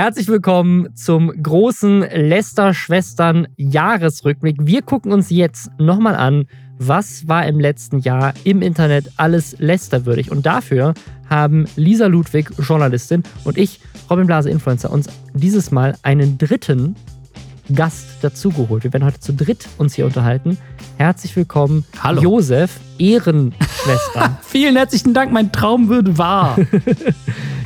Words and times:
Herzlich 0.00 0.28
willkommen 0.28 0.94
zum 0.94 1.32
großen 1.42 2.02
Lester-Schwestern-Jahresrückblick. 2.02 4.58
Wir 4.60 4.82
gucken 4.82 5.10
uns 5.10 5.28
jetzt 5.28 5.72
nochmal 5.80 6.14
an, 6.14 6.46
was 6.78 7.26
war 7.26 7.44
im 7.48 7.58
letzten 7.58 7.98
Jahr 7.98 8.32
im 8.44 8.62
Internet 8.62 9.10
alles 9.16 9.56
Lester-würdig. 9.58 10.30
Und 10.30 10.46
dafür 10.46 10.94
haben 11.28 11.64
Lisa 11.74 12.06
Ludwig, 12.06 12.48
Journalistin, 12.60 13.24
und 13.42 13.58
ich, 13.58 13.80
Robin 14.08 14.28
Blase, 14.28 14.50
Influencer, 14.50 14.92
uns 14.92 15.08
dieses 15.34 15.72
Mal 15.72 15.96
einen 16.02 16.38
dritten 16.38 16.94
Gast 17.74 18.06
dazugeholt. 18.22 18.84
Wir 18.84 18.92
werden 18.92 19.04
heute 19.04 19.20
zu 19.20 19.32
dritt 19.32 19.68
uns 19.78 19.94
hier 19.94 20.06
unterhalten. 20.06 20.58
Herzlich 20.96 21.36
willkommen, 21.36 21.84
Hallo. 22.02 22.20
Josef, 22.22 22.80
Ehrenschwester. 22.98 24.38
Vielen 24.42 24.76
herzlichen 24.76 25.14
Dank, 25.14 25.32
mein 25.32 25.52
Traum 25.52 25.88
wird 25.88 26.18
wahr. 26.18 26.56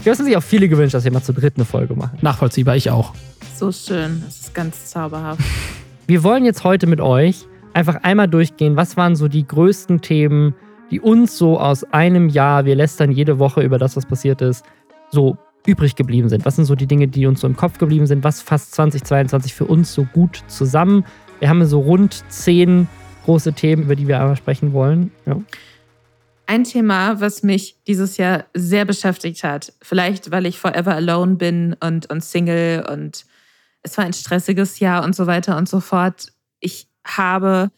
ich 0.01 0.07
habe 0.09 0.17
sich 0.17 0.37
auch 0.37 0.43
viele 0.43 0.69
gewünscht, 0.69 0.95
dass 0.95 1.05
wir 1.05 1.13
mal 1.13 1.23
zu 1.23 1.33
dritt 1.33 1.55
eine 1.57 1.65
Folge 1.65 1.95
machen. 1.95 2.19
Nachvollziehbar, 2.21 2.77
ich 2.77 2.91
auch. 2.91 3.15
So 3.57 3.71
schön, 3.71 4.23
das 4.25 4.41
ist 4.41 4.55
ganz 4.55 4.87
zauberhaft. 4.87 5.41
Wir 6.09 6.25
wollen 6.25 6.45
jetzt 6.45 6.65
heute 6.65 6.89
mit 6.89 7.01
euch 7.01 7.47
einfach 7.75 8.03
einmal 8.03 8.27
durchgehen, 8.27 8.77
was 8.77 8.97
waren 8.97 9.15
so 9.15 9.29
die 9.29 9.47
größten 9.47 10.01
Themen, 10.01 10.53
die 10.91 11.01
uns 11.01 11.39
so 11.39 11.59
aus 11.59 11.85
einem 11.85 12.29
Jahr, 12.29 12.65
wir 12.65 12.75
lästern 12.75 13.13
jede 13.13 13.39
Woche 13.39 13.63
über 13.63 13.79
das, 13.79 13.97
was 13.97 14.05
passiert 14.05 14.43
ist, 14.43 14.65
so 15.11 15.39
übrig 15.67 15.97
geblieben 15.97 16.29
sind. 16.29 16.45
Was 16.45 16.57
sind 16.57 16.65
so 16.65 16.75
die 16.75 16.87
Dinge, 16.87 17.09
die 17.09 17.27
uns 17.27 17.41
so 17.41 17.47
im 17.47 17.57
Kopf 17.57 17.79
geblieben 17.79 18.07
sind? 18.07 18.25
Was 18.25 18.43
fasst 18.43 18.75
2022 18.75 19.55
für 19.55 19.65
uns 19.65 19.93
so 19.93 20.05
gut 20.05 20.43
zusammen? 20.49 21.05
Wir 21.39 21.49
haben 21.49 21.65
so 21.67 21.81
rund 21.81 22.25
zehn 22.29 22.89
große 23.25 23.53
Themen, 23.53 23.85
über 23.85 23.97
die 23.97 24.09
wir 24.09 24.21
einmal 24.21 24.37
sprechen 24.37 24.73
wollen. 24.73 25.13
Ja. 25.27 25.41
Ein 26.47 26.65
Thema, 26.65 27.21
was 27.21 27.43
mich 27.43 27.77
dieses 27.87 28.17
Jahr 28.17 28.45
sehr 28.53 28.85
beschäftigt 28.85 29.45
hat, 29.45 29.73
vielleicht 29.81 30.31
weil 30.31 30.47
ich 30.47 30.59
forever 30.59 30.95
alone 30.95 31.37
bin 31.37 31.77
und, 31.81 32.11
und 32.11 32.23
Single 32.23 32.85
und 32.91 33.25
es 33.83 33.97
war 33.97 34.05
ein 34.05 34.13
stressiges 34.13 34.79
Jahr 34.81 35.05
und 35.05 35.15
so 35.15 35.27
weiter 35.27 35.57
und 35.57 35.69
so 35.69 35.81
fort. 35.81 36.33
Ich 36.61 36.89
habe 37.05 37.71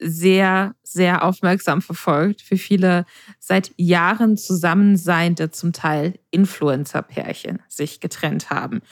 sehr, 0.00 0.74
sehr 0.82 1.24
aufmerksam 1.24 1.82
verfolgt, 1.82 2.50
wie 2.50 2.58
viele 2.58 3.06
seit 3.38 3.72
Jahren 3.76 4.36
zusammenseiende, 4.36 5.50
zum 5.50 5.72
Teil 5.72 6.18
Influencer-Pärchen 6.30 7.62
sich 7.68 8.00
getrennt 8.00 8.50
haben. 8.50 8.82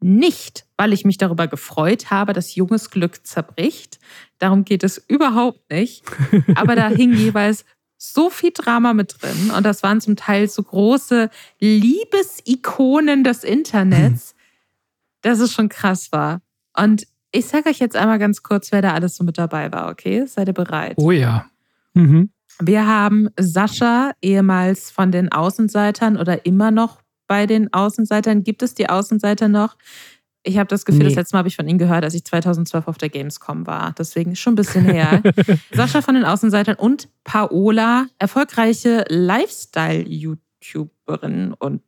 Nicht, 0.00 0.66
weil 0.76 0.92
ich 0.92 1.04
mich 1.04 1.18
darüber 1.18 1.48
gefreut 1.48 2.10
habe, 2.10 2.32
dass 2.32 2.54
junges 2.54 2.90
Glück 2.90 3.26
zerbricht. 3.26 3.98
Darum 4.38 4.64
geht 4.64 4.84
es 4.84 4.98
überhaupt 4.98 5.70
nicht. 5.70 6.04
Aber 6.54 6.76
da 6.76 6.88
hing 6.88 7.14
jeweils 7.14 7.64
so 7.96 8.28
viel 8.28 8.50
Drama 8.52 8.92
mit 8.92 9.16
drin. 9.20 9.50
Und 9.56 9.64
das 9.64 9.82
waren 9.82 10.00
zum 10.00 10.16
Teil 10.16 10.48
so 10.48 10.62
große 10.62 11.30
Liebesikonen 11.58 13.24
des 13.24 13.44
Internets, 13.44 14.34
dass 15.22 15.38
es 15.40 15.52
schon 15.52 15.68
krass 15.68 16.12
war. 16.12 16.42
Und 16.76 17.06
ich 17.34 17.46
sage 17.46 17.68
euch 17.70 17.78
jetzt 17.80 17.96
einmal 17.96 18.18
ganz 18.18 18.42
kurz, 18.42 18.70
wer 18.72 18.80
da 18.82 18.92
alles 18.94 19.16
so 19.16 19.24
mit 19.24 19.36
dabei 19.38 19.70
war, 19.72 19.88
okay? 19.90 20.26
Seid 20.26 20.48
ihr 20.48 20.54
bereit? 20.54 20.94
Oh 20.96 21.10
ja. 21.10 21.46
Mhm. 21.94 22.30
Wir 22.60 22.86
haben 22.86 23.28
Sascha, 23.38 24.12
ehemals 24.22 24.90
von 24.92 25.10
den 25.10 25.32
Außenseitern 25.32 26.16
oder 26.16 26.46
immer 26.46 26.70
noch 26.70 27.00
bei 27.26 27.46
den 27.46 27.72
Außenseitern. 27.72 28.44
Gibt 28.44 28.62
es 28.62 28.74
die 28.74 28.88
Außenseiter 28.88 29.48
noch? 29.48 29.76
Ich 30.44 30.58
habe 30.58 30.68
das 30.68 30.84
Gefühl, 30.84 31.00
Nee. 31.04 31.08
das 31.08 31.16
letzte 31.16 31.34
Mal 31.34 31.38
habe 31.38 31.48
ich 31.48 31.56
von 31.56 31.66
ihnen 31.66 31.78
gehört, 31.78 32.04
als 32.04 32.14
ich 32.14 32.24
2012 32.24 32.86
auf 32.86 32.98
der 32.98 33.08
Gamescom 33.08 33.66
war. 33.66 33.92
Deswegen 33.98 34.36
schon 34.36 34.52
ein 34.52 34.56
bisschen 34.56 34.84
her. 34.84 35.20
Sascha 35.72 36.02
von 36.02 36.14
den 36.14 36.24
Außenseitern 36.24 36.76
und 36.76 37.08
Paola, 37.24 38.06
erfolgreiche 38.18 39.04
Lifestyle-YouTuberin 39.08 41.54
und 41.58 41.82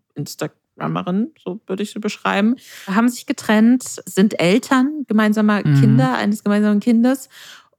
Instagramerin, 0.77 1.31
so 1.43 1.61
würde 1.67 1.83
ich 1.83 1.91
sie 1.93 1.99
beschreiben, 1.99 2.57
haben 2.87 3.09
sich 3.09 3.27
getrennt, 3.27 3.83
sind 4.05 4.39
Eltern 4.41 5.05
gemeinsamer 5.09 5.63
Mhm. 5.65 5.81
Kinder, 5.81 6.17
eines 6.17 6.45
gemeinsamen 6.45 6.81
Kindes 6.81 7.29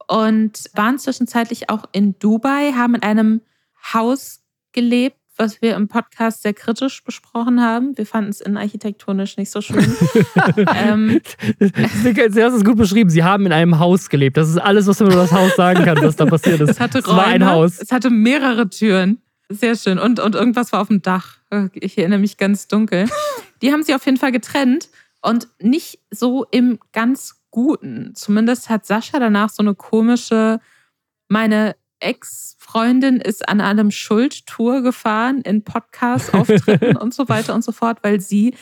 und 0.08 0.64
waren 0.74 0.98
zwischenzeitlich 0.98 1.70
auch 1.70 1.84
in 1.92 2.18
Dubai, 2.18 2.72
haben 2.74 2.94
in 2.96 3.02
einem 3.02 3.40
Haus 3.92 4.40
gelebt, 4.72 5.16
was 5.36 5.62
wir 5.62 5.76
im 5.76 5.86
Podcast 5.86 6.42
sehr 6.42 6.52
kritisch 6.52 7.04
besprochen 7.04 7.62
haben. 7.62 7.96
Wir 7.96 8.06
fanden 8.06 8.30
es 8.30 8.40
innenarchitektonisch 8.40 9.36
nicht 9.36 9.52
so 9.52 9.60
schön. 9.60 9.78
ähm, 10.74 11.20
Sie 11.60 12.42
hast 12.42 12.54
es 12.54 12.64
gut 12.64 12.76
beschrieben. 12.76 13.08
Sie 13.08 13.22
haben 13.22 13.46
in 13.46 13.52
einem 13.52 13.78
Haus 13.78 14.08
gelebt. 14.08 14.36
Das 14.36 14.48
ist 14.48 14.58
alles, 14.58 14.88
was 14.88 14.98
man 14.98 15.12
über 15.12 15.20
das 15.22 15.30
Haus 15.30 15.54
sagen 15.54 15.84
kann, 15.84 16.02
was 16.02 16.16
da 16.16 16.26
passiert 16.26 16.60
ist. 16.60 16.70
es 16.70 16.80
hatte 16.80 16.98
Es 16.98 17.06
war 17.06 17.26
ein 17.26 17.42
Räume, 17.42 17.52
Haus. 17.52 17.78
Es 17.80 17.92
hatte 17.92 18.10
mehrere 18.10 18.68
Türen. 18.68 19.18
Sehr 19.48 19.76
schön. 19.76 20.00
Und, 20.00 20.18
und 20.18 20.34
irgendwas 20.34 20.72
war 20.72 20.80
auf 20.80 20.88
dem 20.88 21.02
Dach. 21.02 21.37
Ich 21.74 21.96
erinnere 21.98 22.18
mich 22.18 22.36
ganz 22.36 22.68
dunkel. 22.68 23.08
Die 23.62 23.72
haben 23.72 23.82
sich 23.82 23.94
auf 23.94 24.04
jeden 24.06 24.18
Fall 24.18 24.32
getrennt 24.32 24.88
und 25.22 25.48
nicht 25.60 26.00
so 26.10 26.44
im 26.50 26.78
ganz 26.92 27.36
Guten. 27.50 28.14
Zumindest 28.14 28.68
hat 28.68 28.84
Sascha 28.84 29.18
danach 29.18 29.48
so 29.48 29.62
eine 29.62 29.74
komische, 29.74 30.60
meine 31.28 31.76
Ex-Freundin 31.98 33.20
ist 33.20 33.48
an 33.48 33.60
einem 33.60 33.90
Schuld-Tour 33.90 34.82
gefahren 34.82 35.40
in 35.40 35.64
Podcast-Auftritten 35.64 36.96
und 36.98 37.14
so 37.14 37.28
weiter 37.28 37.54
und 37.54 37.64
so 37.64 37.72
fort, 37.72 37.98
weil 38.02 38.20
sie 38.20 38.54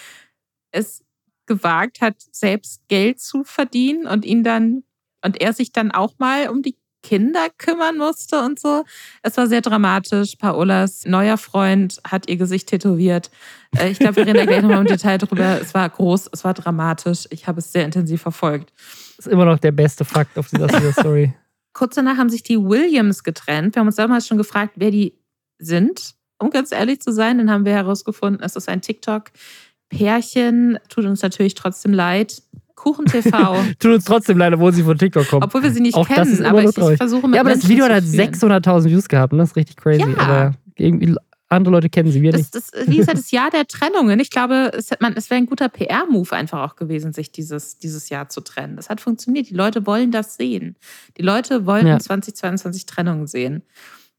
es 0.70 1.04
gewagt 1.46 2.00
hat, 2.00 2.16
selbst 2.30 2.86
Geld 2.88 3.20
zu 3.20 3.44
verdienen 3.44 4.06
und 4.06 4.24
ihn 4.24 4.44
dann 4.44 4.84
und 5.22 5.40
er 5.40 5.52
sich 5.52 5.72
dann 5.72 5.90
auch 5.90 6.14
mal 6.18 6.48
um 6.48 6.62
die 6.62 6.76
Kinder 7.06 7.46
kümmern 7.56 7.98
musste 7.98 8.40
und 8.42 8.58
so. 8.58 8.82
Es 9.22 9.36
war 9.36 9.46
sehr 9.46 9.60
dramatisch. 9.60 10.34
Paolas 10.34 11.04
neuer 11.04 11.38
Freund 11.38 12.00
hat 12.02 12.28
ihr 12.28 12.36
Gesicht 12.36 12.68
tätowiert. 12.68 13.30
Äh, 13.78 13.90
Ich 13.90 14.00
glaube, 14.00 14.16
wir 14.16 14.26
reden 14.26 14.38
da 14.38 14.44
gleich 14.44 14.62
nochmal 14.62 14.80
im 14.80 14.86
Detail 14.86 15.18
drüber. 15.18 15.60
Es 15.60 15.72
war 15.72 15.88
groß, 15.88 16.28
es 16.32 16.42
war 16.42 16.52
dramatisch. 16.52 17.28
Ich 17.30 17.46
habe 17.46 17.60
es 17.60 17.70
sehr 17.70 17.84
intensiv 17.84 18.22
verfolgt. 18.22 18.72
Das 19.16 19.26
ist 19.26 19.32
immer 19.32 19.44
noch 19.44 19.60
der 19.60 19.70
beste 19.70 20.04
Fakt 20.04 20.36
auf 20.36 20.48
dieser 20.50 20.66
dieser 20.66 20.92
Story. 20.92 21.32
Kurz 21.74 21.94
danach 21.94 22.16
haben 22.16 22.28
sich 22.28 22.42
die 22.42 22.58
Williams 22.58 23.22
getrennt. 23.22 23.76
Wir 23.76 23.80
haben 23.80 23.86
uns 23.86 23.94
damals 23.94 24.26
schon 24.26 24.38
gefragt, 24.38 24.72
wer 24.74 24.90
die 24.90 25.14
sind. 25.58 26.16
Um 26.40 26.50
ganz 26.50 26.72
ehrlich 26.72 27.00
zu 27.00 27.12
sein, 27.12 27.38
dann 27.38 27.52
haben 27.52 27.64
wir 27.64 27.72
herausgefunden, 27.72 28.42
es 28.42 28.56
ist 28.56 28.68
ein 28.68 28.80
TikTok-Pärchen. 28.82 30.80
Tut 30.88 31.04
uns 31.04 31.22
natürlich 31.22 31.54
trotzdem 31.54 31.92
leid. 31.92 32.42
Kuchen 32.76 33.06
TV. 33.06 33.56
Tut 33.80 33.92
uns 33.94 34.04
trotzdem 34.04 34.38
leid, 34.38 34.52
obwohl 34.54 34.72
sie 34.72 34.84
von 34.84 34.96
TikTok 34.96 35.26
kommt. 35.28 35.42
Obwohl 35.44 35.62
wir 35.64 35.72
sie 35.72 35.80
nicht 35.80 35.96
Auch 35.96 36.06
das 36.06 36.16
kennen, 36.16 36.32
ist 36.32 36.38
immer 36.38 36.48
aber 36.50 36.62
ich, 36.64 36.70
traurig. 36.74 36.96
versuche 36.98 37.26
mit 37.26 37.34
ja, 37.34 37.40
aber 37.40 37.50
das 37.50 37.66
Video 37.68 37.86
hat 37.86 38.04
fühlen. 38.04 38.32
600.000 38.34 38.84
Views 38.84 39.08
gehabt. 39.08 39.32
Und 39.32 39.40
das 39.40 39.50
ist 39.50 39.56
richtig 39.56 39.76
crazy. 39.76 40.02
Ja. 40.08 40.18
Aber 40.18 40.54
irgendwie 40.76 41.14
andere 41.48 41.72
Leute 41.72 41.88
kennen 41.88 42.10
sie, 42.10 42.22
wir 42.22 42.32
Das, 42.32 42.40
nicht. 42.42 42.54
das, 42.54 42.70
wie 42.88 42.96
gesagt, 42.96 43.18
das 43.18 43.30
Jahr 43.30 43.50
der 43.50 43.66
Trennungen. 43.68 44.18
Ich 44.20 44.30
glaube, 44.30 44.72
es, 44.76 44.90
man- 45.00 45.14
es 45.16 45.30
wäre 45.30 45.38
ein 45.38 45.46
guter 45.46 45.68
PR-Move 45.68 46.32
einfach 46.34 46.60
auch 46.68 46.74
gewesen, 46.76 47.12
sich 47.12 47.30
dieses, 47.30 47.78
dieses 47.78 48.08
Jahr 48.08 48.28
zu 48.28 48.40
trennen. 48.40 48.74
Das 48.76 48.90
hat 48.90 49.00
funktioniert. 49.00 49.48
Die 49.48 49.54
Leute 49.54 49.86
wollen 49.86 50.10
das 50.10 50.36
sehen. 50.36 50.76
Die 51.16 51.22
Leute 51.22 51.64
wollen 51.64 51.86
Ja. 51.86 51.94
in 51.94 52.00
2022 52.00 52.86
Trennungen 52.86 53.26
sehen. 53.28 53.62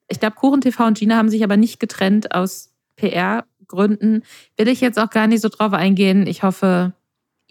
Ich 0.08 0.20
glaube, 0.22 0.36
Kuchen 0.38 0.62
TV 0.62 0.86
und 0.88 0.98
Gina 0.98 1.18
haben 1.18 1.30
sich 1.30 1.44
aber 1.44 1.58
nicht 1.58 1.82
getrennt 1.82 2.34
aus 2.34 2.72
PR-Gründen. 2.96 4.24
Will 4.58 4.68
ich 4.70 4.80
jetzt 4.82 4.98
auch 4.98 5.10
gar 5.10 5.28
nicht 5.28 5.42
so 5.42 5.50
drauf 5.50 5.74
eingehen. 5.74 6.28
Ich 6.28 6.44
hoffe, 6.44 6.94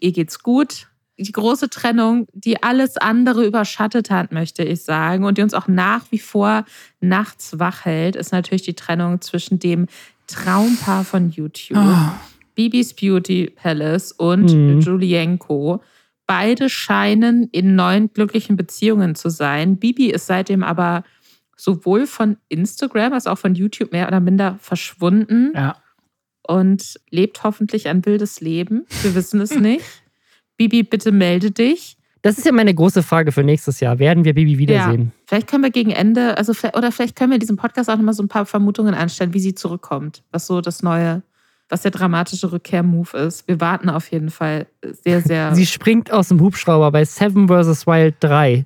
ihr 0.00 0.12
geht's 0.12 0.42
gut. 0.42 0.88
Die 1.18 1.32
große 1.32 1.70
Trennung, 1.70 2.26
die 2.34 2.62
alles 2.62 2.96
andere 2.98 3.46
überschattet 3.46 4.10
hat, 4.10 4.32
möchte 4.32 4.62
ich 4.62 4.82
sagen, 4.82 5.24
und 5.24 5.38
die 5.38 5.42
uns 5.42 5.54
auch 5.54 5.66
nach 5.66 6.04
wie 6.10 6.18
vor 6.18 6.64
nachts 7.00 7.58
wach 7.58 7.84
hält, 7.86 8.16
ist 8.16 8.32
natürlich 8.32 8.62
die 8.62 8.74
Trennung 8.74 9.20
zwischen 9.22 9.58
dem 9.58 9.86
Traumpaar 10.26 11.04
von 11.04 11.30
YouTube, 11.30 11.78
Ah, 11.78 12.20
Bibis 12.54 12.92
Beauty 12.94 13.50
Palace 13.54 14.12
und 14.12 14.52
Mhm. 14.52 14.80
Julienko. 14.80 15.82
Beide 16.26 16.68
scheinen 16.68 17.48
in 17.52 17.76
neuen 17.76 18.12
glücklichen 18.12 18.56
Beziehungen 18.56 19.14
zu 19.14 19.30
sein. 19.30 19.76
Bibi 19.76 20.10
ist 20.10 20.26
seitdem 20.26 20.64
aber 20.64 21.04
sowohl 21.56 22.06
von 22.06 22.36
Instagram 22.48 23.12
als 23.14 23.26
auch 23.26 23.38
von 23.38 23.54
YouTube 23.54 23.92
mehr 23.92 24.08
oder 24.08 24.20
minder 24.20 24.58
verschwunden 24.60 25.52
ja. 25.54 25.76
und 26.42 27.00
lebt 27.10 27.42
hoffentlich 27.44 27.88
ein 27.88 28.04
wildes 28.04 28.40
Leben. 28.40 28.84
Wir 29.02 29.14
wissen 29.14 29.40
es 29.40 29.50
nicht. 29.58 29.84
Bibi, 30.56 30.82
bitte 30.82 31.12
melde 31.12 31.50
dich. 31.50 31.96
Das 32.22 32.38
ist 32.38 32.44
ja 32.46 32.52
meine 32.52 32.74
große 32.74 33.02
Frage 33.02 33.30
für 33.30 33.44
nächstes 33.44 33.78
Jahr. 33.80 33.98
Werden 33.98 34.24
wir 34.24 34.34
Bibi 34.34 34.58
wiedersehen? 34.58 35.12
Vielleicht 35.26 35.46
können 35.48 35.62
wir 35.62 35.70
gegen 35.70 35.90
Ende, 35.92 36.36
also 36.36 36.54
vielleicht- 36.54 36.76
oder 36.76 36.90
vielleicht 36.90 37.14
können 37.14 37.30
wir 37.30 37.36
in 37.36 37.40
diesem 37.40 37.56
Podcast 37.56 37.88
auch 37.88 37.96
nochmal 37.96 38.14
so 38.14 38.22
ein 38.22 38.28
paar 38.28 38.46
Vermutungen 38.46 38.94
anstellen, 38.94 39.32
wie 39.32 39.38
sie 39.38 39.54
zurückkommt. 39.54 40.24
Was 40.32 40.46
so 40.46 40.60
das 40.60 40.82
neue, 40.82 41.22
was 41.68 41.82
der 41.82 41.90
dramatische 41.90 42.52
Rückkehrmove 42.52 43.14
ist. 43.14 43.48
Wir 43.48 43.60
warten 43.60 43.88
auf 43.90 44.10
jeden 44.12 44.30
Fall 44.30 44.66
sehr, 45.02 45.20
sehr. 45.20 45.54
Sie 45.54 45.66
springt 45.66 46.12
aus 46.12 46.28
dem 46.28 46.40
Hubschrauber 46.40 46.92
bei 46.92 47.04
Seven 47.04 47.48
vs. 47.48 47.86
Wild 47.86 48.14
3. 48.20 48.64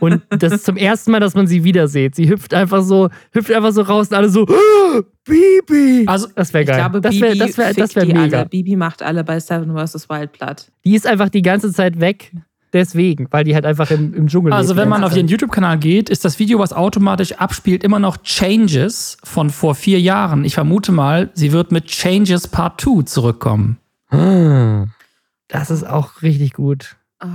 Und 0.00 0.22
das 0.28 0.52
ist 0.52 0.64
zum 0.66 0.76
ersten 0.76 1.12
Mal, 1.12 1.20
dass 1.20 1.34
man 1.34 1.46
sie 1.46 1.64
wieder 1.64 1.88
sieht. 1.88 2.14
Sie 2.14 2.28
hüpft 2.28 2.52
einfach 2.52 2.82
so, 2.82 3.08
hüpft 3.32 3.50
einfach 3.52 3.72
so 3.72 3.80
raus 3.82 4.08
und 4.08 4.16
alle 4.16 4.28
so, 4.28 4.46
"Ah, 4.46 5.00
Bibi! 5.24 6.04
Also, 6.06 6.28
Das 6.34 6.52
wäre 6.52 6.62
ich 6.64 6.68
geil. 6.68 6.78
glaube, 6.78 7.00
das 7.00 7.18
wäre 7.20 7.36
das 7.36 7.56
wär, 7.56 7.72
das 7.72 7.96
wär 7.96 8.04
die 8.04 8.12
mega. 8.12 8.38
alle. 8.40 8.48
Bibi 8.48 8.76
macht 8.76 9.02
alle 9.02 9.24
bei 9.24 9.40
Seven 9.40 9.74
vs. 9.74 10.08
Wild 10.10 10.32
platt. 10.32 10.70
Die 10.84 10.94
ist 10.94 11.06
einfach 11.06 11.28
die 11.30 11.42
ganze 11.42 11.72
Zeit 11.72 12.00
weg. 12.00 12.32
Deswegen, 12.72 13.26
weil 13.30 13.44
die 13.44 13.54
halt 13.54 13.66
einfach 13.66 13.90
im, 13.90 14.14
im 14.14 14.28
Dschungel 14.28 14.52
also 14.52 14.76
wenn 14.76 14.88
man 14.88 15.04
auf 15.04 15.14
ihren 15.14 15.28
YouTube-Kanal 15.28 15.78
geht, 15.78 16.08
ist 16.08 16.24
das 16.24 16.38
Video, 16.38 16.58
was 16.58 16.72
automatisch 16.72 17.32
abspielt, 17.32 17.84
immer 17.84 17.98
noch 17.98 18.16
Changes 18.22 19.18
von 19.24 19.50
vor 19.50 19.74
vier 19.74 20.00
Jahren. 20.00 20.44
Ich 20.44 20.54
vermute 20.54 20.90
mal, 20.90 21.30
sie 21.34 21.52
wird 21.52 21.70
mit 21.70 21.86
Changes 21.86 22.48
Part 22.48 22.80
2 22.80 23.02
zurückkommen. 23.02 23.76
Ah. 24.08 24.86
Das 25.48 25.70
ist 25.70 25.84
auch 25.84 26.22
richtig 26.22 26.54
gut. 26.54 26.96
Oh, 27.22 27.26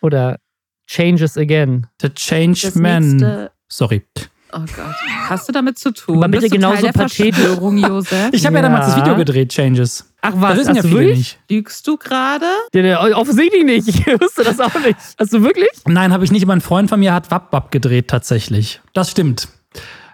Oder 0.00 0.38
Changes 0.86 1.36
Again. 1.36 1.86
The 2.00 2.08
Change 2.08 2.60
das 2.62 2.74
Man. 2.74 3.02
nächste, 3.02 3.50
Sorry. 3.68 4.02
oh 4.52 4.60
Gott. 4.60 4.94
Hast 5.28 5.46
du 5.48 5.52
damit 5.52 5.78
zu 5.78 5.92
tun? 5.92 6.16
Aber 6.16 6.28
bitte 6.28 6.42
Bist 6.42 6.54
du 6.54 6.56
genauso 6.56 6.86
pathetisch. 6.88 7.58
Josef? 7.60 8.30
Ich 8.32 8.46
habe 8.46 8.56
ja. 8.56 8.62
Ja. 8.62 8.68
damals 8.68 8.86
das 8.86 8.96
Video 8.96 9.14
gedreht, 9.16 9.50
Changes. 9.50 10.13
Ach 10.26 10.32
Das 10.32 10.40
was, 10.40 10.56
wissen 10.58 10.68
hast 10.70 10.76
ja 10.76 10.82
du 10.82 10.88
viele 10.88 11.00
wirklich? 11.00 11.18
nicht. 11.18 11.38
Lügst 11.50 11.86
du 11.86 11.96
gerade? 11.96 12.46
Ja, 12.74 12.82
ja, 12.82 13.16
offensichtlich 13.16 13.64
nicht. 13.64 13.88
Ich 14.06 14.20
wusste 14.20 14.42
das 14.44 14.58
auch 14.60 14.74
nicht. 14.80 14.96
Hast 15.18 15.32
du 15.32 15.42
wirklich? 15.42 15.68
Nein, 15.86 16.12
habe 16.12 16.24
ich 16.24 16.32
nicht. 16.32 16.42
Aber 16.44 16.54
ein 16.54 16.60
Freund 16.60 16.88
von 16.88 16.98
mir 17.00 17.12
hat 17.12 17.30
Wap 17.30 17.52
Wap 17.52 17.70
gedreht 17.70 18.08
tatsächlich. 18.08 18.80
Das 18.94 19.10
stimmt. 19.10 19.48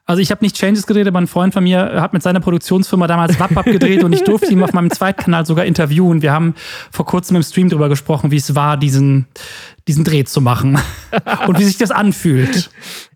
Also 0.07 0.21
ich 0.21 0.33
habe 0.33 0.45
nicht 0.45 0.57
Changes 0.57 0.89
gedreht, 0.89 1.07
aber 1.07 1.21
ein 1.21 1.29
Freund 1.29 1.55
von 1.55 1.63
mir 1.63 2.01
hat 2.01 2.13
mit 2.13 2.23
seiner 2.23 2.41
Produktionsfirma 2.41 3.07
damals 3.07 3.39
Wap 3.39 3.55
Wap 3.55 3.65
gedreht 3.67 4.03
und 4.03 4.13
ich 4.13 4.25
durfte 4.25 4.51
ihn 4.53 4.61
auf 4.63 4.73
meinem 4.73 4.91
Zweitkanal 4.91 5.47
sogar 5.47 5.65
interviewen. 5.67 6.21
Wir 6.21 6.33
haben 6.33 6.55
vor 6.91 7.07
kurzem 7.07 7.37
im 7.37 7.45
Stream 7.45 7.69
drüber 7.69 7.89
gesprochen, 7.89 8.33
wie 8.33 8.37
es 8.37 8.57
war, 8.57 8.77
diesen, 8.77 9.27
diesen 9.87 10.03
Dreh 10.03 10.25
zu 10.25 10.41
machen 10.41 10.81
und 11.47 11.61
wie 11.61 11.65
sich 11.65 11.79
das 11.79 11.93
anfühlt. 11.93 12.71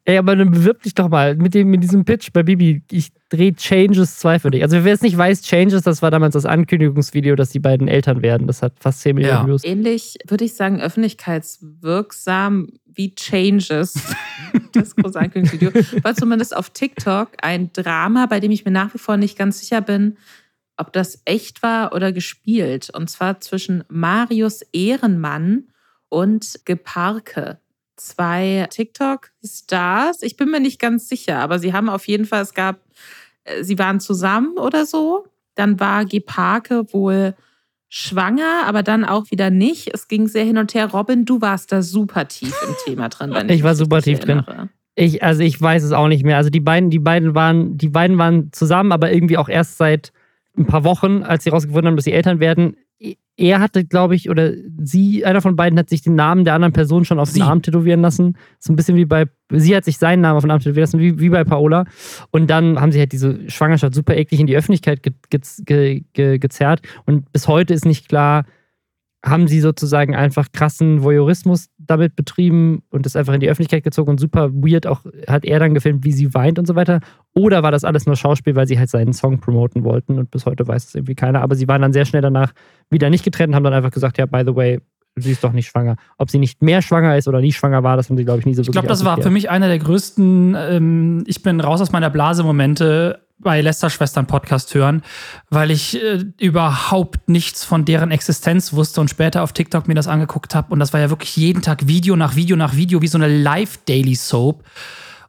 Ey, 0.06 0.18
aber 0.18 0.36
dann 0.36 0.50
bewirb 0.50 0.82
dich 0.82 0.92
doch 0.92 1.08
mal 1.08 1.34
mit, 1.34 1.54
dem, 1.54 1.70
mit 1.70 1.82
diesem 1.82 2.04
Pitch 2.04 2.30
bei 2.30 2.42
Bibi. 2.42 2.82
Ich 2.90 3.10
drehe 3.30 3.54
Changes 3.54 4.18
2 4.18 4.38
für 4.38 4.50
dich. 4.50 4.62
Also 4.62 4.84
wer 4.84 4.92
es 4.92 5.00
nicht 5.00 5.16
weiß, 5.16 5.40
Changes, 5.42 5.82
das 5.82 6.02
war 6.02 6.10
damals 6.10 6.34
das 6.34 6.44
Ankündigungsvideo, 6.44 7.36
dass 7.36 7.48
die 7.50 7.58
beiden 7.58 7.88
Eltern 7.88 8.20
werden. 8.20 8.46
Das 8.46 8.60
hat 8.60 8.74
fast 8.78 9.00
10 9.00 9.14
Millionen 9.16 9.38
Ja. 9.38 9.46
Views. 9.46 9.64
Ähnlich 9.64 10.18
würde 10.28 10.44
ich 10.44 10.54
sagen, 10.54 10.78
öffentlichkeitswirksam 10.80 12.68
wie 12.84 13.14
Changes. 13.14 13.94
das 14.72 14.94
große 14.94 15.18
Ankündigungsvideo. 15.18 16.02
War 16.04 16.14
zumindest 16.14 16.54
auf 16.54 16.68
TikTok 16.68 17.30
ein 17.40 17.72
Drama, 17.72 18.26
bei 18.26 18.40
dem 18.40 18.50
ich 18.50 18.66
mir 18.66 18.72
nach 18.72 18.92
wie 18.92 18.98
vor 18.98 19.16
nicht 19.16 19.38
ganz 19.38 19.60
sicher 19.60 19.80
bin, 19.80 20.18
ob 20.76 20.92
das 20.92 21.22
echt 21.24 21.62
war 21.62 21.94
oder 21.94 22.12
gespielt. 22.12 22.90
Und 22.90 23.08
zwar 23.08 23.40
zwischen 23.40 23.84
Marius 23.88 24.60
Ehrenmann 24.72 25.68
und 26.10 26.60
Geparke. 26.66 27.58
Zwei 27.96 28.66
TikTok-Stars. 28.70 30.22
Ich 30.22 30.36
bin 30.36 30.50
mir 30.50 30.60
nicht 30.60 30.80
ganz 30.80 31.08
sicher, 31.08 31.38
aber 31.38 31.58
sie 31.58 31.72
haben 31.72 31.88
auf 31.88 32.08
jeden 32.08 32.24
Fall, 32.24 32.42
es 32.42 32.54
gab, 32.54 32.80
äh, 33.44 33.62
sie 33.62 33.78
waren 33.78 34.00
zusammen 34.00 34.58
oder 34.58 34.86
so. 34.86 35.26
Dann 35.54 35.78
war 35.78 36.04
Geparke 36.04 36.92
wohl 36.92 37.34
schwanger, 37.88 38.62
aber 38.66 38.82
dann 38.82 39.04
auch 39.04 39.30
wieder 39.30 39.50
nicht. 39.50 39.94
Es 39.94 40.08
ging 40.08 40.26
sehr 40.26 40.44
hin 40.44 40.58
und 40.58 40.74
her. 40.74 40.86
Robin, 40.86 41.24
du 41.24 41.40
warst 41.40 41.70
da 41.70 41.80
super 41.80 42.26
tief 42.26 42.54
im 42.66 42.74
Thema 42.84 43.08
drin. 43.08 43.32
Wenn 43.32 43.48
Ich 43.48 43.62
war 43.62 43.76
super 43.76 44.02
tief 44.02 44.18
drin. 44.18 44.38
erinnere. 44.38 44.68
Ich, 44.96 45.22
also 45.22 45.42
ich 45.42 45.60
weiß 45.60 45.84
es 45.84 45.92
auch 45.92 46.08
nicht 46.08 46.24
mehr. 46.24 46.36
Also 46.36 46.50
die 46.50 46.60
beiden, 46.60 46.90
die 46.90 46.98
beiden 46.98 47.34
waren, 47.34 47.78
die 47.78 47.88
beiden 47.88 48.18
waren 48.18 48.52
zusammen, 48.52 48.90
aber 48.90 49.12
irgendwie 49.12 49.38
auch 49.38 49.48
erst 49.48 49.76
seit 49.78 50.12
ein 50.56 50.66
paar 50.66 50.84
Wochen, 50.84 51.22
als 51.22 51.44
sie 51.44 51.50
rausgefunden 51.50 51.88
haben, 51.88 51.96
dass 51.96 52.04
sie 52.04 52.12
Eltern 52.12 52.40
werden. 52.40 52.76
Er 53.36 53.58
hatte, 53.58 53.84
glaube 53.84 54.14
ich, 54.14 54.30
oder 54.30 54.52
sie, 54.78 55.24
einer 55.24 55.40
von 55.40 55.56
beiden 55.56 55.76
hat 55.76 55.88
sich 55.88 56.02
den 56.02 56.14
Namen 56.14 56.44
der 56.44 56.54
anderen 56.54 56.72
Person 56.72 57.04
schon 57.04 57.18
auf 57.18 57.28
Sie. 57.28 57.40
den 57.40 57.48
Arm 57.48 57.62
tätowieren 57.62 58.00
lassen. 58.00 58.36
So 58.60 58.72
ein 58.72 58.76
bisschen 58.76 58.96
wie 58.96 59.06
bei, 59.06 59.26
sie 59.50 59.74
hat 59.74 59.84
sich 59.84 59.98
seinen 59.98 60.20
Namen 60.20 60.36
auf 60.36 60.44
den 60.44 60.52
Arm 60.52 60.60
tätowieren 60.60 60.82
lassen, 60.84 61.00
wie, 61.00 61.18
wie 61.18 61.30
bei 61.30 61.42
Paola. 61.42 61.84
Und 62.30 62.48
dann 62.48 62.80
haben 62.80 62.92
sie 62.92 63.00
halt 63.00 63.10
diese 63.10 63.50
Schwangerschaft 63.50 63.94
super 63.94 64.16
eklig 64.16 64.38
in 64.38 64.46
die 64.46 64.56
Öffentlichkeit 64.56 65.02
ge, 65.02 65.14
ge, 65.30 65.40
ge, 65.64 66.04
ge, 66.12 66.38
gezerrt. 66.38 66.82
Und 67.06 67.32
bis 67.32 67.48
heute 67.48 67.74
ist 67.74 67.86
nicht 67.86 68.08
klar, 68.08 68.44
haben 69.24 69.48
sie 69.48 69.60
sozusagen 69.60 70.14
einfach 70.14 70.52
krassen 70.52 71.02
Voyeurismus 71.02 71.70
damit 71.86 72.16
betrieben 72.16 72.82
und 72.90 73.06
das 73.06 73.16
einfach 73.16 73.34
in 73.34 73.40
die 73.40 73.48
Öffentlichkeit 73.48 73.84
gezogen 73.84 74.10
und 74.10 74.20
super 74.20 74.50
weird 74.52 74.86
auch 74.86 75.00
hat 75.26 75.44
er 75.44 75.58
dann 75.58 75.74
gefilmt, 75.74 76.04
wie 76.04 76.12
sie 76.12 76.34
weint 76.34 76.58
und 76.58 76.66
so 76.66 76.74
weiter. 76.74 77.00
Oder 77.34 77.62
war 77.62 77.70
das 77.70 77.84
alles 77.84 78.06
nur 78.06 78.16
Schauspiel, 78.16 78.56
weil 78.56 78.66
sie 78.66 78.78
halt 78.78 78.90
seinen 78.90 79.12
Song 79.12 79.40
promoten 79.40 79.84
wollten 79.84 80.18
und 80.18 80.30
bis 80.30 80.46
heute 80.46 80.66
weiß 80.66 80.86
es 80.86 80.94
irgendwie 80.94 81.14
keiner. 81.14 81.42
Aber 81.42 81.54
sie 81.54 81.68
waren 81.68 81.82
dann 81.82 81.92
sehr 81.92 82.04
schnell 82.04 82.22
danach 82.22 82.52
wieder 82.90 83.10
nicht 83.10 83.24
getrennt 83.24 83.50
und 83.50 83.54
haben 83.56 83.64
dann 83.64 83.74
einfach 83.74 83.90
gesagt, 83.90 84.18
ja, 84.18 84.26
by 84.26 84.42
the 84.46 84.54
way, 84.54 84.80
sie 85.16 85.32
ist 85.32 85.44
doch 85.44 85.52
nicht 85.52 85.68
schwanger. 85.68 85.96
Ob 86.18 86.30
sie 86.30 86.38
nicht 86.38 86.62
mehr 86.62 86.82
schwanger 86.82 87.16
ist 87.16 87.28
oder 87.28 87.40
nie 87.40 87.52
schwanger 87.52 87.82
war, 87.82 87.96
das 87.96 88.08
haben 88.08 88.16
sie, 88.16 88.24
glaube 88.24 88.40
ich, 88.40 88.46
nie 88.46 88.54
so 88.54 88.62
Ich 88.62 88.70
glaube, 88.70 88.88
das 88.88 89.04
war 89.04 89.20
für 89.20 89.30
mich 89.30 89.50
einer 89.50 89.68
der 89.68 89.78
größten 89.78 90.56
ähm, 90.58 91.24
Ich 91.26 91.42
bin 91.42 91.60
raus 91.60 91.80
aus 91.80 91.92
meiner 91.92 92.10
Blase-Momente 92.10 93.23
bei 93.38 93.60
Lester-Schwestern 93.60 94.26
Podcast 94.26 94.74
hören, 94.74 95.02
weil 95.50 95.70
ich 95.70 96.00
äh, 96.02 96.24
überhaupt 96.38 97.28
nichts 97.28 97.64
von 97.64 97.84
deren 97.84 98.10
Existenz 98.10 98.72
wusste 98.72 99.00
und 99.00 99.08
später 99.10 99.42
auf 99.42 99.52
TikTok 99.52 99.88
mir 99.88 99.94
das 99.94 100.08
angeguckt 100.08 100.54
habe. 100.54 100.72
Und 100.72 100.78
das 100.78 100.92
war 100.92 101.00
ja 101.00 101.10
wirklich 101.10 101.36
jeden 101.36 101.60
Tag 101.62 101.86
Video 101.86 102.16
nach 102.16 102.36
Video 102.36 102.56
nach 102.56 102.76
Video, 102.76 103.02
wie 103.02 103.08
so 103.08 103.18
eine 103.18 103.28
Live-Daily-Soap. 103.28 104.64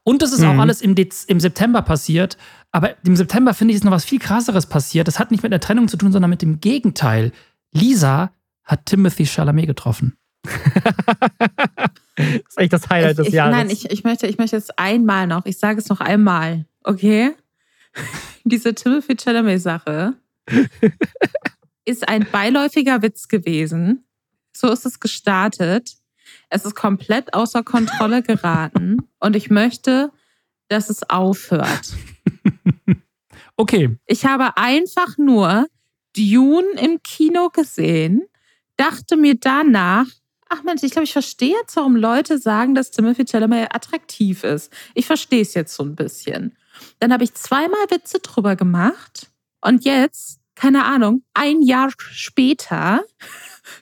Und 0.04 0.22
das 0.22 0.32
ist 0.34 0.44
auch 0.44 0.54
Mhm. 0.54 0.60
alles 0.60 0.82
im, 0.82 0.94
Dez 0.96 1.24
im 1.24 1.40
September 1.40 1.82
passiert. 1.82 2.38
Aber 2.72 2.92
im 3.06 3.16
September 3.16 3.54
finde 3.54 3.72
ich, 3.72 3.78
ist 3.78 3.84
noch 3.84 3.92
was 3.92 4.06
viel 4.06 4.20
krasseres 4.20 4.68
passiert. 4.68 5.08
Das 5.08 5.18
hat 5.18 5.32
nicht 5.32 5.42
mit 5.42 5.52
einer 5.52 5.60
Trennung 5.60 5.88
zu 5.88 5.98
tun, 5.98 6.12
sondern 6.12 6.30
mit 6.30 6.42
dem 6.42 6.60
Gegenteil. 6.60 7.32
Lisa 7.72 8.32
hat 8.64 8.86
Timothy 8.86 9.26
Chalamet 9.26 9.68
getroffen. 9.68 10.16
Das 12.18 12.28
ist 12.50 12.58
echt 12.58 12.72
das 12.72 12.90
Highlight 12.90 13.12
ich, 13.12 13.18
des 13.18 13.28
ich, 13.28 13.34
Jahres. 13.34 13.56
Nein, 13.58 13.70
ich, 13.70 13.92
ich, 13.92 14.04
möchte, 14.06 14.26
ich 14.28 14.38
möchte 14.38 14.56
jetzt 14.56 14.80
einmal 14.80 15.28
noch, 15.28 15.46
ich 15.46 15.58
sage 15.58 15.80
es 15.80 15.90
noch 15.90 16.00
einmal, 16.00 16.66
okay? 16.86 17.32
Diese 18.44 18.74
Timothy 18.74 19.16
Chalamet-Sache 19.16 20.14
ist 21.86 22.08
ein 22.08 22.28
beiläufiger 22.32 23.02
Witz 23.02 23.28
gewesen. 23.28 24.06
So 24.56 24.72
ist 24.72 24.86
es 24.86 25.00
gestartet. 25.00 25.96
Es 26.50 26.66
ist 26.66 26.76
komplett 26.76 27.34
außer 27.34 27.64
Kontrolle 27.64 28.24
geraten 28.24 28.98
und 29.20 29.36
ich 29.36 29.50
möchte, 29.50 30.12
dass 30.68 30.90
es 30.90 31.10
aufhört. 31.10 31.94
Okay, 33.58 33.98
Ich 34.06 34.26
habe 34.26 34.58
einfach 34.58 35.18
nur 35.18 35.68
Dune 36.14 36.68
im 36.78 37.02
Kino 37.04 37.50
gesehen, 37.50 38.24
dachte 38.76 39.16
mir 39.16 39.36
danach, 39.36 40.08
ach 40.50 40.64
Mensch, 40.64 40.84
ich 40.84 40.92
glaube, 40.92 41.06
ich 41.06 41.14
verstehe 41.14 41.56
jetzt, 41.62 41.78
warum 41.78 41.96
Leute 41.96 42.38
sagen, 42.38 42.76
dass 42.76 42.92
Timothy 42.92 43.24
Chalamet 43.26 43.74
attraktiv 43.74 44.44
ist. 44.44 44.74
Ich 44.94 45.06
verstehe 45.06 45.42
es 45.42 45.54
jetzt 45.54 45.74
so 45.74 45.84
ein 45.84 45.96
bisschen. 45.96 46.58
Dann 47.00 47.14
habe 47.14 47.24
ich 47.24 47.34
zweimal 47.34 47.86
Witze 47.90 48.20
drüber 48.20 48.56
gemacht 48.56 49.32
und 49.62 49.86
jetzt, 49.86 50.40
keine 50.56 50.86
Ahnung, 50.86 51.24
ein 51.34 51.62
Jahr 51.62 51.92
später 51.98 53.04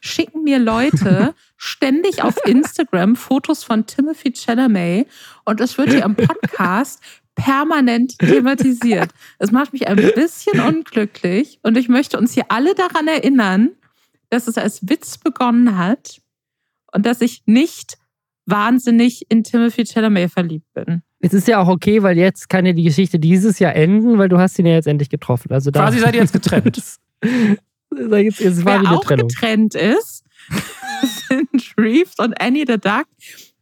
schicken 0.01 0.43
mir 0.43 0.59
Leute 0.59 1.35
ständig 1.57 2.23
auf 2.23 2.35
Instagram 2.45 3.15
Fotos 3.15 3.63
von 3.63 3.85
Timothy 3.85 4.33
Chalamet 4.33 5.07
und 5.45 5.61
es 5.61 5.77
wird 5.77 5.91
hier 5.91 6.03
im 6.03 6.15
Podcast 6.15 7.01
permanent 7.35 8.17
thematisiert. 8.19 9.11
Es 9.39 9.51
macht 9.51 9.73
mich 9.73 9.87
ein 9.87 9.95
bisschen 9.95 10.59
unglücklich 10.59 11.59
und 11.63 11.77
ich 11.77 11.89
möchte 11.89 12.17
uns 12.17 12.33
hier 12.33 12.45
alle 12.49 12.75
daran 12.75 13.07
erinnern, 13.07 13.71
dass 14.29 14.47
es 14.47 14.57
als 14.57 14.87
Witz 14.87 15.17
begonnen 15.17 15.77
hat 15.77 16.21
und 16.91 17.05
dass 17.05 17.21
ich 17.21 17.43
nicht 17.45 17.97
wahnsinnig 18.45 19.29
in 19.29 19.43
Timothy 19.43 19.85
Chalamet 19.85 20.31
verliebt 20.31 20.71
bin. 20.73 21.01
Es 21.23 21.33
ist 21.33 21.47
ja 21.47 21.59
auch 21.61 21.67
okay, 21.67 22.03
weil 22.03 22.17
jetzt 22.17 22.49
kann 22.49 22.65
ja 22.65 22.73
die 22.73 22.83
Geschichte 22.83 23.17
dieses 23.19 23.59
Jahr 23.59 23.75
enden, 23.75 24.17
weil 24.17 24.29
du 24.29 24.37
hast 24.39 24.59
ihn 24.59 24.65
ja 24.65 24.73
jetzt 24.73 24.87
endlich 24.87 25.09
getroffen. 25.09 25.51
Also 25.51 25.71
da, 25.71 25.83
quasi 25.85 25.99
seid 25.99 26.13
ihr 26.15 26.21
jetzt 26.21 26.33
getrennt. 26.39 26.75
Sag 26.77 28.23
jetzt, 28.23 28.41
es 28.41 28.65
war 28.65 28.81
Wer 28.83 28.91
auch 28.91 29.03
Trennung. 29.05 29.27
getrennt 29.27 29.75
ist, 29.75 30.23
sind 31.29 31.73
Reeves 31.77 32.15
und 32.19 32.39
Annie 32.41 32.65
the 32.67 32.77
Duck. 32.77 33.05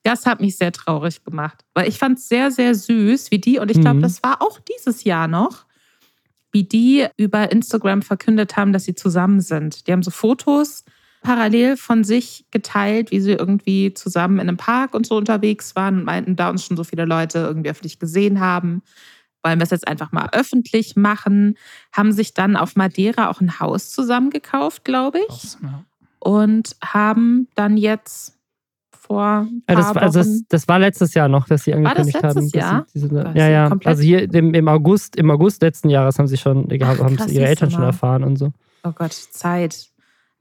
Das 0.04 0.26
hat 0.26 0.42
mich 0.42 0.58
sehr 0.58 0.72
traurig 0.72 1.24
gemacht, 1.24 1.64
weil 1.76 1.88
ich 1.88 2.00
fand 2.00 2.18
es 2.18 2.28
sehr, 2.28 2.50
sehr 2.50 2.74
süß, 2.74 3.30
wie 3.30 3.38
die, 3.40 3.60
und 3.60 3.70
ich 3.70 3.80
glaube, 3.80 3.98
Mhm. 3.98 4.02
das 4.02 4.24
war 4.24 4.42
auch 4.42 4.60
dieses 4.60 5.04
Jahr 5.04 5.28
noch, 5.28 5.66
wie 6.52 6.64
die 6.64 7.06
über 7.18 7.52
Instagram 7.52 8.02
verkündet 8.02 8.58
haben, 8.58 8.74
dass 8.74 8.86
sie 8.86 8.96
zusammen 8.96 9.42
sind. 9.42 9.86
Die 9.88 9.92
haben 9.92 10.02
so 10.04 10.10
Fotos 10.12 10.84
parallel 11.22 11.78
von 11.78 12.04
sich 12.04 12.46
geteilt, 12.52 13.12
wie 13.12 13.20
sie 13.22 13.34
irgendwie 13.34 13.94
zusammen 13.94 14.36
in 14.40 14.48
einem 14.48 14.58
Park 14.58 14.94
und 14.94 15.06
so 15.06 15.18
unterwegs 15.18 15.76
waren 15.76 16.00
und 16.00 16.06
meinten, 16.06 16.36
da 16.36 16.50
uns 16.50 16.66
schon 16.66 16.78
so 16.78 16.84
viele 16.84 17.06
Leute 17.06 17.40
irgendwie 17.40 17.70
öffentlich 17.70 18.00
gesehen 18.00 18.40
haben, 18.40 18.82
wollen 19.44 19.60
wir 19.60 19.64
es 19.64 19.70
jetzt 19.72 19.88
einfach 19.88 20.12
mal 20.12 20.30
öffentlich 20.34 20.96
machen, 20.96 21.56
haben 21.92 22.12
sich 22.12 22.34
dann 22.34 22.56
auf 22.56 22.76
Madeira 22.76 23.30
auch 23.30 23.42
ein 23.42 23.60
Haus 23.60 23.90
zusammengekauft, 23.92 24.84
glaube 24.86 25.20
ich, 25.30 25.58
und 26.20 26.76
haben 26.84 27.48
dann 27.56 27.78
jetzt 27.78 28.38
vor 28.92 29.48
ein 29.48 29.64
Ja, 29.68 29.76
das, 29.76 29.96
war, 29.96 30.02
also 30.04 30.20
das, 30.20 30.44
das 30.48 30.68
war 30.68 30.80
letztes 30.80 31.14
Jahr 31.16 31.28
noch, 31.28 31.48
dass 31.48 31.64
sie 31.64 31.74
War 31.74 31.82
das 31.82 31.90
angekündigt 32.14 32.24
haben. 32.24 32.36
letztes 32.36 32.52
dass 32.52 32.62
Jahr? 32.62 32.86
Sie, 32.94 33.00
diese, 33.00 33.32
ja, 33.36 33.50
ja. 33.50 33.70
komplett- 33.70 33.88
Also 33.88 34.04
hier 34.04 34.34
im, 34.34 34.54
im 34.54 34.68
August, 34.68 35.16
im 35.16 35.30
August 35.32 35.62
letzten 35.62 35.90
Jahres 35.90 36.18
haben 36.20 36.28
sie 36.28 36.38
schon, 36.38 36.68
Ach, 36.82 37.00
haben 37.00 37.18
krass, 37.18 37.32
ihre 37.32 37.48
Eltern 37.48 37.72
schon 37.72 37.84
erfahren 37.84 38.24
und 38.24 38.38
so. 38.38 38.54
Oh 38.84 38.92
Gott, 38.94 39.14
Zeit. 39.14 39.90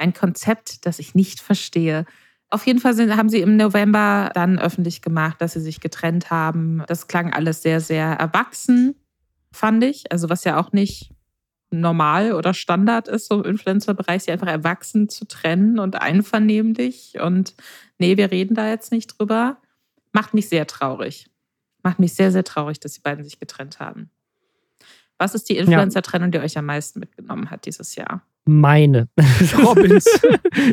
Ein 0.00 0.14
Konzept, 0.14 0.86
das 0.86 0.98
ich 0.98 1.14
nicht 1.14 1.40
verstehe. 1.40 2.06
Auf 2.48 2.66
jeden 2.66 2.80
Fall 2.80 2.94
sind, 2.94 3.16
haben 3.16 3.28
sie 3.28 3.40
im 3.40 3.56
November 3.56 4.30
dann 4.34 4.58
öffentlich 4.58 5.02
gemacht, 5.02 5.40
dass 5.40 5.52
sie 5.52 5.60
sich 5.60 5.80
getrennt 5.80 6.30
haben. 6.30 6.82
Das 6.88 7.06
klang 7.06 7.32
alles 7.32 7.62
sehr, 7.62 7.80
sehr 7.80 8.06
erwachsen, 8.06 8.96
fand 9.52 9.84
ich. 9.84 10.10
Also 10.10 10.30
was 10.30 10.44
ja 10.44 10.58
auch 10.58 10.72
nicht 10.72 11.12
normal 11.70 12.32
oder 12.32 12.54
Standard 12.54 13.08
ist, 13.08 13.28
so 13.28 13.42
im 13.42 13.50
Influencer-Bereich, 13.50 14.24
sie 14.24 14.32
einfach 14.32 14.48
erwachsen 14.48 15.08
zu 15.10 15.26
trennen 15.26 15.78
und 15.78 16.00
einvernehmlich. 16.00 17.20
Und 17.20 17.54
nee, 17.98 18.16
wir 18.16 18.30
reden 18.30 18.54
da 18.54 18.68
jetzt 18.68 18.90
nicht 18.92 19.18
drüber. 19.18 19.58
Macht 20.12 20.34
mich 20.34 20.48
sehr 20.48 20.66
traurig. 20.66 21.30
Macht 21.82 21.98
mich 21.98 22.14
sehr, 22.14 22.32
sehr 22.32 22.44
traurig, 22.44 22.80
dass 22.80 22.94
die 22.94 23.00
beiden 23.00 23.22
sich 23.22 23.38
getrennt 23.38 23.80
haben. 23.80 24.10
Was 25.20 25.34
ist 25.34 25.50
die 25.50 25.58
Influencer-Trennung, 25.58 26.30
die 26.30 26.38
euch 26.38 26.56
am 26.56 26.64
meisten 26.64 26.98
mitgenommen 26.98 27.50
hat 27.50 27.66
dieses 27.66 27.94
Jahr? 27.94 28.22
Meine. 28.46 29.06
Robins. 29.62 30.06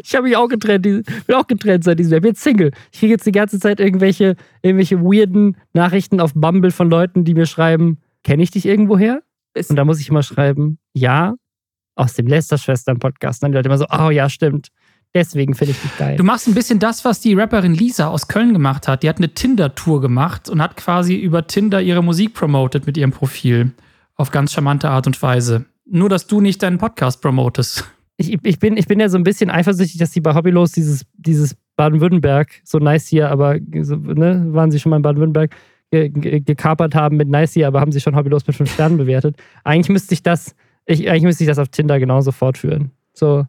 ich 0.02 0.16
habe 0.16 0.30
mich 0.30 0.38
auch 0.38 0.48
getrennt. 0.48 0.84
bin 0.84 1.04
auch 1.36 1.48
getrennt 1.48 1.84
seit 1.84 2.00
diesem 2.00 2.14
Jahr. 2.14 2.20
Ich 2.20 2.22
bin 2.22 2.32
jetzt 2.32 2.44
Single. 2.44 2.72
Ich 2.94 3.00
kriege 3.00 3.12
jetzt 3.12 3.26
die 3.26 3.34
ganze 3.34 3.60
Zeit 3.60 3.82
irgendwelche, 3.82 4.38
irgendwelche 4.62 5.02
weirden 5.02 5.58
Nachrichten 5.74 6.22
auf 6.22 6.34
Bumble 6.34 6.72
von 6.72 6.90
Leuten, 6.90 7.26
die 7.26 7.34
mir 7.34 7.46
schreiben, 7.46 7.98
kenne 8.24 8.42
ich 8.42 8.50
dich 8.50 8.66
irgendwoher? 8.66 9.22
Und 9.54 9.76
da 9.76 9.84
muss 9.84 10.00
ich 10.00 10.08
immer 10.08 10.24
schreiben, 10.24 10.80
ja, 10.94 11.36
aus 11.96 12.14
dem 12.14 12.28
Lester-Schwestern-Podcast. 12.28 13.44
Dann 13.44 13.52
die 13.52 13.58
Leute 13.58 13.68
immer 13.68 13.78
so, 13.78 13.88
oh 13.92 14.12
ja, 14.12 14.30
stimmt. 14.30 14.70
Deswegen 15.14 15.56
finde 15.56 15.72
ich 15.72 15.82
dich 15.82 15.98
geil. 15.98 16.16
Du 16.16 16.24
machst 16.24 16.48
ein 16.48 16.54
bisschen 16.54 16.80
das, 16.80 17.04
was 17.04 17.20
die 17.20 17.34
Rapperin 17.34 17.74
Lisa 17.74 18.08
aus 18.08 18.30
Köln 18.30 18.54
gemacht 18.54 18.88
hat. 18.88 19.04
Die 19.04 19.10
hat 19.10 19.18
eine 19.18 19.34
Tinder-Tour 19.34 20.00
gemacht 20.00 20.48
und 20.48 20.62
hat 20.62 20.78
quasi 20.78 21.16
über 21.16 21.48
Tinder 21.48 21.82
ihre 21.82 22.02
Musik 22.02 22.34
promotet 22.34 22.88
mit 22.88 22.96
ihrem 22.96 23.12
Profil. 23.12 23.74
Auf 24.18 24.32
ganz 24.32 24.52
charmante 24.52 24.90
Art 24.90 25.06
und 25.06 25.22
Weise. 25.22 25.66
Nur, 25.86 26.10
dass 26.10 26.26
du 26.28 26.42
nicht 26.42 26.64
deinen 26.64 26.80
Podcast 26.80 27.22
promotest. 27.22 27.86
Ich, 28.18 28.34
ich, 28.44 28.60
bin, 28.60 28.76
ich 28.76 28.88
bin 28.88 29.00
ja 29.00 29.10
so 29.10 29.18
ein 29.18 29.24
bisschen 29.24 29.52
eifersüchtig, 29.52 30.00
dass 30.00 30.10
die 30.10 30.22
bei 30.22 30.34
Hobbylos 30.34 30.72
dieses, 30.72 31.06
dieses 31.14 31.56
Baden-Württemberg, 31.76 32.62
so 32.64 32.80
nice 32.80 33.08
hier, 33.08 33.30
aber 33.30 33.60
ne, 33.60 34.48
waren 34.50 34.72
sie 34.72 34.80
schon 34.80 34.90
mal 34.90 34.96
in 34.98 35.04
Baden-Württemberg, 35.04 35.56
ge, 35.92 36.10
ge, 36.10 36.40
gekapert 36.40 36.96
haben 36.96 37.18
mit 37.18 37.30
nice 37.30 37.54
hier, 37.54 37.68
aber 37.68 37.80
haben 37.80 37.92
sie 37.92 38.02
schon 38.02 38.16
Hobbylos 38.16 38.48
mit 38.48 38.56
fünf 38.56 38.74
Sternen 38.74 38.98
bewertet. 38.98 39.38
Eigentlich 39.64 39.90
müsste 39.90 40.16
ich 40.16 40.24
das, 40.24 40.56
ich, 40.88 41.08
eigentlich 41.08 41.24
müsste 41.24 41.44
ich 41.44 41.48
das 41.48 41.60
auf 41.60 41.70
Tinder 41.70 42.00
genauso 42.00 42.32
fortführen. 42.32 42.92
So. 43.14 43.46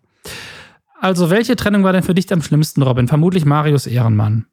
Also, 1.00 1.30
welche 1.30 1.56
Trennung 1.56 1.82
war 1.82 1.94
denn 1.94 2.02
für 2.02 2.14
dich 2.14 2.30
am 2.30 2.42
schlimmsten, 2.42 2.82
Robin? 2.82 3.08
Vermutlich 3.08 3.46
Marius 3.46 3.86
Ehrenmann. 3.86 4.44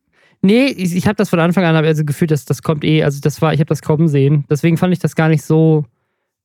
Nee, 0.41 0.67
ich, 0.67 0.95
ich 0.95 1.07
habe 1.07 1.15
das 1.15 1.29
von 1.29 1.39
Anfang 1.39 1.65
an 1.65 1.75
also 1.75 2.05
gefühlt, 2.05 2.31
dass 2.31 2.45
das 2.45 2.61
kommt 2.61 2.83
eh. 2.83 3.03
Also 3.03 3.19
das 3.19 3.41
war, 3.41 3.53
ich 3.53 3.59
habe 3.59 3.67
das 3.67 3.81
kaum 3.81 4.07
sehen. 4.07 4.45
Deswegen 4.49 4.77
fand 4.77 4.93
ich 4.93 4.99
das 4.99 5.15
gar 5.15 5.27
nicht 5.27 5.43
so 5.43 5.85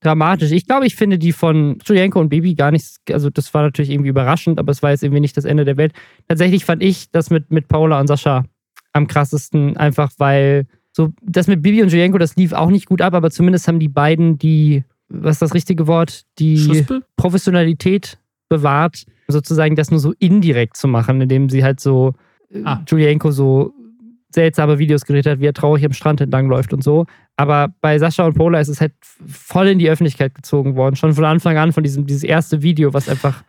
dramatisch. 0.01 0.51
Ich 0.51 0.65
glaube, 0.65 0.85
ich 0.85 0.95
finde 0.95 1.17
die 1.17 1.31
von 1.31 1.77
Julienko 1.85 2.19
und 2.19 2.29
Baby 2.29 2.55
gar 2.55 2.71
nicht, 2.71 2.97
also 3.11 3.29
das 3.29 3.53
war 3.53 3.61
natürlich 3.61 3.91
irgendwie 3.91 4.09
überraschend, 4.09 4.59
aber 4.59 4.71
es 4.71 4.83
war 4.83 4.91
jetzt 4.91 5.03
irgendwie 5.03 5.21
nicht 5.21 5.37
das 5.37 5.45
Ende 5.45 5.63
der 5.63 5.77
Welt. 5.77 5.93
Tatsächlich 6.27 6.65
fand 6.65 6.83
ich 6.83 7.11
das 7.11 7.29
mit, 7.29 7.51
mit 7.51 7.67
Paula 7.67 7.99
und 7.99 8.07
Sascha 8.07 8.43
am 8.93 9.07
krassesten, 9.07 9.77
einfach 9.77 10.11
weil 10.17 10.65
so, 10.91 11.13
das 11.21 11.47
mit 11.47 11.61
Bibi 11.61 11.81
und 11.81 11.91
Julienko, 11.91 12.17
das 12.17 12.35
lief 12.35 12.51
auch 12.51 12.69
nicht 12.69 12.87
gut 12.87 13.01
ab, 13.01 13.13
aber 13.13 13.31
zumindest 13.31 13.67
haben 13.67 13.79
die 13.79 13.87
beiden 13.87 14.37
die, 14.37 14.83
was 15.07 15.35
ist 15.35 15.41
das 15.41 15.53
richtige 15.53 15.87
Wort, 15.87 16.23
die 16.39 16.57
Schuspel? 16.57 17.03
Professionalität 17.15 18.17
bewahrt, 18.49 19.05
sozusagen 19.27 19.75
das 19.75 19.91
nur 19.91 19.99
so 19.99 20.13
indirekt 20.19 20.75
zu 20.75 20.87
machen, 20.87 21.21
indem 21.21 21.49
sie 21.49 21.63
halt 21.63 21.79
so 21.79 22.15
äh, 22.49 22.63
ah. 22.65 22.83
Julienko 22.87 23.31
so 23.31 23.73
seltsame 24.33 24.79
Videos 24.79 25.05
gedreht 25.05 25.25
hat, 25.25 25.39
wie 25.39 25.45
er 25.45 25.53
traurig 25.53 25.85
am 25.85 25.93
Strand 25.93 26.21
entlang 26.21 26.47
läuft 26.47 26.73
und 26.73 26.83
so. 26.83 27.05
Aber 27.37 27.73
bei 27.81 27.97
Sascha 27.97 28.25
und 28.25 28.35
Pola 28.35 28.59
ist 28.59 28.67
es 28.67 28.81
halt 28.81 28.93
voll 29.01 29.67
in 29.67 29.79
die 29.79 29.89
Öffentlichkeit 29.89 30.35
gezogen 30.35 30.75
worden. 30.75 30.95
Schon 30.95 31.13
von 31.13 31.25
Anfang 31.25 31.57
an, 31.57 31.71
von 31.71 31.83
diesem 31.83 32.05
dieses 32.05 32.23
erste 32.23 32.61
Video, 32.61 32.93
was 32.93 33.09
einfach 33.09 33.43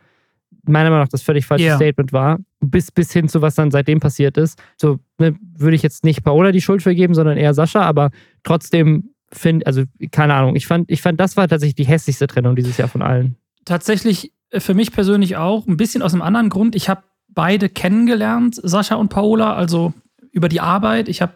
meiner 0.65 0.89
Meinung 0.89 1.03
nach 1.03 1.09
das 1.09 1.23
völlig 1.23 1.45
falsche 1.45 1.65
yeah. 1.65 1.75
Statement 1.75 2.13
war, 2.13 2.39
bis, 2.61 2.91
bis 2.91 3.11
hin 3.11 3.27
zu 3.27 3.41
was 3.41 3.55
dann 3.55 3.71
seitdem 3.71 3.99
passiert 3.99 4.37
ist. 4.37 4.61
So 4.77 4.99
ne, 5.19 5.35
würde 5.57 5.75
ich 5.75 5.83
jetzt 5.83 6.03
nicht 6.03 6.23
Paola 6.23 6.51
die 6.51 6.61
Schuld 6.61 6.81
vergeben, 6.81 7.13
sondern 7.13 7.37
eher 7.37 7.53
Sascha, 7.53 7.81
aber 7.81 8.11
trotzdem 8.43 9.09
finde, 9.31 9.65
also 9.65 9.83
keine 10.11 10.35
Ahnung, 10.35 10.55
ich 10.55 10.67
fand, 10.67 10.89
ich 10.89 11.01
fand, 11.01 11.19
das 11.19 11.35
war 11.37 11.47
tatsächlich 11.47 11.75
die 11.75 11.85
hässlichste 11.85 12.27
Trennung 12.27 12.55
dieses 12.55 12.77
Jahr 12.77 12.87
von 12.87 13.01
allen. 13.01 13.35
Tatsächlich 13.65 14.31
äh, 14.51 14.59
für 14.59 14.73
mich 14.73 14.91
persönlich 14.91 15.35
auch, 15.37 15.67
ein 15.67 15.77
bisschen 15.77 16.01
aus 16.01 16.13
einem 16.13 16.21
anderen 16.21 16.49
Grund. 16.49 16.75
Ich 16.75 16.87
habe 16.87 17.03
beide 17.29 17.67
kennengelernt, 17.67 18.59
Sascha 18.61 18.95
und 18.95 19.09
Paola, 19.09 19.55
also 19.55 19.93
über 20.33 20.49
die 20.49 20.59
Arbeit. 20.59 21.07
Ich 21.07 21.21
habe 21.21 21.33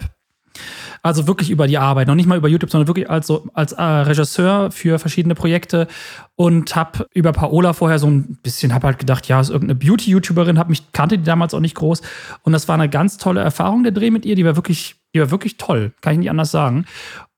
also 1.03 1.27
wirklich 1.27 1.49
über 1.49 1.67
die 1.67 1.77
Arbeit, 1.77 2.07
noch 2.07 2.15
nicht 2.15 2.27
mal 2.27 2.37
über 2.37 2.49
YouTube, 2.49 2.69
sondern 2.69 2.87
wirklich 2.87 3.09
als, 3.09 3.31
als 3.53 3.71
äh, 3.71 3.81
Regisseur 3.81 4.71
für 4.71 4.99
verschiedene 4.99 5.35
Projekte 5.35 5.87
und 6.35 6.75
habe 6.75 7.07
über 7.13 7.31
Paola 7.31 7.73
vorher 7.73 7.99
so 7.99 8.07
ein 8.07 8.37
bisschen, 8.43 8.73
habe 8.73 8.87
halt 8.87 8.99
gedacht, 8.99 9.27
ja, 9.27 9.39
ist 9.39 9.49
irgendeine 9.49 9.79
Beauty-YouTuberin, 9.79 10.61
mich 10.67 10.91
kannte 10.91 11.17
die 11.17 11.23
damals 11.23 11.53
auch 11.53 11.59
nicht 11.59 11.75
groß 11.75 12.01
und 12.41 12.51
das 12.51 12.67
war 12.67 12.75
eine 12.75 12.89
ganz 12.89 13.17
tolle 13.17 13.41
Erfahrung 13.41 13.83
der 13.83 13.91
Dreh 13.93 14.11
mit 14.11 14.25
ihr, 14.25 14.35
die 14.35 14.43
war 14.43 14.55
wirklich, 14.55 14.96
die 15.13 15.19
war 15.19 15.31
wirklich 15.31 15.57
toll, 15.57 15.93
kann 16.01 16.13
ich 16.13 16.19
nicht 16.19 16.29
anders 16.29 16.51
sagen. 16.51 16.85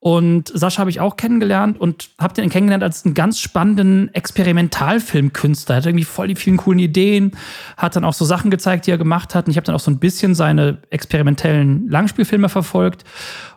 Und 0.00 0.50
Sascha 0.54 0.80
habe 0.80 0.90
ich 0.90 1.00
auch 1.00 1.16
kennengelernt 1.16 1.78
und 1.78 2.10
habe 2.18 2.34
den 2.34 2.48
kennengelernt 2.48 2.82
als 2.82 3.04
einen 3.04 3.14
ganz 3.14 3.38
spannenden 3.38 4.12
Experimentalfilmkünstler. 4.14 5.74
Er 5.74 5.78
hat 5.78 5.86
irgendwie 5.86 6.04
voll 6.04 6.28
die 6.28 6.36
vielen 6.36 6.56
coolen 6.56 6.78
Ideen, 6.78 7.32
hat 7.76 7.96
dann 7.96 8.04
auch 8.04 8.14
so 8.14 8.24
Sachen 8.24 8.50
gezeigt, 8.50 8.86
die 8.86 8.90
er 8.90 8.98
gemacht 8.98 9.34
hat. 9.34 9.46
Und 9.46 9.50
ich 9.50 9.56
habe 9.56 9.66
dann 9.66 9.74
auch 9.74 9.80
so 9.80 9.90
ein 9.90 9.98
bisschen 9.98 10.34
seine 10.34 10.78
experimentellen 10.90 11.88
Langspielfilme 11.88 12.48
verfolgt. 12.48 13.04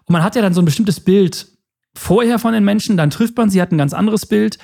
Und 0.06 0.14
man 0.14 0.24
hat 0.24 0.36
ja 0.36 0.42
dann 0.42 0.54
so 0.54 0.62
ein 0.62 0.66
bestimmtes 0.66 1.00
Bild 1.00 1.48
vorher 1.96 2.40
von 2.40 2.54
den 2.54 2.66
Menschen, 2.66 2.98
dann 2.98 3.10
trifft 3.10 3.38
man 3.38 3.50
sie, 3.50 3.62
hat 3.62 3.72
ein 3.72 3.78
ganz 3.78 3.94
anderes 3.94 4.26
Bild. 4.26 4.58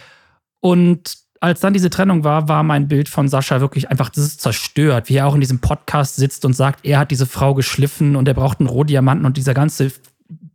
Und 0.59 1.13
als 1.39 1.61
dann 1.61 1.73
diese 1.73 1.89
Trennung 1.89 2.23
war, 2.23 2.47
war 2.49 2.63
mein 2.63 2.87
Bild 2.87 3.07
von 3.07 3.29
Sascha 3.29 3.61
wirklich 3.61 3.89
einfach, 3.89 4.09
das 4.09 4.25
ist 4.25 4.41
zerstört, 4.41 5.09
wie 5.09 5.15
er 5.15 5.27
auch 5.27 5.35
in 5.35 5.41
diesem 5.41 5.59
Podcast 5.59 6.17
sitzt 6.17 6.43
und 6.45 6.53
sagt, 6.53 6.85
er 6.85 6.99
hat 6.99 7.11
diese 7.11 7.25
Frau 7.25 7.53
geschliffen 7.53 8.15
und 8.15 8.27
er 8.27 8.33
braucht 8.33 8.59
einen 8.59 8.67
Rohdiamanten 8.67 9.25
und 9.25 9.37
dieser 9.37 9.53
ganze 9.53 9.91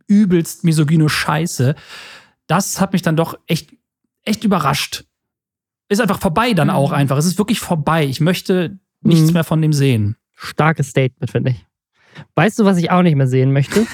übelst 0.07 0.63
misogyne 0.63 1.09
Scheiße. 1.09 1.75
Das 2.47 2.79
hat 2.79 2.93
mich 2.93 3.01
dann 3.01 3.15
doch 3.15 3.37
echt, 3.47 3.73
echt 4.23 4.43
überrascht. 4.43 5.05
Ist 5.89 6.01
einfach 6.01 6.19
vorbei 6.19 6.53
dann 6.53 6.69
auch 6.69 6.89
mhm. 6.89 6.97
einfach. 6.97 7.17
Es 7.17 7.25
ist 7.25 7.37
wirklich 7.37 7.59
vorbei. 7.59 8.05
Ich 8.05 8.21
möchte 8.21 8.77
nichts 9.01 9.27
mhm. 9.27 9.33
mehr 9.33 9.43
von 9.43 9.61
dem 9.61 9.73
sehen. 9.73 10.15
Starkes 10.35 10.89
Statement, 10.89 11.31
finde 11.31 11.51
ich. 11.51 11.65
Weißt 12.35 12.59
du, 12.59 12.65
was 12.65 12.77
ich 12.77 12.91
auch 12.91 13.01
nicht 13.01 13.15
mehr 13.15 13.27
sehen 13.27 13.51
möchte? 13.53 13.85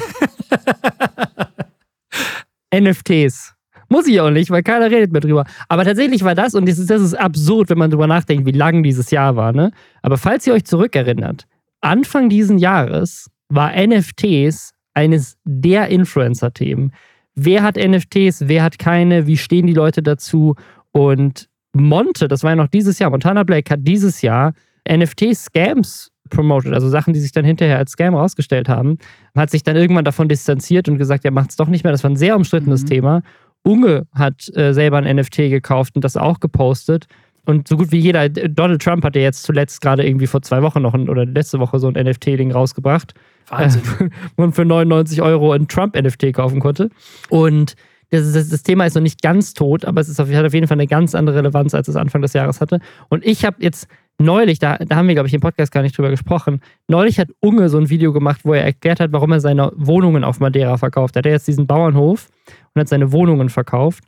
NFTs. 2.73 3.53
Muss 3.91 4.07
ich 4.07 4.21
auch 4.21 4.29
nicht, 4.29 4.49
weil 4.49 4.63
keiner 4.63 4.89
redet 4.89 5.11
mehr 5.11 5.19
drüber. 5.19 5.43
Aber 5.67 5.83
tatsächlich 5.83 6.23
war 6.23 6.33
das, 6.33 6.55
und 6.55 6.65
das 6.65 6.79
ist, 6.79 6.89
das 6.89 7.01
ist 7.01 7.13
absurd, 7.13 7.69
wenn 7.69 7.77
man 7.77 7.91
drüber 7.91 8.07
nachdenkt, 8.07 8.45
wie 8.45 8.53
lang 8.53 8.83
dieses 8.83 9.11
Jahr 9.11 9.35
war, 9.35 9.51
ne? 9.51 9.71
Aber 10.01 10.17
falls 10.17 10.47
ihr 10.47 10.53
euch 10.53 10.63
zurückerinnert, 10.63 11.45
Anfang 11.81 12.29
diesen 12.29 12.57
Jahres 12.57 13.29
war 13.49 13.73
NFTs 13.75 14.71
eines 14.93 15.35
der 15.43 15.89
Influencer-Themen. 15.89 16.93
Wer 17.35 17.63
hat 17.63 17.75
NFTs, 17.75 18.47
wer 18.47 18.63
hat 18.63 18.79
keine, 18.79 19.27
wie 19.27 19.35
stehen 19.35 19.67
die 19.67 19.73
Leute 19.73 20.01
dazu? 20.01 20.55
Und 20.93 21.49
Monte, 21.73 22.29
das 22.29 22.43
war 22.43 22.51
ja 22.51 22.55
noch 22.55 22.69
dieses 22.69 22.97
Jahr, 22.97 23.09
Montana 23.09 23.43
Blake 23.43 23.73
hat 23.73 23.81
dieses 23.83 24.21
Jahr 24.21 24.53
NFT-Scams 24.89 26.11
promoted, 26.29 26.73
also 26.73 26.87
Sachen, 26.87 27.13
die 27.13 27.19
sich 27.19 27.33
dann 27.33 27.43
hinterher 27.43 27.77
als 27.77 27.91
Scam 27.91 28.15
rausgestellt 28.15 28.69
haben, 28.69 28.99
hat 29.35 29.49
sich 29.49 29.63
dann 29.63 29.75
irgendwann 29.75 30.05
davon 30.05 30.29
distanziert 30.29 30.87
und 30.87 30.97
gesagt, 30.97 31.25
er 31.25 31.31
macht 31.31 31.49
es 31.49 31.57
doch 31.57 31.67
nicht 31.67 31.83
mehr. 31.83 31.91
Das 31.91 32.05
war 32.05 32.09
ein 32.09 32.15
sehr 32.15 32.37
umstrittenes 32.37 32.83
mhm. 32.83 32.87
Thema. 32.87 33.21
Unge 33.63 34.07
hat 34.13 34.49
äh, 34.55 34.73
selber 34.73 34.97
ein 34.97 35.15
NFT 35.15 35.37
gekauft 35.49 35.95
und 35.95 36.03
das 36.03 36.17
auch 36.17 36.39
gepostet. 36.39 37.07
Und 37.45 37.67
so 37.67 37.77
gut 37.77 37.91
wie 37.91 37.99
jeder, 37.99 38.29
Donald 38.29 38.81
Trump 38.81 39.03
hat 39.03 39.15
ja 39.15 39.21
jetzt 39.21 39.43
zuletzt 39.43 39.81
gerade 39.81 40.05
irgendwie 40.05 40.27
vor 40.27 40.41
zwei 40.41 40.61
Wochen 40.61 40.81
noch 40.81 40.93
ein, 40.93 41.09
oder 41.09 41.25
letzte 41.25 41.59
Woche 41.59 41.79
so 41.79 41.87
ein 41.87 41.93
NFT-Ding 41.93 42.51
rausgebracht. 42.51 43.13
Wahnsinn. 43.49 43.81
Äh, 43.99 44.09
man 44.37 44.53
für 44.53 44.65
99 44.65 45.21
Euro 45.21 45.51
ein 45.51 45.67
Trump-NFT 45.67 46.33
kaufen 46.33 46.59
konnte. 46.59 46.89
Und 47.29 47.75
das, 48.11 48.33
das, 48.33 48.49
das, 48.49 48.63
Thema 48.63 48.85
ist 48.85 48.95
noch 48.95 49.01
nicht 49.01 49.21
ganz 49.21 49.53
tot, 49.53 49.85
aber 49.85 50.01
es 50.01 50.09
ist 50.09 50.19
auf, 50.19 50.29
hat 50.31 50.45
auf 50.45 50.53
jeden 50.53 50.67
Fall 50.67 50.75
eine 50.75 50.87
ganz 50.87 51.15
andere 51.15 51.37
Relevanz, 51.37 51.73
als 51.73 51.87
es 51.87 51.95
Anfang 51.95 52.21
des 52.21 52.33
Jahres 52.33 52.59
hatte. 52.59 52.79
Und 53.09 53.25
ich 53.25 53.45
habe 53.45 53.57
jetzt 53.59 53.87
neulich, 54.17 54.59
da, 54.59 54.77
da 54.77 54.97
haben 54.97 55.07
wir, 55.07 55.15
glaube 55.15 55.27
ich, 55.27 55.33
im 55.33 55.39
Podcast 55.39 55.71
gar 55.71 55.81
nicht 55.81 55.97
drüber 55.97 56.09
gesprochen, 56.09 56.61
neulich 56.87 57.19
hat 57.19 57.29
Unge 57.39 57.69
so 57.69 57.77
ein 57.77 57.89
Video 57.89 58.11
gemacht, 58.11 58.41
wo 58.43 58.53
er 58.53 58.63
erklärt 58.63 58.99
hat, 58.99 59.13
warum 59.13 59.31
er 59.31 59.39
seine 59.39 59.71
Wohnungen 59.75 60.25
auf 60.25 60.39
Madeira 60.39 60.77
verkauft. 60.77 61.15
Er 61.15 61.19
hat 61.19 61.25
jetzt 61.25 61.47
diesen 61.47 61.67
Bauernhof 61.67 62.27
und 62.73 62.79
hat 62.79 62.89
seine 62.89 63.11
Wohnungen 63.11 63.49
verkauft. 63.49 64.03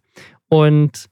Und 0.49 1.09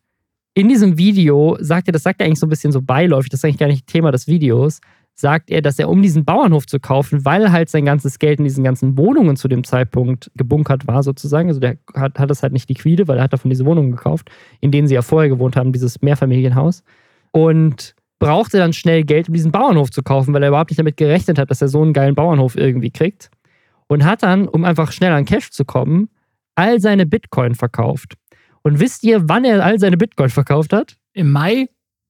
in 0.54 0.68
diesem 0.68 0.98
Video 0.98 1.58
sagt 1.60 1.88
er, 1.88 1.94
das 1.94 2.04
sagt 2.04 2.22
er 2.22 2.28
eigentlich 2.28 2.40
so 2.40 2.46
ein 2.46 2.50
bisschen 2.50 2.72
so 2.72 2.82
beiläufig, 2.82 3.30
das 3.30 3.40
ist 3.40 3.46
eigentlich 3.46 3.58
gar 3.58 3.68
nicht 3.68 3.88
Thema 3.88 4.12
des 4.12 4.28
Videos, 4.28 4.82
sagt 5.16 5.50
er, 5.50 5.62
dass 5.62 5.80
er, 5.80 5.90
um 5.90 6.02
diesen 6.02 6.26
Bauernhof 6.26 6.66
zu 6.66 6.80
kaufen, 6.80 7.26
weil 7.26 7.52
halt 7.52 7.70
sein 7.70 7.86
ganzes 7.86 8.20
Geld 8.20 8.40
in 8.40 8.46
diesen 8.46 8.64
ganzen 8.64 8.98
Wohnungen 8.98 9.36
zu 9.36 9.48
dem 9.48 9.64
Zeitpunkt 9.64 10.32
gebunkert 10.36 10.88
war, 10.88 11.04
sozusagen. 11.04 11.50
Also 11.50 11.60
der 11.60 11.78
hat, 11.94 12.18
hat 12.20 12.30
das 12.30 12.44
halt 12.44 12.54
nicht 12.54 12.70
liquide, 12.70 13.08
weil 13.08 13.18
er 13.18 13.24
hat 13.24 13.34
davon 13.34 13.50
diese 13.50 13.66
Wohnungen 13.66 13.92
gekauft, 13.92 14.30
in 14.60 14.72
denen 14.72 14.88
sie 14.88 14.96
ja 14.96 15.02
vorher 15.02 15.30
gewohnt 15.30 15.56
haben, 15.56 15.72
dieses 15.72 16.02
Mehrfamilienhaus. 16.02 16.84
Und 17.32 17.96
brauchte 18.20 18.58
dann 18.58 18.74
schnell 18.74 19.04
Geld, 19.04 19.30
um 19.30 19.34
diesen 19.34 19.52
Bauernhof 19.52 19.90
zu 19.90 20.04
kaufen, 20.04 20.34
weil 20.34 20.44
er 20.44 20.50
überhaupt 20.50 20.70
nicht 20.70 20.80
damit 20.80 20.98
gerechnet 20.98 21.40
hat, 21.40 21.50
dass 21.50 21.62
er 21.62 21.68
so 21.68 21.82
einen 21.82 21.94
geilen 21.94 22.16
Bauernhof 22.16 22.56
irgendwie 22.56 22.92
kriegt. 22.92 23.30
Und 23.88 24.06
hat 24.06 24.24
dann, 24.24 24.48
um 24.48 24.64
einfach 24.64 24.92
schnell 24.92 25.12
an 25.12 25.26
Cash 25.26 25.52
zu 25.52 25.66
kommen, 25.66 26.10
all 26.56 26.80
seine 26.80 27.06
Bitcoin 27.06 27.56
verkauft. 27.56 28.16
Und 28.64 28.80
wisst 28.80 29.04
ihr, 29.04 29.28
wann 29.28 29.46
er 29.46 29.64
all 29.64 29.80
seine 29.80 29.98
Bitcoin 29.98 30.30
verkauft 30.30 30.74
hat? 30.74 30.98
Im 31.14 31.32
Mai? 31.32 31.68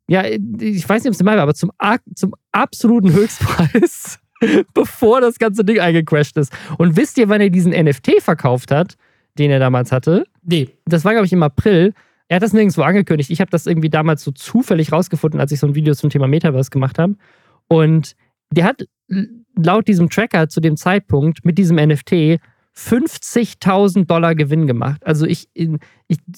Ja, 0.08 0.26
ich 0.26 0.88
weiß 0.88 1.04
nicht, 1.04 1.10
ob 1.10 1.14
es 1.14 1.22
im 1.22 1.26
Mai 1.26 1.36
war, 1.36 1.44
aber 1.44 1.54
zum, 1.54 1.72
zum 2.16 2.36
absoluten 2.52 3.14
Höchstpreis, 3.14 4.20
bevor 4.74 5.22
das 5.22 5.40
ganze 5.40 5.64
Ding 5.64 5.80
eingecrashed 5.80 6.38
ist. 6.38 6.52
Und 6.78 6.98
wisst 6.98 7.18
ihr, 7.18 7.30
wann 7.30 7.42
er 7.42 7.50
diesen 7.50 7.72
NFT 7.72 8.22
verkauft 8.22 8.72
hat, 8.72 8.96
den 9.38 9.52
er 9.52 9.60
damals 9.60 9.92
hatte? 9.92 10.26
Nee. 10.44 10.70
Das 10.86 11.06
war, 11.06 11.14
glaube 11.14 11.26
ich, 11.26 11.34
im 11.34 11.44
April. 11.44 11.94
Er 12.28 12.36
hat 12.36 12.44
das 12.44 12.54
nirgendwo 12.54 12.82
angekündigt. 12.82 13.30
Ich 13.30 13.40
habe 13.40 13.52
das 13.52 13.68
irgendwie 13.68 13.90
damals 13.90 14.24
so 14.24 14.32
zufällig 14.32 14.92
rausgefunden, 14.92 15.40
als 15.40 15.52
ich 15.52 15.60
so 15.60 15.68
ein 15.68 15.76
Video 15.76 15.94
zum 15.94 16.10
Thema 16.10 16.28
Metaverse 16.28 16.70
gemacht 16.70 17.00
habe. 17.00 17.16
Und 17.68 18.16
der 18.52 18.66
hat 18.66 18.86
laut 19.56 19.88
diesem 19.88 20.10
Tracker 20.10 20.50
zu 20.50 20.60
dem 20.60 20.76
Zeitpunkt 20.78 21.46
mit 21.46 21.58
diesem 21.58 21.78
NFT 21.78 22.40
50.000 22.78 24.06
Dollar 24.06 24.36
Gewinn 24.36 24.68
gemacht. 24.68 25.06
Also 25.06 25.26
ich, 25.26 25.50
ich, 25.54 25.70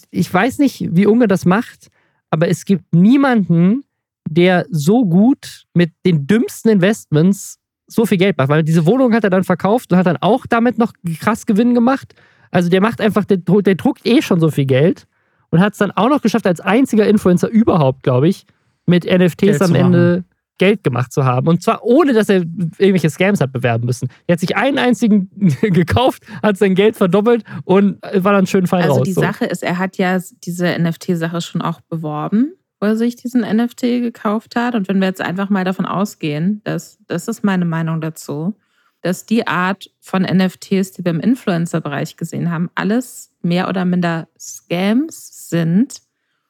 ich 0.09 0.33
weiß 0.33 0.59
nicht, 0.59 0.87
wie 0.91 1.05
Unge 1.05 1.27
das 1.27 1.45
macht, 1.45 1.89
aber 2.31 2.49
es 2.49 2.65
gibt 2.65 2.93
niemanden, 2.93 3.83
der 4.27 4.65
so 4.69 5.05
gut 5.05 5.65
mit 5.73 5.91
den 6.05 6.25
dümmsten 6.25 6.71
Investments 6.71 7.59
so 7.87 8.05
viel 8.05 8.17
Geld 8.17 8.37
macht. 8.37 8.49
Weil 8.49 8.63
diese 8.63 8.85
Wohnung 8.85 9.13
hat 9.13 9.23
er 9.23 9.29
dann 9.29 9.43
verkauft 9.43 9.91
und 9.91 9.97
hat 9.97 10.07
dann 10.07 10.17
auch 10.17 10.45
damit 10.47 10.77
noch 10.77 10.93
krass 11.19 11.45
Gewinn 11.45 11.73
gemacht. 11.73 12.15
Also 12.49 12.69
der 12.69 12.81
macht 12.81 13.01
einfach, 13.01 13.25
der, 13.25 13.37
der 13.37 13.75
druckt 13.75 14.05
eh 14.05 14.21
schon 14.21 14.39
so 14.39 14.49
viel 14.49 14.65
Geld 14.65 15.05
und 15.49 15.59
hat 15.59 15.73
es 15.73 15.79
dann 15.79 15.91
auch 15.91 16.09
noch 16.09 16.21
geschafft, 16.21 16.47
als 16.47 16.59
einziger 16.59 17.07
Influencer 17.07 17.49
überhaupt, 17.49 18.03
glaube 18.03 18.27
ich, 18.27 18.45
mit 18.85 19.05
NFTs 19.05 19.37
Geld 19.37 19.61
am 19.61 19.75
Ende 19.75 20.23
Geld 20.57 20.83
gemacht 20.83 21.11
zu 21.11 21.25
haben. 21.25 21.47
Und 21.47 21.63
zwar 21.63 21.83
ohne, 21.83 22.13
dass 22.13 22.29
er 22.29 22.37
irgendwelche 22.37 23.09
Scams 23.09 23.41
hat 23.41 23.51
bewerben 23.51 23.85
müssen. 23.85 24.09
Er 24.27 24.33
hat 24.33 24.39
sich 24.39 24.55
einen 24.55 24.77
einzigen 24.77 25.29
gekauft, 25.61 26.23
hat 26.41 26.57
sein 26.57 26.75
Geld 26.75 26.95
verdoppelt 26.95 27.43
und 27.65 28.01
war 28.01 28.33
dann 28.33 28.47
schön 28.47 28.67
fein 28.67 28.83
also 28.83 28.93
raus. 28.93 28.99
Also 28.99 29.05
die 29.05 29.13
so. 29.13 29.21
Sache 29.21 29.45
ist, 29.45 29.63
er 29.63 29.77
hat 29.77 29.97
ja 29.97 30.19
diese 30.43 30.77
NFT-Sache 30.77 31.41
schon 31.41 31.61
auch 31.61 31.81
beworben, 31.81 32.53
wo 32.79 32.87
er 32.87 32.95
sich 32.95 33.15
diesen 33.15 33.41
NFT 33.41 33.81
gekauft 33.81 34.55
hat. 34.55 34.75
Und 34.75 34.87
wenn 34.87 34.99
wir 34.99 35.07
jetzt 35.07 35.21
einfach 35.21 35.49
mal 35.49 35.63
davon 35.63 35.85
ausgehen, 35.85 36.61
dass, 36.63 36.99
das 37.07 37.27
ist 37.27 37.43
meine 37.43 37.65
Meinung 37.65 37.99
dazu, 38.01 38.55
dass 39.01 39.25
die 39.25 39.47
Art 39.47 39.91
von 39.99 40.23
NFTs, 40.23 40.93
die 40.93 41.03
wir 41.03 41.11
im 41.11 41.19
Influencer-Bereich 41.19 42.15
gesehen 42.15 42.49
haben, 42.49 42.69
alles 42.73 43.31
mehr 43.41 43.67
oder 43.67 43.85
minder 43.85 44.29
Scams 44.39 45.49
sind, 45.49 45.97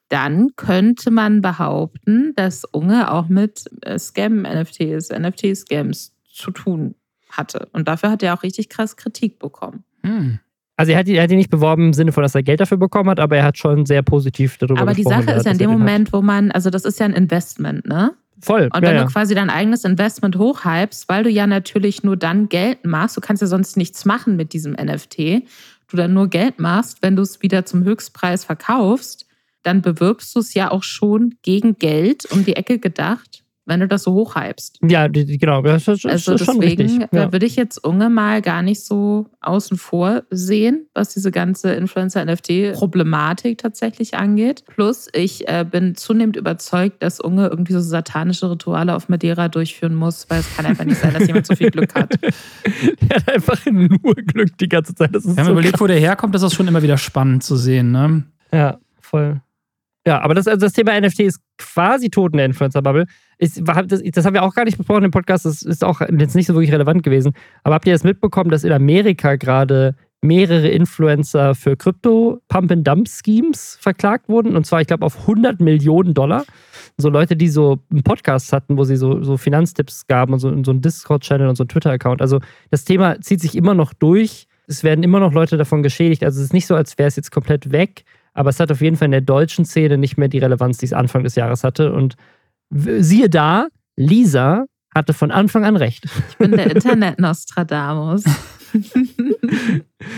dann 0.10 0.56
könnte 0.56 1.12
man 1.12 1.42
behaupten, 1.42 2.34
dass 2.36 2.66
Unge 2.66 3.12
auch 3.12 3.30
mit 3.30 3.66
äh, 3.82 3.98
Scam-NFTs, 3.98 5.10
NFT-Scams 5.10 6.12
zu 6.32 6.52
tun 6.52 6.96
hatte. 7.30 7.68
Und 7.74 7.88
dafür 7.88 8.12
hat 8.12 8.24
er 8.24 8.36
auch 8.36 8.44
richtig 8.44 8.70
krass 8.70 8.96
Kritik 8.96 9.40
bekommen. 9.40 9.84
Hm. 10.04 10.40
Also 10.76 10.92
er 10.92 11.00
hat, 11.00 11.08
er 11.08 11.24
hat 11.24 11.32
ihn 11.32 11.38
nicht 11.38 11.50
beworben 11.50 11.88
im 11.88 11.94
Sinne 11.94 12.12
von, 12.12 12.24
dass 12.24 12.36
er 12.36 12.44
Geld 12.44 12.60
dafür 12.60 12.78
bekommen 12.78 13.10
hat, 13.10 13.20
aber 13.20 13.38
er 13.38 13.44
hat 13.44 13.58
schon 13.58 13.86
sehr 13.86 14.02
positiv 14.02 14.58
darüber 14.58 14.82
aber 14.82 14.94
gesprochen. 14.94 15.14
Aber 15.14 15.22
die 15.22 15.28
Sache 15.28 15.38
ist 15.38 15.46
ja 15.46 15.52
in 15.52 15.58
dem 15.58 15.72
Moment, 15.72 16.08
hat. 16.10 16.14
wo 16.14 16.22
man, 16.22 16.52
also 16.52 16.70
das 16.70 16.84
ist 16.84 17.00
ja 17.00 17.06
ein 17.06 17.14
Investment, 17.14 17.86
ne? 17.88 18.12
Voll. 18.42 18.70
Und 18.74 18.82
wenn 18.82 18.96
ja, 18.96 19.04
du 19.04 19.10
quasi 19.10 19.36
dein 19.36 19.50
eigenes 19.50 19.86
Investment 19.86 20.38
hochhypst, 20.38 21.08
weil 21.08 21.24
du 21.24 21.30
ja 21.30 21.48
natürlich 21.48 22.04
nur 22.04 22.18
dann 22.18 22.50
Geld 22.50 22.86
machst, 22.86 23.16
du 23.16 23.22
kannst 23.22 23.42
ja 23.42 23.48
sonst 23.48 23.78
nichts 23.78 24.04
machen 24.04 24.36
mit 24.36 24.52
diesem 24.52 24.74
NFT, 24.74 25.44
du 25.88 25.98
dann 25.98 26.14
nur 26.14 26.28
Geld 26.28 26.60
machst, 26.60 27.02
wenn 27.02 27.16
du 27.16 27.22
es 27.22 27.42
wieder 27.42 27.66
zum 27.66 27.84
Höchstpreis 27.84 28.44
verkaufst, 28.44 29.28
dann 29.63 29.82
bewirbst 29.82 30.36
du 30.36 30.39
es 30.39 30.53
ja 30.53 30.72
auch 30.72 30.84
schon 30.84 31.36
gegen 31.41 31.77
Geld 31.77 32.25
um 32.32 32.46
die 32.46 32.55
Ecke 32.55 32.79
gedacht, 32.79 33.43
wenn 33.65 33.79
du 33.79 33.88
das 33.88 34.03
so 34.03 34.13
hochhypst. 34.13 34.79
Ja, 34.82 35.08
genau. 35.08 35.62
Das 35.62 35.88
ist, 35.88 36.05
also 36.05 36.34
ist 36.34 36.48
deswegen 36.48 37.01
ja. 37.12 37.27
Äh, 37.27 37.32
würde 37.32 37.46
ich 37.46 37.55
jetzt 37.55 37.84
Unge 37.84 38.10
mal 38.10 38.41
gar 38.41 38.62
nicht 38.62 38.84
so 38.84 39.27
außen 39.41 39.77
vor 39.77 40.24
sehen, 40.29 40.88
was 40.93 41.13
diese 41.13 41.32
ganze 41.32 41.74
Influencer-NFT-Problematik 41.74 43.58
tatsächlich 43.58 44.15
angeht. 44.15 44.65
Plus, 44.67 45.08
ich 45.13 45.48
äh, 45.48 45.65
bin 45.70 45.96
zunehmend 45.96 46.36
überzeugt, 46.36 47.01
dass 47.03 47.20
Unge 47.20 47.48
irgendwie 47.48 47.74
so 47.74 47.79
satanische 47.79 48.51
Rituale 48.51 48.96
auf 48.96 49.08
Madeira 49.08 49.48
durchführen 49.48 49.96
muss, 49.96 50.29
weil 50.29 50.41
es 50.41 50.55
kann 50.55 50.65
einfach 50.65 50.86
nicht 50.86 51.00
sein, 51.00 51.13
dass 51.13 51.27
jemand 51.27 51.48
so 51.48 51.55
viel 51.55 51.72
Glück 51.72 51.96
hat. 51.96 52.20
der 52.22 53.15
hat 53.15 53.34
einfach 53.34 53.65
nur 53.65 54.15
Glück 54.15 54.58
die 54.58 54.70
ganze 54.70 54.93
Zeit. 54.93 55.15
Das 55.15 55.24
ist 55.24 55.38
Wir 55.38 55.41
haben 55.41 55.48
so 55.48 55.51
überlegt, 55.53 55.75
krass. 55.75 55.82
wo 55.82 55.88
der 55.88 56.00
herkommt, 56.00 56.36
das 56.36 56.43
ist 56.43 56.53
schon 56.53 56.67
immer 56.67 56.84
wieder 56.84 56.98
spannend 56.98 57.43
zu 57.43 57.55
sehen. 57.55 57.91
Ne? 57.91 58.24
Ja, 58.51 58.79
voll. 59.00 59.41
Ja, 60.06 60.22
aber 60.22 60.34
das, 60.34 60.48
also 60.48 60.66
das 60.66 60.74
Thema 60.74 61.00
NFT 61.00 61.22
ist 61.22 61.40
quasi 61.58 62.10
tot 62.10 62.34
in 62.34 62.38
der 62.38 62.48
Influencer-Bubble. 62.48 63.06
Das, 63.40 64.02
das 64.04 64.26
haben 64.26 64.34
wir 64.34 64.44
auch 64.44 64.54
gar 64.54 64.66
nicht 64.66 64.78
besprochen 64.78 65.06
im 65.06 65.12
Podcast, 65.12 65.46
das 65.46 65.62
ist 65.62 65.82
auch 65.84 66.02
jetzt 66.02 66.36
nicht 66.36 66.48
so 66.48 66.56
wirklich 66.56 66.74
relevant 66.74 67.04
gewesen. 67.04 67.32
Aber 67.64 67.76
habt 67.76 67.88
ihr 67.88 67.94
das 67.94 68.04
mitbekommen, 68.04 68.50
dass 68.50 68.66
in 68.66 68.74
Amerika 68.74 69.36
gerade 69.36 69.96
mehrere 70.22 70.70
Influencer 70.70 71.56
für 71.56 71.78
Krypto-Pump-and-Dump-Schemes 71.78 73.78
verklagt 73.80 74.28
wurden? 74.28 74.58
Und 74.58 74.66
zwar, 74.66 74.82
ich 74.82 74.88
glaube, 74.88 75.06
auf 75.06 75.22
100 75.22 75.62
Millionen 75.62 76.14
Dollar. 76.14 76.44
So 76.98 77.10
Leute, 77.10 77.38
die 77.38 77.50
so 77.50 77.80
einen 77.90 78.04
Podcast 78.04 78.52
hatten, 78.52 78.78
wo 78.78 78.84
sie 78.84 78.98
so, 78.98 79.24
so 79.24 79.38
Finanztipps 79.38 80.08
gaben 80.08 80.34
und 80.34 80.40
so, 80.40 80.50
so 80.64 80.72
einen 80.72 80.82
Discord-Channel 80.82 81.48
und 81.48 81.56
so 81.56 81.64
einen 81.64 81.70
Twitter-Account. 81.70 82.22
Also 82.22 82.40
das 82.72 82.84
Thema 82.84 83.22
zieht 83.22 83.42
sich 83.42 83.56
immer 83.56 83.74
noch 83.74 83.94
durch. 83.94 84.48
Es 84.68 84.84
werden 84.84 85.04
immer 85.04 85.20
noch 85.20 85.34
Leute 85.34 85.58
davon 85.58 85.84
geschädigt. 85.84 86.24
Also 86.24 86.39
es 86.39 86.48
ist 86.48 86.54
nicht 86.54 86.68
so, 86.68 86.76
als 86.76 86.98
wäre 86.98 87.08
es 87.08 87.16
jetzt 87.16 87.32
komplett 87.32 87.72
weg 87.72 88.04
aber 88.34 88.50
es 88.50 88.60
hat 88.60 88.72
auf 88.72 88.82
jeden 88.82 88.98
Fall 88.98 89.06
in 89.06 89.12
der 89.12 89.22
deutschen 89.22 89.65
Szene 89.65 89.98
nicht 89.98 90.17
mehr 90.17 90.28
die 90.28 90.39
Relevanz, 90.39 90.78
die 90.78 90.86
es 90.86 90.93
Anfang 90.93 91.24
des 91.24 91.36
Jahres 91.36 91.63
hatte. 91.63 91.93
Und 91.93 92.15
siehe 92.69 93.30
da, 93.30 93.67
Lisa 93.96 94.65
hatte 94.93 95.13
von 95.13 95.32
Anfang 95.32 95.65
an 95.65 95.76
recht. 95.76 96.06
Ich 96.30 96.38
bin 96.38 96.52
der 96.52 96.72
Internet-Nostradamus. 96.72 98.24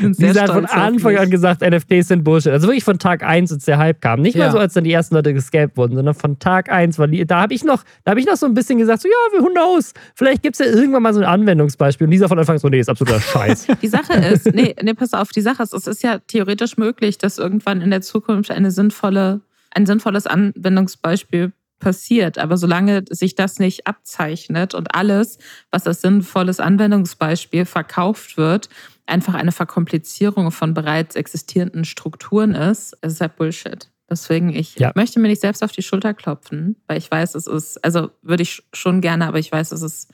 Lisa 0.02 0.42
hat 0.42 0.52
von 0.52 0.66
Anfang 0.66 1.18
an 1.18 1.30
gesagt, 1.30 1.62
NFTs 1.62 2.08
sind 2.08 2.24
Bullshit. 2.24 2.52
Also 2.52 2.68
wirklich 2.68 2.84
von 2.84 3.00
Tag 3.00 3.24
1, 3.24 3.52
als 3.52 3.66
der 3.66 3.78
Hype 3.78 4.02
kam. 4.02 4.22
Nicht 4.22 4.36
ja. 4.36 4.46
mal 4.46 4.52
so, 4.52 4.60
als 4.60 4.74
dann 4.74 4.84
die 4.84 4.92
ersten 4.92 5.16
Leute 5.16 5.34
gescampt 5.34 5.78
wurden, 5.78 5.96
sondern 5.96 6.16
von 6.16 6.40
Tag 6.40 6.72
1 6.72 6.98
war 7.00 7.08
da 7.08 7.42
habe 7.42 7.54
ich 7.54 7.64
noch, 7.64 7.84
da 8.04 8.12
habe 8.12 8.20
ich 8.20 8.26
noch 8.26 8.36
so 8.36 8.46
ein 8.46 8.54
bisschen 8.54 8.78
gesagt, 8.78 9.02
so 9.02 9.08
ja, 9.08 9.40
who 9.40 9.50
knows? 9.50 9.94
Vielleicht 10.16 10.44
gibt 10.44 10.60
es 10.60 10.66
ja 10.66 10.72
irgendwann 10.74 11.04
mal 11.04 11.14
so 11.14 11.20
ein 11.20 11.26
Anwendungsbeispiel. 11.26 12.06
Und 12.06 12.12
Lisa 12.12 12.28
von 12.28 12.40
Anfang 12.40 12.58
so, 12.58 12.70
nee, 12.70 12.80
ist 12.80 12.90
absoluter 12.90 13.20
Scheiß. 13.20 13.68
die 13.82 13.88
Sache 13.88 14.14
ist, 14.14 14.54
nee, 14.54 14.76
nee, 14.82 14.94
pass 14.94 15.14
auf, 15.14 15.30
die 15.30 15.42
Sache 15.42 15.64
ist, 15.64 15.74
es 15.74 15.88
ist 15.88 16.04
ja 16.04 16.20
theoretisch 16.20 16.78
möglich, 16.78 17.18
dass 17.18 17.38
irgendwann 17.38 17.82
in 17.82 17.92
der 17.92 18.02
Zukunft 18.02 18.52
eine 18.52 18.72
sinnvolle, 18.72 19.42
ein 19.72 19.86
sinnvolles 19.86 20.28
Anwendungsbeispiel 20.28 21.52
passiert. 21.80 22.38
Aber 22.38 22.58
solange 22.58 23.04
sich 23.10 23.36
das 23.36 23.60
nicht 23.60 23.88
abzeichnet 23.88 24.74
und 24.74 24.96
alles, 24.96 25.38
was 25.72 25.88
als 25.88 26.02
sinnvolles 26.02 26.60
Anwendungsbeispiel 26.60 27.66
verkauft 27.66 28.38
wird, 28.38 28.70
einfach 29.06 29.34
eine 29.34 29.52
Verkomplizierung 29.52 30.52
von 30.52 30.74
bereits 30.74 31.16
existierenden 31.16 31.86
Strukturen 31.86 32.56
ist, 32.56 32.94
ist 33.02 33.14
es 33.14 33.22
halt 33.22 33.36
Bullshit. 33.36 33.90
Deswegen, 34.10 34.50
ich 34.54 34.76
ja. 34.76 34.92
möchte 34.96 35.20
mir 35.20 35.28
nicht 35.28 35.42
selbst 35.42 35.64
auf 35.64 35.72
die 35.72 35.82
Schulter 35.82 36.14
klopfen, 36.14 36.76
weil 36.88 36.98
ich 36.98 37.10
weiß, 37.10 37.36
es 37.36 37.48
ist, 37.48 37.84
also 37.84 38.12
würde 38.22 38.44
ich 38.44 38.64
schon 38.72 39.02
gerne, 39.02 39.28
aber 39.28 39.40
ich 39.40 39.52
weiß, 39.52 39.72
es 39.72 39.82
ist 39.82 40.12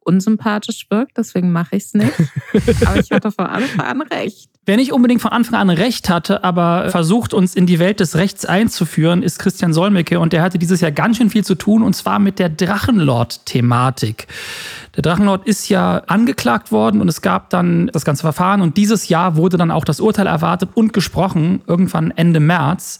unsympathisch 0.00 0.86
wirkt, 0.90 1.18
deswegen 1.18 1.50
mache 1.50 1.76
ich 1.76 1.84
es 1.84 1.94
nicht. 1.94 2.14
aber 2.86 3.00
ich 3.00 3.10
hatte 3.10 3.32
Anfang 3.38 3.80
an 3.80 4.02
recht. 4.02 4.50
Wer 4.68 4.76
nicht 4.76 4.92
unbedingt 4.92 5.22
von 5.22 5.30
Anfang 5.30 5.60
an 5.60 5.70
recht 5.70 6.08
hatte, 6.08 6.42
aber 6.42 6.90
versucht 6.90 7.32
uns 7.32 7.54
in 7.54 7.66
die 7.66 7.78
Welt 7.78 8.00
des 8.00 8.16
Rechts 8.16 8.44
einzuführen, 8.44 9.22
ist 9.22 9.38
Christian 9.38 9.72
Solmecke 9.72 10.18
und 10.18 10.32
der 10.32 10.42
hatte 10.42 10.58
dieses 10.58 10.80
Jahr 10.80 10.90
ganz 10.90 11.18
schön 11.18 11.30
viel 11.30 11.44
zu 11.44 11.54
tun 11.54 11.84
und 11.84 11.94
zwar 11.94 12.18
mit 12.18 12.40
der 12.40 12.48
Drachenlord-Thematik. 12.48 14.26
Der 14.96 15.02
Drachenlord 15.02 15.46
ist 15.46 15.68
ja 15.68 16.02
angeklagt 16.08 16.72
worden 16.72 17.00
und 17.00 17.06
es 17.06 17.22
gab 17.22 17.48
dann 17.50 17.86
das 17.92 18.04
ganze 18.04 18.22
Verfahren 18.22 18.60
und 18.60 18.76
dieses 18.76 19.08
Jahr 19.08 19.36
wurde 19.36 19.56
dann 19.56 19.70
auch 19.70 19.84
das 19.84 20.00
Urteil 20.00 20.26
erwartet 20.26 20.70
und 20.74 20.92
gesprochen, 20.92 21.62
irgendwann 21.68 22.10
Ende 22.10 22.40
März. 22.40 22.98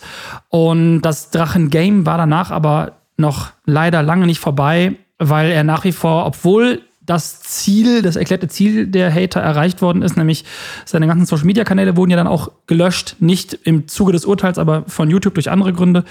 Und 0.50 1.02
das 1.02 1.30
Drachengame 1.30 2.06
war 2.06 2.16
danach 2.16 2.52
aber 2.52 2.92
noch 3.16 3.50
leider 3.64 4.04
lange 4.04 4.26
nicht 4.26 4.38
vorbei, 4.38 4.94
weil 5.18 5.50
er 5.50 5.64
nach 5.64 5.82
wie 5.82 5.90
vor, 5.90 6.26
obwohl 6.26 6.82
das 7.06 7.40
Ziel, 7.40 8.02
das 8.02 8.16
erklärte 8.16 8.48
Ziel 8.48 8.86
der 8.86 9.12
Hater 9.12 9.40
erreicht 9.40 9.80
worden 9.80 10.02
ist, 10.02 10.16
nämlich 10.16 10.44
seine 10.84 11.06
ganzen 11.06 11.26
Social 11.26 11.46
Media 11.46 11.64
Kanäle 11.64 11.96
wurden 11.96 12.10
ja 12.10 12.16
dann 12.16 12.26
auch 12.26 12.50
gelöscht, 12.66 13.16
nicht 13.20 13.54
im 13.64 13.88
Zuge 13.88 14.12
des 14.12 14.24
Urteils, 14.24 14.58
aber 14.58 14.84
von 14.86 15.08
YouTube 15.08 15.34
durch 15.34 15.50
andere 15.50 15.72
Gründe, 15.72 16.04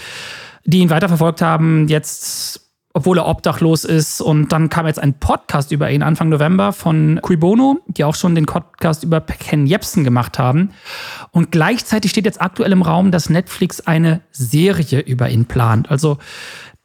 die 0.64 0.80
ihn 0.80 0.90
weiterverfolgt 0.90 1.42
haben, 1.42 1.88
jetzt 1.88 2.66
obwohl 2.96 3.18
er 3.18 3.28
obdachlos 3.28 3.84
ist. 3.84 4.22
Und 4.22 4.54
dann 4.54 4.70
kam 4.70 4.88
jetzt 4.88 5.00
ein 5.00 5.20
Podcast 5.20 5.74
über 5.74 5.92
ihn 5.92 6.02
Anfang 6.02 6.30
November 6.30 6.72
von 6.72 7.20
Cui 7.22 7.36
Bono, 7.36 7.82
die 7.88 8.06
auch 8.06 8.16
schon 8.16 8.36
den 8.36 8.46
Podcast 8.46 9.04
über 9.04 9.20
Ken 9.20 9.68
Jebsen 9.68 10.06
gemacht 10.06 10.40
haben. 10.40 10.72
Und 11.32 11.52
gleichzeitig 11.52 12.12
steht 12.12 12.24
jetzt 12.24 12.42
aktuell 12.42 12.72
im 12.72 12.82
Raum, 12.82 13.12
dass 13.12 13.30
Netflix 13.30 13.82
eine 13.82 14.22
Serie 14.32 15.02
über 15.02 15.30
ihn 15.30 15.44
plant. 15.44 15.92
Also 15.92 16.20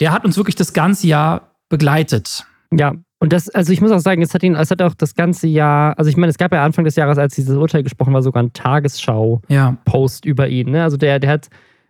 der 0.00 0.12
hat 0.12 0.24
uns 0.24 0.36
wirklich 0.36 0.56
das 0.56 0.72
ganze 0.72 1.06
Jahr 1.06 1.54
begleitet. 1.68 2.44
Ja, 2.72 2.94
und 3.22 3.34
das, 3.34 3.50
also 3.50 3.70
ich 3.70 3.82
muss 3.82 3.90
auch 3.90 4.00
sagen, 4.00 4.22
es 4.22 4.32
hat 4.32 4.42
ihn, 4.42 4.54
es 4.54 4.70
hat 4.70 4.80
auch 4.80 4.94
das 4.94 5.14
ganze 5.14 5.46
Jahr, 5.46 5.96
also 5.98 6.08
ich 6.08 6.16
meine, 6.16 6.30
es 6.30 6.38
gab 6.38 6.52
ja 6.54 6.64
Anfang 6.64 6.86
des 6.86 6.96
Jahres, 6.96 7.18
als 7.18 7.34
dieses 7.34 7.54
Urteil 7.54 7.82
gesprochen 7.82 8.14
war, 8.14 8.22
sogar 8.22 8.42
ein 8.42 8.54
Tagesschau-Post 8.54 10.24
ja. 10.24 10.30
über 10.30 10.48
ihn. 10.48 10.70
Ne? 10.70 10.82
Also 10.82 10.96
der, 10.96 11.18
der 11.18 11.30
hat, 11.30 11.48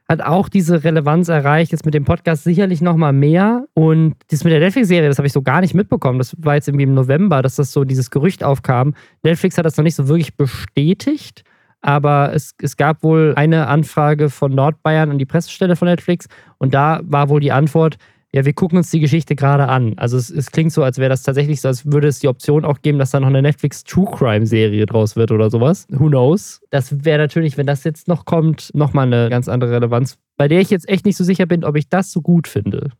hat 0.08 0.22
auch 0.22 0.48
diese 0.48 0.82
Relevanz 0.82 1.28
erreicht, 1.28 1.70
jetzt 1.70 1.84
mit 1.84 1.94
dem 1.94 2.04
Podcast 2.04 2.42
sicherlich 2.42 2.80
nochmal 2.80 3.12
mehr. 3.12 3.64
Und 3.74 4.16
das 4.32 4.42
mit 4.42 4.52
der 4.52 4.58
Netflix-Serie, 4.58 5.08
das 5.08 5.18
habe 5.18 5.28
ich 5.28 5.32
so 5.32 5.40
gar 5.40 5.60
nicht 5.60 5.72
mitbekommen. 5.72 6.18
Das 6.18 6.34
war 6.36 6.56
jetzt 6.56 6.66
irgendwie 6.66 6.82
im 6.82 6.94
November, 6.94 7.42
dass 7.42 7.54
das 7.54 7.70
so 7.70 7.84
dieses 7.84 8.10
Gerücht 8.10 8.42
aufkam. 8.42 8.94
Netflix 9.22 9.56
hat 9.56 9.64
das 9.64 9.76
noch 9.76 9.84
nicht 9.84 9.94
so 9.94 10.08
wirklich 10.08 10.36
bestätigt. 10.36 11.44
Aber 11.80 12.32
es, 12.34 12.54
es 12.60 12.76
gab 12.76 13.04
wohl 13.04 13.34
eine 13.36 13.68
Anfrage 13.68 14.30
von 14.30 14.52
Nordbayern 14.52 15.12
an 15.12 15.18
die 15.18 15.26
Pressestelle 15.26 15.76
von 15.76 15.86
Netflix 15.86 16.26
und 16.58 16.74
da 16.74 17.00
war 17.04 17.28
wohl 17.30 17.40
die 17.40 17.52
Antwort, 17.52 17.96
ja, 18.32 18.44
wir 18.44 18.52
gucken 18.52 18.78
uns 18.78 18.90
die 18.90 19.00
Geschichte 19.00 19.34
gerade 19.34 19.68
an. 19.68 19.94
Also 19.96 20.16
es, 20.16 20.30
es 20.30 20.52
klingt 20.52 20.72
so, 20.72 20.84
als 20.84 20.98
wäre 20.98 21.08
das 21.08 21.24
tatsächlich 21.24 21.60
so, 21.60 21.66
als 21.66 21.90
würde 21.90 22.06
es 22.06 22.20
die 22.20 22.28
Option 22.28 22.64
auch 22.64 22.80
geben, 22.80 22.98
dass 23.00 23.10
da 23.10 23.18
noch 23.18 23.26
eine 23.26 23.42
Netflix 23.42 23.82
True 23.82 24.08
Crime 24.16 24.46
Serie 24.46 24.86
draus 24.86 25.16
wird 25.16 25.32
oder 25.32 25.50
sowas. 25.50 25.86
Who 25.90 26.06
knows? 26.06 26.60
Das 26.70 27.04
wäre 27.04 27.18
natürlich, 27.18 27.58
wenn 27.58 27.66
das 27.66 27.82
jetzt 27.82 28.06
noch 28.06 28.24
kommt, 28.24 28.70
nochmal 28.72 29.06
eine 29.06 29.30
ganz 29.30 29.48
andere 29.48 29.72
Relevanz, 29.72 30.16
bei 30.36 30.46
der 30.46 30.60
ich 30.60 30.70
jetzt 30.70 30.88
echt 30.88 31.06
nicht 31.06 31.16
so 31.16 31.24
sicher 31.24 31.46
bin, 31.46 31.64
ob 31.64 31.76
ich 31.76 31.88
das 31.88 32.12
so 32.12 32.22
gut 32.22 32.46
finde. 32.46 32.90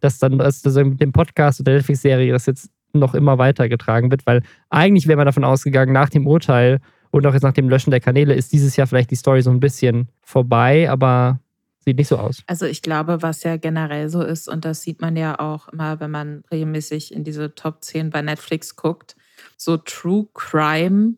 Dass 0.00 0.18
dann 0.18 0.38
dass 0.38 0.60
das 0.60 0.74
mit 0.74 1.00
dem 1.00 1.12
Podcast 1.12 1.60
oder 1.60 1.72
der 1.72 1.78
Netflix-Serie 1.78 2.32
das 2.32 2.46
jetzt 2.46 2.70
noch 2.92 3.14
immer 3.14 3.38
weitergetragen 3.38 4.10
wird, 4.10 4.26
weil 4.26 4.42
eigentlich 4.70 5.06
wäre 5.06 5.16
man 5.16 5.26
davon 5.26 5.44
ausgegangen, 5.44 5.92
nach 5.92 6.10
dem 6.10 6.26
Urteil 6.26 6.80
Und 7.10 7.26
auch 7.26 7.32
jetzt 7.32 7.42
nach 7.42 7.52
dem 7.52 7.68
Löschen 7.68 7.90
der 7.90 8.00
Kanäle 8.00 8.34
ist 8.34 8.52
dieses 8.52 8.76
Jahr 8.76 8.86
vielleicht 8.86 9.10
die 9.10 9.16
Story 9.16 9.42
so 9.42 9.50
ein 9.50 9.60
bisschen 9.60 10.08
vorbei, 10.20 10.90
aber 10.90 11.40
sieht 11.88 11.98
nicht 11.98 12.08
so 12.08 12.18
aus. 12.18 12.42
Also 12.46 12.66
ich 12.66 12.82
glaube, 12.82 13.22
was 13.22 13.42
ja 13.42 13.56
generell 13.56 14.08
so 14.10 14.22
ist, 14.22 14.48
und 14.48 14.64
das 14.64 14.82
sieht 14.82 15.00
man 15.00 15.16
ja 15.16 15.38
auch 15.38 15.68
immer, 15.68 16.00
wenn 16.00 16.10
man 16.10 16.44
regelmäßig 16.50 17.14
in 17.14 17.24
diese 17.24 17.54
Top 17.54 17.82
10 17.82 18.10
bei 18.10 18.22
Netflix 18.22 18.76
guckt, 18.76 19.16
so 19.56 19.76
True 19.76 20.28
Crime 20.34 21.14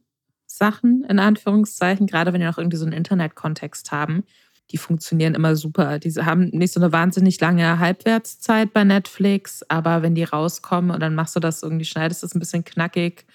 Sachen 0.46 1.04
in 1.09 1.18
Anführungszeichen, 1.18 2.06
gerade 2.06 2.33
wenn 2.33 2.40
die 2.40 2.46
noch 2.46 2.59
irgendwie 2.59 2.76
so 2.76 2.85
einen 2.85 2.92
Internet-Kontext 2.92 3.92
haben, 3.92 4.24
die 4.70 4.78
funktionieren 4.78 5.35
immer 5.35 5.56
super. 5.56 5.98
Die 5.98 6.12
haben 6.12 6.50
nicht 6.50 6.72
so 6.72 6.80
eine 6.80 6.92
wahnsinnig 6.92 7.40
lange 7.40 7.78
Halbwertszeit 7.78 8.72
bei 8.72 8.85
Netflix, 8.85 9.64
aber 9.68 10.02
wenn 10.02 10.14
die 10.14 10.24
rauskommen 10.24 10.90
und 10.92 11.00
dann 11.00 11.14
machst 11.14 11.35
du 11.35 11.40
das 11.40 11.62
irgendwie, 11.62 11.85
schneidest 11.85 12.22
es 12.22 12.35
ein 12.35 12.40
bisschen 12.40 12.64
knackig, 12.64 13.26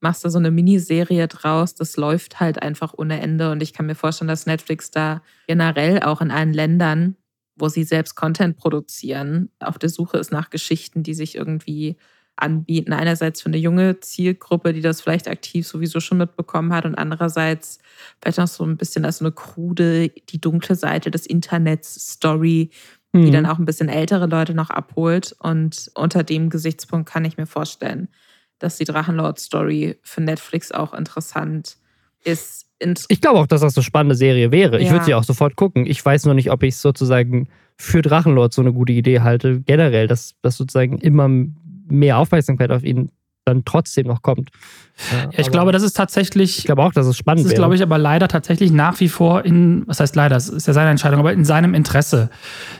machst 0.00 0.24
du 0.24 0.28
so 0.28 0.38
eine 0.38 0.50
Miniserie 0.50 1.26
draus, 1.28 1.74
das 1.74 1.96
läuft 1.96 2.40
halt 2.40 2.62
einfach 2.62 2.94
ohne 2.96 3.20
Ende. 3.20 3.50
Und 3.50 3.62
ich 3.62 3.72
kann 3.72 3.86
mir 3.86 3.94
vorstellen, 3.94 4.28
dass 4.28 4.46
Netflix 4.46 4.90
da 4.90 5.22
generell 5.46 6.02
auch 6.02 6.20
in 6.20 6.30
allen 6.30 6.52
Ländern, 6.52 7.16
wo 7.56 7.68
sie 7.68 7.84
selbst 7.84 8.14
Content 8.14 8.56
produzieren, 8.56 9.50
auf 9.60 9.78
der 9.78 9.88
Suche 9.88 10.18
ist 10.18 10.30
nach 10.30 10.50
Geschichten, 10.50 11.02
die 11.02 11.14
sich 11.14 11.34
irgendwie 11.34 11.96
anbieten. 12.36 12.92
Einerseits 12.92 13.40
für 13.40 13.48
eine 13.48 13.56
junge 13.56 14.00
Zielgruppe, 14.00 14.74
die 14.74 14.82
das 14.82 15.00
vielleicht 15.00 15.26
aktiv 15.26 15.66
sowieso 15.66 16.00
schon 16.00 16.18
mitbekommen 16.18 16.72
hat 16.72 16.84
und 16.84 16.94
andererseits 16.94 17.78
vielleicht 18.20 18.38
noch 18.38 18.46
so 18.46 18.64
ein 18.64 18.76
bisschen 18.76 19.06
als 19.06 19.18
so 19.18 19.24
eine 19.24 19.32
krude, 19.32 20.10
die 20.10 20.40
dunkle 20.40 20.74
Seite 20.74 21.10
des 21.10 21.26
Internets 21.26 22.12
Story, 22.12 22.70
die 23.14 23.18
mhm. 23.20 23.32
dann 23.32 23.46
auch 23.46 23.58
ein 23.58 23.64
bisschen 23.64 23.88
ältere 23.88 24.26
Leute 24.26 24.52
noch 24.52 24.68
abholt. 24.68 25.34
Und 25.38 25.90
unter 25.94 26.22
dem 26.22 26.50
Gesichtspunkt 26.50 27.08
kann 27.08 27.24
ich 27.24 27.38
mir 27.38 27.46
vorstellen, 27.46 28.08
dass 28.58 28.76
die 28.76 28.84
Drachenlord-Story 28.84 29.98
für 30.02 30.20
Netflix 30.20 30.72
auch 30.72 30.94
interessant 30.94 31.76
ist. 32.24 32.66
Ich 33.08 33.20
glaube 33.20 33.38
auch, 33.38 33.46
dass 33.46 33.62
das 33.62 33.76
eine 33.76 33.84
spannende 33.84 34.14
Serie 34.14 34.50
wäre. 34.50 34.78
Ja. 34.78 34.84
Ich 34.84 34.90
würde 34.90 35.04
sie 35.04 35.14
auch 35.14 35.24
sofort 35.24 35.56
gucken. 35.56 35.86
Ich 35.86 36.04
weiß 36.04 36.26
nur 36.26 36.34
nicht, 36.34 36.50
ob 36.50 36.62
ich 36.62 36.74
es 36.74 36.82
sozusagen 36.82 37.48
für 37.76 38.02
Drachenlord 38.02 38.52
so 38.52 38.62
eine 38.62 38.72
gute 38.72 38.92
Idee 38.92 39.20
halte. 39.20 39.60
Generell, 39.60 40.06
dass 40.08 40.34
das 40.42 40.56
sozusagen 40.56 40.98
immer 40.98 41.28
mehr 41.88 42.18
Aufmerksamkeit 42.18 42.70
auf 42.70 42.82
ihn 42.82 43.10
dann 43.46 43.64
trotzdem 43.64 44.06
noch 44.06 44.22
kommt. 44.22 44.50
Ja, 45.12 45.38
ich 45.38 45.50
glaube, 45.50 45.72
das 45.72 45.82
ist 45.82 45.96
tatsächlich. 45.96 46.58
Ich 46.58 46.64
glaube 46.64 46.82
auch, 46.82 46.92
dass 46.92 47.06
es 47.06 47.16
spannend 47.16 47.40
ist. 47.40 47.46
Das 47.46 47.52
ist, 47.52 47.58
glaube 47.58 47.74
ich, 47.74 47.82
aber 47.82 47.96
leider 47.96 48.28
tatsächlich 48.28 48.72
nach 48.72 48.98
wie 49.00 49.08
vor 49.08 49.44
in, 49.44 49.86
was 49.86 50.00
heißt 50.00 50.16
leider, 50.16 50.36
es 50.36 50.48
ist 50.48 50.66
ja 50.66 50.72
seine 50.72 50.90
Entscheidung, 50.90 51.20
aber 51.20 51.32
in 51.32 51.44
seinem 51.44 51.74
Interesse. 51.74 52.30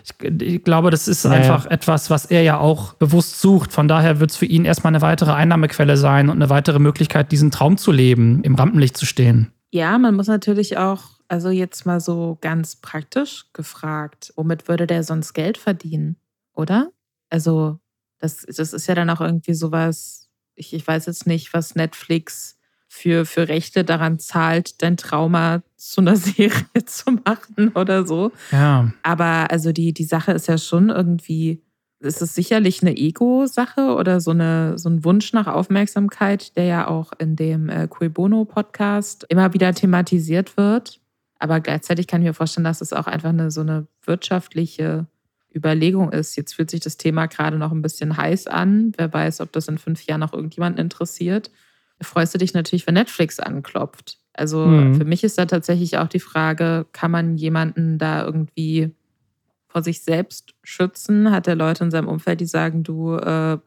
Ich, 0.05 0.42
ich 0.42 0.64
glaube, 0.64 0.90
das 0.90 1.09
ist 1.09 1.24
ja, 1.24 1.31
einfach 1.31 1.66
etwas, 1.66 2.11
was 2.11 2.26
er 2.26 2.42
ja 2.42 2.59
auch 2.59 2.94
bewusst 2.94 3.40
sucht. 3.40 3.72
Von 3.72 3.87
daher 3.87 4.18
wird 4.18 4.31
es 4.31 4.37
für 4.37 4.46
ihn 4.46 4.64
erstmal 4.64 4.90
eine 4.90 5.02
weitere 5.02 5.33
Einnahmequelle 5.33 5.96
sein 5.96 6.29
und 6.29 6.37
eine 6.37 6.50
weitere 6.50 6.81
Möglichkeit, 6.81 7.31
diesen 7.33 7.50
Traum 7.50 7.76
zu 7.76 7.92
leben, 7.92 8.42
im 8.42 8.57
Rampenlicht 8.57 8.96
zu 8.96 9.07
stehen. 9.07 9.52
Ja, 9.70 9.98
man 9.98 10.14
muss 10.14 10.26
natürlich 10.26 10.79
auch, 10.79 11.02
also 11.29 11.50
jetzt 11.50 11.87
mal 11.87 12.00
so 12.00 12.38
ganz 12.40 12.76
praktisch 12.76 13.46
gefragt, 13.52 14.33
womit 14.37 14.68
würde 14.68 14.87
der 14.87 15.05
sonst 15.05 15.33
Geld 15.33 15.59
verdienen, 15.59 16.16
oder? 16.55 16.90
Also 17.31 17.79
das, 18.18 18.46
das 18.46 18.72
ist 18.72 18.87
ja 18.87 18.94
dann 18.94 19.11
auch 19.11 19.20
irgendwie 19.20 19.55
sowas, 19.55 20.25
ich, 20.56 20.74
ich 20.74 20.86
weiß 20.86 21.06
jetzt 21.06 21.26
nicht, 21.26 21.54
was 21.54 21.74
Netflix 21.74 22.58
für, 22.88 23.26
für 23.26 23.48
Rechte 23.48 23.84
daran 23.84 24.18
zahlt, 24.18 24.82
dein 24.82 24.96
Trauma 24.96 25.62
zu 25.76 26.00
einer 26.00 26.16
Serie 26.16 26.84
zu 26.86 27.12
machen 27.24 27.68
oder 27.74 28.06
so. 28.06 28.32
Ja. 28.50 28.90
Aber 29.02 29.50
also 29.50 29.72
die, 29.72 29.92
die 29.92 30.04
Sache 30.04 30.32
ist 30.32 30.48
ja 30.48 30.58
schon 30.58 30.88
irgendwie, 30.88 31.62
ist 32.00 32.22
es 32.22 32.34
sicherlich 32.34 32.82
eine 32.82 32.96
Ego-Sache 32.96 33.94
oder 33.94 34.20
so, 34.20 34.30
eine, 34.30 34.78
so 34.78 34.88
ein 34.88 35.04
Wunsch 35.04 35.32
nach 35.32 35.46
Aufmerksamkeit, 35.46 36.56
der 36.56 36.64
ja 36.64 36.88
auch 36.88 37.12
in 37.18 37.36
dem 37.36 37.68
äh, 37.68 37.86
Cui 37.88 38.08
Bono-Podcast 38.08 39.26
immer 39.28 39.52
wieder 39.52 39.72
thematisiert 39.74 40.56
wird. 40.56 41.00
Aber 41.38 41.60
gleichzeitig 41.60 42.06
kann 42.06 42.22
ich 42.22 42.28
mir 42.28 42.34
vorstellen, 42.34 42.64
dass 42.64 42.80
es 42.80 42.94
auch 42.94 43.06
einfach 43.06 43.28
eine 43.28 43.50
so 43.50 43.60
eine 43.60 43.86
wirtschaftliche 44.04 45.06
Überlegung 45.56 46.12
ist. 46.12 46.36
Jetzt 46.36 46.54
fühlt 46.54 46.70
sich 46.70 46.80
das 46.80 46.96
Thema 46.96 47.26
gerade 47.26 47.58
noch 47.58 47.72
ein 47.72 47.82
bisschen 47.82 48.16
heiß 48.16 48.46
an. 48.46 48.92
Wer 48.96 49.12
weiß, 49.12 49.40
ob 49.40 49.52
das 49.52 49.68
in 49.68 49.78
fünf 49.78 50.04
Jahren 50.04 50.20
noch 50.20 50.32
irgendjemanden 50.32 50.80
interessiert. 50.80 51.50
Freust 52.00 52.34
du 52.34 52.38
dich 52.38 52.52
natürlich, 52.54 52.86
wenn 52.86 52.94
Netflix 52.94 53.40
anklopft. 53.40 54.18
Also 54.34 54.66
mhm. 54.66 54.94
für 54.96 55.04
mich 55.04 55.24
ist 55.24 55.38
da 55.38 55.46
tatsächlich 55.46 55.96
auch 55.96 56.08
die 56.08 56.20
Frage, 56.20 56.86
kann 56.92 57.10
man 57.10 57.36
jemanden 57.36 57.96
da 57.96 58.22
irgendwie 58.22 58.94
vor 59.66 59.82
sich 59.82 60.02
selbst 60.02 60.54
schützen? 60.62 61.30
Hat 61.30 61.46
der 61.46 61.56
Leute 61.56 61.84
in 61.84 61.90
seinem 61.90 62.08
Umfeld, 62.08 62.40
die 62.40 62.46
sagen, 62.46 62.82
du 62.82 63.16
äh, 63.16 63.58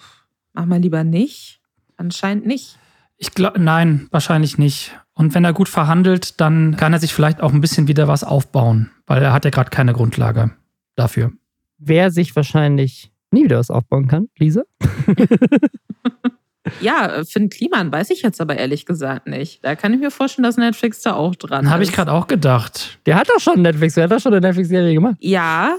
mach 0.53 0.65
mal 0.65 0.79
lieber 0.79 1.03
nicht? 1.03 1.59
Anscheinend 1.97 2.45
nicht. 2.45 2.77
Ich 3.17 3.33
glaube, 3.33 3.59
nein, 3.59 4.07
wahrscheinlich 4.11 4.57
nicht. 4.57 4.95
Und 5.13 5.33
wenn 5.33 5.43
er 5.43 5.51
gut 5.51 5.67
verhandelt, 5.67 6.39
dann 6.39 6.77
kann 6.77 6.93
er 6.93 6.99
sich 6.99 7.13
vielleicht 7.13 7.41
auch 7.41 7.51
ein 7.51 7.61
bisschen 7.61 7.87
wieder 7.87 8.07
was 8.07 8.23
aufbauen, 8.23 8.91
weil 9.07 9.21
er 9.21 9.33
hat 9.33 9.43
ja 9.43 9.51
gerade 9.51 9.71
keine 9.71 9.93
Grundlage 9.93 10.51
dafür 10.95 11.33
wer 11.79 12.11
sich 12.11 12.35
wahrscheinlich 12.35 13.11
nie 13.31 13.45
wieder 13.45 13.57
was 13.57 13.71
aufbauen 13.71 14.07
kann. 14.07 14.29
Lisa? 14.37 14.63
ja, 16.81 17.23
Finn 17.23 17.49
Kliman 17.49 17.91
weiß 17.91 18.09
ich 18.11 18.21
jetzt 18.21 18.41
aber 18.41 18.57
ehrlich 18.57 18.85
gesagt 18.85 19.27
nicht. 19.27 19.63
Da 19.63 19.75
kann 19.75 19.93
ich 19.93 19.99
mir 19.99 20.11
vorstellen, 20.11 20.43
dass 20.43 20.57
Netflix 20.57 21.01
da 21.01 21.13
auch 21.13 21.35
dran 21.35 21.65
ist. 21.65 21.71
Habe 21.71 21.83
ich 21.83 21.91
gerade 21.91 22.11
auch 22.11 22.27
gedacht. 22.27 22.99
Der 23.05 23.15
hat 23.15 23.29
doch 23.29 23.39
schon 23.39 23.61
Netflix, 23.61 23.95
der 23.95 24.05
hat 24.05 24.11
doch 24.11 24.19
schon 24.19 24.33
eine 24.33 24.41
Netflix-Serie 24.41 24.93
gemacht. 24.93 25.15
Ja, 25.19 25.75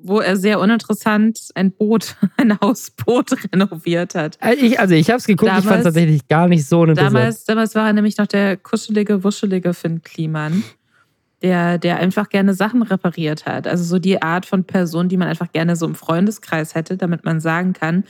wo 0.00 0.20
er 0.20 0.36
sehr 0.36 0.60
uninteressant 0.60 1.48
ein 1.54 1.72
Boot, 1.72 2.16
ein 2.36 2.58
Hausboot 2.60 3.32
renoviert 3.52 4.14
hat. 4.14 4.38
Äh, 4.40 4.54
ich, 4.54 4.78
also 4.78 4.94
ich 4.94 5.08
habe 5.08 5.18
es 5.18 5.26
geguckt, 5.26 5.50
damals, 5.50 5.64
ich 5.64 5.68
fand 5.68 5.78
es 5.80 5.84
tatsächlich 5.84 6.28
gar 6.28 6.48
nicht 6.48 6.66
so 6.66 6.84
interessant. 6.84 7.14
Damals, 7.14 7.44
damals 7.44 7.74
war 7.74 7.86
er 7.86 7.92
nämlich 7.92 8.16
noch 8.16 8.26
der 8.26 8.56
kuschelige, 8.56 9.24
wuschelige 9.24 9.74
Finn 9.74 10.02
Kliman 10.02 10.62
der, 11.42 11.78
der 11.78 11.98
einfach 11.98 12.28
gerne 12.28 12.54
Sachen 12.54 12.82
repariert 12.82 13.46
hat. 13.46 13.66
Also 13.66 13.84
so 13.84 13.98
die 13.98 14.20
Art 14.22 14.46
von 14.46 14.64
Person, 14.64 15.08
die 15.08 15.16
man 15.16 15.28
einfach 15.28 15.52
gerne 15.52 15.76
so 15.76 15.86
im 15.86 15.94
Freundeskreis 15.94 16.74
hätte, 16.74 16.96
damit 16.96 17.24
man 17.24 17.40
sagen 17.40 17.72
kann, 17.72 18.04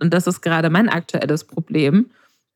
und 0.00 0.12
das 0.12 0.26
ist 0.26 0.40
gerade 0.40 0.70
mein 0.70 0.88
aktuelles 0.88 1.44
Problem. 1.44 2.10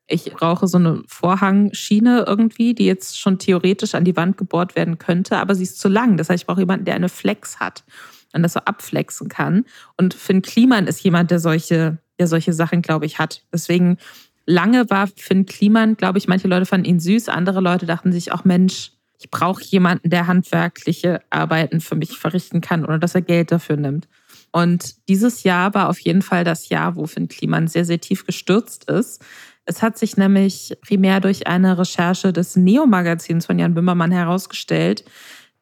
Ich 0.06 0.32
brauche 0.32 0.66
so 0.66 0.78
eine 0.78 1.02
Vorhangschiene 1.06 2.24
irgendwie, 2.26 2.74
die 2.74 2.86
jetzt 2.86 3.20
schon 3.20 3.38
theoretisch 3.38 3.94
an 3.94 4.04
die 4.04 4.16
Wand 4.16 4.38
gebohrt 4.38 4.74
werden 4.74 4.98
könnte, 4.98 5.36
aber 5.36 5.54
sie 5.54 5.64
ist 5.64 5.78
zu 5.78 5.88
lang. 5.88 6.16
Das 6.16 6.30
heißt, 6.30 6.42
ich 6.42 6.46
brauche 6.46 6.60
jemanden, 6.60 6.86
der 6.86 6.94
eine 6.94 7.10
Flex 7.10 7.60
hat 7.60 7.84
und 8.32 8.42
das 8.42 8.54
so 8.54 8.60
abflexen 8.60 9.28
kann. 9.28 9.66
Und 9.96 10.14
Finn 10.14 10.42
Kliman 10.42 10.86
ist 10.86 11.02
jemand, 11.02 11.30
der 11.30 11.38
solche, 11.38 11.98
der 12.18 12.26
solche 12.26 12.54
Sachen, 12.54 12.80
glaube 12.80 13.04
ich, 13.04 13.18
hat. 13.18 13.42
Deswegen 13.52 13.98
lange 14.46 14.88
war 14.88 15.08
Finn 15.08 15.44
Kliman, 15.44 15.96
glaube 15.96 16.18
ich, 16.18 16.26
manche 16.26 16.48
Leute 16.48 16.66
fanden 16.66 16.86
ihn 16.86 17.00
süß, 17.00 17.28
andere 17.28 17.60
Leute 17.60 17.84
dachten 17.84 18.12
sich 18.12 18.32
auch, 18.32 18.44
Mensch, 18.44 18.92
ich 19.18 19.30
brauche 19.30 19.62
jemanden, 19.62 20.10
der 20.10 20.26
handwerkliche 20.26 21.20
Arbeiten 21.30 21.80
für 21.80 21.96
mich 21.96 22.18
verrichten 22.18 22.60
kann 22.60 22.84
oder 22.84 22.98
dass 22.98 23.14
er 23.14 23.22
Geld 23.22 23.50
dafür 23.50 23.76
nimmt. 23.76 24.08
Und 24.52 25.08
dieses 25.08 25.42
Jahr 25.42 25.74
war 25.74 25.88
auf 25.88 25.98
jeden 25.98 26.22
Fall 26.22 26.44
das 26.44 26.68
Jahr, 26.68 26.96
wo 26.96 27.06
Finn 27.06 27.28
Kliman 27.28 27.68
sehr, 27.68 27.84
sehr 27.84 28.00
tief 28.00 28.24
gestürzt 28.24 28.88
ist. 28.90 29.22
Es 29.64 29.82
hat 29.82 29.98
sich 29.98 30.16
nämlich 30.16 30.76
primär 30.80 31.20
durch 31.20 31.46
eine 31.46 31.76
Recherche 31.76 32.32
des 32.32 32.56
Neo-Magazins 32.56 33.46
von 33.46 33.58
Jan 33.58 33.74
Böhmermann 33.74 34.12
herausgestellt, 34.12 35.04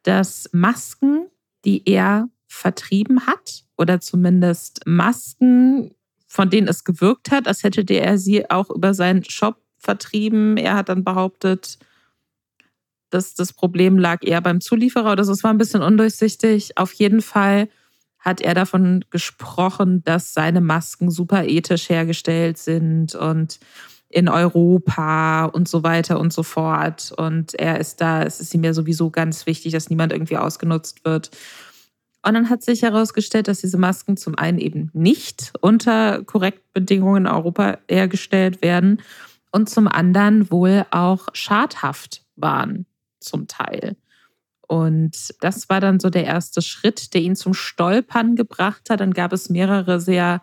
dass 0.05 0.49
Masken, 0.53 1.27
die 1.65 1.83
er 1.89 2.29
vertrieben 2.47 3.27
hat, 3.27 3.65
oder 3.77 4.01
zumindest 4.01 4.87
Masken, 4.87 5.91
von 6.27 6.51
denen 6.51 6.69
es 6.69 6.85
gewirkt 6.85 7.31
hat, 7.31 7.47
als 7.49 7.63
hätte 7.63 7.83
er 7.93 8.19
sie 8.19 8.49
auch 8.51 8.71
über 8.71 8.95
seinen 8.95 9.25
Shop 9.25 9.61
vertrieben. 9.79 10.57
Er 10.57 10.75
hat 10.75 10.89
dann 10.89 11.05
behauptet, 11.05 11.79
das, 13.17 13.35
das 13.35 13.53
Problem 13.53 13.99
lag 13.99 14.23
eher 14.23 14.41
beim 14.41 14.61
Zulieferer 14.61 15.13
oder 15.13 15.25
so. 15.25 15.33
Es 15.33 15.43
war 15.43 15.53
ein 15.53 15.59
bisschen 15.59 15.83
undurchsichtig. 15.83 16.77
Auf 16.79 16.93
jeden 16.93 17.23
Fall 17.23 17.69
hat 18.19 18.41
er 18.41 18.55
davon 18.55 19.05
gesprochen, 19.11 20.03
dass 20.05 20.35
seine 20.35 20.61
Masken 20.61 21.11
super 21.11 21.45
ethisch 21.45 21.89
hergestellt 21.89 22.59
sind 22.59 23.15
und 23.15 23.59
in 24.09 24.29
Europa 24.29 25.47
und 25.47 25.69
so 25.69 25.83
weiter 25.83 26.21
und 26.21 26.33
so 26.33 26.43
fort. 26.43 27.13
Und 27.17 27.55
er 27.55 27.81
ist 27.81 28.01
da, 28.01 28.23
es 28.23 28.41
ist 28.41 28.55
ihm 28.55 28.65
ja 28.65 28.75
sowieso 28.75 29.11
ganz 29.11 29.47
wichtig, 29.47 29.73
dass 29.73 29.91
niemand 29.91 30.13
irgendwie 30.13 30.37
ausgenutzt 30.37 31.05
wird. 31.05 31.31
Und 32.23 32.35
dann 32.35 32.51
hat 32.51 32.63
sich 32.63 32.83
herausgestellt, 32.83 33.49
dass 33.49 33.61
diese 33.61 33.79
Masken 33.79 34.17
zum 34.17 34.37
einen 34.37 34.59
eben 34.59 34.91
nicht 34.93 35.53
unter 35.61 36.23
korrekten 36.25 36.69
Bedingungen 36.73 37.27
in 37.27 37.33
Europa 37.33 37.79
hergestellt 37.89 38.63
werden 38.63 39.01
und 39.53 39.71
zum 39.71 39.89
anderen 39.89 40.51
wohl 40.51 40.85
auch 40.91 41.29
schadhaft 41.33 42.23
waren 42.35 42.87
zum 43.27 43.47
Teil. 43.47 43.97
Und 44.69 45.35
das 45.41 45.69
war 45.69 45.81
dann 45.81 46.01
so 46.01 46.11
der 46.11 46.25
erste 46.25 46.61
Schritt, 46.61 47.15
der 47.15 47.21
ihn 47.21 47.37
zum 47.37 47.55
Stolpern 47.55 48.35
gebracht 48.35 48.91
hat. 48.91 49.01
Dann 49.01 49.13
gab 49.13 49.33
es 49.33 49.49
mehrere 49.49 50.01
sehr 50.01 50.43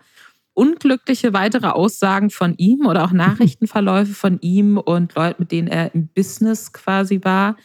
unglückliche 0.53 1.33
weitere 1.33 1.67
Aussagen 1.67 2.29
von 2.29 2.55
ihm 2.57 2.85
oder 2.85 3.03
auch 3.03 3.11
Nachrichtenverläufe 3.11 4.13
von 4.13 4.39
ihm 4.39 4.77
und 4.77 5.15
Leuten, 5.15 5.43
mit 5.43 5.51
denen 5.51 5.67
er 5.67 5.93
im 5.93 6.07
Business 6.07 6.71
quasi 6.71 7.21
war, 7.23 7.57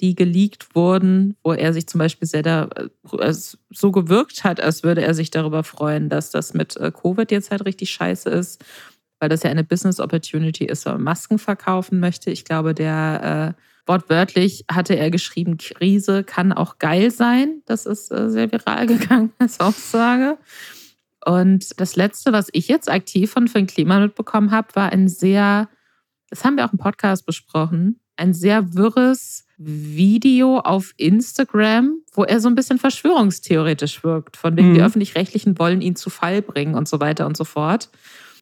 die 0.00 0.14
geleakt 0.14 0.74
wurden, 0.74 1.36
wo 1.42 1.52
er 1.52 1.72
sich 1.72 1.86
zum 1.86 1.98
Beispiel 1.98 2.26
sehr 2.26 2.42
da, 2.42 2.68
äh, 3.18 3.34
so 3.34 3.92
gewirkt 3.92 4.44
hat, 4.44 4.60
als 4.60 4.82
würde 4.82 5.02
er 5.02 5.14
sich 5.14 5.30
darüber 5.30 5.62
freuen, 5.62 6.08
dass 6.08 6.30
das 6.30 6.54
mit 6.54 6.76
äh, 6.76 6.90
Covid 6.90 7.30
jetzt 7.30 7.50
halt 7.50 7.66
richtig 7.66 7.90
scheiße 7.90 8.30
ist 8.30 8.64
weil 9.22 9.28
das 9.28 9.44
ja 9.44 9.50
eine 9.50 9.62
Business 9.62 10.00
Opportunity 10.00 10.64
ist, 10.64 10.84
wenn 10.84 10.94
man 10.94 11.04
Masken 11.04 11.38
verkaufen 11.38 12.00
möchte. 12.00 12.32
Ich 12.32 12.44
glaube, 12.44 12.74
der 12.74 13.54
äh, 13.56 13.62
wortwörtlich 13.86 14.64
hatte 14.70 14.96
er 14.96 15.10
geschrieben, 15.10 15.58
Krise 15.58 16.24
kann 16.24 16.52
auch 16.52 16.78
geil 16.78 17.10
sein. 17.10 17.62
Das 17.66 17.86
ist 17.86 18.10
äh, 18.10 18.30
sehr 18.30 18.50
viral 18.50 18.86
gegangen 18.86 19.32
als 19.38 19.60
Aussage. 19.60 20.38
Und 21.24 21.80
das 21.80 21.96
Letzte, 21.96 22.32
was 22.32 22.48
ich 22.52 22.68
jetzt 22.68 22.90
aktiv 22.90 23.30
von 23.30 23.48
Finn 23.48 23.66
Klima 23.66 24.00
mitbekommen 24.00 24.50
habe, 24.50 24.74
war 24.74 24.92
ein 24.92 25.08
sehr, 25.08 25.68
das 26.30 26.44
haben 26.44 26.56
wir 26.56 26.64
auch 26.64 26.72
im 26.72 26.78
Podcast 26.78 27.26
besprochen, 27.26 28.00
ein 28.16 28.34
sehr 28.34 28.74
wirres 28.74 29.46
Video 29.56 30.58
auf 30.58 30.92
Instagram, 30.96 32.00
wo 32.12 32.24
er 32.24 32.40
so 32.40 32.48
ein 32.48 32.54
bisschen 32.54 32.78
verschwörungstheoretisch 32.78 34.02
wirkt. 34.02 34.36
Von 34.36 34.56
wegen, 34.56 34.70
mhm. 34.70 34.74
die 34.74 34.82
Öffentlich-Rechtlichen 34.82 35.58
wollen 35.58 35.80
ihn 35.80 35.96
zu 35.96 36.10
Fall 36.10 36.42
bringen 36.42 36.74
und 36.74 36.88
so 36.88 37.00
weiter 37.00 37.26
und 37.26 37.36
so 37.36 37.44
fort. 37.44 37.90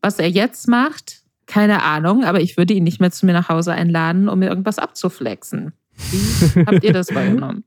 Was 0.01 0.19
er 0.19 0.29
jetzt 0.29 0.67
macht, 0.67 1.20
keine 1.51 1.83
Ahnung, 1.83 2.25
aber 2.25 2.41
ich 2.41 2.57
würde 2.57 2.75
ihn 2.75 2.85
nicht 2.85 3.01
mehr 3.01 3.11
zu 3.11 3.27
mir 3.27 3.33
nach 3.33 3.49
Hause 3.49 3.73
einladen, 3.73 4.29
um 4.29 4.39
mir 4.39 4.49
irgendwas 4.49 4.79
abzuflexen. 4.79 5.73
Wie 5.97 6.65
habt 6.65 6.85
ihr 6.85 6.93
das 6.93 7.09
wahrgenommen? 7.15 7.65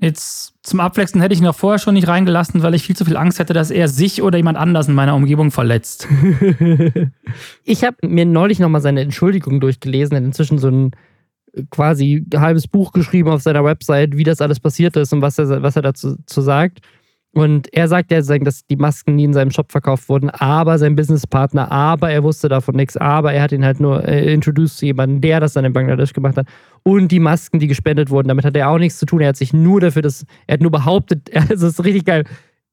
Jetzt 0.00 0.54
zum 0.64 0.80
Abwechseln 0.80 1.22
hätte 1.22 1.34
ich 1.34 1.40
ihn 1.40 1.46
auch 1.46 1.54
vorher 1.54 1.78
schon 1.78 1.94
nicht 1.94 2.08
reingelassen, 2.08 2.64
weil 2.64 2.74
ich 2.74 2.82
viel 2.82 2.96
zu 2.96 3.04
viel 3.04 3.16
Angst 3.16 3.38
hätte, 3.38 3.52
dass 3.52 3.70
er 3.70 3.86
sich 3.86 4.20
oder 4.22 4.36
jemand 4.36 4.58
anders 4.58 4.88
in 4.88 4.94
meiner 4.94 5.14
Umgebung 5.14 5.52
verletzt. 5.52 6.08
ich 7.64 7.84
habe 7.84 7.96
mir 8.02 8.26
neulich 8.26 8.58
nochmal 8.58 8.80
seine 8.80 9.02
Entschuldigung 9.02 9.60
durchgelesen, 9.60 10.16
er 10.16 10.16
hat 10.16 10.24
inzwischen 10.24 10.58
so 10.58 10.68
ein 10.68 10.90
quasi 11.70 12.26
halbes 12.34 12.66
Buch 12.66 12.92
geschrieben 12.92 13.28
auf 13.28 13.42
seiner 13.42 13.64
Website, 13.64 14.16
wie 14.16 14.24
das 14.24 14.40
alles 14.40 14.58
passiert 14.58 14.96
ist 14.96 15.12
und 15.12 15.22
was 15.22 15.38
er, 15.38 15.62
was 15.62 15.76
er 15.76 15.82
dazu 15.82 16.16
sagt. 16.26 16.80
Und 17.34 17.72
er 17.72 17.88
sagt 17.88 18.10
ja, 18.12 18.20
dass 18.20 18.66
die 18.66 18.76
Masken 18.76 19.16
nie 19.16 19.24
in 19.24 19.32
seinem 19.32 19.50
Shop 19.50 19.72
verkauft 19.72 20.10
wurden, 20.10 20.28
aber 20.28 20.78
sein 20.78 20.96
Businesspartner, 20.96 21.72
aber 21.72 22.10
er 22.10 22.22
wusste 22.22 22.50
davon 22.50 22.76
nichts, 22.76 22.98
aber 22.98 23.32
er 23.32 23.42
hat 23.42 23.52
ihn 23.52 23.64
halt 23.64 23.80
nur 23.80 24.06
äh, 24.06 24.32
introduced 24.32 24.76
zu 24.76 24.86
jemandem, 24.86 25.22
der 25.22 25.40
das 25.40 25.54
dann 25.54 25.64
in 25.64 25.72
Bangladesch 25.72 26.12
gemacht 26.12 26.36
hat. 26.36 26.46
Und 26.82 27.08
die 27.10 27.20
Masken, 27.20 27.58
die 27.58 27.68
gespendet 27.68 28.10
wurden, 28.10 28.28
damit 28.28 28.44
hat 28.44 28.54
er 28.54 28.68
auch 28.68 28.78
nichts 28.78 28.98
zu 28.98 29.06
tun. 29.06 29.22
Er 29.22 29.28
hat 29.28 29.36
sich 29.36 29.54
nur 29.54 29.80
dafür, 29.80 30.02
dass 30.02 30.26
er 30.46 30.54
hat 30.54 30.60
nur 30.60 30.70
behauptet, 30.70 31.30
es 31.50 31.62
ist 31.62 31.82
richtig 31.82 32.04
geil. 32.04 32.24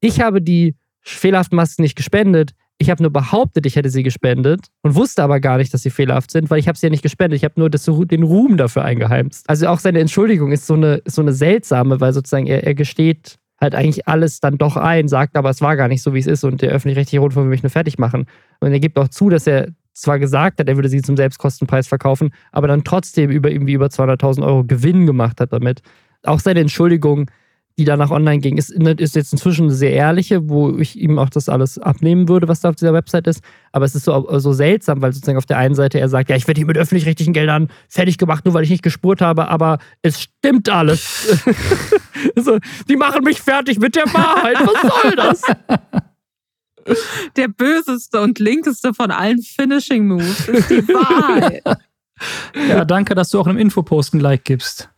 Ich 0.02 0.20
habe 0.20 0.42
die 0.42 0.76
fehlerhaften 1.02 1.56
Masken 1.56 1.84
nicht 1.84 1.96
gespendet. 1.96 2.52
Ich 2.82 2.90
habe 2.90 3.02
nur 3.02 3.12
behauptet, 3.12 3.66
ich 3.66 3.76
hätte 3.76 3.90
sie 3.90 4.04
gespendet 4.04 4.68
und 4.84 4.96
wusste 4.96 5.24
aber 5.24 5.40
gar 5.40 5.58
nicht, 5.58 5.74
dass 5.74 5.84
sie 5.84 5.90
fehlerhaft 5.90 6.32
sind, 6.32 6.50
weil 6.50 6.60
ich 6.60 6.68
habe 6.68 6.78
sie 6.78 6.88
ja 6.88 6.90
nicht 6.90 7.04
gespendet. 7.04 7.38
Ich 7.38 7.44
habe 7.44 7.56
nur 7.58 7.70
das, 7.70 7.84
den 7.86 8.24
Ruhm 8.24 8.58
dafür 8.58 8.84
eingeheimst. 8.84 9.50
Also 9.50 9.68
auch 9.68 9.80
seine 9.80 10.00
Entschuldigung 10.00 10.52
ist 10.52 10.66
so 10.68 10.76
eine, 10.76 11.02
so 11.06 11.22
eine 11.22 11.34
seltsame, 11.34 12.00
weil 12.02 12.14
sozusagen 12.14 12.48
er, 12.48 12.66
er 12.66 12.76
gesteht 12.76 13.39
halt 13.60 13.76
eigentlich 13.76 14.08
alles 14.08 14.40
dann 14.40 14.58
doch 14.58 14.78
ein, 14.78 15.08
sagt 15.08 15.36
aber, 15.36 15.50
es 15.50 15.62
war 15.62 15.76
gar 15.76 15.88
nicht 15.88 16.02
so, 16.02 16.14
wie 16.14 16.20
es 16.20 16.28
ist 16.28 16.44
und 16.44 16.62
der 16.62 16.72
öffentlich-rechtliche 16.72 17.20
Rundfunk 17.20 17.46
will 17.46 17.52
mich 17.52 17.64
nur 17.64 17.70
fertig 17.70 17.98
machen. 17.98 18.26
Und 18.60 18.72
er 18.72 18.80
gibt 18.80 18.98
auch 18.98 19.10
zu, 19.10 19.30
dass 19.30 19.48
er 19.48 19.70
zwar 19.94 20.20
gesagt 20.20 20.60
hat, 20.60 20.70
er 20.70 20.76
würde 20.78 20.90
sie 20.90 21.02
zum 21.02 21.18
Selbstkostenpreis 21.18 21.88
verkaufen, 21.88 22.32
aber 22.52 22.68
dann 22.68 22.84
trotzdem 22.84 23.30
über 23.30 23.52
irgendwie 23.52 23.74
über 23.74 23.88
200.000 23.88 24.46
Euro 24.46 24.64
Gewinn 24.64 25.06
gemacht 25.06 25.42
hat 25.42 25.52
damit. 25.52 25.82
Auch 26.24 26.40
seine 26.40 26.62
Entschuldigung 26.62 27.30
die 27.80 27.86
danach 27.86 28.12
online 28.12 28.40
ging, 28.40 28.58
ist, 28.58 28.70
ist 28.70 29.16
jetzt 29.16 29.32
inzwischen 29.32 29.66
eine 29.66 29.74
sehr 29.74 29.94
ehrliche, 29.94 30.50
wo 30.50 30.78
ich 30.78 31.00
ihm 31.00 31.18
auch 31.18 31.30
das 31.30 31.50
alles 31.50 31.80
abnehmen 31.80 32.28
würde, 32.28 32.48
was 32.48 32.62
da 32.62 32.70
auf 32.70 32.76
dieser 32.76 32.94
Website 32.94 33.26
ist. 33.28 33.42
Aber 33.72 33.86
es 33.86 33.96
ist 33.96 34.06
so, 34.06 34.28
so 34.40 34.54
seltsam, 34.54 35.02
weil 35.02 35.14
sozusagen 35.14 35.38
auf 35.38 35.46
der 35.46 35.58
einen 35.58 35.76
Seite 35.76 36.00
er 36.00 36.10
sagt, 36.10 36.30
ja, 36.30 36.36
ich 36.36 36.48
werde 36.48 36.60
hier 36.60 36.68
mit 36.68 36.78
öffentlich-rechtlichen 36.78 37.34
Geldern 37.34 37.70
fertig 37.88 38.18
gemacht, 38.18 38.46
nur 38.46 38.54
weil 38.54 38.64
ich 38.64 38.70
nicht 38.70 38.84
gespurt 38.84 39.22
habe, 39.22 39.48
aber 39.48 39.80
es 40.02 40.22
stimmt 40.22 40.70
alles. 40.70 41.40
so, 42.36 42.60
die 42.88 42.96
machen 42.96 43.24
mich 43.24 43.42
fertig 43.42 43.80
mit 43.80 43.96
der 43.96 44.06
Wahrheit. 44.06 44.58
Was 44.60 45.02
soll 45.02 45.16
das? 45.16 45.42
Der 47.36 47.48
böseste 47.48 48.20
und 48.22 48.40
linkeste 48.40 48.94
von 48.94 49.12
allen 49.12 49.42
Finishing 49.42 50.08
Moves 50.08 50.48
ist 50.48 50.70
die 50.70 50.88
Wahrheit. 50.88 51.64
Ja, 52.68 52.84
danke, 52.84 53.16
dass 53.16 53.30
du 53.30 53.40
auch 53.40 53.48
einem 53.48 53.58
Infopost 53.58 54.14
ein 54.14 54.20
Like 54.20 54.44
gibst. 54.44 54.90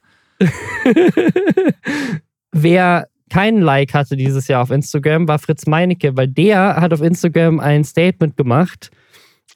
Wer 2.51 3.07
keinen 3.29 3.61
Like 3.61 3.93
hatte 3.93 4.17
dieses 4.17 4.47
Jahr 4.47 4.61
auf 4.61 4.71
Instagram, 4.71 5.27
war 5.27 5.39
Fritz 5.39 5.65
Meinecke, 5.65 6.17
weil 6.17 6.27
der 6.27 6.75
hat 6.75 6.93
auf 6.93 7.01
Instagram 7.01 7.59
ein 7.59 7.83
Statement 7.83 8.35
gemacht, 8.35 8.91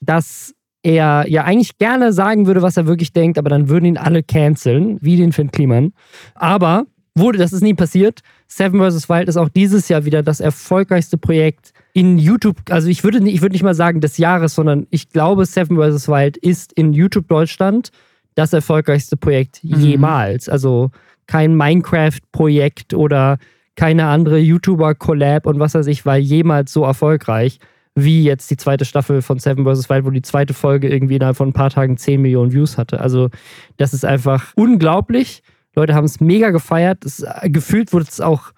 dass 0.01 0.53
er 0.81 1.25
ja 1.27 1.43
eigentlich 1.43 1.77
gerne 1.77 2.13
sagen 2.13 2.47
würde, 2.47 2.61
was 2.61 2.77
er 2.77 2.87
wirklich 2.87 3.11
denkt, 3.11 3.37
aber 3.37 3.49
dann 3.49 3.69
würden 3.69 3.85
ihn 3.85 3.97
alle 3.97 4.23
canceln, 4.23 4.97
wie 5.01 5.17
den 5.17 5.31
Finn 5.31 5.51
Kliman. 5.51 5.93
Aber 6.35 6.85
wurde, 7.15 7.37
das 7.37 7.53
ist 7.53 7.63
nie 7.63 7.73
passiert. 7.73 8.21
Seven 8.47 8.79
vs. 8.79 9.09
Wild 9.09 9.27
ist 9.27 9.37
auch 9.37 9.49
dieses 9.49 9.89
Jahr 9.89 10.05
wieder 10.05 10.21
das 10.21 10.39
erfolgreichste 10.39 11.17
Projekt 11.17 11.73
in 11.93 12.17
YouTube. 12.17 12.57
Also 12.69 12.87
ich 12.87 13.03
würde 13.03 13.21
nicht, 13.21 13.35
ich 13.35 13.41
würde 13.41 13.53
nicht 13.53 13.63
mal 13.63 13.73
sagen 13.73 14.01
des 14.01 14.17
Jahres, 14.17 14.53
sondern 14.53 14.85
ich 14.89 15.09
glaube, 15.09 15.45
Seven 15.45 15.77
vs. 15.77 16.07
Wild 16.07 16.37
ist 16.37 16.71
in 16.73 16.93
YouTube 16.93 17.27
Deutschland 17.27 17.89
das 18.35 18.53
erfolgreichste 18.53 19.17
Projekt 19.17 19.63
mhm. 19.63 19.79
jemals. 19.79 20.49
Also 20.49 20.91
kein 21.27 21.55
Minecraft-Projekt 21.55 22.93
oder 22.93 23.37
keine 23.75 24.07
andere 24.07 24.39
YouTuber-Collab 24.39 25.45
und 25.47 25.59
was 25.59 25.73
weiß 25.73 25.87
ich 25.87 26.05
war 26.05 26.17
jemals 26.17 26.71
so 26.71 26.83
erfolgreich 26.83 27.59
wie 27.95 28.23
jetzt 28.23 28.51
die 28.51 28.57
zweite 28.57 28.83
Staffel 28.83 29.21
von 29.21 29.39
Seven 29.39 29.65
vs. 29.65 29.89
Wild, 29.89 30.05
wo 30.05 30.09
die 30.09 30.21
zweite 30.21 30.53
Folge 30.53 30.89
irgendwie 30.89 31.15
innerhalb 31.15 31.37
von 31.37 31.49
ein 31.49 31.53
paar 31.53 31.69
Tagen 31.69 31.97
10 31.97 32.21
Millionen 32.21 32.51
Views 32.51 32.77
hatte. 32.77 32.99
Also, 32.99 33.29
das 33.77 33.93
ist 33.93 34.03
einfach 34.03 34.51
unglaublich. 34.55 35.41
Leute 35.75 35.95
haben 35.95 36.05
es 36.05 36.19
mega 36.19 36.51
gefeiert. 36.51 37.05
Es, 37.05 37.25
gefühlt 37.45 37.93
wurde 37.93 38.05
es 38.09 38.19
auch 38.19 38.51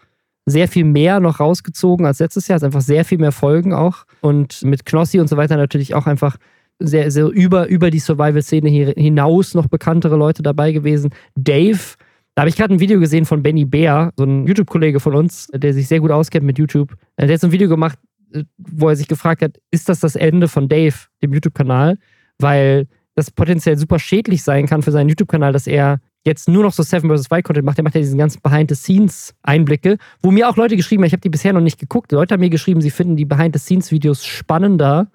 sehr 0.46 0.68
viel 0.68 0.86
mehr 0.86 1.20
noch 1.20 1.40
rausgezogen 1.40 2.06
als 2.06 2.20
letztes 2.20 2.48
Jahr. 2.48 2.56
Es 2.56 2.64
ist 2.64 2.66
einfach 2.66 2.82
sehr 2.82 3.06
viel 3.06 3.20
mehr 3.20 3.32
Folgen 3.32 3.74
auch. 3.74 4.06
Und 4.22 4.64
mit 4.64 4.86
Knossi 4.86 5.20
und 5.20 5.28
so 5.28 5.38
weiter 5.38 5.56
natürlich 5.56 5.94
auch 5.94 6.08
einfach 6.08 6.38
sehr, 6.80 7.12
sehr 7.12 7.26
über, 7.26 7.68
über 7.68 7.92
die 7.92 8.00
Survival-Szene 8.00 8.70
hinaus 8.70 9.54
noch 9.54 9.68
bekanntere 9.68 10.16
Leute 10.16 10.42
dabei 10.42 10.72
gewesen. 10.72 11.12
Dave 11.36 11.96
da 12.38 12.42
habe 12.42 12.50
ich 12.50 12.56
gerade 12.56 12.72
ein 12.72 12.80
Video 12.80 13.00
gesehen 13.00 13.26
von 13.26 13.42
Benny 13.42 13.66
Bär, 13.66 14.14
so 14.16 14.24
ein 14.24 14.46
YouTube-Kollege 14.46 15.00
von 15.00 15.16
uns, 15.16 15.48
der 15.56 15.74
sich 15.74 15.88
sehr 15.88 16.00
gut 16.00 16.12
auskennt 16.12 16.46
mit 16.46 16.60
YouTube. 16.60 16.94
Der 17.18 17.28
hat 17.28 17.42
so 17.42 17.48
ein 17.48 17.52
Video 17.52 17.68
gemacht, 17.68 17.98
äh, 18.32 18.44
wo 18.60 18.90
er 18.90 18.96
sich 18.96 19.08
gefragt 19.08 19.42
hat, 19.42 19.58
ist 19.72 19.90
das 19.90 20.02
das 20.02 20.16
Ende 20.16 20.48
von 20.48 20.70
Dave, 20.70 20.94
dem 21.24 21.34
YouTube-Kanal? 21.34 21.98
Weil 22.38 22.86
das 23.16 23.32
potenziell 23.32 23.76
super 23.76 23.98
schädlich 23.98 24.44
sein 24.44 24.68
kann 24.68 24.84
für 24.84 24.92
seinen 24.92 25.10
YouTube-Kanal, 25.10 25.52
dass 25.52 25.66
er 25.66 26.00
jetzt 26.26 26.48
nur 26.48 26.62
noch 26.62 26.74
so 26.74 26.84
Seven 26.84 27.10
vs. 27.10 27.32
Wild 27.32 27.44
Content 27.44 27.66
macht. 27.66 27.78
Der 27.78 27.84
macht 27.84 27.96
ja 27.96 28.02
diesen 28.02 28.20
ganzen 28.20 28.40
Behind-the-Scenes-Einblicke, 28.44 29.98
wo 30.22 30.30
mir 30.30 30.48
auch 30.48 30.58
Leute 30.58 30.76
geschrieben 30.76 31.02
haben, 31.02 31.08
ich 31.08 31.14
habe 31.14 31.22
die 31.22 31.30
bisher 31.30 31.54
noch 31.54 31.62
nicht 31.62 31.80
geguckt. 31.80 32.12
Leute 32.12 32.36
haben 32.36 32.42
mir 32.42 32.52
geschrieben, 32.52 32.82
sie 32.82 32.92
finden 32.92 33.16
die 33.16 33.26
Behind-the-Scenes-Videos 33.26 34.24
spannender 34.24 35.08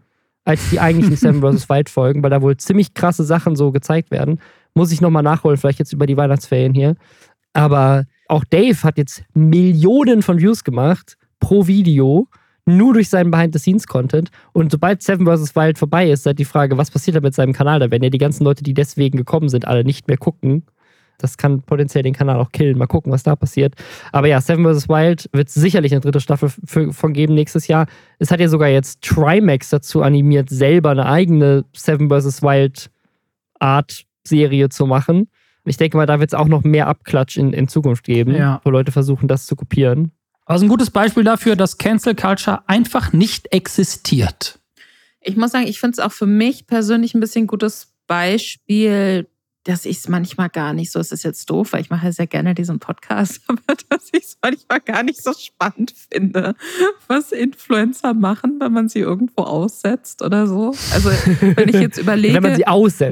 als 0.45 0.71
die 0.71 0.81
eigentlichen 0.81 1.15
Seven 1.41 1.41
vs. 1.41 1.69
Wild 1.69 1.89
Folgen, 1.89 2.21
weil 2.25 2.31
da 2.31 2.43
wohl 2.43 2.57
ziemlich 2.57 2.95
krasse 2.95 3.23
Sachen 3.23 3.55
so 3.55 3.71
gezeigt 3.71 4.11
werden. 4.11 4.41
Muss 4.75 4.93
ich 4.93 5.01
nochmal 5.01 5.23
nachholen, 5.23 5.57
vielleicht 5.57 5.79
jetzt 5.79 5.93
über 5.93 6.07
die 6.07 6.17
Weihnachtsferien 6.17 6.75
hier. 6.75 6.95
Aber 7.53 8.05
auch 8.29 8.45
Dave 8.45 8.83
hat 8.83 8.99
jetzt 8.99 9.25
Millionen 9.35 10.23
von 10.23 10.39
Views 10.39 10.65
gemacht 10.65 11.17
pro 11.41 11.67
Video, 11.67 12.29
nur 12.65 12.95
durch 12.95 13.11
seinen 13.11 13.31
Behind-the-Scenes-Content. 13.31 14.31
Und 14.53 14.71
sobald 14.71 15.03
Seven 15.03 15.27
vs. 15.27 15.55
Wild 15.55 15.79
vorbei 15.79 16.11
ist, 16.11 16.23
seid 16.23 16.39
die 16.39 16.45
Frage, 16.45 16.79
was 16.79 16.91
passiert 16.91 17.17
da 17.17 17.21
mit 17.21 17.35
seinem 17.35 17.53
Kanal? 17.53 17.81
Da 17.81 17.91
werden 17.91 18.05
ja 18.05 18.11
die 18.11 18.19
ganzen 18.19 18.45
Leute, 18.45 18.63
die 18.63 18.75
deswegen 18.75 19.19
gekommen 19.19 19.49
sind, 19.49 19.67
alle 19.67 19.85
nicht 19.85 20.09
mehr 20.09 20.17
gucken. 20.17 20.65
Das 21.19 21.37
kann 21.37 21.63
potenziell 21.63 22.03
den 22.03 22.15
Kanal 22.15 22.39
auch 22.39 22.53
killen. 22.53 22.79
Mal 22.79 22.87
gucken, 22.87 23.13
was 23.13 23.23
da 23.23 23.37
passiert. 23.37 23.75
Aber 24.13 24.27
ja, 24.27 24.41
Seven 24.41 24.65
vs. 24.65 24.89
Wild 24.89 25.29
wird 25.33 25.51
sicherlich 25.51 25.93
eine 25.93 26.01
dritte 26.01 26.21
Staffel 26.21 26.49
von 26.49 27.13
geben 27.13 27.35
nächstes 27.35 27.69
Jahr. 27.69 27.87
Es 28.19 28.31
hat 28.31 28.41
ja 28.41 28.49
sogar 28.49 28.69
jetzt 28.69 29.03
Trimax 29.03 29.71
dazu 29.71 30.03
animiert, 30.03 30.51
selber 30.51 30.91
eine 30.91 31.07
eigene 31.07 31.65
Seven 31.75 32.09
vs. 32.09 32.43
Wild 32.43 32.91
Art 33.61 34.05
Serie 34.27 34.69
zu 34.69 34.87
machen. 34.87 35.29
Ich 35.65 35.77
denke 35.77 35.97
mal, 35.97 36.07
da 36.07 36.19
wird 36.19 36.31
es 36.31 36.35
auch 36.35 36.49
noch 36.49 36.65
mehr 36.65 36.89
Abklatsch 36.89 37.37
in, 37.37 37.53
in 37.53 37.69
Zukunft 37.69 38.05
geben, 38.05 38.35
ja. 38.35 38.61
wo 38.65 38.71
Leute 38.71 38.91
versuchen, 38.91 39.29
das 39.29 39.47
zu 39.47 39.55
kopieren. 39.55 40.13
Also 40.45 40.65
ein 40.67 40.69
gutes 40.69 40.91
Beispiel 40.91 41.23
dafür, 41.23 41.55
dass 41.55 41.79
Cancel 41.79 42.17
Culture 42.17 42.63
einfach 42.67 43.13
nicht 43.13 43.53
existiert. 43.53 44.59
Ich 45.21 45.37
muss 45.37 45.53
sagen, 45.53 45.69
ich 45.69 45.79
finde 45.79 45.93
es 45.93 45.99
auch 46.01 46.11
für 46.11 46.27
mich 46.27 46.67
persönlich 46.67 47.15
ein 47.15 47.21
bisschen 47.21 47.45
ein 47.45 47.47
gutes 47.47 47.93
Beispiel 48.09 49.29
dass 49.65 49.85
ich 49.85 49.99
es 49.99 50.09
manchmal 50.09 50.49
gar 50.49 50.73
nicht 50.73 50.91
so, 50.91 50.99
es 50.99 51.13
ist 51.13 51.23
jetzt 51.23 51.49
doof, 51.49 51.73
weil 51.73 51.83
ich 51.83 51.91
mache 51.91 52.13
sehr 52.13 52.27
gerne 52.27 52.55
diesen 52.55 52.81
Podcast, 52.81 53.41
aber 53.47 53.61
dass 53.89 54.09
ich 54.13 54.25
es 54.25 54.39
manchmal 54.43 54.81
gar 54.81 55.03
nicht 55.03 55.23
so 55.23 55.33
spannend 55.33 55.95
finde, 56.11 56.55
was 57.07 57.33
Influencer 57.33 58.15
machen, 58.15 58.57
wenn 58.59 58.73
man 58.73 58.89
sie 58.89 59.01
irgendwo 59.01 59.43
aussetzt 59.43 60.23
oder 60.23 60.47
so. 60.47 60.75
Also 60.93 61.11
wenn 61.11 61.69
ich 61.69 61.77
jetzt 61.77 61.99
überlege, 62.01 62.41
man 62.41 62.59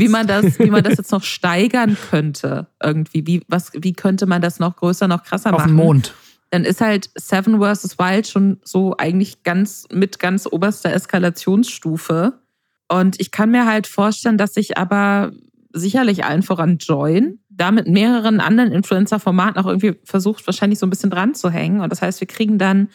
wie 0.01 0.09
man 0.09 0.27
das, 0.27 0.59
wie 0.59 0.71
man 0.71 0.83
das 0.83 0.99
jetzt 0.99 1.13
noch 1.13 1.23
steigern 1.23 1.97
könnte, 2.11 2.67
irgendwie, 2.83 3.27
wie, 3.27 3.43
was, 3.47 3.71
wie 3.75 3.93
könnte 3.93 4.27
man 4.27 4.43
das 4.43 4.59
noch 4.59 4.77
größer, 4.77 5.07
noch 5.07 5.23
krasser 5.23 5.51
Auf 5.55 5.61
machen? 5.61 5.71
Auf 5.71 5.77
dem 5.77 5.77
Mond. 5.77 6.15
Dann 6.51 6.65
ist 6.65 6.81
halt 6.81 7.11
Seven 7.15 7.61
vs. 7.61 7.97
Wild 7.99 8.27
schon 8.27 8.59
so 8.65 8.97
eigentlich 8.99 9.45
ganz 9.45 9.87
mit 9.93 10.19
ganz 10.19 10.49
oberster 10.51 10.93
Eskalationsstufe. 10.93 12.41
Und 12.89 13.21
ich 13.21 13.31
kann 13.31 13.53
mir 13.53 13.67
halt 13.67 13.87
vorstellen, 13.87 14.37
dass 14.37 14.57
ich 14.57 14.77
aber 14.77 15.31
sicherlich 15.73 16.25
allen 16.25 16.43
voran 16.43 16.79
Join, 16.79 17.39
da 17.49 17.71
mit 17.71 17.87
mehreren 17.87 18.41
anderen 18.41 18.73
Influencer-Formaten 18.73 19.61
auch 19.61 19.67
irgendwie 19.67 19.95
versucht, 20.05 20.47
wahrscheinlich 20.47 20.79
so 20.79 20.87
ein 20.87 20.91
bisschen 20.91 21.11
dran 21.11 21.35
zu 21.35 21.51
hängen. 21.51 21.81
Und 21.81 21.91
das 21.91 22.03
heißt, 22.03 22.21
wir 22.21 22.29
kriegen 22.29 22.59
dann, 22.59 22.89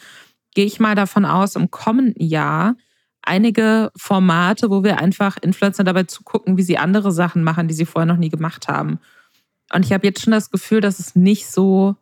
gehe 0.54 0.66
ich 0.66 0.80
mal 0.80 0.94
davon 0.94 1.24
aus, 1.24 1.56
im 1.56 1.70
kommenden 1.70 2.22
Jahr 2.22 2.76
einige 3.22 3.90
Formate, 3.96 4.70
wo 4.70 4.84
wir 4.84 5.00
einfach 5.00 5.36
Influencer 5.40 5.84
dabei 5.84 6.04
zugucken, 6.04 6.56
wie 6.56 6.62
sie 6.62 6.78
andere 6.78 7.12
Sachen 7.12 7.42
machen, 7.42 7.68
die 7.68 7.74
sie 7.74 7.86
vorher 7.86 8.06
noch 8.06 8.18
nie 8.18 8.28
gemacht 8.28 8.68
haben. 8.68 9.00
Und 9.72 9.84
ich 9.84 9.92
habe 9.92 10.06
jetzt 10.06 10.22
schon 10.22 10.32
das 10.32 10.50
Gefühl, 10.50 10.80
dass 10.80 10.98
es 10.98 11.16
nicht 11.16 11.48
so 11.48 11.96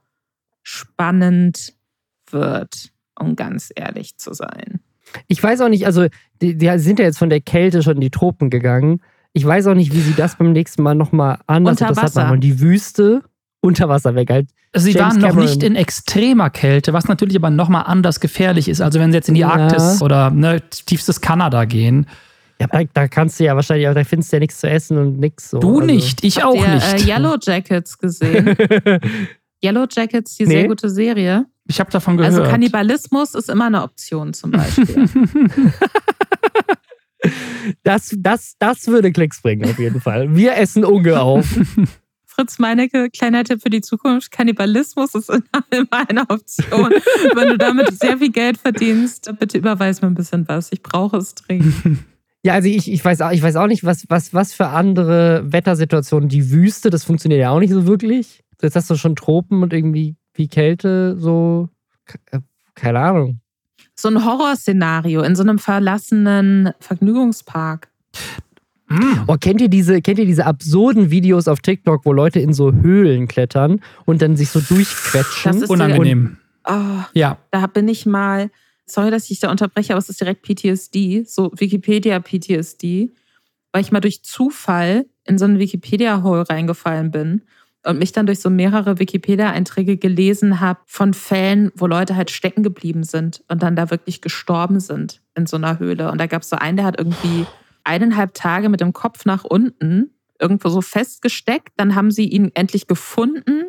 spannend 0.63 1.75
wird, 2.31 2.91
um 3.19 3.37
ganz 3.37 3.73
ehrlich 3.75 4.17
zu 4.19 4.35
sein. 4.35 4.81
Ich 5.29 5.43
weiß 5.43 5.61
auch 5.61 5.69
nicht, 5.69 5.87
also 5.87 6.07
die, 6.43 6.57
die 6.57 6.79
sind 6.79 6.99
ja 6.99 7.05
jetzt 7.05 7.19
von 7.19 7.31
der 7.31 7.41
Kälte 7.41 7.83
schon 7.83 7.95
in 7.95 8.01
die 8.01 8.11
Tropen 8.11 8.51
gegangen. 8.51 9.01
Ich 9.37 9.44
weiß 9.44 9.66
auch 9.66 9.75
nicht, 9.75 9.92
wie 9.92 10.01
sie 10.01 10.14
das 10.14 10.37
beim 10.37 10.53
nächsten 10.53 10.83
Mal 10.83 10.94
nochmal 10.94 11.38
anders 11.47 11.81
Unter 11.81 11.97
Wasser. 11.97 12.23
machen. 12.23 12.35
Und 12.35 12.40
die 12.40 12.61
Wüste 12.61 13.23
unter 13.61 13.88
Wasser 13.88 14.14
weg 14.14 14.31
halt. 14.31 14.49
Sie 14.77 14.92
James 14.92 15.14
waren 15.14 15.20
noch 15.20 15.29
Cameron. 15.31 15.44
nicht 15.49 15.62
in 15.62 15.75
extremer 15.77 16.51
Kälte, 16.51 16.92
was 16.92 17.07
natürlich 17.09 17.37
aber 17.37 17.51
nochmal 17.51 17.85
anders 17.87 18.20
gefährlich 18.20 18.68
ist. 18.68 18.81
Also 18.81 19.01
wenn 19.01 19.11
sie 19.11 19.16
jetzt 19.16 19.29
in 19.29 19.35
die 19.35 19.40
Ja. 19.40 19.51
Arktis 19.51 20.03
oder 20.03 20.31
ne, 20.31 20.61
tiefstes 20.70 21.20
Kanada 21.20 21.64
gehen. 21.64 22.07
Ja, 22.61 22.68
da, 22.68 22.83
da 22.92 23.09
kannst 23.09 23.40
du 23.40 23.44
ja 23.44 23.57
wahrscheinlich 23.57 23.88
auch, 23.88 23.94
da 23.94 24.05
findest 24.05 24.33
du 24.33 24.37
ja 24.37 24.40
nichts 24.40 24.61
zu 24.61 24.68
essen 24.70 24.97
und 24.99 25.18
nichts 25.18 25.51
so. 25.51 25.59
Du 25.59 25.75
also. 25.81 25.87
nicht, 25.87 26.23
ich 26.25 26.37
Habt 26.37 26.47
auch 26.47 26.55
ihr, 26.55 26.75
nicht. 26.75 27.03
Äh, 27.05 27.11
Yellow 27.11 27.37
Jackets 27.42 27.99
gesehen? 27.99 28.57
Yellow 29.64 29.87
Jackets, 29.90 30.37
die 30.37 30.44
Nee. 30.47 30.53
sehr 30.61 30.68
gute 30.68 30.88
Serie. 30.90 31.47
ich 31.66 31.81
habe 31.81 31.90
davon 31.90 32.16
gehört. 32.16 32.33
Also 32.35 32.49
Kannibalismus 32.49 33.35
ist 33.35 33.49
immer 33.51 33.66
eine 33.66 33.83
Option 33.83 34.33
zum 34.35 34.53
Beispiel. 34.53 35.09
Das, 37.83 38.15
das, 38.19 38.55
das 38.59 38.87
würde 38.89 39.13
Klicks 39.13 39.41
bringen, 39.43 39.65
auf 39.65 39.79
jeden 39.79 40.01
Fall. 40.01 40.35
Wir 40.35 40.57
essen 40.57 40.85
Unge 40.85 41.21
auf. 41.21 41.47
Fritz 42.27 42.59
Meinecke, 42.59 43.11
kleiner 43.11 43.45
Tipp 43.45 43.63
für 43.63 43.71
die 43.71 43.81
Zukunft: 43.81 44.31
Kannibalismus 44.33 45.15
ist 45.15 45.31
immer 45.31 45.45
eine 46.09 46.23
Option. 46.29 46.91
Wenn 47.35 47.49
du 47.49 47.59
damit 47.59 47.99
sehr 47.99 48.19
viel 48.19 48.33
Geld 48.33 48.59
verdienst, 48.59 49.31
bitte 49.39 49.59
überweis 49.59 50.03
mir 50.03 50.09
ein 50.09 50.15
bisschen 50.15 50.47
was. 50.49 50.73
Ich 50.73 50.83
brauche 50.83 51.17
es 51.19 51.35
dringend. 51.37 51.75
Ja, 52.43 52.55
also 52.55 52.69
ich, 52.69 52.91
ich, 52.91 53.03
weiß, 53.05 53.21
auch, 53.23 53.31
ich 53.31 53.41
weiß 53.41 53.57
auch 53.57 53.69
nicht, 53.69 53.85
was, 53.85 54.05
was, 54.09 54.35
was 54.35 54.53
für 54.53 54.67
andere 54.67 55.45
Wettersituationen. 55.53 56.29
Die 56.29 56.51
Wüste, 56.51 56.91
das 56.91 57.05
funktioniert 57.05 57.41
ja 57.41 57.51
auch 57.51 57.61
nicht 57.61 57.71
so 57.73 57.87
wirklich. 57.87 58.43
Jetzt 58.61 58.77
hast 58.77 58.91
du 58.91 58.97
schon 58.97 59.15
Tropen 59.17 59.63
und 59.63 59.73
irgendwie 59.73 60.17
wie 60.35 60.49
Kälte, 60.49 61.17
so. 61.19 61.69
ke- 62.07 62.43
Keine 62.75 62.99
Ahnung. 62.99 63.41
So 63.94 64.09
ein 64.09 64.24
Horrorszenario 64.24 65.22
in 65.22 65.37
so 65.37 65.42
einem 65.42 65.59
verlassenen 65.59 66.70
Vergnügungspark. 66.80 67.88
Mm. 68.88 69.24
Oh, 69.26 69.37
kennt 69.40 69.61
ihr 69.61 69.68
diese, 69.68 70.02
kennt 70.02 70.18
ihr 70.18 70.26
diese 70.26 70.46
absurden 70.46 71.11
Videos 71.11 71.48
auf 71.48 71.61
TikTok, 71.61 72.04
wo 72.04 72.12
Leute 72.12 72.40
in 72.40 72.52
so 72.52 72.72
Höhlen 72.72 73.28
klettern 73.28 73.80
und 74.04 74.20
dann 74.20 74.37
sich 74.37 74.50
so 74.50 74.61
durchquetschen? 74.61 75.52
Das 75.52 75.62
ist 75.62 75.70
Unangenehm. 75.70 76.38
Oh, 76.66 77.02
Ja, 77.14 77.38
da 77.50 77.66
bin 77.66 77.88
ich 77.88 78.07
mal, 78.07 78.50
sorry, 78.87 79.11
dass 79.11 79.30
ich 79.30 79.40
da 79.40 79.50
unterbreche, 79.50 79.92
aber 79.92 79.98
es 79.98 80.09
ist 80.09 80.20
direkt 80.20 80.42
PTSD, 80.42 81.24
so 81.26 81.52
Wikipedia 81.57 82.20
PTSD, 82.20 83.12
weil 83.72 83.83
ich 83.83 83.92
mal 83.92 84.00
durch 84.00 84.22
Zufall 84.22 85.07
in 85.24 85.38
so 85.38 85.44
einen 85.44 85.59
Wikipedia-Hole 85.59 86.48
reingefallen 86.48 87.11
bin 87.11 87.42
und 87.85 87.99
mich 87.99 88.12
dann 88.12 88.27
durch 88.27 88.40
so 88.40 88.51
mehrere 88.51 88.99
Wikipedia-Einträge 88.99 89.97
gelesen 89.97 90.61
habe 90.61 90.81
von 90.87 91.14
Fällen, 91.14 91.70
wo 91.75 91.87
Leute 91.87 92.16
halt 92.16 92.31
stecken 92.31 92.62
geblieben 92.62 93.05
sind 93.05 93.44
und 93.49 93.62
dann 93.62 93.77
da 93.77 93.90
wirklich 93.90 94.20
gestorben 94.20 94.81
sind 94.81 95.20
in 95.35 95.47
so 95.47 95.57
einer 95.57 95.79
Höhle. 95.79 96.11
Und 96.11 96.18
da 96.18 96.27
gab 96.27 96.42
es 96.42 96.49
so 96.49 96.57
einen, 96.57 96.77
der 96.77 96.87
hat 96.87 96.99
irgendwie 96.99 97.47
eineinhalb 97.85 98.35
Tage 98.35 98.68
mit 98.68 98.81
dem 98.81 98.92
Kopf 98.92 99.25
nach 99.27 99.44
unten 99.44 100.11
irgendwo 100.40 100.68
so 100.68 100.81
festgesteckt. 100.81 101.73
Dann 101.77 101.94
haben 101.94 102.11
sie 102.11 102.27
ihn 102.27 102.51
endlich 102.55 102.87
gefunden, 102.87 103.64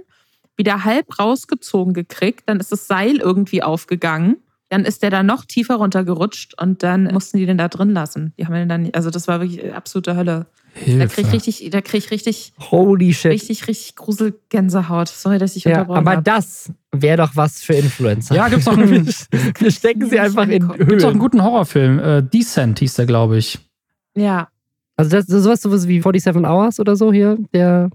wieder 0.55 0.85
halb 0.85 1.19
rausgezogen 1.19 1.93
gekriegt. 1.93 2.43
Dann 2.45 2.59
ist 2.59 2.71
das 2.71 2.87
Seil 2.87 3.17
irgendwie 3.17 3.61
aufgegangen. 3.61 4.37
Dann 4.69 4.83
ist 4.83 5.03
der 5.03 5.11
da 5.11 5.21
noch 5.21 5.45
tiefer 5.45 5.75
runtergerutscht 5.75 6.59
und 6.59 6.81
dann 6.81 7.03
mussten 7.05 7.37
die 7.37 7.45
den 7.45 7.57
da 7.57 7.67
drin 7.67 7.91
lassen. 7.91 8.33
Die 8.37 8.45
haben 8.45 8.53
den 8.53 8.69
dann, 8.69 8.89
also 8.93 9.09
das 9.11 9.27
war 9.27 9.39
wirklich 9.39 9.73
absolute 9.73 10.15
Hölle. 10.15 10.47
Da 10.73 10.81
krieg 10.81 10.91
ich 10.91 11.15
Hilfe. 11.15 11.33
richtig, 11.33 11.69
da 11.69 11.81
krieg 11.81 12.03
ich 12.03 12.11
richtig, 12.11 12.53
Holy 12.71 13.13
shit. 13.13 13.31
richtig, 13.31 13.67
richtig 13.67 13.95
Gruselgänsehaut. 13.95 15.07
Sorry, 15.07 15.37
dass 15.37 15.55
ich 15.55 15.63
ja, 15.63 15.71
unterbrochen 15.71 15.97
aber 15.99 16.11
habe. 16.11 16.23
das 16.23 16.71
wäre 16.91 17.17
doch 17.17 17.35
was 17.35 17.61
für 17.61 17.73
Influencer. 17.75 18.35
Ja, 18.35 18.49
gibt's 18.49 18.67
auch 18.67 18.77
einen, 18.77 19.07
Wir 19.59 19.71
stecken 19.71 20.09
sie 20.09 20.19
einfach 20.19 20.47
in 20.47 20.67
Gibt's 20.67 20.87
gibt's 20.87 21.03
auch 21.05 21.11
einen 21.11 21.19
guten 21.19 21.43
Horrorfilm. 21.43 21.99
Äh, 21.99 22.23
Descent 22.23 22.79
hieß 22.79 22.95
der, 22.95 23.05
glaube 23.05 23.37
ich. 23.37 23.59
Ja, 24.17 24.49
Also 24.97 25.11
das, 25.11 25.27
das 25.27 25.37
ist 25.37 25.43
sowas, 25.43 25.61
sowas 25.61 25.87
wie 25.87 26.01
47 26.01 26.45
Hours 26.45 26.79
oder 26.79 26.95
so 26.95 27.13
hier, 27.13 27.37
der, 27.53 27.89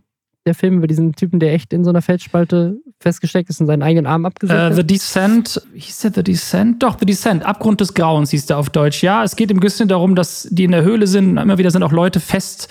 der 0.50 0.54
Film 0.56 0.78
über 0.78 0.86
diesen 0.86 1.14
Typen, 1.14 1.38
der 1.40 1.52
echt 1.54 1.72
in 1.72 1.84
so 1.84 1.90
einer 1.90 2.02
Felsspalte 2.02 2.76
festgesteckt 2.98 3.48
ist 3.48 3.60
und 3.60 3.66
seinen 3.66 3.82
eigenen 3.82 4.06
Arm 4.06 4.26
abgesägt 4.26 4.58
Äh, 4.58 4.62
hat. 4.64 4.74
The 4.76 4.84
Descent, 4.86 5.62
hieß 5.74 5.98
der 6.00 6.12
The 6.14 6.22
Descent? 6.24 6.82
Doch, 6.82 6.98
The 6.98 7.06
Descent, 7.06 7.46
Abgrund 7.46 7.80
des 7.80 7.94
Grauens 7.94 8.30
hieß 8.30 8.46
der 8.46 8.58
auf 8.58 8.68
Deutsch. 8.68 9.02
Ja, 9.02 9.22
es 9.24 9.36
geht 9.36 9.50
im 9.50 9.60
bisschen 9.60 9.88
darum, 9.88 10.14
dass 10.16 10.48
die 10.50 10.64
in 10.64 10.72
der 10.72 10.82
Höhle 10.82 11.06
sind. 11.06 11.36
Immer 11.36 11.56
wieder 11.58 11.70
sind 11.70 11.82
auch 11.82 11.92
Leute 11.92 12.18
fest, 12.20 12.68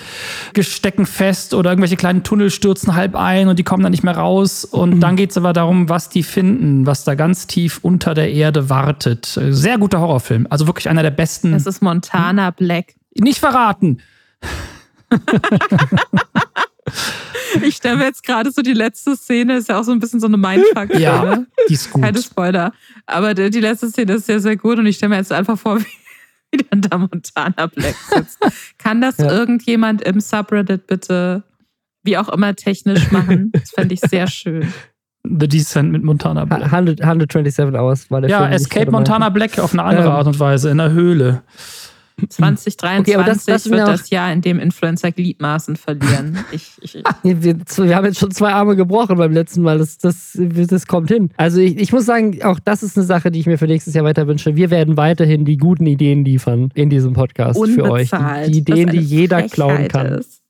gestecken 0.54 1.06
fest 1.06 1.54
oder 1.54 1.72
irgendwelche 1.72 1.96
kleinen 1.96 2.24
Tunnel 2.24 2.50
stürzen 2.52 2.96
halb 2.96 3.16
ein 3.16 3.48
und 3.48 3.58
die 3.58 3.64
kommen 3.64 3.82
dann 3.84 3.92
nicht 3.92 4.04
mehr 4.04 4.18
raus. 4.18 4.66
Und 4.66 5.00
dann 5.00 5.16
geht 5.16 5.32
es 5.32 5.38
aber 5.38 5.54
darum, 5.54 5.88
was 5.90 6.10
die 6.10 6.24
finden, 6.24 6.86
was 6.86 7.04
da 7.06 7.16
ganz 7.16 7.48
tief 7.48 7.80
unter 7.82 8.14
der 8.14 8.32
Erde 8.32 8.70
wartet. 8.70 9.40
Sehr 9.50 9.78
guter 9.78 10.00
Horrorfilm. 10.02 10.46
Also 10.50 10.68
wirklich 10.68 10.90
einer 10.90 11.02
der 11.04 11.12
besten. 11.12 11.54
es 11.54 11.66
ist 11.66 11.82
Montana 11.82 12.52
Black. 12.52 12.94
nicht 13.16 13.40
verraten. 13.40 14.00
Ich 17.64 17.76
stelle 17.78 17.98
mir 17.98 18.06
jetzt 18.06 18.24
gerade 18.24 18.52
so 18.52 18.62
die 18.62 18.74
letzte 18.74 19.16
Szene, 19.16 19.58
ist 19.58 19.70
ja 19.70 19.80
auch 19.80 19.84
so 19.84 19.92
ein 19.92 20.00
bisschen 20.00 20.20
so 20.20 20.28
eine 20.28 20.38
mindfuck 20.38 20.90
-Szene. 20.92 21.00
Ja, 21.00 21.44
die 21.68 21.74
ist 21.74 21.92
gut. 21.92 22.04
Keine 22.04 22.22
Spoiler. 22.22 22.74
Aber 23.06 23.34
die, 23.34 23.50
die 23.50 23.60
letzte 23.62 23.90
Szene 23.90 24.14
ist 24.14 24.26
sehr, 24.26 24.40
sehr 24.40 24.58
gut 24.58 24.78
und 24.80 24.86
ich 24.86 24.98
stelle 24.98 25.10
mir 25.12 25.18
jetzt 25.18 25.32
einfach 25.32 25.58
vor, 25.58 25.80
wie, 25.82 25.86
wie 26.52 26.66
dann 26.70 26.82
da 26.82 26.98
Montana 26.98 27.68
Black 27.68 27.96
sitzt. 28.14 28.40
Kann 28.78 29.02
das 29.02 29.18
Ja. 29.18 29.32
irgendjemand 29.32 30.02
im 30.02 30.20
Subreddit 30.20 30.88
bitte, 30.88 31.44
wie 32.04 32.18
auch 32.18 32.30
immer, 32.30 32.56
technisch 32.56 33.12
machen? 33.12 33.52
Das 33.54 33.72
fände 33.72 33.94
ich 33.94 34.02
sehr 34.02 34.28
schön. 34.28 34.72
The 35.24 35.48
Descent 35.48 35.92
mit 35.92 36.04
Montana 36.04 36.46
Black. 36.46 36.72
100, 36.72 37.02
127 37.02 37.76
Hours 37.80 38.10
war 38.10 38.22
der 38.22 38.30
Ja, 38.30 38.40
Film. 38.42 38.52
Escape 38.54 38.80
meinte. 38.86 38.92
Montana 38.92 39.30
Black 39.30 39.60
auf 39.60 39.74
eine 39.74 39.84
andere 39.84 40.06
Ähm. 40.08 40.12
Art 40.12 40.28
und 40.28 40.40
Weise, 40.40 40.70
in 40.70 40.78
der 40.78 40.92
Höhle. 40.92 41.44
2023 42.28 43.16
Okay, 43.18 43.24
das- 43.26 43.46
das 43.46 43.66
wird 43.70 43.78
ja 43.80 43.86
das 43.86 44.10
Jahr, 44.10 44.34
in 44.34 44.42
dem 44.42 44.60
Influencer 44.60 45.12
Gliedmaßen 45.12 45.76
verlieren. 45.76 46.38
Ich, 46.52 46.72
ich, 46.82 47.04
Wir, 47.24 47.42
wir 47.60 47.96
haben 47.96 48.06
jetzt 48.06 48.20
schon 48.20 48.32
zwei 48.32 48.52
Arme 48.52 48.76
gebrochen 48.76 49.18
beim 49.18 49.32
letzten 49.32 49.62
Mal. 49.62 49.78
Das, 49.78 49.98
das, 50.00 50.38
das 50.38 50.88
kommt 50.88 51.10
hin. 51.10 51.30
Also 51.38 51.60
ich, 51.60 51.78
ich 51.78 51.92
muss 51.94 52.06
sagen, 52.06 52.42
auch 52.44 52.60
das 52.60 52.82
ist 52.84 52.98
eine 52.98 53.06
Sache, 53.06 53.30
die 53.32 53.40
ich 53.40 53.46
mir 53.46 53.58
für 53.58 53.68
nächstes 53.68 53.94
Jahr 53.94 54.04
weiter 54.06 54.28
wünsche. 54.28 54.56
Wir 54.56 54.70
werden 54.72 54.98
weiterhin 54.98 55.46
die 55.46 55.58
guten 55.58 55.86
Ideen 55.86 56.26
liefern 56.26 56.72
in 56.74 56.90
diesem 56.90 57.14
Podcast 57.14 57.60
für 57.60 57.84
euch. 57.92 58.12
unbezahlt. 58.12 58.48
Die, 58.48 58.64
die 58.64 58.72
Ideen, 58.72 58.90
die 58.90 58.98
jeder 59.00 59.44
klauen 59.44 59.76
Frechheit 59.76 59.92
kann. 59.92 60.08
ist. 60.20 60.42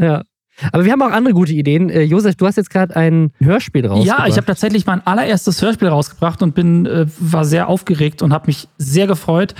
Ja. 0.00 0.22
Aber 0.70 0.84
wir 0.84 0.92
haben 0.92 1.02
auch 1.02 1.10
andere 1.10 1.34
gute 1.34 1.52
Ideen. 1.52 1.90
Äh, 1.90 2.02
Josef, 2.02 2.36
du 2.36 2.46
hast 2.46 2.56
jetzt 2.56 2.70
gerade 2.70 2.94
ein 2.94 3.32
Hörspiel 3.40 3.86
rausgebracht. 3.86 4.18
Ja, 4.20 4.26
ich 4.26 4.36
habe 4.36 4.46
tatsächlich 4.46 4.86
mein 4.86 5.04
allererstes 5.06 5.60
Hörspiel 5.60 5.88
rausgebracht 5.88 6.42
und 6.42 6.54
bin 6.54 6.86
äh, 6.86 7.06
war 7.18 7.44
sehr 7.44 7.68
aufgeregt 7.68 8.22
und 8.22 8.32
habe 8.32 8.46
mich 8.46 8.68
sehr 8.78 9.06
gefreut. 9.06 9.54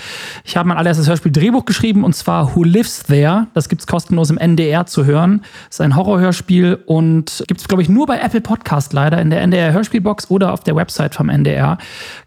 Ich 0.44 0.56
habe 0.56 0.68
mein 0.68 0.76
allererstes 0.76 1.08
Hörspiel 1.08 1.32
Drehbuch 1.32 1.64
geschrieben 1.64 2.04
und 2.04 2.14
zwar 2.14 2.54
Who 2.54 2.64
Lives 2.64 3.04
There. 3.04 3.46
Das 3.54 3.68
gibt's 3.68 3.86
kostenlos 3.86 4.30
im 4.30 4.38
NDR 4.38 4.86
zu 4.86 5.04
hören. 5.04 5.40
Das 5.68 5.76
ist 5.76 5.80
ein 5.80 5.96
Horrorhörspiel 5.96 6.78
und 6.86 7.44
gibt's 7.48 7.66
glaube 7.66 7.82
ich 7.82 7.88
nur 7.88 8.06
bei 8.06 8.18
Apple 8.18 8.40
Podcast 8.42 8.92
leider 8.92 9.20
in 9.20 9.30
der 9.30 9.40
NDR 9.40 9.72
Hörspielbox 9.72 10.30
oder 10.30 10.52
auf 10.52 10.60
der 10.60 10.76
Website 10.76 11.14
vom 11.14 11.28
NDR. 11.28 11.78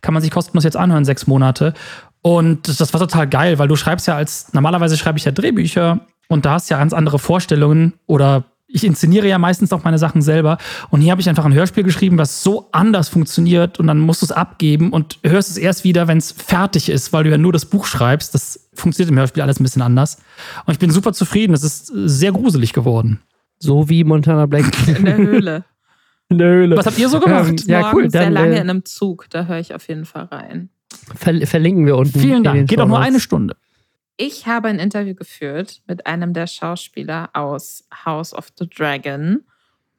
Kann 0.01 0.13
man 0.13 0.21
sich 0.21 0.31
kostenlos 0.31 0.63
jetzt 0.63 0.77
anhören 0.77 1.05
sechs 1.05 1.27
Monate. 1.27 1.73
Und 2.21 2.79
das, 2.79 2.91
war 2.91 2.99
total 2.99 3.27
geil, 3.27 3.59
weil 3.59 3.67
du 3.67 3.75
schreibst 3.75 4.07
ja 4.07 4.15
als 4.15 4.51
normalerweise 4.51 4.97
schreibe 4.97 5.19
ich 5.19 5.25
ja 5.25 5.31
Drehbücher 5.31 5.99
und 6.27 6.45
da 6.45 6.53
hast 6.53 6.71
ja 6.71 6.79
ganz 6.79 6.91
andere 6.91 7.19
Vorstellungen 7.19 7.93
oder 8.07 8.45
ich 8.75 8.83
inszeniere 8.83 9.27
ja 9.27 9.37
meistens 9.39 9.71
auch 9.71 9.83
meine 9.83 9.97
Sachen 9.97 10.21
selber. 10.21 10.57
Und 10.89 11.01
hier 11.01 11.11
habe 11.11 11.21
ich 11.21 11.29
einfach 11.29 11.45
ein 11.45 11.53
Hörspiel 11.53 11.83
geschrieben, 11.83 12.17
was 12.17 12.43
so 12.43 12.67
anders 12.73 13.07
funktioniert 13.09 13.79
und 13.79 13.87
dann 13.87 13.99
musst 13.99 14.21
du 14.21 14.25
es 14.25 14.31
abgeben 14.31 14.91
und 14.91 15.17
hörst 15.23 15.49
es 15.49 15.57
erst 15.57 15.83
wieder, 15.85 16.07
wenn 16.07 16.17
es 16.17 16.31
fertig 16.33 16.89
ist, 16.89 17.13
weil 17.13 17.23
du 17.23 17.31
ja 17.31 17.37
nur 17.37 17.53
das 17.53 17.65
Buch 17.65 17.85
schreibst. 17.85 18.35
Das 18.35 18.69
funktioniert 18.73 19.11
im 19.11 19.17
Hörspiel 19.17 19.41
alles 19.41 19.59
ein 19.59 19.63
bisschen 19.63 19.81
anders. 19.81 20.17
Und 20.65 20.73
ich 20.73 20.79
bin 20.79 20.91
super 20.91 21.13
zufrieden. 21.13 21.53
Es 21.53 21.63
ist 21.63 21.87
sehr 21.87 22.33
gruselig 22.33 22.73
geworden. 22.73 23.21
So 23.59 23.87
wie 23.89 24.03
Montana 24.03 24.45
Black 24.45 24.65
In 24.87 25.05
der 25.05 25.17
Höhle. 25.17 25.63
in 26.29 26.37
der 26.37 26.49
Höhle. 26.49 26.75
Was 26.77 26.85
habt 26.85 26.99
ihr 26.99 27.07
so 27.07 27.19
gemacht? 27.21 27.49
Ähm, 27.49 27.55
ja, 27.67 27.79
Morgen 27.79 27.95
cool. 27.95 28.09
sehr 28.11 28.23
Dann 28.25 28.33
lange 28.33 28.55
äh, 28.55 28.61
in 28.61 28.69
einem 28.69 28.83
Zug. 28.83 29.27
Da 29.29 29.45
höre 29.45 29.59
ich 29.59 29.73
auf 29.73 29.87
jeden 29.87 30.05
Fall 30.05 30.25
rein. 30.25 30.69
ver 31.15 31.47
verlinken 31.47 31.85
wir 31.85 31.95
unten. 31.95 32.19
Vielen 32.19 32.43
Dank. 32.43 32.67
Geht 32.67 32.81
auch 32.81 32.87
nur 32.87 32.99
eine 32.99 33.21
Stunde. 33.21 33.55
Ich 34.17 34.47
habe 34.47 34.69
ein 34.69 34.79
Interview 34.79 35.13
geführt 35.13 35.83
mit 35.87 36.07
einem 36.07 36.33
der 36.33 36.47
Schauspieler 36.47 37.29
aus 37.33 37.83
House 38.05 38.33
of 38.33 38.47
the 38.57 38.67
Dragon, 38.67 39.43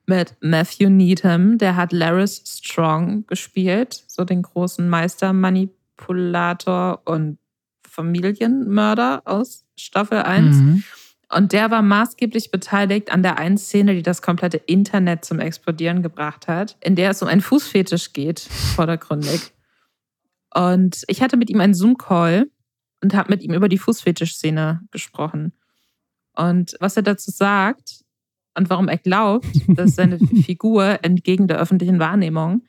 mit 0.07 0.35
Matthew 0.41 0.89
Needham. 0.89 1.59
Der 1.59 1.77
hat 1.77 1.93
Laris 1.93 2.43
Strong 2.47 3.27
gespielt, 3.27 4.05
so 4.07 4.25
den 4.25 4.41
großen 4.43 4.89
Meistermanipulator 4.89 7.03
und 7.05 7.39
Familienmörder 7.87 9.21
aus 9.25 9.64
Staffel 9.77 10.19
1. 10.19 10.57
Mhm. 10.57 10.85
Und 11.29 11.53
der 11.53 11.73
war 11.73 11.83
maßgeblich 11.83 12.53
beteiligt 12.53 13.11
an 13.11 13.25
der 13.25 13.39
einen 13.39 13.59
Szene, 13.59 13.95
die 13.95 14.03
das 14.03 14.23
komplette 14.23 14.59
Internet 14.59 15.25
zum 15.25 15.41
Explodieren 15.41 16.03
gebracht 16.03 16.47
hat, 16.47 16.77
in 16.81 16.95
der 16.95 17.11
es 17.11 17.21
um 17.21 17.27
einen 17.29 17.41
Fußfetisch 17.41 18.12
geht, 18.12 18.39
vordergründig. 18.41 19.53
Und 20.55 21.03
ich 21.09 21.21
hatte 21.21 21.37
mit 21.37 21.51
ihm 21.51 21.61
einen 21.61 21.75
Zoom-Call 21.75 22.49
und 23.03 23.15
habe 23.15 23.31
mit 23.31 23.43
ihm 23.43 23.55
über 23.55 23.69
die 23.69 23.79
Fußfetischszene 23.79 24.81
gesprochen. 24.91 25.53
Und 26.35 26.77
was 26.81 26.97
er 26.97 27.03
dazu 27.03 27.31
sagt 27.31 28.05
und 28.55 28.71
warum 28.71 28.89
er 28.89 28.99
glaubt, 28.99 29.47
dass 29.69 29.97
seine 29.97 30.19
Figur 30.45 30.99
entgegen 31.03 31.49
der 31.49 31.59
öffentlichen 31.59 31.99
Wahrnehmung 31.99 32.63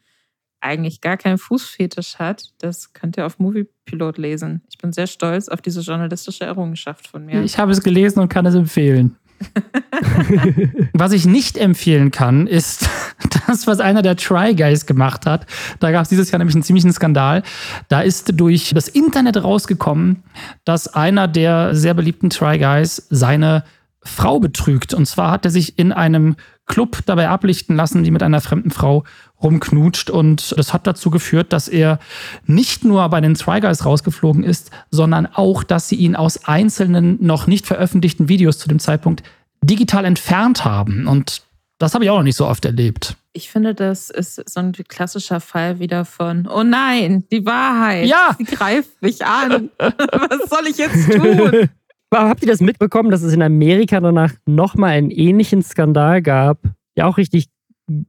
eigentlich 0.60 1.02
gar 1.02 1.18
keinen 1.18 1.38
Fußfetisch 1.38 2.18
hat, 2.18 2.52
das 2.60 2.94
könnt 2.94 3.18
ihr 3.18 3.26
auf 3.26 3.40
Moviepilot 3.40 4.18
lesen. 4.18 4.64
Ich 4.70 4.78
bin 4.78 4.92
sehr 4.92 5.08
stolz 5.08 5.50
auf 5.50 5.62
diese 5.62 5.82
journalistische 5.82 6.46
Errungenschaft 6.46 7.08
von 7.08 7.26
mir. 7.26 7.44
Ich 7.44 7.60
habe 7.60 7.72
es 7.72 7.84
gelesen 7.84 8.20
und 8.20 8.30
kann 8.30 8.46
es 8.46 8.56
empfehlen. 8.56 9.18
was 10.94 11.12
ich 11.12 11.26
nicht 11.26 11.58
empfehlen 11.58 12.12
kann, 12.12 12.48
ist 12.48 12.90
das, 13.48 13.68
was 13.68 13.80
einer 13.80 14.02
der 14.02 14.16
Try 14.16 14.56
Guys 14.56 14.86
gemacht 14.86 15.26
hat. 15.26 15.46
Da 15.80 15.92
gab 15.92 16.04
es 16.04 16.10
dieses 16.10 16.32
Jahr 16.32 16.40
nämlich 16.40 16.56
einen 16.56 16.64
ziemlichen 16.64 16.92
Skandal. 16.92 17.44
Da 17.88 18.02
ist 18.02 18.40
durch 18.40 18.72
das 18.74 18.88
Internet 18.88 19.44
rausgekommen, 19.44 20.24
dass 20.66 20.88
einer 20.88 21.28
der 21.28 21.76
sehr 21.76 21.94
beliebten 21.94 22.30
Try 22.30 22.58
Guys 22.58 23.08
seine 23.10 23.64
Frau 24.04 24.40
betrügt. 24.40 24.94
Und 24.94 25.06
zwar 25.06 25.32
hat 25.32 25.46
er 25.46 25.52
sich 25.52 25.78
in 25.78 25.92
einem 25.92 26.36
Club 26.68 26.99
dabei 27.05 27.30
ablichten 27.30 27.76
lassen, 27.76 28.03
die 28.03 28.11
mit 28.11 28.22
einer 28.22 28.41
fremden 28.41 28.72
Frau 28.72 29.03
rumknutscht. 29.41 30.09
Und 30.09 30.57
das 30.57 30.74
hat 30.74 30.86
dazu 30.86 31.09
geführt, 31.09 31.53
dass 31.53 31.68
er 31.68 31.99
nicht 32.45 32.84
nur 32.84 33.07
bei 33.09 33.22
den 33.22 33.34
Try 33.34 33.61
Guys 33.61 33.86
rausgeflogen 33.86 34.43
ist, 34.43 34.72
sondern 34.91 35.26
auch, 35.26 35.63
dass 35.63 35.89
sie 35.89 35.95
ihn 35.95 36.15
aus 36.15 36.45
einzelnen 36.45 37.18
noch 37.26 37.47
nicht 37.47 37.65
veröffentlichten 37.65 38.30
Videos 38.30 38.59
zu 38.59 38.68
dem 38.68 38.80
Zeitpunkt 38.80 39.24
digital 39.61 40.05
entfernt 40.05 40.65
haben. 40.65 41.07
Und 41.07 41.41
das 41.80 41.93
habe 41.93 42.03
ich 42.03 42.09
auch 42.09 42.18
noch 42.18 42.24
nicht 42.24 42.38
so 42.38 42.47
oft 42.47 42.65
erlebt. 42.65 43.15
Ich 43.34 43.51
finde, 43.51 43.76
das 43.76 44.09
ist 44.09 44.49
so 44.49 44.59
ein 44.59 44.72
klassischer 44.72 45.39
Fall 45.39 45.80
wieder 45.80 46.05
von, 46.05 46.47
oh 46.47 46.63
nein, 46.63 47.26
die 47.32 47.45
Wahrheit. 47.45 48.07
Ja. 48.07 48.36
Sie 48.38 48.45
greift 48.45 49.01
mich 49.01 49.24
an. 49.24 49.70
Was 49.78 50.49
soll 50.49 50.68
ich 50.68 50.78
jetzt 50.78 51.11
tun? 51.11 51.70
Habt 52.14 52.41
ihr 52.41 52.47
das 52.47 52.62
mitbekommen, 52.62 53.12
dass 53.12 53.22
es 53.22 53.34
in 53.34 53.41
Amerika 53.41 53.99
danach 53.99 54.34
nochmal 54.45 54.91
einen 54.91 55.12
ähnlichen 55.12 55.62
Skandal 55.62 56.22
gab, 56.22 56.62
der 56.95 57.08
auch 57.08 57.18
richtig 57.18 57.49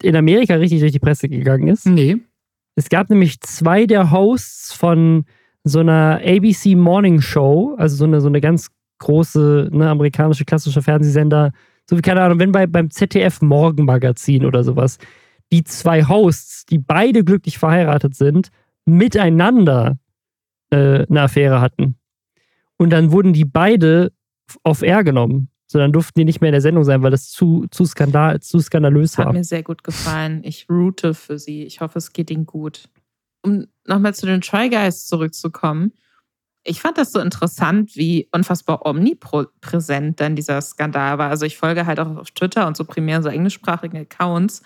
in 0.02 0.16
Amerika 0.16 0.54
richtig 0.54 0.80
durch 0.80 0.92
die 0.92 1.00
Presse 1.00 1.28
gegangen 1.28 1.68
ist? 1.68 1.86
Nee. 1.86 2.18
Es 2.76 2.88
gab 2.88 3.10
nämlich 3.10 3.40
zwei 3.40 3.86
der 3.86 4.12
Hosts 4.12 4.72
von 4.72 5.24
so 5.64 5.80
einer 5.80 6.20
ABC 6.24 6.76
Morning 6.76 7.20
Show, 7.20 7.74
also 7.76 7.96
so 7.96 8.04
eine, 8.04 8.20
so 8.20 8.28
eine 8.28 8.40
ganz 8.40 8.70
große 9.00 9.68
ne, 9.72 9.90
amerikanische 9.90 10.44
klassische 10.44 10.82
Fernsehsender, 10.82 11.52
so 11.88 11.96
wie, 11.96 12.02
keine 12.02 12.22
Ahnung, 12.22 12.38
wenn 12.38 12.52
bei, 12.52 12.66
beim 12.66 12.90
ZDF 12.90 13.40
Morgenmagazin 13.42 14.44
oder 14.44 14.62
sowas, 14.62 14.98
die 15.52 15.64
zwei 15.64 16.04
Hosts, 16.04 16.66
die 16.66 16.78
beide 16.78 17.24
glücklich 17.24 17.58
verheiratet 17.58 18.14
sind, 18.14 18.50
miteinander 18.84 19.96
äh, 20.70 21.06
eine 21.06 21.22
Affäre 21.22 21.60
hatten. 21.60 21.97
Und 22.78 22.90
dann 22.90 23.12
wurden 23.12 23.32
die 23.32 23.44
beide 23.44 24.12
auf 24.62 24.82
Air 24.82 25.04
genommen. 25.04 25.50
So, 25.70 25.78
dann 25.78 25.92
durften 25.92 26.18
die 26.18 26.24
nicht 26.24 26.40
mehr 26.40 26.48
in 26.48 26.54
der 26.54 26.62
Sendung 26.62 26.84
sein, 26.84 27.02
weil 27.02 27.10
das 27.10 27.28
zu, 27.30 27.66
zu, 27.70 27.84
skandal, 27.84 28.40
zu 28.40 28.58
skandalös 28.58 29.12
Das 29.12 29.18
war. 29.18 29.26
hat 29.26 29.32
mir 29.34 29.44
sehr 29.44 29.62
gut 29.62 29.84
gefallen. 29.84 30.40
Ich 30.42 30.66
route 30.70 31.12
für 31.12 31.38
sie. 31.38 31.64
Ich 31.64 31.82
hoffe, 31.82 31.98
es 31.98 32.14
geht 32.14 32.30
ihnen 32.30 32.46
gut. 32.46 32.88
Um 33.42 33.66
nochmal 33.86 34.14
zu 34.14 34.24
den 34.24 34.40
Try 34.40 34.70
Guys 34.70 35.06
zurückzukommen. 35.06 35.92
Ich 36.64 36.80
fand 36.80 36.96
das 36.96 37.12
so 37.12 37.20
interessant, 37.20 37.96
wie 37.96 38.28
unfassbar 38.32 38.86
omnipräsent 38.86 40.20
dann 40.20 40.36
dieser 40.36 40.60
Skandal 40.62 41.18
war. 41.18 41.30
Also 41.30 41.44
ich 41.44 41.56
folge 41.58 41.86
halt 41.86 42.00
auch 42.00 42.16
auf 42.16 42.30
Twitter 42.30 42.66
und 42.66 42.76
so 42.76 42.84
primär 42.84 43.22
so 43.22 43.28
englischsprachigen 43.28 44.00
Accounts. 44.00 44.62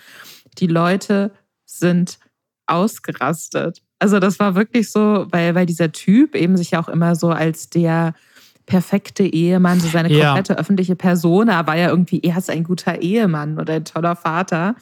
Die 0.58 0.66
Leute 0.68 1.32
sind 1.64 2.18
ausgerastet. 2.66 3.82
Also 3.98 4.18
das 4.18 4.38
war 4.38 4.54
wirklich 4.54 4.90
so, 4.90 5.26
weil, 5.30 5.54
weil 5.54 5.66
dieser 5.66 5.92
Typ 5.92 6.34
eben 6.34 6.56
sich 6.56 6.72
ja 6.72 6.82
auch 6.82 6.88
immer 6.88 7.14
so 7.14 7.30
als 7.30 7.70
der 7.70 8.14
perfekte 8.66 9.24
Ehemann, 9.24 9.80
so 9.80 9.88
seine 9.88 10.10
Ja. 10.12 10.26
komplette 10.26 10.58
öffentliche 10.58 10.96
Persona 10.96 11.66
war 11.66 11.76
ja 11.76 11.88
irgendwie 11.88 12.20
erst 12.20 12.50
ein 12.50 12.64
guter 12.64 13.00
Ehemann 13.00 13.58
oder 13.58 13.74
ein 13.74 13.84
toller 13.84 14.16
Vater. 14.16 14.76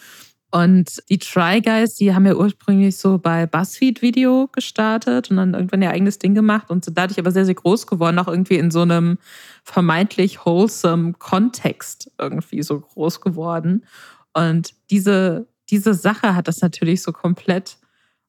Und 0.53 1.01
die 1.09 1.19
Try 1.19 1.61
Guys, 1.61 1.95
die 1.95 2.13
haben 2.13 2.27
ja 2.27 2.35
ursprünglich 2.35 2.97
so 2.97 3.19
bei 3.19 3.47
BuzzFeed 3.47 4.03
Video 4.03 4.49
gestartet 4.53 5.31
und 5.31 5.37
dann 5.37 5.55
irgendwann 5.55 5.81
ihr 5.81 5.91
eigenes 5.91 6.19
Ding 6.19 6.35
gemacht 6.35 6.71
und 6.71 6.85
sind 6.85 6.99
dadurch 6.99 7.21
aber 7.21 7.31
sehr, 7.31 7.45
sehr 7.45 7.55
groß 7.55 7.87
geworden, 7.87 8.19
auch 8.19 8.27
irgendwie 8.27 8.57
in 8.57 8.73
so 8.73 8.81
einem 8.83 9.19
vermeintlich 9.63 10.45
wholesome 10.45 11.13
Kontext 11.19 12.11
irgendwie 12.19 12.63
so 12.63 12.81
groß 12.81 13.21
geworden. 13.21 13.85
Und 14.33 14.73
diese, 14.91 15.47
diese 15.71 15.95
Sache 15.95 16.35
hat 16.35 16.49
das 16.49 16.61
natürlich 16.61 17.03
so 17.03 17.13
komplett 17.13 17.79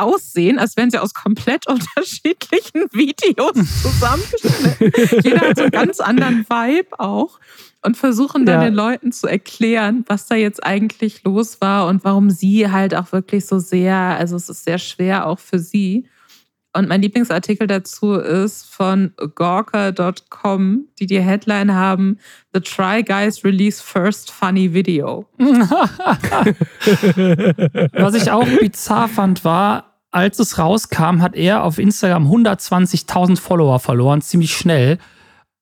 aussehen, 0.00 0.58
als 0.58 0.76
wären 0.76 0.90
sie 0.90 0.98
aus 0.98 1.14
komplett 1.14 1.66
unterschiedlichen 1.68 2.86
Videos 2.92 3.54
zusammengeschnitten. 3.82 5.20
Jeder 5.22 5.40
hat 5.40 5.56
so 5.56 5.62
einen 5.62 5.70
ganz 5.70 6.00
anderen 6.00 6.46
Vibe 6.48 6.98
auch 6.98 7.38
und 7.82 7.96
versuchen 7.96 8.44
dann 8.46 8.60
Ja. 8.60 8.64
den 8.66 8.74
Leuten 8.74 9.12
zu 9.12 9.26
erklären, 9.26 10.04
was 10.06 10.26
da 10.26 10.34
jetzt 10.34 10.64
eigentlich 10.64 11.24
los 11.24 11.60
war 11.60 11.86
und 11.86 12.04
warum 12.04 12.30
sie 12.30 12.70
halt 12.70 12.94
auch 12.94 13.12
wirklich 13.12 13.46
so 13.46 13.58
sehr, 13.58 13.96
also 13.96 14.36
es 14.36 14.48
ist 14.48 14.64
sehr 14.64 14.78
schwer 14.78 15.26
auch 15.26 15.38
für 15.38 15.58
sie. 15.58 16.06
Und 16.72 16.88
mein 16.88 17.02
Lieblingsartikel 17.02 17.66
dazu 17.66 18.12
ist 18.14 18.64
von 18.72 19.12
Gawker.com, 19.34 20.84
die 21.00 21.06
die 21.06 21.18
Headline 21.20 21.74
haben: 21.74 22.18
The 22.52 22.60
Try 22.60 23.02
Guys 23.02 23.42
release 23.44 23.82
first 23.82 24.30
funny 24.30 24.72
video. 24.72 25.26
Was 27.92 28.14
ich 28.14 28.30
auch 28.30 28.46
bizarr 28.60 29.08
fand, 29.08 29.44
war, 29.44 29.89
als 30.10 30.38
es 30.38 30.58
rauskam, 30.58 31.22
hat 31.22 31.36
er 31.36 31.64
auf 31.64 31.78
Instagram 31.78 32.26
120.000 32.26 33.38
Follower 33.38 33.78
verloren, 33.78 34.22
ziemlich 34.22 34.54
schnell. 34.54 34.98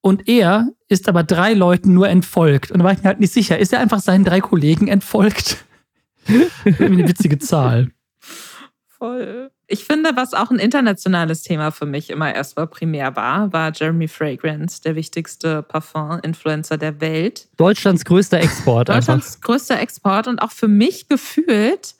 Und 0.01 0.29
er 0.29 0.69
ist 0.89 1.09
aber 1.09 1.23
drei 1.23 1.55
Leuten 1.55 1.93
nur 1.93 2.09
entfolgt. 2.09 2.71
Und 2.71 2.79
da 2.79 2.85
war 2.85 2.93
ich 2.93 3.03
mir 3.03 3.09
halt 3.09 3.21
nicht 3.21 3.33
sicher. 3.33 3.59
Ist 3.59 3.73
er 3.73 3.81
einfach 3.81 4.01
seinen 4.01 4.25
drei 4.25 4.41
Kollegen 4.41 4.89
entfolgt? 4.89 5.65
Eine 6.65 7.09
witzige 7.09 7.39
Zahl. 7.39 7.91
Voll. 8.87 9.51
Ich 9.69 9.85
finde, 9.85 10.17
was 10.17 10.33
auch 10.33 10.51
ein 10.51 10.59
internationales 10.59 11.43
Thema 11.43 11.71
für 11.71 11.85
mich 11.87 12.09
immer 12.11 12.35
erstmal 12.35 12.67
primär 12.67 13.15
war, 13.17 13.53
war 13.53 13.71
Jeremy 13.73 14.09
Fragrance, 14.09 14.81
der 14.83 14.97
wichtigste 14.97 15.63
Parfum-Influencer 15.63 16.79
der 16.79 17.01
Welt. 17.01 17.49
Deutschlands 17.59 18.05
größter 18.05 18.39
Export. 18.39 18.89
Deutschlands 18.89 19.41
größter 19.41 19.79
Export 19.79 20.27
und 20.27 20.41
auch 20.41 20.51
für 20.51 20.69
mich 20.69 21.07
gefühlt 21.07 21.95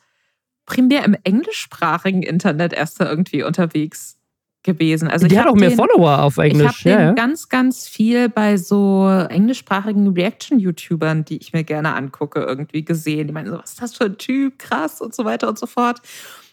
primär 0.69 1.03
im 1.03 1.17
englischsprachigen 1.23 2.21
Internet 2.23 2.71
erst 2.71 3.01
da 3.01 3.09
irgendwie 3.09 3.43
unterwegs 3.43 4.15
gewesen. 4.63 5.07
Also 5.07 5.25
die 5.27 5.33
ich 5.35 5.39
hat 5.39 5.47
auch 5.47 5.55
mehr 5.55 5.69
den- 5.69 5.77
Follower 5.77 6.21
auf 6.21 6.33
Ich 6.33 6.39
habe 6.39 6.49
Englisch. 6.49 6.85
Ja, 6.85 7.01
ja. 7.01 7.11
ganz, 7.13 7.49
ganz 7.49 7.87
viel 7.87 8.29
bei 8.29 8.57
so 8.57 9.07
englischsprachigen 9.29 10.09
Reaction-YouTubern, 10.09 11.25
die 11.25 11.37
ich 11.37 11.53
mir 11.53 11.63
gerne 11.63 11.95
angucke, 11.95 12.41
irgendwie 12.41 12.83
gesehen. 12.85 13.27
Die 13.27 13.33
meinen 13.33 13.47
so, 13.49 13.57
was 13.57 13.71
ist 13.71 13.81
das 13.81 13.95
für 13.95 14.05
ein 14.05 14.17
Typ, 14.17 14.59
krass 14.59 15.01
und 15.01 15.15
so 15.15 15.25
weiter 15.25 15.47
und 15.49 15.57
so 15.57 15.65
fort. 15.65 16.01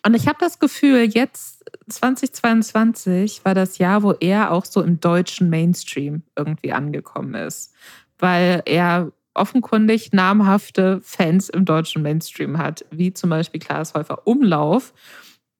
Und 0.04 0.14
ich 0.14 0.28
habe 0.28 0.38
das 0.40 0.58
Gefühl, 0.60 1.02
jetzt 1.12 1.64
2022 1.90 3.44
war 3.44 3.54
das 3.54 3.78
Jahr, 3.78 4.02
wo 4.02 4.12
er 4.12 4.52
auch 4.52 4.64
so 4.64 4.82
im 4.82 5.00
deutschen 5.00 5.50
Mainstream 5.50 6.22
irgendwie 6.36 6.72
angekommen 6.72 7.34
ist. 7.34 7.72
Weil 8.18 8.62
er 8.66 9.12
offenkundig 9.36 10.12
namhafte 10.12 11.00
Fans 11.02 11.48
im 11.48 11.64
deutschen 11.64 12.02
Mainstream 12.02 12.58
hat, 12.58 12.84
wie 12.90 13.12
zum 13.12 13.30
Beispiel 13.30 13.60
Klaas 13.60 13.94
Häufer 13.94 14.26
Umlauf, 14.26 14.92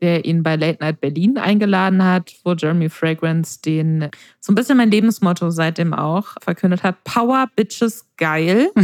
der 0.03 0.25
ihn 0.25 0.43
bei 0.43 0.57
Late 0.57 0.79
Night 0.83 1.01
Berlin 1.01 1.39
eingeladen 1.39 2.05
hat, 2.05 2.35
wo 2.45 2.53
Jeremy 2.53 2.89
Fragrance 2.91 3.61
den 3.63 4.11
so 4.41 4.53
ein 4.53 4.55
bisschen 4.55 4.77
mein 4.77 4.91
Lebensmotto 4.91 5.51
seitdem 5.51 5.95
auch 5.95 6.35
verkündet 6.43 6.83
hat: 6.83 7.03
Power 7.05 7.47
Bitches 7.57 8.07
geil. 8.17 8.69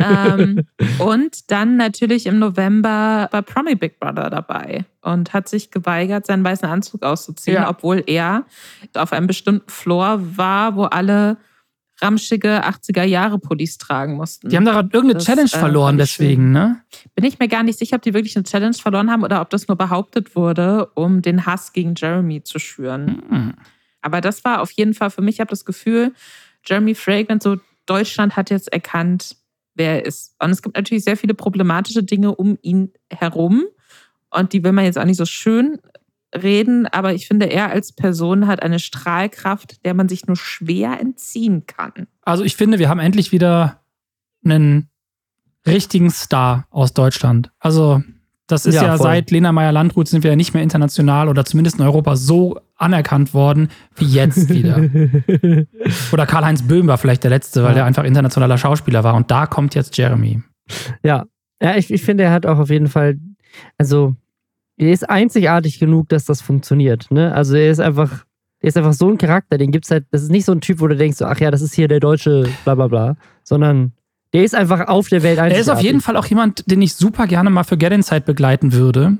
ähm, 0.00 0.62
und 0.98 1.50
dann 1.50 1.76
natürlich 1.76 2.26
im 2.26 2.38
November 2.38 3.28
bei 3.30 3.40
Promi 3.42 3.74
Big 3.74 3.98
Brother 3.98 4.28
dabei 4.28 4.84
und 5.02 5.32
hat 5.32 5.48
sich 5.48 5.70
geweigert, 5.70 6.26
seinen 6.26 6.44
weißen 6.44 6.68
Anzug 6.68 7.02
auszuziehen, 7.02 7.62
Ja. 7.62 7.70
obwohl 7.70 8.02
er 8.06 8.44
auf 8.94 9.12
einem 9.12 9.26
bestimmten 9.26 9.70
Floor 9.70 10.20
war, 10.36 10.76
wo 10.76 10.84
alle 10.84 11.36
ramschige 12.04 12.64
80er-Jahre-Pullis 12.64 13.78
tragen 13.78 14.14
mussten. 14.14 14.48
Die 14.48 14.56
haben 14.56 14.64
da 14.64 14.72
gerade 14.72 14.90
irgendeine 14.92 15.14
Das, 15.14 15.24
Challenge 15.24 15.50
äh, 15.52 15.58
verloren, 15.58 15.94
ich 15.96 16.02
deswegen, 16.02 16.52
ne? 16.52 16.80
Bin 17.14 17.24
ich 17.24 17.38
mir 17.38 17.48
gar 17.48 17.62
nicht 17.62 17.78
sicher, 17.78 17.96
ob 17.96 18.02
die 18.02 18.14
wirklich 18.14 18.36
eine 18.36 18.44
Challenge 18.44 18.74
verloren 18.74 19.10
haben 19.10 19.24
oder 19.24 19.40
ob 19.40 19.50
das 19.50 19.66
nur 19.66 19.76
behauptet 19.76 20.36
wurde, 20.36 20.86
um 20.94 21.22
den 21.22 21.46
Hass 21.46 21.72
gegen 21.72 21.94
Jeremy 21.96 22.44
zu 22.44 22.58
schüren. 22.58 23.22
Hm. 23.28 23.54
Aber 24.02 24.20
das 24.20 24.44
war 24.44 24.60
auf 24.60 24.70
jeden 24.72 24.94
Fall 24.94 25.10
für 25.10 25.22
mich, 25.22 25.36
ich 25.36 25.40
habe 25.40 25.50
das 25.50 25.64
Gefühl, 25.64 26.12
Jeremy 26.66 26.94
Fragrance, 26.94 27.48
so 27.48 27.56
Deutschland 27.86 28.36
hat 28.36 28.50
jetzt 28.50 28.72
erkannt, 28.72 29.36
wer 29.74 29.96
er 29.96 30.06
ist. 30.06 30.34
Und 30.42 30.50
es 30.50 30.62
gibt 30.62 30.76
natürlich 30.76 31.04
sehr 31.04 31.16
viele 31.16 31.34
problematische 31.34 32.02
Dinge 32.02 32.34
um 32.34 32.58
ihn 32.62 32.92
herum. 33.10 33.64
und 34.30 34.52
die 34.52 34.62
will 34.62 34.72
man 34.72 34.84
jetzt 34.84 34.98
auch 34.98 35.04
nicht 35.04 35.16
so 35.16 35.26
schön 35.26 35.78
reden, 36.34 36.86
aber 36.86 37.14
ich 37.14 37.26
finde, 37.26 37.46
er 37.46 37.70
als 37.70 37.92
Person 37.92 38.46
hat 38.46 38.62
eine 38.62 38.78
Strahlkraft, 38.78 39.84
der 39.84 39.94
man 39.94 40.08
sich 40.08 40.26
nur 40.26 40.36
schwer 40.36 41.00
entziehen 41.00 41.64
kann. 41.66 41.92
Also 42.22 42.44
ich 42.44 42.56
finde, 42.56 42.78
wir 42.78 42.88
haben 42.88 43.00
endlich 43.00 43.32
wieder 43.32 43.80
einen 44.44 44.88
richtigen 45.66 46.10
Star 46.10 46.66
aus 46.70 46.92
Deutschland. 46.92 47.50
Also 47.58 48.02
das 48.46 48.66
ist 48.66 48.74
ja, 48.74 48.84
ja 48.84 48.98
seit 48.98 49.30
Lena 49.30 49.52
Meyer-Landrut 49.52 50.08
sind 50.08 50.22
wir 50.22 50.30
ja 50.30 50.36
nicht 50.36 50.52
mehr 50.52 50.62
international 50.62 51.28
oder 51.28 51.44
zumindest 51.46 51.78
in 51.78 51.84
Europa 51.84 52.16
so 52.16 52.60
anerkannt 52.76 53.32
worden 53.32 53.68
wie 53.96 54.04
jetzt 54.04 54.50
wieder. 54.50 54.76
oder 56.12 56.26
Karl-Heinz 56.26 56.62
Böhm 56.62 56.86
war 56.86 56.98
vielleicht 56.98 57.22
der 57.22 57.30
Letzte, 57.30 57.62
weil 57.62 57.70
ja. 57.70 57.76
der 57.76 57.84
einfach 57.86 58.04
internationaler 58.04 58.58
Schauspieler 58.58 59.02
war. 59.02 59.14
Und 59.14 59.30
da 59.30 59.46
kommt 59.46 59.74
jetzt 59.74 59.96
Jeremy. 59.96 60.42
Ja, 61.02 61.24
ja 61.62 61.76
ich, 61.76 61.90
ich 61.90 62.02
finde, 62.02 62.24
er 62.24 62.32
hat 62.32 62.44
auch 62.44 62.58
auf 62.58 62.68
jeden 62.68 62.88
Fall, 62.88 63.18
also 63.78 64.14
er 64.76 64.92
ist 64.92 65.08
einzigartig 65.08 65.78
genug, 65.78 66.08
dass 66.08 66.24
das 66.24 66.40
funktioniert. 66.40 67.10
Ne? 67.10 67.32
Also 67.32 67.56
er 67.56 67.70
ist 67.70 67.80
einfach, 67.80 68.24
er 68.60 68.68
ist 68.68 68.76
einfach 68.76 68.92
so 68.92 69.08
ein 69.08 69.18
Charakter, 69.18 69.58
den 69.58 69.70
gibt 69.70 69.84
es 69.84 69.90
halt, 69.90 70.06
das 70.10 70.22
ist 70.22 70.30
nicht 70.30 70.44
so 70.44 70.52
ein 70.52 70.60
Typ, 70.60 70.80
wo 70.80 70.86
du 70.86 70.96
denkst, 70.96 71.22
ach 71.22 71.38
ja, 71.40 71.50
das 71.50 71.62
ist 71.62 71.74
hier 71.74 71.88
der 71.88 72.00
deutsche 72.00 72.48
bla 72.64 72.74
bla 72.74 72.88
bla, 72.88 73.16
sondern 73.42 73.92
der 74.32 74.44
ist 74.44 74.54
einfach 74.54 74.88
auf 74.88 75.08
der 75.08 75.22
Welt 75.22 75.38
einzigartig. 75.38 75.56
Er 75.56 75.60
ist 75.60 75.68
auf 75.68 75.82
jeden 75.82 76.00
Fall 76.00 76.16
auch 76.16 76.26
jemand, 76.26 76.68
den 76.70 76.82
ich 76.82 76.94
super 76.94 77.26
gerne 77.26 77.50
mal 77.50 77.64
für 77.64 77.76
Get 77.76 77.92
Inside 77.92 78.22
begleiten 78.22 78.72
würde. 78.72 79.18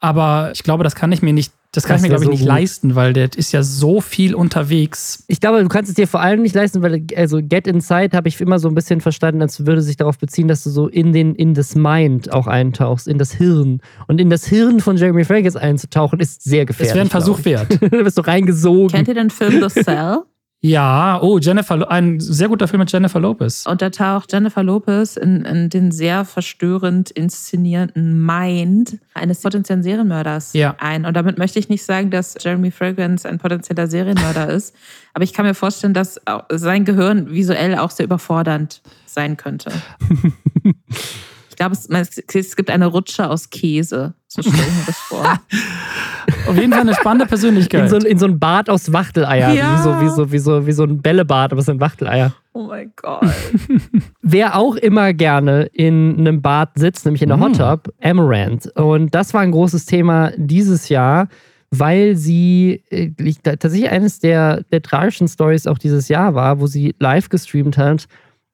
Aber 0.00 0.50
ich 0.52 0.62
glaube, 0.62 0.84
das 0.84 0.94
kann 0.94 1.12
ich 1.12 1.22
mir 1.22 1.32
nicht 1.32 1.52
das 1.72 1.84
kann 1.84 1.94
das 1.94 2.02
ich 2.04 2.10
mir, 2.10 2.16
glaube 2.16 2.24
ich, 2.24 2.26
so 2.26 2.30
nicht 2.32 2.40
gut. 2.40 2.48
leisten, 2.48 2.94
weil 2.96 3.12
der 3.12 3.30
ist 3.36 3.52
ja 3.52 3.62
so 3.62 4.00
viel 4.00 4.34
unterwegs. 4.34 5.22
Ich 5.28 5.40
glaube, 5.40 5.62
du 5.62 5.68
kannst 5.68 5.88
es 5.88 5.94
dir 5.94 6.08
vor 6.08 6.20
allem 6.20 6.42
nicht 6.42 6.54
leisten, 6.54 6.82
weil, 6.82 7.04
also 7.14 7.38
Get 7.40 7.68
Inside 7.68 8.16
habe 8.16 8.28
ich 8.28 8.40
immer 8.40 8.58
so 8.58 8.68
ein 8.68 8.74
bisschen 8.74 9.00
verstanden, 9.00 9.40
als 9.40 9.64
würde 9.64 9.80
sich 9.80 9.96
darauf 9.96 10.18
beziehen, 10.18 10.48
dass 10.48 10.64
du 10.64 10.70
so 10.70 10.88
in 10.88 11.12
den, 11.12 11.34
in 11.36 11.54
das 11.54 11.76
Mind 11.76 12.32
auch 12.32 12.48
eintauchst, 12.48 13.06
in 13.06 13.18
das 13.18 13.32
Hirn. 13.32 13.80
Und 14.08 14.20
in 14.20 14.30
das 14.30 14.46
Hirn 14.46 14.80
von 14.80 14.96
Jeremy 14.96 15.24
Fragrance 15.24 15.60
einzutauchen, 15.60 16.18
ist 16.18 16.42
sehr 16.42 16.66
gefährlich. 16.66 16.88
Das 16.88 16.96
wäre 16.96 17.06
ein 17.06 17.10
Versuch 17.10 17.44
wert. 17.44 17.68
du 17.80 18.02
bist 18.02 18.16
so 18.16 18.22
reingesogen. 18.22 18.88
Kennt 18.88 19.08
ihr 19.08 19.14
den 19.14 19.30
Film 19.30 19.62
The 19.68 19.82
Cell? 19.82 20.24
Ja, 20.62 21.18
oh, 21.22 21.38
Jennifer, 21.38 21.90
ein 21.90 22.20
sehr 22.20 22.48
guter 22.48 22.68
Film 22.68 22.80
mit 22.80 22.92
Jennifer 22.92 23.18
Lopez. 23.18 23.64
Und 23.66 23.80
da 23.80 23.88
taucht 23.88 24.30
Jennifer 24.30 24.62
Lopez 24.62 25.16
in, 25.16 25.46
in 25.46 25.70
den 25.70 25.90
sehr 25.90 26.26
verstörend 26.26 27.10
inszenierten 27.10 28.26
Mind 28.26 28.98
eines 29.14 29.40
potenziellen 29.40 29.82
Serienmörders 29.82 30.52
ja. 30.52 30.76
ein. 30.78 31.06
Und 31.06 31.16
damit 31.16 31.38
möchte 31.38 31.58
ich 31.58 31.70
nicht 31.70 31.82
sagen, 31.82 32.10
dass 32.10 32.36
Jeremy 32.38 32.70
Fragrance 32.70 33.26
ein 33.26 33.38
potenzieller 33.38 33.86
Serienmörder 33.86 34.50
ist. 34.52 34.76
Aber 35.14 35.24
ich 35.24 35.32
kann 35.32 35.46
mir 35.46 35.54
vorstellen, 35.54 35.94
dass 35.94 36.20
sein 36.50 36.84
Gehirn 36.84 37.30
visuell 37.30 37.78
auch 37.78 37.90
sehr 37.90 38.04
überfordernd 38.04 38.82
sein 39.06 39.38
könnte. 39.38 39.72
glaube, 41.60 41.74
es, 41.74 42.18
es, 42.34 42.56
gibt 42.56 42.70
eine 42.70 42.86
Rutsche 42.86 43.28
aus 43.28 43.50
Käse. 43.50 44.14
So 44.28 44.40
stelle 44.40 44.56
ich 44.56 44.78
mir 44.78 44.86
das 44.86 44.96
vor. 44.96 45.24
Auf 46.48 46.56
jeden 46.56 46.72
Fall 46.72 46.80
eine 46.80 46.94
spannende 46.94 47.26
Persönlichkeit. 47.26 47.82
In 47.82 47.88
so, 47.88 47.96
in 47.98 48.18
so 48.18 48.26
ein 48.26 48.38
Bad 48.38 48.70
aus 48.70 48.92
Wachteleier. 48.92 49.52
Ja. 49.52 49.74
Wie, 49.74 49.82
so, 49.82 50.00
wie, 50.00 50.08
so, 50.08 50.32
wie, 50.32 50.38
so, 50.38 50.66
wie 50.66 50.72
so 50.72 50.84
ein 50.84 51.02
Bällebad, 51.02 51.52
aber 51.52 51.60
es 51.60 51.66
sind 51.66 51.80
Wachteleier. 51.80 52.32
Oh 52.54 52.62
mein 52.62 52.92
Gott. 52.96 53.26
Wer 54.22 54.56
auch 54.56 54.76
immer 54.76 55.12
gerne 55.12 55.64
in 55.72 56.16
einem 56.18 56.40
Bad 56.40 56.70
sitzt, 56.76 57.04
nämlich 57.04 57.22
in 57.22 57.28
der 57.28 57.40
Hot 57.40 57.52
mm. 57.52 57.58
Tub, 57.58 57.94
Amaranth. 58.02 58.66
Und 58.76 59.14
das 59.14 59.34
war 59.34 59.42
ein 59.42 59.52
großes 59.52 59.84
Thema 59.84 60.32
dieses 60.36 60.88
Jahr 60.88 61.28
weil 61.72 62.16
sie 62.16 62.82
äh, 62.90 63.12
tatsächlich 63.44 63.88
eines 63.88 64.18
der, 64.18 64.64
der 64.72 64.82
tragischen 64.82 65.28
Stories 65.28 65.68
auch 65.68 65.78
dieses 65.78 66.08
Jahr 66.08 66.34
war, 66.34 66.58
wo 66.58 66.66
sie 66.66 66.96
live 66.98 67.28
gestreamt 67.28 67.78
hat 67.78 68.08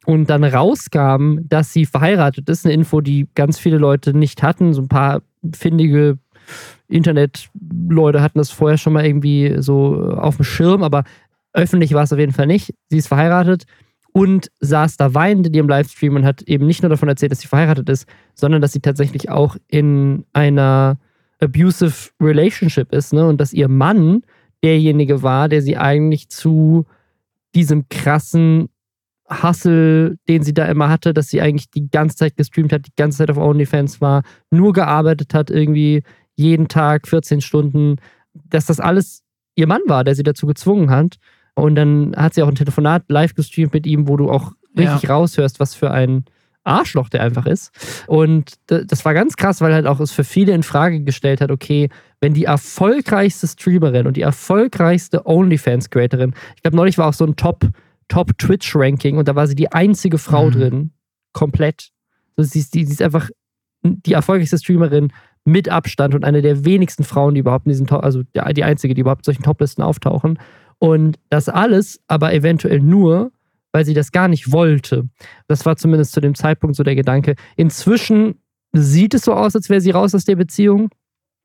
und 0.07 0.31
dann 0.31 0.45
rauskam, 0.45 1.41
dass 1.49 1.73
sie 1.73 1.85
verheiratet 1.85 2.49
ist, 2.49 2.65
eine 2.65 2.75
Info, 2.75 3.01
die 3.01 3.29
ganz 3.35 3.59
viele 3.59 3.77
Leute 3.77 4.17
nicht 4.17 4.43
hatten. 4.43 4.73
So 4.73 4.83
ein 4.83 4.89
paar 4.89 5.21
findige 5.53 6.19
Internetleute 6.89 8.23
hatten 8.23 8.39
das 8.39 8.51
vorher 8.51 8.79
schon 8.79 8.93
mal 8.93 9.05
irgendwie 9.05 9.57
so 9.59 10.13
auf 10.13 10.37
dem 10.37 10.45
Schirm, 10.45 10.85
aber 10.85 11.03
öffentlich 11.53 11.93
war 11.93 12.05
es 12.05 12.13
auf 12.13 12.21
jeden 12.21 12.33
Fall 12.33 12.47
nicht. 12.47 12.73
Sie 12.89 12.99
ist 12.99 13.09
verheiratet 13.09 13.65
und 14.13 14.51
saß 14.61 14.97
da 14.97 15.13
weinend 15.13 15.49
in 15.49 15.55
ihrem 15.55 15.69
Livestream 15.69 16.15
und 16.15 16.25
hat 16.25 16.43
eben 16.43 16.67
nicht 16.67 16.83
nur 16.83 16.91
davon 16.91 17.09
erzählt, 17.09 17.33
dass 17.33 17.41
sie 17.41 17.49
verheiratet 17.49 17.89
ist, 17.89 18.07
sondern 18.35 18.63
dass 18.63 18.73
sie 18.73 18.81
tatsächlich 18.81 19.29
auch 19.29 19.57
in 19.67 20.25
einer 20.33 20.99
abusive 21.41 22.11
Relationship 22.21 22.93
ist 22.93 23.13
ne? 23.13 23.27
und 23.27 23.41
dass 23.41 23.53
ihr 23.53 23.69
Mann 23.69 24.23
derjenige 24.63 25.23
war, 25.23 25.49
der 25.49 25.63
sie 25.63 25.77
eigentlich 25.77 26.29
zu 26.29 26.87
diesem 27.57 27.89
krassen 27.89 28.69
Hustle, 29.31 30.17
den 30.29 30.43
sie 30.43 30.55
da 30.55 30.67
immer 30.67 30.89
hatte, 30.89 31.13
dass 31.13 31.29
sie 31.29 31.41
eigentlich 31.41 31.71
die 31.71 31.91
ganze 31.91 32.17
Zeit 32.17 32.37
gestreamt 32.37 32.73
hat, 32.73 32.87
die 32.87 32.93
ganze 32.97 33.19
Zeit 33.19 33.31
auf 33.31 33.37
OnlyFans 33.37 34.01
war, 34.01 34.23
nur 34.51 34.73
gearbeitet 34.73 35.35
hat, 35.35 35.51
irgendwie 35.51 36.03
jeden 36.37 36.69
Tag 36.69 37.09
14 37.09 37.41
Stunden, 37.41 37.97
dass 38.35 38.67
das 38.67 38.79
alles 38.79 39.23
ihr 39.57 39.67
Mann 39.67 39.81
war, 39.87 40.05
der 40.05 40.15
sie 40.15 40.23
dazu 40.23 40.47
gezwungen 40.47 40.91
hat. 40.91 41.17
Und 41.55 41.75
dann 41.75 42.15
hat 42.17 42.35
sie 42.35 42.43
auch 42.43 42.49
ein 42.49 42.55
Telefonat 42.55 43.05
live 43.09 43.35
gestreamt 43.35 43.73
mit 43.73 43.87
ihm, 43.87 44.09
wo 44.09 44.17
du 44.17 44.31
auch 44.31 44.53
richtig 44.77 45.05
ja. 45.05 45.15
raushörst, 45.15 45.59
was 45.59 45.75
für 45.75 45.91
ein 45.91 46.25
Arschloch 46.65 47.09
der 47.09 47.23
einfach 47.23 47.47
ist. 47.47 47.71
Und 48.07 48.55
das 48.67 49.05
war 49.05 49.15
ganz 49.15 49.37
krass, 49.37 49.61
weil 49.61 49.73
halt 49.73 49.87
auch 49.87 50.01
es 50.01 50.13
für 50.13 50.25
viele 50.25 50.53
in 50.53 50.63
Frage 50.63 51.01
gestellt 51.01 51.41
hat, 51.41 51.51
okay, 51.51 51.89
wenn 52.21 52.35
die 52.35 52.45
erfolgreichste 52.45 53.47
Streamerin 53.47 54.07
und 54.07 54.17
die 54.17 54.23
erfolgreichste 54.23 55.27
OnlyFans-Creatorin, 55.27 56.35
ich 56.57 56.63
glaube, 56.63 56.77
neulich 56.77 56.99
war 56.99 57.09
auch 57.09 57.15
so 57.15 57.25
ein 57.25 57.37
Top- 57.37 57.71
Top-Twitch-Ranking 58.09 59.17
und 59.19 59.29
da 59.29 59.35
war 59.35 59.47
sie 59.47 59.55
die 59.55 59.73
einzige 59.73 60.19
Frau 60.19 60.47
mhm. 60.47 60.53
drin. 60.53 60.91
Komplett. 61.33 61.91
Also 62.37 62.51
sie, 62.51 62.61
ist, 62.61 62.75
die, 62.75 62.85
sie 62.85 62.93
ist 62.93 63.03
einfach 63.03 63.31
die 63.83 64.13
erfolgreichste 64.13 64.59
Streamerin 64.59 65.13
mit 65.45 65.69
Abstand 65.69 66.15
und 66.15 66.25
eine 66.25 66.43
der 66.43 66.65
wenigsten 66.65 67.05
Frauen, 67.05 67.35
die 67.35 67.41
überhaupt 67.41 67.67
in 67.67 67.71
diesen 67.71 67.87
Top, 67.87 68.03
also 68.03 68.23
die 68.35 68.65
einzige, 68.65 68.95
die 68.95 69.01
überhaupt 69.01 69.21
in 69.21 69.33
solchen 69.33 69.45
Toplisten 69.45 69.83
auftauchen. 69.83 70.39
Und 70.79 71.19
das 71.31 71.49
alles 71.49 72.01
aber 72.09 72.35
eventuell 72.35 72.81
nur, 72.81 73.31
weil 73.73 73.85
sie 73.85 73.95
das 73.95 74.13
gar 74.13 74.29
nicht 74.29 74.53
wollte. 74.53 75.09
Das 75.47 75.65
war 75.65 75.77
zumindest 75.77 76.13
zu 76.13 76.21
dem 76.21 76.35
Zeitpunkt 76.35 76.77
so 76.77 76.83
der 76.83 76.97
Gedanke. 76.97 77.37
Inzwischen 77.57 78.37
sieht 78.73 79.15
es 79.15 79.23
so 79.23 79.35
aus, 79.35 79.55
als 79.55 79.71
wäre 79.71 79.81
sie 79.81 79.91
raus 79.91 80.15
aus 80.15 80.25
der 80.25 80.37
Beziehung 80.37 80.91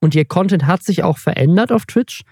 und 0.01 0.15
ihr 0.15 0.25
Content 0.25 0.65
hat 0.65 0.83
sich 0.83 1.03
auch 1.03 1.17
verändert 1.17 1.71
auf 1.71 1.85
Twitch, 1.85 2.23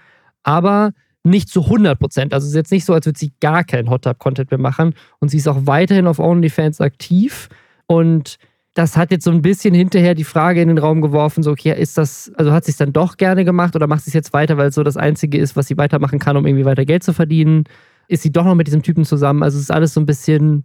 aber 0.42 0.92
nicht 1.22 1.48
zu 1.48 1.64
100 1.64 1.98
Prozent. 1.98 2.34
Also 2.34 2.44
es 2.44 2.50
ist 2.50 2.56
jetzt 2.56 2.72
nicht 2.72 2.84
so, 2.84 2.94
als 2.94 3.06
würde 3.06 3.18
sie 3.18 3.32
gar 3.40 3.64
keinen 3.64 3.90
Hot 3.90 4.02
Tub 4.02 4.18
Content 4.18 4.50
mehr 4.50 4.60
machen. 4.60 4.94
Und 5.18 5.30
sie 5.30 5.36
ist 5.36 5.48
auch 5.48 5.66
weiterhin 5.66 6.06
auf 6.06 6.18
OnlyFans 6.18 6.80
aktiv. 6.80 7.48
Und 7.86 8.38
das 8.74 8.96
hat 8.96 9.10
jetzt 9.10 9.24
so 9.24 9.30
ein 9.30 9.42
bisschen 9.42 9.74
hinterher 9.74 10.14
die 10.14 10.24
Frage 10.24 10.62
in 10.62 10.68
den 10.68 10.78
Raum 10.78 11.00
geworfen, 11.00 11.42
so, 11.42 11.50
okay, 11.50 11.78
ist 11.78 11.98
das, 11.98 12.30
also 12.36 12.52
hat 12.52 12.64
sie 12.64 12.70
es 12.70 12.76
dann 12.76 12.92
doch 12.92 13.16
gerne 13.16 13.44
gemacht 13.44 13.74
oder 13.74 13.86
macht 13.86 14.04
sie 14.04 14.10
es 14.10 14.14
jetzt 14.14 14.32
weiter, 14.32 14.56
weil 14.56 14.68
es 14.68 14.74
so 14.76 14.82
das 14.82 14.96
Einzige 14.96 15.38
ist, 15.38 15.56
was 15.56 15.66
sie 15.66 15.76
weitermachen 15.76 16.18
kann, 16.18 16.36
um 16.36 16.46
irgendwie 16.46 16.64
weiter 16.64 16.84
Geld 16.84 17.02
zu 17.02 17.12
verdienen? 17.12 17.64
Ist 18.08 18.22
sie 18.22 18.32
doch 18.32 18.44
noch 18.44 18.54
mit 18.54 18.66
diesem 18.66 18.82
Typen 18.82 19.04
zusammen? 19.04 19.42
Also 19.42 19.56
es 19.56 19.64
ist 19.64 19.70
alles 19.70 19.94
so 19.94 20.00
ein 20.00 20.06
bisschen 20.06 20.64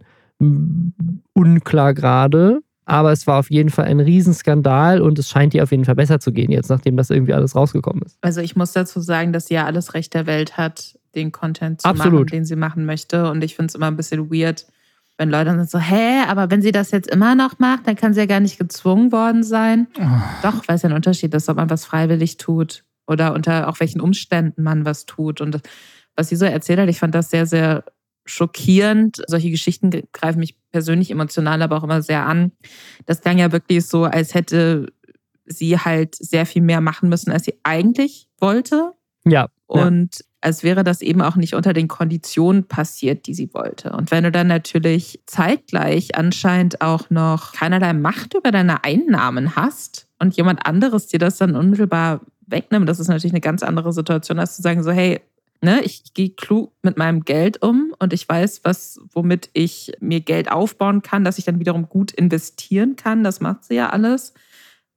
unklar 1.32 1.94
gerade. 1.94 2.60
Aber 2.86 3.10
es 3.10 3.26
war 3.26 3.40
auf 3.40 3.50
jeden 3.50 3.70
Fall 3.70 3.86
ein 3.86 3.98
Riesenskandal 3.98 5.02
und 5.02 5.18
es 5.18 5.28
scheint 5.28 5.52
ihr 5.54 5.64
auf 5.64 5.72
jeden 5.72 5.84
Fall 5.84 5.96
besser 5.96 6.20
zu 6.20 6.32
gehen, 6.32 6.52
jetzt 6.52 6.70
nachdem 6.70 6.96
das 6.96 7.10
irgendwie 7.10 7.34
alles 7.34 7.56
rausgekommen 7.56 8.02
ist. 8.02 8.16
Also 8.20 8.40
ich 8.40 8.54
muss 8.54 8.72
dazu 8.72 9.00
sagen, 9.00 9.32
dass 9.32 9.46
sie 9.46 9.54
ja 9.54 9.66
alles 9.66 9.92
Recht 9.94 10.14
der 10.14 10.26
Welt 10.26 10.56
hat, 10.56 10.96
den 11.16 11.32
Content 11.32 11.82
zu 11.82 11.88
Absolut. 11.88 12.12
machen, 12.12 12.26
den 12.28 12.44
sie 12.44 12.54
machen 12.54 12.86
möchte. 12.86 13.28
Und 13.28 13.42
ich 13.42 13.56
finde 13.56 13.70
es 13.70 13.74
immer 13.74 13.88
ein 13.88 13.96
bisschen 13.96 14.30
weird, 14.30 14.66
wenn 15.18 15.30
Leute 15.30 15.46
dann 15.46 15.66
so, 15.66 15.78
hä, 15.78 16.22
aber 16.28 16.50
wenn 16.50 16.62
sie 16.62 16.72
das 16.72 16.92
jetzt 16.92 17.10
immer 17.10 17.34
noch 17.34 17.58
macht, 17.58 17.88
dann 17.88 17.96
kann 17.96 18.14
sie 18.14 18.20
ja 18.20 18.26
gar 18.26 18.40
nicht 18.40 18.58
gezwungen 18.58 19.10
worden 19.10 19.42
sein. 19.42 19.88
Oh. 19.98 20.02
Doch, 20.42 20.68
weil 20.68 20.76
es 20.76 20.82
ja 20.82 20.90
ein 20.90 20.94
Unterschied 20.94 21.34
ist, 21.34 21.48
ob 21.48 21.56
man 21.56 21.70
was 21.70 21.84
freiwillig 21.84 22.36
tut 22.36 22.84
oder 23.08 23.34
unter 23.34 23.68
auch 23.68 23.80
welchen 23.80 24.00
Umständen 24.00 24.62
man 24.62 24.84
was 24.84 25.06
tut. 25.06 25.40
Und 25.40 25.60
was 26.14 26.28
sie 26.28 26.36
so 26.36 26.44
erzählt 26.44 26.78
hat, 26.78 26.88
ich 26.88 26.98
fand 26.98 27.14
das 27.14 27.30
sehr, 27.30 27.46
sehr 27.46 27.84
schockierend. 28.26 29.22
Solche 29.26 29.50
Geschichten 29.50 29.90
greifen 30.12 30.40
mich 30.40 30.56
persönlich 30.72 31.10
emotional 31.10 31.62
aber 31.62 31.76
auch 31.76 31.84
immer 31.84 32.02
sehr 32.02 32.26
an. 32.26 32.52
Das 33.06 33.20
klang 33.20 33.38
ja 33.38 33.52
wirklich 33.52 33.86
so, 33.86 34.04
als 34.04 34.34
hätte 34.34 34.92
sie 35.46 35.78
halt 35.78 36.14
sehr 36.16 36.44
viel 36.44 36.62
mehr 36.62 36.80
machen 36.80 37.08
müssen, 37.08 37.30
als 37.30 37.44
sie 37.44 37.58
eigentlich 37.62 38.28
wollte. 38.38 38.92
Ja. 39.24 39.48
Und 39.66 40.18
ja. 40.18 40.24
als 40.40 40.62
wäre 40.62 40.84
das 40.84 41.00
eben 41.00 41.22
auch 41.22 41.36
nicht 41.36 41.54
unter 41.54 41.72
den 41.72 41.88
Konditionen 41.88 42.64
passiert, 42.64 43.26
die 43.26 43.34
sie 43.34 43.52
wollte. 43.54 43.92
Und 43.92 44.10
wenn 44.10 44.24
du 44.24 44.30
dann 44.30 44.46
natürlich 44.46 45.20
zeitgleich 45.26 46.16
anscheinend 46.16 46.80
auch 46.80 47.10
noch 47.10 47.52
keinerlei 47.52 47.92
Macht 47.92 48.34
über 48.34 48.50
deine 48.50 48.84
Einnahmen 48.84 49.56
hast 49.56 50.08
und 50.18 50.36
jemand 50.36 50.66
anderes 50.66 51.08
dir 51.08 51.18
das 51.18 51.38
dann 51.38 51.56
unmittelbar 51.56 52.20
wegnimmt, 52.46 52.88
das 52.88 53.00
ist 53.00 53.08
natürlich 53.08 53.32
eine 53.32 53.40
ganz 53.40 53.62
andere 53.62 53.92
Situation, 53.92 54.38
als 54.38 54.56
zu 54.56 54.62
sagen, 54.62 54.82
so, 54.82 54.92
hey, 54.92 55.20
Ne, 55.62 55.82
ich, 55.82 56.12
gehe 56.12 56.30
klug 56.30 56.72
mit 56.82 56.98
meinem 56.98 57.24
Geld 57.24 57.62
um 57.62 57.94
und 57.98 58.12
ich 58.12 58.28
weiß, 58.28 58.60
was, 58.64 59.00
womit 59.12 59.48
ich 59.54 59.92
mir 60.00 60.20
Geld 60.20 60.50
aufbauen 60.50 61.02
kann, 61.02 61.24
dass 61.24 61.38
ich 61.38 61.44
dann 61.44 61.58
wiederum 61.58 61.88
gut 61.88 62.12
investieren 62.12 62.96
kann. 62.96 63.24
Das 63.24 63.40
macht 63.40 63.64
sie 63.64 63.74
ja 63.74 63.90
alles. 63.90 64.34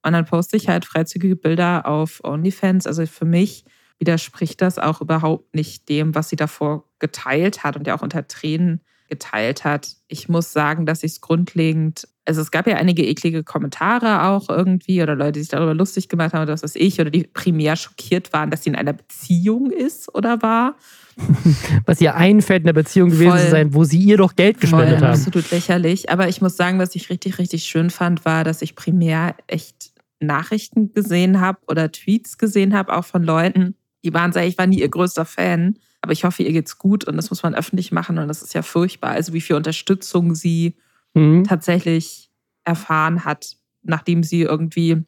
Und 0.04 0.14
dann 0.14 0.26
poste 0.26 0.58
ich 0.58 0.68
halt 0.68 0.86
freizügige 0.86 1.36
Bilder 1.36 1.86
auf 1.86 2.22
OnlyFans. 2.24 2.88
Also 2.88 3.06
für 3.06 3.26
mich 3.26 3.66
widerspricht 4.00 4.62
das 4.62 4.80
auch 4.80 5.02
überhaupt 5.02 5.54
nicht 5.54 5.90
dem, 5.90 6.16
was 6.16 6.30
sie 6.30 6.36
davor 6.36 6.86
geteilt 7.00 7.64
hat 7.64 7.76
und 7.76 7.88
ja 7.88 7.98
auch 7.98 8.02
unter 8.02 8.28
Tränen 8.28 8.82
geteilt 9.10 9.66
hat. 9.66 9.96
Ich 10.08 10.30
muss 10.30 10.54
sagen, 10.54 10.86
dass 10.86 11.04
ich 11.04 11.14
es 11.14 11.22
grundlegend 11.22 12.08
also 12.30 12.42
es 12.42 12.52
gab 12.52 12.68
ja 12.68 12.76
einige 12.76 13.04
eklige 13.04 13.44
Kommentare 13.44 14.30
auch 14.30 14.50
irgendwie 14.50 15.02
oder 15.02 15.16
Leute, 15.16 15.32
die 15.34 15.40
sich 15.40 15.50
darüber 15.50 15.74
lustig 15.74 16.10
gemacht 16.10 16.34
haben, 16.34 16.46
dass 16.46 16.62
das 16.62 16.76
ich 16.76 17.02
oder 17.02 17.10
die 17.10 17.24
primär 17.24 17.76
schockiert 17.76 18.32
waren, 18.34 18.52
dass 18.52 18.64
sie 18.64 18.70
in 18.70 18.76
einer 18.76 18.94
Beziehung 18.94 19.72
ist 19.72 20.14
oder 20.14 20.40
war. 20.44 20.76
Was 21.88 22.00
ihr 22.00 22.16
einfällt, 22.16 22.62
in 22.62 22.68
der 22.68 22.74
Beziehung 22.74 23.10
gewesen 23.10 23.32
Voll. 23.32 23.40
zu 23.42 23.50
sein, 23.50 23.74
wo 23.74 23.84
sie 23.84 23.98
ihr 23.98 24.18
doch 24.18 24.36
Geld 24.36 24.62
gespendet 24.62 25.00
Voll, 25.00 25.08
haben. 25.08 25.16
Absolut 25.16 25.50
lächerlich. 25.50 26.12
Aber 26.12 26.30
ich 26.30 26.40
muss 26.40 26.56
sagen, 26.56 26.78
was 26.78 26.96
ich 26.96 27.10
richtig, 27.10 27.40
richtig 27.40 27.64
schön 27.64 27.90
fand, 27.90 28.24
war, 28.26 28.44
dass 28.44 28.62
ich 28.62 28.76
primär 28.76 29.36
echt 29.48 29.92
Nachrichten 30.20 30.94
gesehen 30.94 31.42
habe 31.42 31.58
oder 31.68 31.92
Tweets 31.92 32.38
gesehen 32.38 32.76
habe, 32.76 32.96
auch 32.96 33.06
von 33.06 33.24
Leuten, 33.24 33.76
die 34.06 34.14
waren, 34.14 34.32
ich 34.38 34.58
war 34.58 34.68
nie 34.68 34.80
ihr 34.80 34.88
größter 34.88 35.26
Fan, 35.26 35.78
aber 36.02 36.14
ich 36.14 36.24
hoffe, 36.24 36.44
ihr 36.44 36.54
geht's 36.54 36.78
gut 36.78 37.06
und 37.06 37.18
das 37.18 37.32
muss 37.32 37.44
man 37.44 37.56
öffentlich 37.56 37.92
machen 37.92 38.18
und 38.20 38.28
das 38.28 38.42
ist 38.42 38.54
ja 38.54 38.62
furchtbar. 38.62 39.12
Also 39.12 39.34
wie 39.34 39.42
viel 39.42 39.56
Unterstützung 39.56 40.36
sie 40.36 40.76
Mhm. 41.14 41.44
tatsächlich 41.44 42.30
erfahren 42.66 43.26
hat, 43.26 43.56
nachdem 43.82 44.24
sie 44.24 44.42
irgendwie 44.42 45.04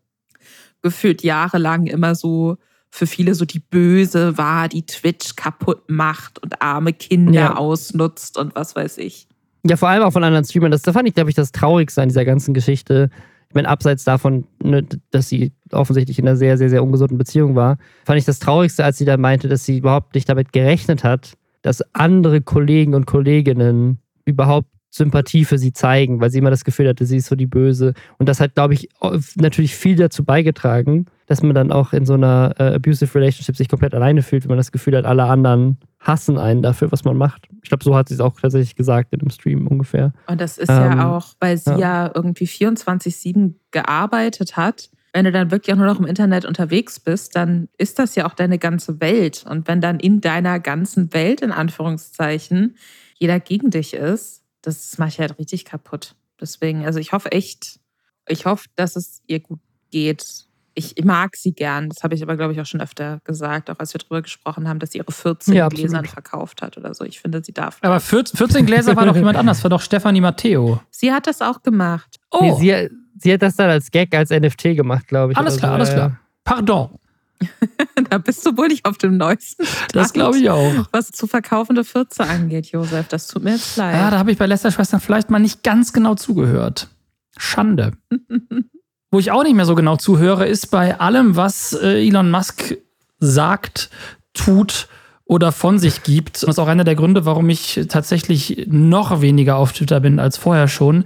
gefühlt 0.82 1.24
jahrelang 1.24 1.86
immer 1.86 2.16
so 2.16 2.58
für 2.90 3.08
viele 3.08 3.36
so 3.36 3.46
die 3.46 3.60
Böse 3.60 4.38
war, 4.38 4.68
die 4.68 4.86
Twitch 4.86 5.36
kaputt 5.36 5.84
macht 5.90 6.40
und 6.44 6.62
arme 6.62 6.92
Kinder 6.92 7.34
Ja. 7.40 7.56
ausnutzt 7.56 8.38
und 8.38 8.56
was 8.56 8.76
weiß 8.76 8.98
ich. 8.98 9.28
Ja, 9.66 9.78
vor 9.78 9.90
allem 9.90 10.04
auch 10.04 10.12
von 10.12 10.24
anderen 10.24 10.44
Streamern. 10.44 10.72
Das, 10.72 10.82
das 10.82 10.94
fand 10.94 11.08
ich, 11.08 11.14
glaube 11.14 11.30
ich, 11.30 11.36
das 11.36 11.52
Traurigste 11.52 12.02
an 12.02 12.10
dieser 12.10 12.26
ganzen 12.26 12.54
Geschichte. 12.54 13.10
Ich 13.48 13.56
meine, 13.56 13.68
abseits 13.70 14.04
davon, 14.04 14.46
ne, 14.64 14.84
dass 15.12 15.30
sie 15.30 15.52
offensichtlich 15.72 16.18
in 16.20 16.28
einer 16.28 16.36
sehr, 16.36 16.58
sehr, 16.58 16.70
sehr 16.70 16.84
ungesunden 16.84 17.18
Beziehung 17.18 17.56
war, 17.56 17.78
fand 18.06 18.18
ich 18.18 18.26
das 18.26 18.40
Traurigste, 18.40 18.84
als 18.84 18.98
sie 18.98 19.06
dann 19.06 19.22
meinte, 19.22 19.48
dass 19.48 19.64
sie 19.66 19.78
überhaupt 19.78 20.16
nicht 20.16 20.28
damit 20.28 20.52
gerechnet 20.52 21.04
hat, 21.04 21.34
dass 21.62 21.84
andere 21.94 22.42
Kollegen 22.42 22.96
und 22.96 23.06
Kolleginnen 23.06 24.00
überhaupt 24.26 24.68
Sympathie 24.92 25.46
für 25.46 25.58
sie 25.58 25.72
zeigen, 25.72 26.20
weil 26.20 26.30
sie 26.30 26.40
immer 26.40 26.50
das 26.50 26.66
Gefühl 26.66 26.90
hatte, 26.90 27.06
sie 27.06 27.18
ist 27.18 27.28
so 27.28 27.36
die 27.36 27.48
Böse. 27.48 27.94
Und 28.18 28.28
das 28.28 28.42
hat, 28.42 28.56
glaube 28.56 28.74
ich, 28.74 28.90
natürlich 29.36 29.74
viel 29.76 29.96
dazu 29.96 30.26
beigetragen, 30.26 31.06
dass 31.28 31.42
man 31.42 31.56
dann 31.56 31.72
auch 31.72 31.94
in 31.94 32.06
so 32.06 32.14
einer 32.14 32.54
äh, 32.60 32.76
abusive 32.76 33.16
Relationship 33.16 33.56
sich 33.56 33.70
komplett 33.70 33.96
alleine 33.96 34.22
fühlt, 34.22 34.44
wenn 34.44 34.50
man 34.50 34.58
das 34.58 34.74
Gefühl 34.74 34.98
hat, 34.98 35.06
alle 35.06 35.24
anderen 35.24 35.78
hassen 36.02 36.38
einen 36.38 36.62
dafür, 36.62 36.92
was 36.92 37.06
man 37.06 37.16
macht. 37.16 37.48
Ich 37.64 37.70
glaube, 37.70 37.86
so 37.86 37.96
hat 37.96 38.10
sie 38.10 38.16
es 38.16 38.20
auch 38.20 38.38
tatsächlich 38.40 38.76
gesagt 38.76 39.14
in 39.14 39.20
dem 39.20 39.30
Stream 39.30 39.66
ungefähr. 39.66 40.12
Und 40.28 40.42
das 40.42 40.58
ist 40.58 40.70
Ähm, 40.70 40.76
ja 40.76 41.10
auch, 41.16 41.36
weil 41.40 41.58
sie 41.58 41.72
ja. 41.72 41.78
ja, 42.06 42.12
irgendwie 42.14 42.46
24-7 42.46 43.54
gearbeitet 43.72 44.58
hat. 44.58 44.90
Wenn 45.14 45.24
du 45.26 45.32
dann 45.32 45.52
wirklich 45.52 45.74
auch 45.74 45.78
nur 45.78 45.88
noch 45.88 46.00
im 46.00 46.06
Internet 46.06 46.44
unterwegs 46.44 47.00
bist, 47.00 47.36
dann 47.36 47.70
ist 47.78 47.98
das 47.98 48.16
ja 48.16 48.26
auch 48.26 48.34
deine 48.34 48.58
ganze 48.58 49.00
Welt. 49.00 49.46
Und 49.50 49.70
wenn 49.70 49.80
dann 49.80 50.00
in 50.00 50.20
deiner 50.20 50.60
ganzen 50.60 51.14
Welt, 51.14 51.42
in 51.42 51.52
Anführungszeichen, 51.52 52.76
jeder 53.20 53.40
gegen 53.40 53.70
dich 53.70 53.94
ist, 53.94 54.41
das 54.62 54.98
macht 54.98 55.18
halt 55.20 55.38
richtig 55.40 55.66
kaputt. 55.66 56.16
Deswegen, 56.40 56.86
also 56.86 57.00
ich 57.00 57.12
hoffe 57.14 57.32
echt, 57.32 57.80
ich 58.28 58.46
hoffe, 58.46 58.68
dass 58.76 58.96
es 58.96 59.22
ihr 59.28 59.40
gut 59.40 59.60
geht. 59.92 60.46
Ich 60.74 60.96
mag 61.04 61.36
sie 61.36 61.52
gern. 61.52 61.90
Das 61.90 62.02
habe 62.04 62.16
ich 62.16 62.24
aber, 62.24 62.38
glaube 62.38 62.54
ich, 62.54 62.62
auch 62.62 62.66
schon 62.66 62.80
öfter 62.82 63.20
gesagt, 63.26 63.70
auch 63.70 63.78
als 63.78 63.94
wir 63.94 64.00
darüber 64.00 64.22
gesprochen 64.22 64.70
haben, 64.70 64.80
dass 64.80 64.92
sie 64.94 65.00
ihre 65.00 65.12
14 65.12 65.54
Ja. 65.54 65.68
Gläsern 65.68 66.06
verkauft 66.06 66.62
hat 66.62 66.78
oder 66.78 66.94
so. 66.94 67.04
Ich 67.04 67.20
finde, 67.20 67.44
sie 67.44 67.52
darf. 67.52 67.78
Aber 67.82 68.00
14 68.00 68.38
14 68.38 68.66
Gläser 68.66 68.96
war 68.96 69.06
doch 69.06 69.16
jemand 69.16 69.38
anders, 69.38 69.62
war 69.64 69.70
doch 69.70 69.82
Stefanie 69.82 70.22
Matteo. 70.22 70.82
Sie 70.90 71.12
hat 71.12 71.28
das 71.28 71.42
auch 71.42 71.62
gemacht. 71.62 72.20
Nee, 72.40 72.52
Oh, 72.54 72.58
sie, 72.60 72.90
sie 73.20 73.34
hat 73.34 73.42
das 73.42 73.58
dann 73.58 73.70
als 73.70 73.92
Gag, 73.92 74.16
als 74.16 74.30
NFT 74.30 74.64
gemacht, 74.76 75.08
glaube 75.08 75.34
ich. 75.34 75.38
alles 75.38 75.58
klar, 75.58 75.72
so. 75.72 75.76
alles 75.76 75.90
klar. 75.94 76.20
Pardon, 76.46 76.98
Da 78.10 78.18
bist 78.18 78.46
du 78.46 78.58
wohl 78.58 78.68
nicht 78.68 78.86
auf 78.86 78.98
dem 78.98 79.16
neuesten 79.16 79.66
Stand, 79.66 79.96
das 79.96 80.12
glaube 80.12 80.38
ich 80.38 80.50
auch. 80.50 80.88
was 80.92 81.12
zu 81.12 81.28
verkaufende 81.28 81.84
Fürze 81.84 82.24
angeht, 82.24 82.68
Josef. 82.68 83.08
Das 83.08 83.28
tut 83.28 83.44
mir 83.44 83.52
jetzt 83.52 83.78
leid. 83.78 83.96
Ja, 83.96 84.12
da 84.12 84.18
habe 84.18 84.32
ich 84.32 84.38
bei 84.38 84.48
Lester-Schwestern 84.48 85.00
vielleicht 85.00 85.30
mal 85.30 85.40
nicht 85.40 85.64
ganz 85.64 85.94
genau 85.94 86.16
zugehört. 86.16 86.90
Schande. 87.38 87.94
Wo 89.12 89.20
ich 89.20 89.32
auch 89.32 89.44
nicht 89.44 89.56
mehr 89.56 89.66
so 89.66 89.76
genau 89.76 89.98
zuhöre, 89.98 90.48
ist 90.48 90.72
bei 90.72 91.00
allem, 91.00 91.36
was 91.36 91.74
äh, 91.74 92.06
Elon 92.06 92.32
Musk 92.32 92.76
sagt, 93.20 93.90
tut 94.34 94.88
oder 95.26 95.54
von 95.54 95.80
sich 95.80 96.04
gibt. 96.04 96.44
Das 96.44 96.50
ist 96.50 96.60
auch 96.60 96.68
einer 96.68 96.84
der 96.84 96.96
Gründe, 96.96 97.26
warum 97.26 97.50
ich 97.50 97.80
tatsächlich 97.88 98.66
noch 98.68 99.22
weniger 99.22 99.56
auf 99.56 99.72
Twitter 99.72 100.02
bin 100.02 100.20
als 100.20 100.38
vorher 100.38 100.68
schon 100.68 101.06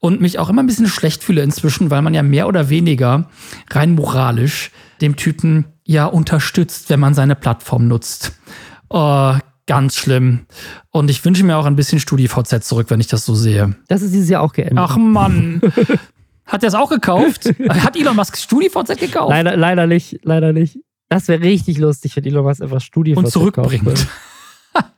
und 0.00 0.20
mich 0.20 0.38
auch 0.38 0.50
immer 0.50 0.62
ein 0.62 0.66
bisschen 0.66 0.86
schlecht 0.86 1.24
fühle 1.24 1.42
inzwischen, 1.42 1.90
weil 1.90 2.02
man 2.02 2.12
ja 2.12 2.22
mehr 2.22 2.46
oder 2.46 2.68
weniger 2.68 3.30
rein 3.70 3.94
moralisch 3.94 4.70
dem 5.04 5.16
Typen 5.16 5.66
ja 5.84 6.06
unterstützt, 6.06 6.90
wenn 6.90 6.98
man 6.98 7.14
seine 7.14 7.36
Plattform 7.36 7.86
nutzt. 7.86 8.32
Oh, 8.88 9.34
ganz 9.66 9.96
schlimm. 9.96 10.46
Und 10.90 11.10
ich 11.10 11.24
wünsche 11.24 11.44
mir 11.44 11.56
auch 11.56 11.66
ein 11.66 11.76
bisschen 11.76 12.00
StudiVZ 12.00 12.66
zurück, 12.66 12.86
wenn 12.90 13.00
ich 13.00 13.06
das 13.06 13.24
so 13.24 13.34
sehe. 13.34 13.76
Das 13.88 14.02
ist 14.02 14.14
dieses 14.14 14.30
Jahr 14.30 14.42
auch 14.42 14.52
geändert. 14.52 14.88
Ach 14.90 14.96
Mann. 14.96 15.60
Hat 16.46 16.62
er 16.62 16.68
es 16.68 16.74
auch 16.74 16.90
gekauft? 16.90 17.54
Hat 17.68 17.96
Elon 17.96 18.16
Musk 18.16 18.36
StudiVZ 18.36 18.98
gekauft? 18.98 19.30
Leider, 19.30 19.56
leider 19.56 19.86
nicht, 19.86 20.20
leider 20.24 20.52
nicht. 20.52 20.78
Das 21.08 21.28
wäre 21.28 21.42
richtig 21.42 21.78
lustig, 21.78 22.16
wenn 22.16 22.24
Elon 22.24 22.44
Musk 22.44 22.62
einfach 22.62 22.80
Studie 22.80 23.14
Und 23.14 23.30
zurückbringt. 23.30 24.06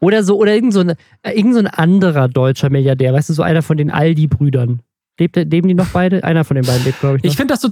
Oder 0.00 0.24
so, 0.24 0.38
oder 0.38 0.54
irgend 0.54 0.72
so, 0.72 0.80
ein, 0.80 0.90
äh, 1.22 1.32
irgend 1.32 1.54
so 1.54 1.60
ein 1.60 1.66
anderer 1.66 2.28
deutscher 2.28 2.70
Milliardär, 2.70 3.12
weißt 3.12 3.28
du, 3.28 3.34
so 3.34 3.42
einer 3.42 3.62
von 3.62 3.76
den 3.76 3.90
Aldi-Brüdern. 3.90 4.80
Lebt, 5.18 5.36
leben 5.36 5.68
die 5.68 5.74
noch 5.74 5.88
beide? 5.88 6.24
Einer 6.24 6.44
von 6.44 6.54
den 6.54 6.64
beiden 6.64 6.84
lebt, 6.84 7.00
glaube 7.00 7.18
ich. 7.18 7.22
Noch. 7.22 7.30
Ich 7.30 7.36
finde 7.36 7.54
das 7.54 7.60
so. 7.60 7.68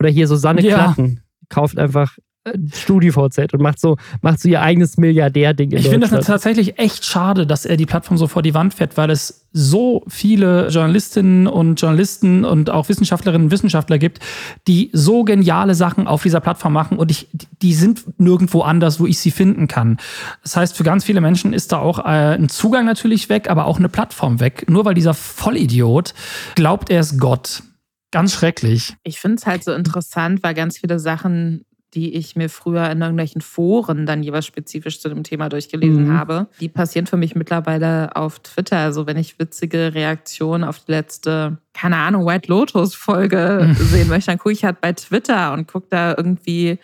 oder 0.00 0.08
hier 0.10 0.26
so 0.26 0.36
Sanne 0.36 0.62
Ja. 0.62 0.74
Klatten. 0.76 1.20
Kauft 1.48 1.78
einfach 1.78 2.16
äh, 2.44 2.58
StudiVZ 2.72 3.52
und 3.52 3.60
macht 3.60 3.80
so, 3.80 3.96
macht 4.22 4.40
so 4.40 4.48
ihr 4.48 4.62
eigenes 4.62 4.96
Milliardär-Ding 4.96 5.70
in 5.70 5.78
Ich 5.78 5.88
finde 5.88 6.08
das 6.08 6.26
tatsächlich 6.26 6.78
echt 6.78 7.04
schade, 7.04 7.46
dass 7.46 7.64
er 7.64 7.76
die 7.76 7.86
Plattform 7.86 8.16
so 8.16 8.26
vor 8.26 8.42
die 8.42 8.54
Wand 8.54 8.74
fährt, 8.74 8.96
weil 8.96 9.10
es 9.10 9.46
so 9.52 10.04
viele 10.08 10.68
Journalistinnen 10.68 11.46
und 11.46 11.80
Journalisten 11.80 12.44
und 12.44 12.70
auch 12.70 12.88
Wissenschaftlerinnen 12.88 13.46
und 13.46 13.50
Wissenschaftler 13.50 13.98
gibt, 13.98 14.20
die 14.66 14.90
so 14.92 15.24
geniale 15.24 15.74
Sachen 15.74 16.06
auf 16.06 16.22
dieser 16.22 16.40
Plattform 16.40 16.74
machen 16.74 16.98
und 16.98 17.10
ich, 17.10 17.28
die 17.62 17.74
sind 17.74 18.20
nirgendwo 18.20 18.60
anders, 18.62 19.00
wo 19.00 19.06
ich 19.06 19.18
sie 19.18 19.30
finden 19.30 19.66
kann. 19.66 19.96
Das 20.42 20.56
heißt, 20.56 20.76
für 20.76 20.84
ganz 20.84 21.04
viele 21.04 21.20
Menschen 21.20 21.52
ist 21.52 21.72
da 21.72 21.78
auch 21.78 21.98
äh, 21.98 22.36
ein 22.36 22.48
Zugang 22.48 22.84
natürlich 22.84 23.28
weg, 23.28 23.50
aber 23.50 23.66
auch 23.66 23.78
eine 23.78 23.88
Plattform 23.88 24.38
weg. 24.40 24.66
Nur 24.68 24.84
weil 24.84 24.94
dieser 24.94 25.14
Vollidiot 25.14 26.14
glaubt, 26.54 26.90
er 26.90 27.00
ist 27.00 27.18
Gott. 27.18 27.62
Ganz 28.10 28.32
schrecklich. 28.34 28.96
Ich 29.02 29.20
finde 29.20 29.36
es 29.36 29.46
halt 29.46 29.64
so 29.64 29.72
interessant, 29.72 30.42
weil 30.42 30.54
ganz 30.54 30.78
viele 30.78 30.98
Sachen, 30.98 31.64
die 31.94 32.14
ich 32.14 32.36
mir 32.36 32.48
früher 32.50 32.90
in 32.90 33.00
irgendwelchen 33.00 33.40
Foren 33.40 34.04
dann 34.06 34.22
jeweils 34.22 34.44
spezifisch 34.46 35.00
zu 35.00 35.08
dem 35.08 35.22
Thema 35.22 35.48
durchgelesen 35.48 36.04
Mhm. 36.08 36.18
habe, 36.18 36.48
die 36.60 36.68
passieren 36.68 37.06
für 37.06 37.16
mich 37.16 37.34
mittlerweile 37.34 38.14
auf 38.14 38.40
Twitter. 38.40 38.78
Also 38.78 39.06
wenn 39.06 39.16
ich 39.16 39.38
witzige 39.38 39.94
Reaktionen 39.94 40.64
auf 40.64 40.80
die 40.84 40.92
letzte, 40.92 41.58
keine 41.72 41.96
Ahnung, 41.96 42.26
White 42.26 42.48
Lotus-Folge 42.48 43.74
sehen 43.78 44.08
möchte, 44.08 44.30
dann 44.30 44.38
gucke 44.38 44.52
ich 44.52 44.64
halt 44.64 44.80
bei 44.82 44.92
Twitter 44.92 45.52
und 45.54 45.66
gucke 45.66 45.86
da 45.90 46.14
irgendwie, 46.16 46.78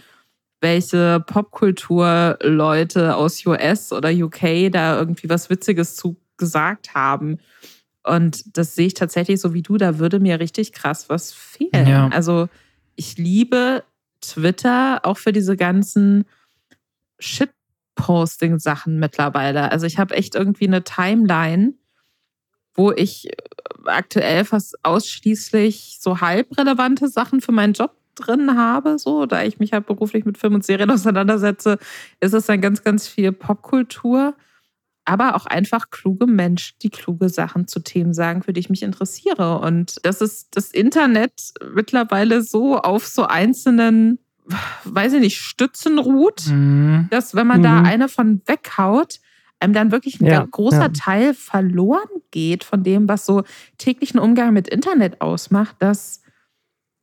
welche 0.62 1.20
Popkultur-Leute 1.26 3.16
aus 3.16 3.44
US 3.46 3.92
oder 3.92 4.10
UK 4.10 4.70
da 4.70 4.98
irgendwie 4.98 5.28
was 5.28 5.50
Witziges 5.50 5.96
zu 5.96 6.16
gesagt 6.36 6.94
haben. 6.94 7.38
Und 8.04 8.56
das 8.56 8.74
sehe 8.74 8.86
ich 8.86 8.94
tatsächlich 8.94 9.40
so 9.40 9.54
wie 9.54 9.62
du, 9.62 9.76
da 9.78 9.98
würde 9.98 10.20
mir 10.20 10.38
richtig 10.38 10.72
krass 10.72 11.08
was 11.08 11.32
fehlen. 11.32 11.88
Ja. 11.88 12.08
Also 12.08 12.48
ich 12.96 13.16
liebe 13.16 13.82
Twitter 14.20 15.00
auch 15.04 15.18
für 15.18 15.32
diese 15.32 15.56
ganzen 15.56 16.24
Shitposting-Sachen 17.18 18.98
mittlerweile. 18.98 19.72
Also 19.72 19.86
ich 19.86 19.98
habe 19.98 20.14
echt 20.14 20.34
irgendwie 20.34 20.66
eine 20.66 20.84
Timeline, 20.84 21.74
wo 22.74 22.92
ich 22.92 23.28
äh, 23.28 23.32
aktuell 23.86 24.44
fast 24.44 24.84
ausschließlich 24.84 25.98
so 26.00 26.20
halbrelevante 26.20 27.08
Sachen 27.08 27.40
für 27.40 27.52
meinen 27.52 27.72
Job 27.72 27.96
drin 28.14 28.56
habe, 28.56 28.98
so, 28.98 29.26
da 29.26 29.42
ich 29.42 29.58
mich 29.58 29.72
halt 29.72 29.86
beruflich 29.86 30.24
mit 30.24 30.38
Film 30.38 30.54
und 30.54 30.64
Serien 30.64 30.90
auseinandersetze, 30.90 31.78
ist 32.20 32.34
es 32.34 32.46
dann 32.46 32.60
ganz, 32.60 32.82
ganz 32.82 33.08
viel 33.08 33.32
Popkultur 33.32 34.34
aber 35.04 35.36
auch 35.36 35.46
einfach 35.46 35.90
kluge 35.90 36.26
Menschen, 36.26 36.76
die 36.82 36.90
kluge 36.90 37.28
Sachen 37.28 37.66
zu 37.68 37.80
Themen 37.80 38.14
sagen, 38.14 38.42
für 38.42 38.52
die 38.52 38.60
ich 38.60 38.70
mich 38.70 38.82
interessiere. 38.82 39.58
Und 39.60 39.96
das 40.04 40.20
ist 40.20 40.56
das 40.56 40.70
Internet 40.70 41.52
mittlerweile 41.74 42.42
so 42.42 42.78
auf 42.78 43.06
so 43.06 43.24
einzelnen, 43.24 44.18
weiß 44.84 45.14
ich 45.14 45.20
nicht, 45.20 45.38
Stützen 45.40 45.98
ruht, 45.98 46.46
Mhm. 46.48 47.08
dass 47.10 47.34
wenn 47.34 47.46
man 47.46 47.62
da 47.62 47.80
Mhm. 47.80 47.86
eine 47.86 48.08
von 48.08 48.40
weghaut, 48.46 49.20
einem 49.60 49.72
dann 49.72 49.92
wirklich 49.92 50.20
ein 50.20 50.26
Ja, 50.26 50.44
großer 50.50 50.80
ja. 50.82 50.88
Teil 50.88 51.32
verloren 51.34 52.08
geht 52.30 52.64
von 52.64 52.82
dem, 52.82 53.08
was 53.08 53.24
so 53.24 53.44
täglichen 53.78 54.18
Umgang 54.20 54.52
mit 54.52 54.68
Internet 54.68 55.20
ausmacht. 55.20 55.76
Das, 55.78 56.20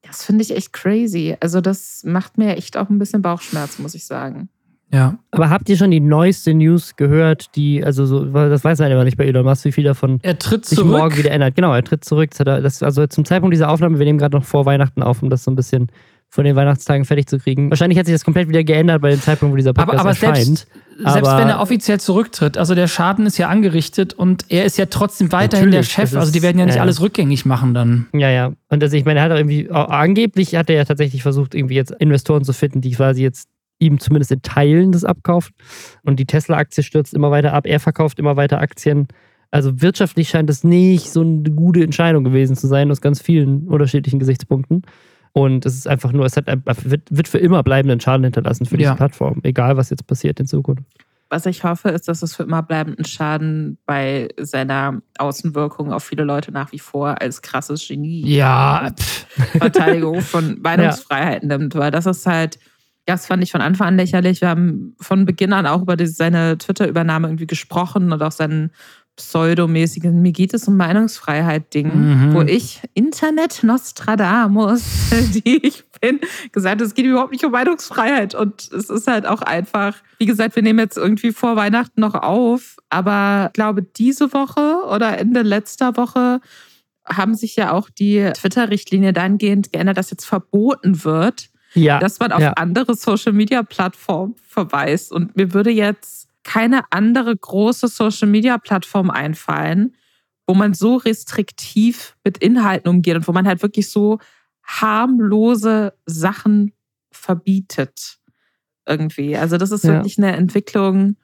das 0.03 0.23
finde 0.25 0.43
ich 0.43 0.55
echt 0.55 0.73
crazy. 0.73 1.35
Also 1.39 1.61
das 1.61 2.03
macht 2.03 2.37
mir 2.37 2.57
echt 2.57 2.77
auch 2.77 2.89
ein 2.89 2.99
bisschen 2.99 3.21
Bauchschmerz, 3.21 3.79
muss 3.79 3.95
ich 3.95 4.05
sagen. 4.05 4.49
Ja. 4.93 5.17
Aber 5.31 5.49
habt 5.49 5.69
ihr 5.69 5.77
schon 5.77 5.91
die 5.91 5.99
neueste 6.01 6.53
News 6.53 6.95
gehört, 6.97 7.55
die, 7.55 7.83
also 7.83 8.05
so, 8.05 8.25
das 8.25 8.63
weiß 8.63 8.79
man 8.79 8.91
immer 8.91 9.03
nicht 9.05 9.17
bei 9.17 9.25
Elon 9.25 9.45
Musk, 9.45 9.65
wie 9.65 9.71
viel 9.71 9.83
davon 9.85 10.19
Er 10.21 10.37
tritt 10.37 10.65
sich 10.65 10.77
zurück. 10.77 10.91
morgen 10.91 11.17
wieder 11.17 11.31
ändert. 11.31 11.55
Genau, 11.55 11.73
er 11.73 11.83
tritt 11.83 12.03
zurück. 12.03 12.31
Das 12.37 12.81
er- 12.81 12.85
also 12.85 13.07
zum 13.07 13.23
Zeitpunkt 13.25 13.53
dieser 13.53 13.69
Aufnahme, 13.69 13.99
wir 13.99 14.05
nehmen 14.05 14.19
gerade 14.19 14.35
noch 14.37 14.43
vor 14.43 14.65
Weihnachten 14.65 15.01
auf, 15.01 15.23
um 15.23 15.29
das 15.29 15.43
so 15.43 15.51
ein 15.51 15.55
bisschen 15.55 15.87
von 16.33 16.45
den 16.45 16.55
Weihnachtstagen 16.55 17.03
fertig 17.03 17.27
zu 17.27 17.39
kriegen. 17.39 17.69
Wahrscheinlich 17.69 17.99
hat 17.99 18.05
sich 18.05 18.15
das 18.15 18.23
komplett 18.23 18.47
wieder 18.47 18.63
geändert 18.63 19.01
bei 19.01 19.09
dem 19.09 19.19
Zeitpunkt, 19.21 19.51
wo 19.51 19.57
dieser 19.57 19.73
Podcast 19.73 19.99
aber, 19.99 20.01
aber 20.01 20.09
erscheint. 20.11 20.37
Selbst, 20.45 20.67
selbst 20.97 21.27
Aber- 21.29 21.41
wenn 21.41 21.49
er 21.49 21.59
offiziell 21.59 21.99
zurücktritt, 21.99 22.57
also 22.57 22.73
der 22.73 22.87
Schaden 22.87 23.25
ist 23.25 23.37
ja 23.37 23.49
angerichtet 23.49 24.13
und 24.13 24.45
er 24.47 24.63
ist 24.63 24.77
ja 24.77 24.85
trotzdem 24.85 25.31
weiterhin 25.33 25.71
der 25.71 25.83
Chef. 25.83 26.11
das 26.11 26.15
Also 26.15 26.31
die 26.31 26.37
ist- 26.37 26.43
werden 26.43 26.57
ja 26.59 26.65
nicht 26.65 26.75
ja. 26.75 26.81
alles 26.81 27.01
rückgängig 27.01 27.45
machen 27.45 27.73
dann. 27.73 28.07
Ja, 28.13 28.29
ja. 28.29 28.53
Und 28.69 28.81
also 28.81 28.95
ich 28.95 29.03
meine, 29.03 29.19
er 29.19 29.25
hat 29.25 29.31
auch 29.33 29.37
irgendwie, 29.37 29.69
auch 29.71 29.89
angeblich 29.89 30.55
hat 30.55 30.69
er 30.69 30.77
ja 30.77 30.85
tatsächlich 30.85 31.21
versucht, 31.21 31.53
irgendwie 31.53 31.75
jetzt 31.75 31.91
Investoren 31.99 32.45
zu 32.45 32.53
finden, 32.53 32.79
die 32.79 32.91
quasi 32.91 33.21
jetzt 33.23 33.49
ihm 33.81 33.99
zumindest 33.99 34.31
in 34.31 34.41
Teilen 34.41 34.91
das 34.91 35.03
abkaufen. 35.03 35.53
Und 36.03 36.19
die 36.19 36.25
Tesla-Aktie 36.25 36.83
stürzt 36.83 37.13
immer 37.13 37.31
weiter 37.31 37.53
ab, 37.53 37.65
er 37.65 37.79
verkauft 37.79 38.19
immer 38.19 38.37
weiter 38.37 38.59
Aktien. 38.59 39.07
Also 39.49 39.81
wirtschaftlich 39.81 40.29
scheint 40.29 40.49
es 40.49 40.63
nicht 40.63 41.09
so 41.11 41.21
eine 41.21 41.51
gute 41.51 41.83
Entscheidung 41.83 42.23
gewesen 42.23 42.55
zu 42.55 42.67
sein, 42.67 42.89
aus 42.89 43.01
ganz 43.01 43.21
vielen 43.21 43.67
unterschiedlichen 43.67 44.19
Gesichtspunkten. 44.19 44.83
Und 45.33 45.65
es 45.65 45.75
ist 45.75 45.87
einfach 45.87 46.11
nur, 46.11 46.25
es 46.25 46.37
hat 46.37 46.47
wird, 46.83 47.03
wird 47.09 47.27
für 47.27 47.37
immer 47.37 47.63
bleibenden 47.63 47.99
Schaden 47.99 48.23
hinterlassen 48.23 48.65
für 48.65 48.77
diese 48.77 48.89
Ja. 48.91 48.95
Plattform, 48.95 49.39
egal 49.43 49.77
was 49.77 49.89
jetzt 49.89 50.07
passiert 50.07 50.39
in 50.39 50.45
Zukunft. 50.45 50.83
Was 51.29 51.45
ich 51.45 51.63
hoffe, 51.63 51.87
ist, 51.89 52.09
dass 52.09 52.23
es 52.23 52.35
für 52.35 52.43
immer 52.43 52.61
bleibenden 52.61 53.05
Schaden 53.05 53.77
bei 53.85 54.27
seiner 54.37 55.01
Außenwirkung 55.17 55.93
auf 55.93 56.03
viele 56.03 56.25
Leute 56.25 56.51
nach 56.51 56.73
wie 56.73 56.79
vor 56.79 57.21
als 57.21 57.41
krasses 57.41 57.87
Genie 57.87 58.23
Ja, 58.25 58.91
Verteidigung 59.57 60.19
von 60.19 60.59
Meinungsfreiheit 60.61 61.43
nimmt, 61.43 61.75
weil 61.75 61.89
das 61.89 62.05
ist 62.05 62.25
halt, 62.27 62.59
das 63.11 63.27
fand 63.27 63.43
ich 63.43 63.51
von 63.51 63.61
Anfang 63.61 63.89
an 63.89 63.97
lächerlich. 63.97 64.41
Wir 64.41 64.49
haben 64.49 64.95
von 64.99 65.25
Beginn 65.25 65.53
an 65.53 65.67
auch 65.67 65.81
über 65.81 65.97
die, 65.97 66.07
seine 66.07 66.57
Twitter-Übernahme 66.57 67.27
irgendwie 67.27 67.47
gesprochen 67.47 68.11
und 68.11 68.21
auch 68.23 68.31
seinen 68.31 68.71
pseudomäßigen 69.17 70.21
Mir 70.21 70.31
geht 70.31 70.53
es 70.53 70.67
um 70.67 70.77
Meinungsfreiheit-Ding, 70.77 71.91
Mhm. 71.93 72.33
wo 72.33 72.41
ich 72.41 72.81
Internet 72.93 73.61
Nostradamus, 73.63 74.83
die 75.45 75.65
ich 75.67 75.83
bin, 76.01 76.19
gesagt 76.51 76.81
es 76.81 76.93
geht 76.95 77.05
überhaupt 77.05 77.31
nicht 77.31 77.43
um 77.45 77.51
Meinungsfreiheit. 77.51 78.33
Und 78.35 78.71
es 78.71 78.89
ist 78.89 79.07
halt 79.07 79.25
auch 79.27 79.41
einfach, 79.41 79.95
wie 80.17 80.25
gesagt, 80.25 80.55
wir 80.55 80.63
nehmen 80.63 80.79
jetzt 80.79 80.97
irgendwie 80.97 81.31
vor 81.31 81.55
Weihnachten 81.55 82.01
noch 82.01 82.15
auf, 82.15 82.77
aber 82.89 83.47
ich 83.47 83.53
glaube, 83.53 83.83
diese 83.83 84.33
Woche 84.33 84.83
oder 84.89 85.17
Ende 85.17 85.41
letzter 85.43 85.97
Woche 85.97 86.39
haben 87.05 87.35
sich 87.35 87.55
ja 87.55 87.71
auch 87.73 87.89
die 87.89 88.29
Twitter-Richtlinie 88.33 89.11
dahingehend 89.13 89.71
geändert, 89.73 89.97
dass 89.97 90.11
jetzt 90.11 90.25
verboten 90.25 91.03
wird, 91.03 91.49
Ja, 91.73 91.99
dass 91.99 92.19
man 92.19 92.31
auf 92.31 92.41
ja. 92.41 92.51
andere 92.53 92.95
Social-Media-Plattformen 92.95 94.35
verweist. 94.43 95.11
Und 95.11 95.35
mir 95.37 95.53
würde 95.53 95.69
jetzt 95.71 96.27
keine 96.43 96.81
andere 96.91 97.35
große 97.35 97.87
Social-Media-Plattform 97.87 99.09
einfallen, 99.09 99.95
wo 100.47 100.53
man 100.53 100.73
so 100.73 100.97
restriktiv 100.97 102.17
mit 102.23 102.39
Inhalten 102.39 102.89
umgeht 102.89 103.15
und 103.15 103.27
wo 103.27 103.31
man 103.31 103.47
halt 103.47 103.61
wirklich 103.61 103.89
so 103.89 104.19
harmlose 104.63 105.93
Sachen 106.05 106.73
verbietet. 107.11 108.17
Irgendwie. 108.87 109.37
Also, 109.37 109.57
das 109.57 109.71
ist 109.71 109.83
Ja. 109.83 109.93
wirklich 109.93 110.17
eine 110.17 110.35
Entwicklung. 110.35 111.15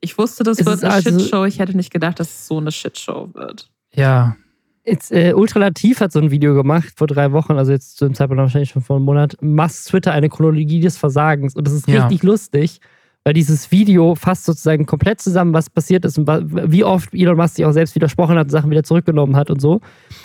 Ich 0.00 0.18
wusste, 0.18 0.42
das 0.42 0.58
Es 0.58 0.66
wird 0.66 0.82
eine 0.82 0.94
also- 0.94 1.10
Shitshow. 1.10 1.44
Ich 1.44 1.58
hätte 1.58 1.76
nicht 1.76 1.92
gedacht, 1.92 2.18
dass 2.18 2.28
es 2.28 2.46
so 2.48 2.58
eine 2.58 2.72
Shitshow 2.72 3.32
wird. 3.34 3.70
ja. 3.94 4.36
Jetzt, 4.84 5.12
äh, 5.12 5.32
Ultralativ 5.34 6.00
hat 6.00 6.10
so 6.12 6.18
ein 6.18 6.32
Video 6.32 6.54
gemacht 6.54 6.94
vor 6.96 7.06
drei 7.06 7.30
Wochen, 7.30 7.52
also 7.52 7.70
jetzt 7.70 7.98
zu 7.98 8.04
dem 8.04 8.14
Zeitpunkt 8.14 8.40
wahrscheinlich 8.40 8.70
schon 8.70 8.82
vor 8.82 8.96
einem 8.96 9.04
Monat. 9.04 9.36
Mast 9.40 9.88
Twitter 9.88 10.10
eine 10.12 10.28
Chronologie 10.28 10.80
des 10.80 10.98
Versagens. 10.98 11.54
Und 11.54 11.66
das 11.66 11.74
ist 11.74 11.86
Ja. 11.86 12.02
richtig 12.06 12.24
lustig, 12.24 12.80
weil 13.22 13.32
dieses 13.34 13.70
Video 13.70 14.16
fasst 14.16 14.44
sozusagen 14.44 14.84
komplett 14.84 15.20
zusammen, 15.20 15.52
was 15.54 15.70
passiert 15.70 16.04
ist 16.04 16.18
und 16.18 16.26
wie 16.26 16.82
oft 16.82 17.14
Elon 17.14 17.36
Musk 17.36 17.54
sich 17.56 17.64
auch 17.64 17.70
selbst 17.72 17.94
widersprochen 17.94 18.36
hat, 18.36 18.50
Sachen 18.50 18.70
wieder 18.72 18.82
zurückgenommen 18.82 19.36
hat 19.36 19.50
und 19.50 19.60
so. 19.60 19.80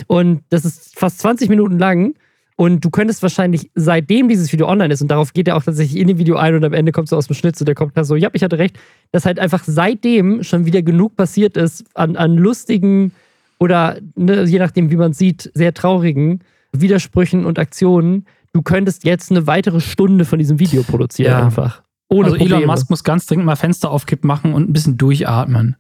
Und 0.08 0.42
das 0.50 0.66
ist 0.66 0.98
fast 0.98 1.20
20 1.20 1.50
Minuten 1.50 1.78
lang. 1.78 2.16
Und 2.56 2.84
du 2.84 2.90
könntest 2.90 3.22
wahrscheinlich, 3.22 3.70
seitdem 3.76 4.28
dieses 4.28 4.52
Video 4.52 4.68
online 4.68 4.92
ist, 4.92 5.04
und 5.04 5.12
darauf 5.12 5.32
geht 5.34 5.48
er 5.48 5.58
auch 5.58 5.64
tatsächlich 5.64 6.02
in 6.02 6.08
dem 6.08 6.18
Video 6.18 6.38
ein 6.38 6.56
und 6.56 6.66
am 6.66 6.74
Ende 6.74 6.92
kommt 6.92 7.08
so 7.08 7.16
aus 7.16 7.28
dem 7.28 7.36
Schnitt, 7.36 7.56
so 7.56 7.64
der 7.64 7.76
kommt 7.76 7.96
da 7.96 8.04
so, 8.04 8.16
ja, 8.16 8.30
ich 8.34 8.42
hatte 8.44 8.58
recht, 8.58 8.80
dass 9.12 9.28
halt 9.28 9.38
einfach 9.38 9.64
seitdem 9.64 10.42
schon 10.42 10.66
wieder 10.66 10.82
genug 10.82 11.16
passiert 11.16 11.56
ist 11.56 11.86
an, 11.94 12.16
an 12.16 12.36
lustigen 12.36 13.12
oder 13.60 13.98
ne, 14.16 14.44
je 14.44 14.60
nachdem, 14.60 14.92
wie 14.92 14.96
man 14.98 15.14
sieht, 15.14 15.52
sehr 15.54 15.74
traurigen 15.74 16.44
Widersprüchen 16.74 17.46
und 17.46 17.60
Aktionen. 17.60 18.26
Du 18.54 18.62
könntest 18.62 19.04
jetzt 19.04 19.32
eine 19.32 19.48
weitere 19.48 19.80
Stunde 19.82 20.26
von 20.26 20.40
diesem 20.40 20.60
Video 20.60 20.84
produzieren, 20.84 21.32
Ja. 21.32 21.46
einfach. 21.46 21.84
Ohne 22.10 22.26
also 22.28 22.38
Probleme. 22.38 22.58
Elon 22.62 22.68
Musk 22.68 22.90
muss 22.90 23.04
ganz 23.04 23.26
dringend 23.26 23.46
mal 23.46 23.56
Fenster 23.56 23.92
aufkipp 23.92 24.24
machen 24.24 24.54
und 24.54 24.70
ein 24.70 24.74
bisschen 24.74 24.98
durchatmen. 24.98 25.76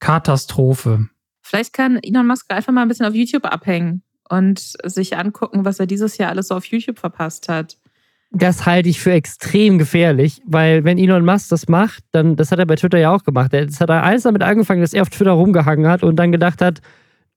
Katastrophe. 0.00 1.08
Vielleicht 1.42 1.72
kann 1.72 1.98
Elon 2.02 2.26
Musk 2.26 2.50
einfach 2.52 2.72
mal 2.72 2.82
ein 2.82 2.88
bisschen 2.88 3.06
auf 3.06 3.14
YouTube 3.14 3.44
abhängen 3.46 4.02
und 4.28 4.58
sich 4.84 5.16
angucken, 5.16 5.64
was 5.64 5.80
er 5.80 5.86
dieses 5.86 6.16
Jahr 6.18 6.30
alles 6.30 6.48
so 6.48 6.54
auf 6.54 6.64
YouTube 6.66 6.98
verpasst 6.98 7.48
hat. 7.48 7.78
Das 8.30 8.66
halte 8.66 8.88
ich 8.88 9.00
für 9.00 9.12
extrem 9.12 9.78
gefährlich, 9.78 10.42
weil 10.46 10.84
wenn 10.84 10.98
Elon 10.98 11.24
Musk 11.24 11.48
das 11.50 11.68
macht, 11.68 12.02
dann, 12.12 12.36
das 12.36 12.50
hat 12.52 12.58
er 12.58 12.66
bei 12.66 12.76
Twitter 12.76 12.98
ja 12.98 13.14
auch 13.14 13.22
gemacht. 13.24 13.52
Er- 13.54 13.66
Das 13.66 13.80
hat 13.80 13.90
er 13.90 14.02
alles 14.02 14.24
damit 14.24 14.42
angefangen, 14.42 14.80
dass 14.80 14.92
er 14.92 15.02
auf 15.02 15.10
Twitter 15.10 15.32
rumgehangen 15.32 15.86
hat 15.86 16.02
und 16.02 16.16
dann 16.16 16.32
gedacht 16.32 16.60
hat, 16.60 16.80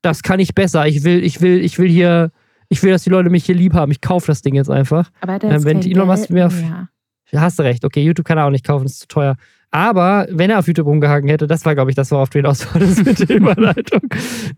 das 0.02 0.22
kann 0.22 0.40
ich 0.40 0.54
besser. 0.54 0.86
Ich 0.86 1.04
will, 1.04 1.22
ich 1.24 1.40
will, 1.40 1.62
ich 1.64 1.78
will 1.78 1.88
hier, 1.88 2.30
ich 2.68 2.82
will, 2.82 2.90
dass 2.92 3.04
die 3.04 3.10
Leute 3.10 3.30
mich 3.30 3.44
hier 3.44 3.54
lieb 3.54 3.74
haben. 3.74 3.90
Ich 3.92 4.00
kaufe 4.00 4.26
das 4.28 4.42
Ding 4.42 4.54
jetzt 4.54 4.70
einfach. 4.70 5.10
Aber 5.20 5.34
er 5.34 5.42
ja 5.42 5.56
Ähm, 5.56 5.64
wenn 5.64 5.82
Elon 5.82 6.06
Musk 6.06 6.30
mir 6.30 6.46
auf- 6.46 6.60
mehr. 6.60 6.88
Hast 7.34 7.58
du 7.58 7.62
recht, 7.62 7.84
okay, 7.84 8.02
YouTube 8.02 8.26
kann 8.26 8.38
er 8.38 8.46
auch 8.46 8.50
nicht 8.50 8.64
kaufen, 8.66 8.84
das 8.84 8.92
ist 8.92 9.00
zu 9.00 9.08
teuer. 9.08 9.36
Aber 9.70 10.26
wenn 10.30 10.48
er 10.48 10.58
auf 10.60 10.66
YouTube 10.66 10.86
rumgehangen 10.86 11.28
hätte, 11.28 11.46
das 11.46 11.64
war, 11.66 11.74
glaube 11.74 11.90
ich, 11.90 11.94
das, 11.94 12.10
worauf 12.10 12.30
du 12.30 12.38
hinaus 12.38 12.66
wolltest 12.74 13.04
mit 13.04 13.28
der 13.28 13.36
Überleitung, 13.36 14.00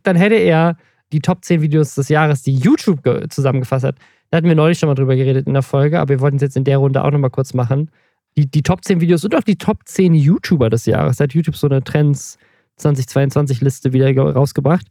dann 0.05 0.15
hätte 0.15 0.37
er 0.37 0.77
die 1.13 1.19
Top 1.21 1.45
10 1.45 1.63
Videos 1.63 1.97
des 1.97 2.09
Jahres, 2.09 2.43
die 2.43 2.55
YouTube 2.55 3.03
ge- 3.03 3.27
zusammengefasst 3.29 3.85
hat. 3.85 3.97
Da 4.31 4.37
hatten 4.37 4.47
wir 4.47 4.55
neulich 4.55 4.79
schon 4.79 4.89
mal 4.89 4.95
drüber 4.95 5.17
geredet 5.17 5.49
in 5.49 5.55
der 5.55 5.65
Folge, 5.65 5.99
aber 5.99 6.11
wir 6.11 6.21
wollten 6.21 6.37
es 6.37 6.43
jetzt 6.43 6.57
in 6.57 6.63
der 6.63 6.79
Runde 6.79 7.03
auch 7.03 7.11
nochmal 7.11 7.31
kurz 7.31 7.55
machen. 7.55 7.91
Die, 8.39 8.49
die 8.49 8.63
Top 8.63 8.85
10 8.85 9.01
Videos 9.01 9.25
und 9.25 9.35
auch 9.35 9.43
die 9.43 9.57
Top 9.57 9.79
10 9.87 10.15
YouTuber 10.15 10.71
des 10.71 10.87
Jahres. 10.87 11.17
Da 11.17 11.25
hat 11.25 11.33
YouTube 11.35 11.57
so 11.57 11.67
eine 11.67 11.83
Trends 11.83 12.39
2022-Liste 12.79 13.93
wieder 13.93 14.13
ge- 14.13 14.23
rausgebracht. 14.31 14.87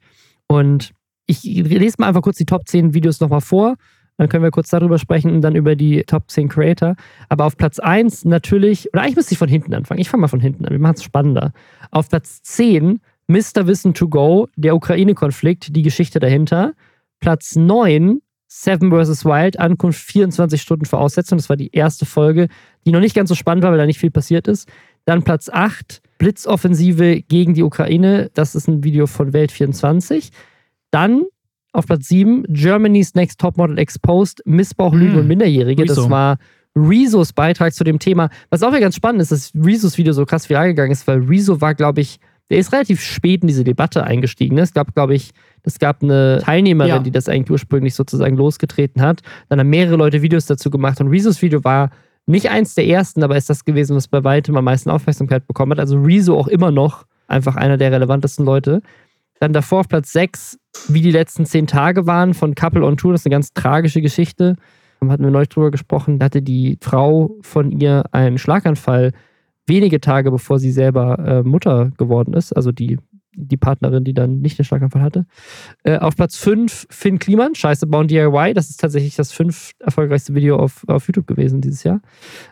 Und 0.51 0.91
ich 1.27 1.43
lese 1.43 1.95
mal 1.99 2.07
einfach 2.07 2.23
kurz 2.23 2.37
die 2.37 2.45
Top 2.45 2.67
10 2.67 2.93
Videos 2.93 3.19
nochmal 3.19 3.41
vor. 3.41 3.75
Dann 4.17 4.27
können 4.27 4.43
wir 4.43 4.51
kurz 4.51 4.69
darüber 4.69 4.99
sprechen 4.99 5.33
und 5.33 5.41
dann 5.41 5.55
über 5.55 5.75
die 5.75 6.03
Top 6.03 6.29
10 6.29 6.49
Creator. 6.49 6.95
Aber 7.29 7.45
auf 7.45 7.55
Platz 7.55 7.79
1 7.79 8.25
natürlich, 8.25 8.91
oder 8.93 9.03
eigentlich 9.03 9.15
müsste 9.15 9.33
ich 9.33 9.37
von 9.37 9.47
hinten 9.47 9.73
anfangen. 9.73 10.01
Ich 10.01 10.09
fange 10.09 10.21
mal 10.21 10.27
von 10.27 10.41
hinten 10.41 10.65
an, 10.65 10.71
wir 10.71 10.79
machen 10.79 10.95
es 10.95 11.03
spannender. 11.03 11.53
Auf 11.91 12.09
Platz 12.09 12.41
10 12.41 12.99
Mr. 13.27 13.67
Wissen 13.67 13.93
to 13.93 14.09
Go, 14.09 14.47
der 14.55 14.75
Ukraine-Konflikt, 14.75 15.75
die 15.75 15.83
Geschichte 15.83 16.19
dahinter. 16.19 16.73
Platz 17.19 17.55
9 17.55 18.21
Seven 18.51 18.89
vs. 18.89 19.23
Wild, 19.25 19.59
Ankunft 19.59 20.01
24 20.01 20.59
Stunden 20.59 20.85
Voraussetzung. 20.85 21.37
Das 21.37 21.49
war 21.49 21.55
die 21.55 21.69
erste 21.71 22.07
Folge, 22.07 22.47
die 22.85 22.91
noch 22.91 22.99
nicht 22.99 23.15
ganz 23.15 23.29
so 23.29 23.35
spannend 23.35 23.63
war, 23.63 23.71
weil 23.71 23.77
da 23.77 23.85
nicht 23.85 23.99
viel 23.99 24.09
passiert 24.09 24.47
ist. 24.47 24.67
Dann 25.05 25.23
Platz 25.23 25.49
8, 25.49 26.01
Blitzoffensive 26.19 27.21
gegen 27.23 27.55
die 27.55 27.63
Ukraine. 27.63 28.29
Das 28.35 28.53
ist 28.53 28.67
ein 28.67 28.83
Video 28.83 29.07
von 29.07 29.31
Welt24. 29.33 30.29
Dann 30.91 31.23
auf 31.73 31.87
Platz 31.87 32.07
7, 32.09 32.45
Germany's 32.49 33.15
Next 33.15 33.39
Topmodel 33.39 33.79
Exposed, 33.79 34.41
Missbrauch, 34.45 34.93
Lügen 34.93 35.13
Hm, 35.13 35.19
und 35.21 35.27
Minderjährige. 35.27 35.85
Das 35.85 36.09
war 36.09 36.37
Rezos 36.75 37.33
Beitrag 37.33 37.73
zu 37.73 37.83
dem 37.83 37.99
Thema. 37.99 38.29
Was 38.51 38.61
auch 38.63 38.69
wieder 38.69 38.79
ganz 38.79 38.95
spannend 38.95 39.21
ist, 39.21 39.31
dass 39.31 39.51
Rezos 39.55 39.97
Video 39.97 40.13
so 40.13 40.25
krass 40.25 40.47
viral 40.49 40.67
gegangen 40.67 40.91
ist, 40.91 41.07
weil 41.07 41.19
Rezo 41.19 41.59
war, 41.61 41.73
glaube 41.73 42.01
ich, 42.01 42.19
der 42.49 42.57
ist 42.57 42.71
relativ 42.73 43.01
spät 43.01 43.41
in 43.43 43.47
diese 43.47 43.63
Debatte 43.63 44.03
eingestiegen. 44.03 44.55
ne? 44.55 44.61
Es 44.61 44.73
gab, 44.73 44.95
glaube 44.95 45.13
ich, 45.13 45.31
es 45.63 45.77
gab 45.77 46.01
eine 46.01 46.39
Teilnehmerin, 46.43 46.89
Ja. 46.89 46.99
die 46.99 47.11
das 47.11 47.29
eigentlich 47.29 47.51
ursprünglich 47.51 47.93
sozusagen 47.93 48.35
losgetreten 48.35 49.01
hat. 49.03 49.21
Dann 49.49 49.59
haben 49.59 49.69
mehrere 49.69 49.95
Leute 49.97 50.21
Videos 50.23 50.47
dazu 50.47 50.71
gemacht 50.71 50.99
und 50.99 51.09
Rezos 51.09 51.41
Video 51.43 51.63
war 51.63 51.91
nicht 52.29 52.49
eins 52.49 52.75
der 52.75 52.87
ersten, 52.87 53.23
aber 53.23 53.37
ist 53.37 53.49
das 53.49 53.65
gewesen, 53.65 53.95
was 53.95 54.07
bei 54.07 54.23
weitem 54.23 54.55
am 54.55 54.65
meisten 54.65 54.89
Aufmerksamkeit 54.89 55.47
bekommen 55.47 55.71
hat. 55.71 55.79
Also 55.79 55.99
Rezo 55.99 56.37
auch 56.37 56.47
immer 56.47 56.71
noch 56.71 57.05
einfach 57.27 57.55
einer 57.55 57.77
der 57.77 57.91
relevantesten 57.91 58.45
Leute. 58.45 58.81
Dann 59.39 59.53
davor 59.53 59.81
auf 59.81 59.87
Platz 59.87 60.11
6, 60.11 60.59
wie 60.89 61.01
die 61.01 61.11
letzten 61.11 61.45
zehn 61.45 61.65
Tage 61.65 62.05
waren 62.05 62.33
von 62.33 62.55
Couple 62.55 62.85
on 62.85 62.97
Tour. 62.97 63.13
Das 63.13 63.21
ist 63.21 63.25
eine 63.25 63.33
ganz 63.33 63.53
tragische 63.53 64.01
Geschichte. 64.01 64.55
Da 65.01 65.07
hatten 65.07 65.23
wir 65.23 65.31
neulich 65.31 65.49
drüber 65.49 65.71
gesprochen. 65.71 66.19
Da 66.19 66.25
hatte 66.25 66.41
die 66.41 66.77
Frau 66.81 67.31
von 67.41 67.71
ihr 67.71 68.03
einen 68.11 68.37
Schlaganfall 68.37 69.11
wenige 69.65 70.01
Tage 70.01 70.31
bevor 70.31 70.59
sie 70.59 70.71
selber 70.71 71.19
äh, 71.19 71.43
Mutter 71.43 71.91
geworden 71.97 72.33
ist. 72.33 72.51
Also 72.53 72.71
die, 72.71 72.97
die 73.33 73.57
Partnerin, 73.57 74.03
die 74.03 74.13
dann 74.13 74.39
nicht 74.39 74.57
den 74.57 74.65
Schlaganfall 74.65 75.01
hatte. 75.01 75.25
Äh, 75.83 75.97
auf 75.97 76.15
Platz 76.15 76.37
5 76.37 76.87
Finn 76.89 77.19
Kliman, 77.19 77.55
Scheiße 77.55 77.87
bauen 77.87 78.07
DIY. 78.07 78.53
Das 78.53 78.69
ist 78.69 78.79
tatsächlich 78.79 79.15
das 79.15 79.31
fünf 79.31 79.73
erfolgreichste 79.79 80.35
Video 80.35 80.57
auf, 80.57 80.83
auf 80.87 81.07
YouTube 81.07 81.27
gewesen 81.27 81.61
dieses 81.61 81.83
Jahr. 81.83 82.01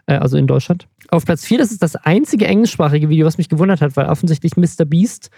Äh, 0.06 0.16
also 0.16 0.38
in 0.38 0.48
Deutschland. 0.48 0.88
Auf 1.10 1.26
Platz 1.26 1.46
4, 1.46 1.58
das 1.58 1.72
ist 1.72 1.82
das 1.82 1.96
einzige 1.96 2.46
englischsprachige 2.46 3.10
Video, 3.10 3.26
was 3.26 3.38
mich 3.38 3.50
gewundert 3.50 3.82
hat, 3.82 3.96
weil 3.96 4.08
offensichtlich 4.08 4.56
Mr. 4.56 4.86
Beast 4.86 5.30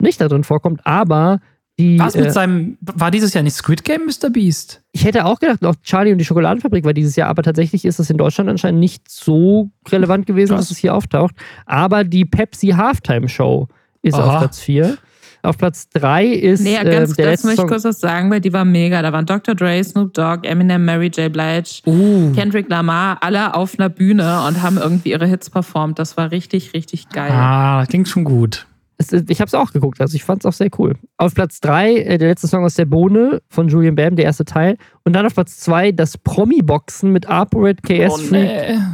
nicht 0.00 0.20
da 0.20 0.28
drin 0.28 0.44
vorkommt, 0.44 0.80
aber 0.84 1.40
die. 1.78 1.98
Was 1.98 2.14
äh, 2.14 2.22
mit 2.22 2.32
seinem, 2.32 2.78
war 2.80 3.10
dieses 3.10 3.34
Jahr 3.34 3.44
nicht 3.44 3.54
Squid 3.54 3.84
Game, 3.84 4.06
Mr. 4.06 4.30
Beast? 4.30 4.82
ich 4.98 5.04
hätte 5.04 5.26
auch 5.26 5.38
gedacht, 5.38 5.64
auch 5.64 5.76
Charlie 5.82 6.10
und 6.10 6.18
die 6.18 6.24
Schokoladenfabrik 6.24 6.84
war 6.84 6.92
dieses 6.92 7.14
Jahr, 7.14 7.28
aber 7.28 7.44
tatsächlich 7.44 7.84
ist 7.84 8.00
das 8.00 8.10
in 8.10 8.16
Deutschland 8.16 8.50
anscheinend 8.50 8.80
nicht 8.80 9.08
so 9.08 9.70
relevant 9.88 10.26
gewesen, 10.26 10.54
Krass. 10.54 10.66
dass 10.66 10.70
es 10.72 10.78
hier 10.78 10.92
auftaucht. 10.94 11.36
Aber 11.66 12.02
die 12.02 12.24
Pepsi 12.24 12.68
Halftime 12.70 13.28
Show 13.28 13.68
ist 14.02 14.14
Aha. 14.14 14.34
auf 14.34 14.38
Platz 14.40 14.60
4. 14.60 14.96
Auf 15.42 15.56
Platz 15.56 15.88
3 15.90 16.26
ist 16.26 16.60
Nee, 16.62 16.74
äh, 16.74 16.84
ganz 16.84 16.84
der 16.84 16.96
kurz 16.96 17.16
letzte 17.16 17.46
möchte 17.46 17.48
ich 17.50 17.56
Song. 17.60 17.68
kurz 17.68 17.84
was 17.84 18.00
sagen, 18.00 18.28
weil 18.30 18.40
die 18.40 18.52
war 18.52 18.64
mega. 18.64 19.00
Da 19.02 19.12
waren 19.12 19.24
Dr. 19.24 19.54
Dre, 19.54 19.82
Snoop 19.84 20.12
Dogg, 20.14 20.44
Eminem, 20.46 20.84
Mary 20.84 21.06
J. 21.14 21.32
Blige, 21.32 21.68
Uh. 21.86 22.32
Kendrick 22.34 22.68
Lamar, 22.68 23.18
alle 23.20 23.54
auf 23.54 23.78
einer 23.78 23.88
Bühne 23.88 24.42
und 24.48 24.62
haben 24.62 24.78
irgendwie 24.78 25.10
ihre 25.12 25.26
Hits 25.26 25.48
performt. 25.48 25.98
Das 26.00 26.16
war 26.16 26.32
richtig, 26.32 26.74
richtig 26.74 27.08
geil. 27.10 27.30
Ah, 27.32 27.80
das 27.80 27.88
klingt 27.88 28.08
schon 28.08 28.24
gut. 28.24 28.66
Es- 29.00 29.12
Ich 29.12 29.40
habe 29.40 29.46
es 29.46 29.54
auch 29.54 29.72
geguckt, 29.72 30.00
also 30.00 30.16
ich 30.16 30.24
fand 30.24 30.42
es 30.42 30.46
auch 30.46 30.52
sehr 30.52 30.70
cool. 30.76 30.96
Auf 31.18 31.32
Platz 31.34 31.60
3 31.60 31.94
äh, 31.98 32.18
der 32.18 32.30
letzte 32.30 32.48
Song 32.48 32.64
aus 32.64 32.74
der 32.74 32.86
Bohne 32.86 33.40
von 33.48 33.68
Julian 33.68 33.94
Bam, 33.94 34.16
der 34.16 34.24
erste 34.24 34.44
Teil. 34.44 34.76
Und 35.04 35.12
dann 35.12 35.24
auf 35.24 35.34
Platz 35.34 35.60
2 35.60 35.92
das 35.92 36.18
Promi-Boxen 36.18 37.12
mit 37.12 37.28
ApoRed, 37.28 37.80
KS 37.84 38.10
Oh, 38.14 38.16
Freak, 38.16 38.50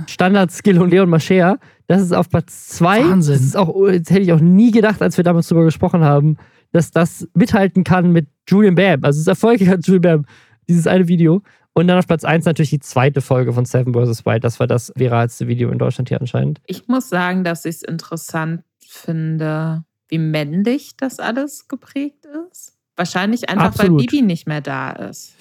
Standard 0.08 0.50
Skill 0.52 0.78
und 0.82 0.90
Leon 0.90 1.08
Mascher. 1.08 1.58
Das 1.86 2.00
ist 2.00 2.12
auf 2.12 2.28
Platz 2.28 2.68
2. 2.68 3.04
Wahnsinn. 3.04 3.34
Das, 3.34 3.42
ist 3.42 3.56
auch, 3.56 3.74
das 3.86 4.10
hätte 4.10 4.20
ich 4.20 4.32
auch 4.32 4.40
nie 4.40 4.70
gedacht, 4.70 5.02
als 5.02 5.16
wir 5.16 5.24
damals 5.24 5.48
drüber 5.48 5.64
gesprochen 5.64 6.02
haben, 6.02 6.36
dass 6.72 6.90
das 6.90 7.28
mithalten 7.34 7.84
kann 7.84 8.10
mit 8.10 8.26
Julian 8.48 8.74
Bam. 8.74 9.04
Also 9.04 9.18
es 9.18 9.22
ist 9.22 9.28
erfolgreich 9.28 9.68
hat 9.68 9.86
Julian 9.86 10.02
Bam, 10.02 10.26
dieses 10.68 10.86
eine 10.86 11.08
Video. 11.08 11.42
Und 11.74 11.88
dann 11.88 11.98
auf 11.98 12.06
Platz 12.06 12.24
1 12.24 12.44
natürlich 12.44 12.70
die 12.70 12.80
zweite 12.80 13.20
Folge 13.20 13.52
von 13.52 13.64
Seven 13.64 13.92
vs. 13.92 14.24
Wild. 14.24 14.44
Das 14.44 14.60
war 14.60 14.66
das 14.66 14.92
viralste 14.94 15.48
Video 15.48 15.70
in 15.70 15.78
Deutschland 15.78 16.08
hier 16.08 16.20
anscheinend. 16.20 16.60
Ich 16.66 16.86
muss 16.86 17.08
sagen, 17.08 17.44
dass 17.44 17.64
ich 17.64 17.76
es 17.76 17.82
interessant 17.82 18.62
finde, 18.78 19.84
wie 20.08 20.18
männlich 20.18 20.96
das 20.96 21.18
alles 21.18 21.66
geprägt 21.66 22.26
ist. 22.50 22.74
Wahrscheinlich 22.96 23.48
einfach, 23.48 23.66
Absolut. 23.66 24.00
weil 24.00 24.06
Bibi 24.06 24.22
nicht 24.22 24.46
mehr 24.46 24.60
da 24.60 24.92
ist. 24.92 25.34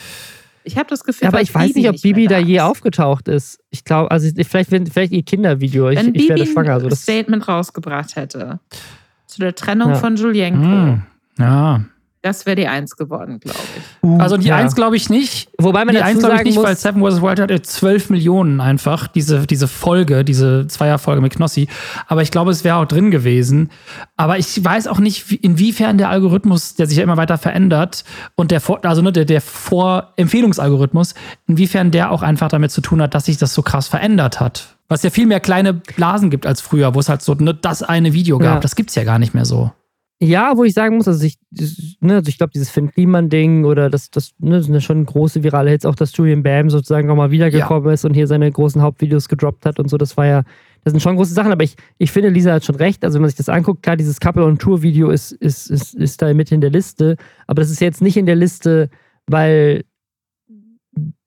Ich 0.65 0.77
habe 0.77 0.87
das 0.89 1.03
Gefühl, 1.03 1.23
Ja, 1.25 1.29
aber 1.29 1.41
ich 1.41 1.53
weiß 1.53 1.75
nicht, 1.75 1.87
ob 1.89 1.93
mehr 1.95 2.01
Bibi 2.01 2.27
da 2.27 2.37
je 2.37 2.57
ist. 2.57 2.61
aufgetaucht 2.63 3.27
ist. 3.27 3.59
Ich 3.69 3.83
glaube, 3.83 4.09
also 4.11 4.29
vielleicht, 4.47 4.71
wenn- 4.71 4.87
vielleicht 4.87 5.11
ihr 5.11 5.23
Kindervideo. 5.23 5.89
Ich, 5.89 5.97
Wenn 5.99 6.15
ich 6.15 6.29
werde 6.29 6.45
schwanger. 6.45 6.69
ein 6.69 6.73
Also 6.75 6.89
das, 6.89 7.01
Statement 7.03 7.47
rausgebracht 7.47 8.15
hätte 8.15 8.59
zu 9.27 9.39
der 9.41 9.55
Trennung 9.55 9.89
Ja. 9.89 9.95
von 9.95 10.15
Julienko, 10.15 10.61
Hm. 10.61 11.01
Ja. 11.39 11.81
Das 12.23 12.45
wäre 12.45 12.55
die 12.55 12.67
Eins 12.67 12.95
geworden, 12.95 13.39
glaube 13.39 13.59
ich. 13.77 14.19
Also 14.21 14.37
die 14.37 14.47
ja. 14.47 14.55
Eins 14.55 14.73
glaube 14.75 14.95
ich 14.95 15.09
nicht. 15.09 15.49
Wobei 15.59 15.85
man 15.85 15.93
Die 15.93 15.99
dazu 15.99 16.09
Eins 16.11 16.19
glaube 16.19 16.35
ich 16.37 16.43
nicht, 16.45 16.55
muss, 16.55 16.63
weil 16.65 16.75
Seven 16.77 17.01
vs. 17.05 17.21
Wild 17.21 17.39
hat 17.41 17.51
ja 17.51 17.61
12 17.61 18.09
Millionen 18.09 18.61
einfach, 18.61 19.07
diese, 19.07 19.45
diese 19.45 19.67
Folge, 19.67 20.23
diese 20.23 20.65
Zweierfolge 20.67 21.21
mit 21.21 21.35
Knossi. 21.35 21.67
Aber 22.07 22.21
ich 22.21 22.31
glaube, 22.31 22.51
es 22.51 22.63
wäre 22.63 22.77
auch 22.77 22.85
drin 22.85 23.11
gewesen. 23.11 23.69
Aber 24.15 24.37
ich 24.39 24.63
weiß 24.63 24.87
auch 24.87 24.99
nicht, 24.99 25.29
wie- 25.29 25.35
inwiefern 25.35 25.97
der 25.97 26.09
Algorithmus, 26.09 26.75
der 26.75 26.87
sich 26.87 26.97
ja 26.97 27.03
immer 27.03 27.17
weiter 27.17 27.37
verändert 27.37 28.05
und 28.35 28.51
der, 28.51 28.61
Vor 28.61 28.83
also 28.85 29.01
ne, 29.01 29.11
der, 29.11 29.25
der 29.25 29.41
Vorempfehlungsalgorithmus, 29.41 31.15
inwiefern 31.47 31.91
der 31.91 32.11
auch 32.11 32.21
einfach 32.21 32.47
damit 32.47 32.71
zu 32.71 32.81
tun 32.81 33.01
hat, 33.01 33.13
dass 33.13 33.25
sich 33.25 33.37
das 33.37 33.53
so 33.53 33.61
krass 33.61 33.87
verändert 33.87 34.39
hat. 34.39 34.77
Was 34.87 35.03
ja 35.03 35.09
viel 35.09 35.25
mehr 35.25 35.39
kleine 35.39 35.73
Blasen 35.73 36.29
gibt 36.29 36.45
als 36.45 36.61
früher, 36.61 36.95
wo 36.95 36.99
es 36.99 37.09
halt 37.09 37.21
so 37.21 37.33
ne, 37.33 37.53
das 37.53 37.83
eine 37.83 38.13
Video 38.13 38.37
gab. 38.37 38.55
Ja. 38.55 38.59
Das 38.59 38.75
gibt's 38.75 38.95
ja 38.95 39.03
gar 39.03 39.19
nicht 39.19 39.33
mehr 39.33 39.45
so. 39.45 39.71
Ja, 40.23 40.55
wo 40.55 40.63
ich 40.63 40.73
sagen 40.73 40.95
muss, 40.97 41.07
also 41.07 41.25
ich, 41.25 41.37
das- 41.51 41.95
ne, 41.99 42.15
also 42.15 42.29
ich 42.29 42.37
glaube, 42.37 42.51
dieses 42.53 42.69
Finn 42.69 42.91
Kliman-Ding 42.91 43.65
oder 43.65 43.89
das, 43.89 44.09
das, 44.09 44.31
ne, 44.39 44.57
das 44.57 44.65
sind 44.65 44.73
ja 44.73 44.79
schon 44.81 45.05
große 45.05 45.43
virale 45.43 45.69
Hits, 45.69 45.85
auch 45.85 45.95
dass 45.95 46.15
Julian 46.15 46.43
Bam 46.43 46.69
sozusagen 46.69 47.07
nochmal 47.07 47.31
wiedergekommen 47.31 47.91
ist 47.93 48.05
und 48.05 48.13
hier 48.13 48.27
seine 48.27 48.51
großen 48.51 48.81
Hauptvideos 48.81 49.27
gedroppt 49.27 49.65
hat 49.65 49.79
und 49.79 49.89
so, 49.89 49.97
das 49.97 50.15
war 50.15 50.25
ja, 50.25 50.43
das 50.83 50.91
sind 50.91 51.01
schon 51.01 51.15
große 51.15 51.33
Sachen, 51.33 51.51
aber 51.51 51.63
ich, 51.63 51.75
ich 51.97 52.11
finde, 52.11 52.29
Lisa 52.29 52.53
hat 52.53 52.63
schon 52.63 52.75
recht, 52.75 53.03
also 53.03 53.15
wenn 53.15 53.21
man 53.23 53.29
sich 53.29 53.37
das 53.37 53.49
anguckt, 53.49 53.83
klar, 53.83 53.97
dieses 53.97 54.19
Couple 54.19 54.45
on 54.45 54.57
Tour 54.57 54.81
Video 54.81 55.09
ist, 55.09 55.31
ist, 55.33 55.69
ist, 55.69 55.93
ist 55.95 56.21
da 56.21 56.33
mit 56.33 56.51
in 56.51 56.61
der 56.61 56.69
Liste, 56.71 57.17
aber 57.47 57.61
das 57.61 57.71
ist 57.71 57.81
jetzt 57.81 58.01
nicht 58.01 58.15
in 58.17 58.25
der 58.25 58.35
Liste, 58.35 58.89
weil 59.27 59.83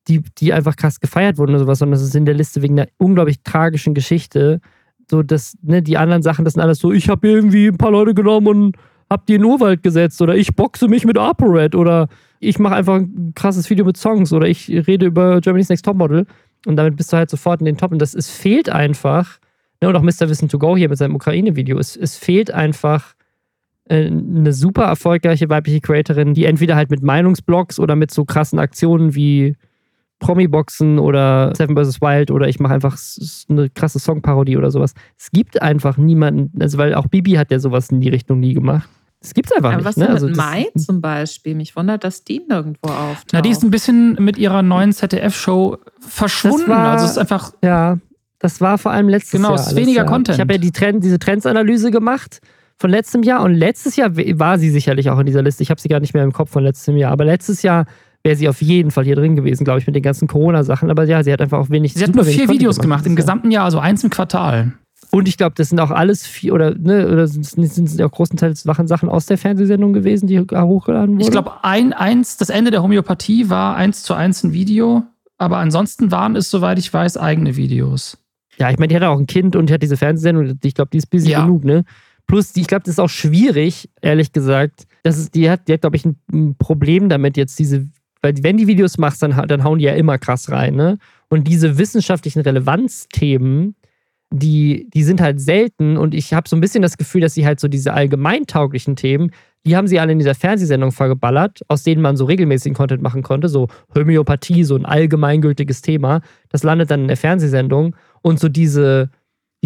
die, 0.09 0.23
die 0.39 0.53
einfach 0.53 0.77
krass 0.77 1.01
gefeiert 1.01 1.37
wurden 1.39 1.51
oder 1.51 1.61
sowas, 1.61 1.81
sondern 1.81 1.99
es 1.99 2.03
ist 2.07 2.15
in 2.15 2.27
der 2.27 2.35
Liste 2.35 2.63
wegen 2.63 2.79
einer 2.79 2.89
unglaublich 2.97 3.43
tragischen 3.43 3.93
Geschichte. 3.95 4.61
So, 5.09 5.23
dass, 5.23 5.57
ne, 5.63 5.83
die 5.83 5.97
anderen 5.97 6.23
Sachen, 6.23 6.45
das 6.45 6.55
sind 6.55 6.63
alles 6.63 6.79
so, 6.79 6.93
ich 6.93 7.09
habe 7.09 7.29
irgendwie 7.29 7.69
ein 7.69 7.79
paar 7.79 7.93
Leute 7.93 8.15
genommen 8.15 8.47
und 8.49 8.77
hab 9.09 9.27
die 9.27 9.35
in 9.35 9.43
den 9.43 9.51
Urwald 9.51 9.83
gesetzt 9.83 10.21
oder 10.21 10.35
ich 10.35 10.57
boxe 10.57 10.89
mich 10.89 11.05
mit 11.05 11.17
ApoRed 11.17 11.75
oder 11.75 12.09
ich 12.41 12.59
mache 12.59 12.75
einfach 12.75 12.97
ein 12.97 13.33
krasses 13.35 13.71
Video 13.71 13.85
mit 13.85 13.97
Songs 13.97 14.33
oder 14.33 14.49
ich 14.49 14.69
rede 14.69 15.07
über 15.07 15.41
Germany's 15.41 15.69
Next 15.69 15.85
Topmodel 15.85 16.27
und 16.67 16.77
damit 16.77 16.97
bist 16.97 17.13
du 17.13 17.17
halt 17.17 17.31
sofort 17.31 17.61
in 17.61 17.67
den 17.67 17.77
Top 17.77 17.93
und 17.93 18.03
das 18.03 18.15
es 18.15 18.29
fehlt 18.31 18.69
einfach, 18.69 19.39
ne, 19.81 19.89
und 19.89 19.97
auch 19.97 20.03
Mr. 20.03 20.29
Wissen 20.29 20.49
to 20.49 20.59
Go 20.59 20.77
hier 20.77 20.89
mit 20.89 20.99
seinem 20.99 21.15
Ukraine-Video, 21.15 21.79
es, 21.79 21.97
es 21.97 22.17
fehlt 22.17 22.51
einfach 22.51 23.15
äh, 23.89 24.07
eine 24.07 24.53
super 24.53 24.85
erfolgreiche 24.85 25.49
weibliche 25.49 25.81
Creatorin, 25.81 26.35
die 26.35 26.45
entweder 26.45 26.75
halt 26.75 26.91
mit 26.91 27.05
Meinungsblogs 27.05 27.79
oder 27.79 27.95
mit 27.95 28.11
so 28.11 28.25
krassen 28.25 28.59
Aktionen 28.59 29.15
wie 29.15 29.55
Promi-Boxen 30.19 30.99
oder 30.99 31.53
Seven 31.57 31.77
vs. 31.77 32.01
Wild 32.01 32.31
oder 32.31 32.49
ich 32.49 32.59
mache 32.59 32.75
einfach 32.75 32.97
eine 33.49 33.69
krasse 33.71 33.99
Songparodie 33.99 34.57
oder 34.57 34.71
sowas. 34.71 34.95
Es 35.19 35.31
gibt 35.31 35.61
einfach 35.63 35.97
niemanden, 35.99 36.51
also 36.61 36.79
weil 36.79 36.95
auch 36.95 37.07
Bibi 37.07 37.33
hat 37.33 37.51
ja 37.51 37.59
sowas 37.59 37.91
in 37.91 38.01
die 38.01 38.09
Richtung 38.09 38.41
nie 38.41 38.55
gemacht. 38.55 38.89
Es 39.21 39.35
gibt's 39.35 39.53
einfach 39.53 39.71
Aber 39.71 39.77
nicht. 39.79 39.87
was 39.87 39.97
ne? 39.97 40.05
denn 40.07 40.15
also 40.15 40.27
mit 40.27 40.37
das- 40.37 40.45
Mai 40.45 40.67
zum 40.79 41.01
Beispiel? 41.01 41.55
Mich 41.55 41.75
wundert, 41.77 42.05
dass 42.05 42.23
die 42.25 42.43
nirgendwo 42.49 42.89
auftaucht. 42.91 43.31
Na, 43.33 43.41
die 43.41 43.51
ist 43.51 43.63
ein 43.63 43.71
bisschen 43.71 44.15
mit 44.21 44.39
ihrer 44.39 44.63
neuen 44.63 44.93
ZDF-Show 44.93 45.79
verschwunden. 46.01 46.61
Das 46.61 46.69
war- 46.69 46.93
also 46.93 47.05
es 47.07 47.11
ist 47.13 47.19
einfach 47.19 47.53
Ja, 47.63 47.99
das 48.39 48.61
war 48.61 48.79
vor 48.79 48.93
allem 48.93 49.09
letztes 49.09 49.33
Genau, 49.33 49.49
Jahr. 49.51 49.59
es 49.61 49.69
ist 49.69 49.77
weniger 49.77 50.03
ja. 50.03 50.09
Content. 50.09 50.37
Ich 50.37 50.41
habe 50.41 50.53
ja 50.55 50.59
die 50.59 50.71
Trend, 50.71 51.03
diese 51.03 51.19
Trendsanalyse 51.19 51.91
gemacht 51.91 52.41
von 52.79 52.91
letztem 52.91 53.23
Jahr 53.23 53.43
und 53.43 53.55
letztes 53.55 53.97
Jahr 53.97 54.15
war 54.17 54.59
sie 54.59 54.71
sicherlich 54.71 55.09
auch 55.11 55.19
in 55.19 55.27
dieser 55.27 55.43
Liste. 55.43 55.63
Ich 55.63 55.71
habe 55.71 55.81
sie 55.81 55.89
gar 55.89 55.99
nicht 56.01 56.13
mehr 56.15 56.23
im 56.23 56.33
Kopf 56.33 56.51
von 56.51 56.63
letztem 56.63 56.97
Jahr, 56.97 57.11
aber 57.11 57.25
letztes 57.25 57.63
Jahr 57.63 57.87
wäre 58.27 58.37
sie 58.37 58.49
auf 58.49 58.61
jeden 58.61 58.91
Fall 58.91 59.05
hier 59.05 59.15
drin 59.15 59.37
gewesen, 59.37 59.65
glaube 59.65 59.79
ich, 59.79 59.87
mit 59.87 59.95
den 59.95 60.03
ganzen 60.03 60.27
Corona-Sachen. 60.27 60.91
Aber 60.91 61.05
ja, 61.05 61.23
sie 61.23 61.33
hat 61.33 61.41
einfach 61.41 61.59
auch 61.61 61.71
wenig. 61.71 61.95
Sie 61.95 62.03
hat 62.03 62.15
nur 62.15 62.25
vier 62.25 62.49
Videos 62.49 62.79
gemacht 62.81 63.07
im 63.07 63.15
dieses 63.15 63.27
Jahr. 63.27 63.37
gesamten 63.37 63.51
Jahr, 63.53 63.65
also 63.65 63.79
eins 63.79 64.03
im 64.03 64.11
Quartal. 64.11 64.73
Und 65.13 65.29
ich 65.29 65.37
glaube, 65.37 65.55
das 65.57 65.69
sind 65.69 65.79
auch 65.79 65.93
alles 65.93 66.27
vier 66.27 66.53
oder 66.53 66.75
ne, 66.75 67.07
oder 67.09 67.29
sind 67.29 67.45
sind 67.47 68.03
auch 68.03 68.11
großenteils 68.11 68.65
Sachen 68.65 68.89
Sachen 68.89 69.09
aus 69.09 69.27
der 69.27 69.39
Fernsehsendung 69.39 69.93
gewesen, 69.93 70.27
die 70.27 70.41
hochgeladen 70.41 71.15
wurden. 71.15 71.21
Ich 71.21 71.31
glaube, 71.31 71.53
ein, 71.63 71.93
eins, 71.93 72.37
das 72.37 72.51
Ende 72.51 72.73
der 72.73 72.83
Homöopathie 72.83 73.49
war 73.49 73.77
eins 73.77 74.03
zu 74.03 74.15
eins 74.15 74.43
ein 74.43 74.53
Video, 74.53 75.05
aber 75.39 75.59
ansonsten 75.59 76.11
waren 76.11 76.35
es, 76.35 76.51
soweit 76.51 76.81
ich 76.81 76.93
weiß, 76.93 77.17
eigene 77.19 77.55
Videos. 77.55 78.19
Ja, 78.59 78.71
ich 78.71 78.79
meine, 78.79 78.89
die 78.89 78.97
hat 78.97 79.05
auch 79.05 79.19
ein 79.19 79.27
Kind 79.29 79.55
und 79.55 79.69
die 79.71 79.75
hat 79.75 79.83
diese 79.83 79.97
Fernsehsendung. 79.97 80.59
Ich 80.65 80.75
glaube, 80.75 80.91
die 80.93 80.99
ist 80.99 81.07
busy 81.11 81.31
Ja. 81.31 81.43
genug, 81.45 81.65
ne? 81.65 81.85
Plus, 82.27 82.57
ich 82.57 82.67
glaube, 82.67 82.83
das 82.83 82.95
ist 82.95 82.99
auch 82.99 83.09
schwierig, 83.09 83.89
ehrlich 84.03 84.33
gesagt. 84.33 84.89
Das 85.05 85.17
ist, 85.17 85.37
die 85.37 85.49
hat, 85.49 85.69
die 85.69 85.75
hat 85.75 85.83
glaube 85.83 85.95
ich, 85.95 86.05
ein, 86.05 86.17
ein 86.33 86.57
Problem 86.59 87.09
damit, 87.09 87.37
jetzt 87.37 87.57
diese, 87.61 87.87
weil 88.23 88.35
wenn 88.43 88.57
die 88.57 88.67
Videos 88.67 88.99
machst, 88.99 89.23
dann, 89.23 89.47
dann 89.49 89.65
hauen 89.65 89.79
die 89.79 89.85
ja 89.85 89.95
immer 89.95 90.19
krass 90.19 90.51
rein, 90.51 90.75
ne? 90.75 90.99
Und 91.29 91.49
diese 91.49 91.79
wissenschaftlichen 91.79 92.41
Relevanzthemen, 92.41 93.75
die, 94.31 94.89
die 94.93 95.03
sind 95.05 95.21
halt 95.21 95.41
selten 95.41 95.97
und 95.97 96.15
ich 96.15 96.33
habe 96.35 96.49
so 96.49 96.57
ein 96.57 96.61
bisschen 96.61 96.83
das 96.83 96.97
Gefühl, 96.97 97.21
dass 97.21 97.35
sie 97.35 97.47
halt 97.47 97.61
so 97.61 97.69
diese 97.69 97.93
allgemeintauglichen 97.93 98.97
Themen, 98.97 99.31
die 99.65 99.77
haben 99.77 99.89
sie 99.89 99.99
alle 99.99 100.13
in 100.13 100.19
dieser 100.19 100.35
Fernsehsendung 100.35 100.93
vergeballert, 100.93 101.61
aus 101.69 101.83
denen 101.83 102.03
man 102.03 102.17
so 102.17 102.25
regelmäßigen 102.25 102.77
Content 102.77 103.03
machen 103.03 103.23
konnte, 103.23 103.49
so 103.49 103.69
Homöopathie, 103.95 104.65
so 104.65 104.77
ein 104.77 104.85
allgemeingültiges 104.85 105.83
Thema. 105.83 106.21
Das 106.49 106.63
landet 106.63 106.91
dann 106.91 107.03
in 107.03 107.09
der 107.09 107.17
Fernsehsendung 107.17 107.97
und 108.23 108.39
so 108.39 108.49
diese, 108.49 109.11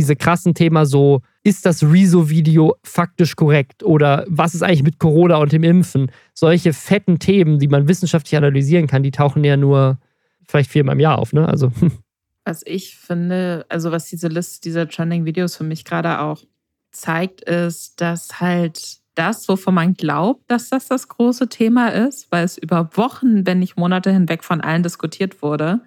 diese 0.00 0.16
krassen 0.16 0.54
Thema 0.54 0.86
so, 0.86 1.20
ist 1.42 1.66
das 1.66 1.82
Rezo-Video 1.82 2.74
faktisch 2.82 3.36
korrekt? 3.36 3.82
Oder 3.82 4.24
was 4.28 4.54
ist 4.54 4.62
eigentlich 4.62 4.82
mit 4.82 4.98
Corona 4.98 5.36
und 5.36 5.52
dem 5.52 5.62
Impfen? 5.62 6.10
Solche 6.34 6.72
fetten 6.72 7.18
Themen, 7.18 7.58
die 7.58 7.68
man 7.68 7.86
wissenschaftlich 7.86 8.36
analysieren 8.36 8.86
kann, 8.86 9.02
die 9.02 9.10
tauchen 9.10 9.44
ja 9.44 9.56
nur 9.56 9.98
vielleicht 10.48 10.70
viermal 10.70 10.94
im 10.94 11.00
Jahr 11.00 11.18
auf, 11.18 11.32
ne? 11.32 11.46
Also, 11.46 11.70
Was 12.44 12.62
ich 12.66 12.96
finde, 12.96 13.66
also 13.68 13.92
was 13.92 14.06
diese 14.06 14.28
Liste 14.28 14.62
dieser 14.62 14.88
Trending 14.88 15.24
Videos 15.26 15.56
für 15.56 15.64
mich 15.64 15.84
gerade 15.84 16.20
auch 16.20 16.42
zeigt, 16.90 17.42
ist, 17.42 18.00
dass 18.00 18.40
halt 18.40 18.98
das, 19.14 19.48
wovon 19.48 19.74
man 19.74 19.94
glaubt, 19.94 20.50
dass 20.50 20.70
das 20.70 20.88
das 20.88 21.08
große 21.08 21.48
Thema 21.48 21.88
ist, 21.88 22.32
weil 22.32 22.44
es 22.44 22.56
über 22.56 22.90
Wochen, 22.96 23.46
wenn 23.46 23.58
nicht 23.58 23.76
Monate 23.76 24.10
hinweg 24.10 24.42
von 24.42 24.62
allen 24.62 24.82
diskutiert 24.82 25.42
wurde, 25.42 25.82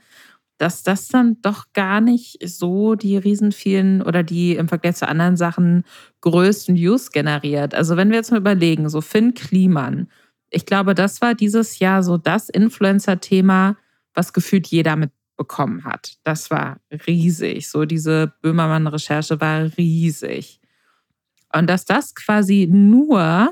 dass 0.58 0.84
das 0.84 1.08
dann 1.08 1.42
doch 1.42 1.66
gar 1.74 2.00
nicht 2.02 2.38
so 2.48 2.96
die 2.96 3.18
riesen 3.18 3.52
vielen 3.52 4.02
oder 4.02 4.24
die 4.24 4.56
im 4.56 4.68
Vergleich 4.68 4.96
zu 4.96 5.08
anderen 5.08 5.36
Sachen 5.38 5.84
größten 6.22 6.76
Views 6.76 7.12
generiert. 7.12 7.74
Also 7.74 7.98
wenn 7.98 8.10
wir 8.10 8.18
jetzt 8.18 8.32
mal 8.32 8.38
überlegen, 8.38 8.90
so 8.90 9.02
Finn 9.02 9.34
Kliman, 9.34 10.08
ich 10.50 10.66
glaube, 10.66 10.94
das 10.94 11.22
war 11.22 11.34
dieses 11.34 11.80
Jahr 11.80 12.04
so 12.04 12.18
das 12.18 12.50
Influencer-Thema, 12.50 13.76
was 14.14 14.34
gefühlt 14.34 14.68
jeder 14.68 14.96
mitbekommen 14.96 15.84
hat. 15.84 16.18
Das 16.24 16.52
war 16.52 16.78
riesig. 17.08 17.68
So 17.68 17.86
diese 17.86 18.34
Böhmermann-Recherche 18.42 19.42
war 19.42 19.76
riesig. 19.78 20.60
Und 21.52 21.68
dass 21.70 21.86
das 21.86 22.14
quasi 22.14 22.68
nur 22.72 23.52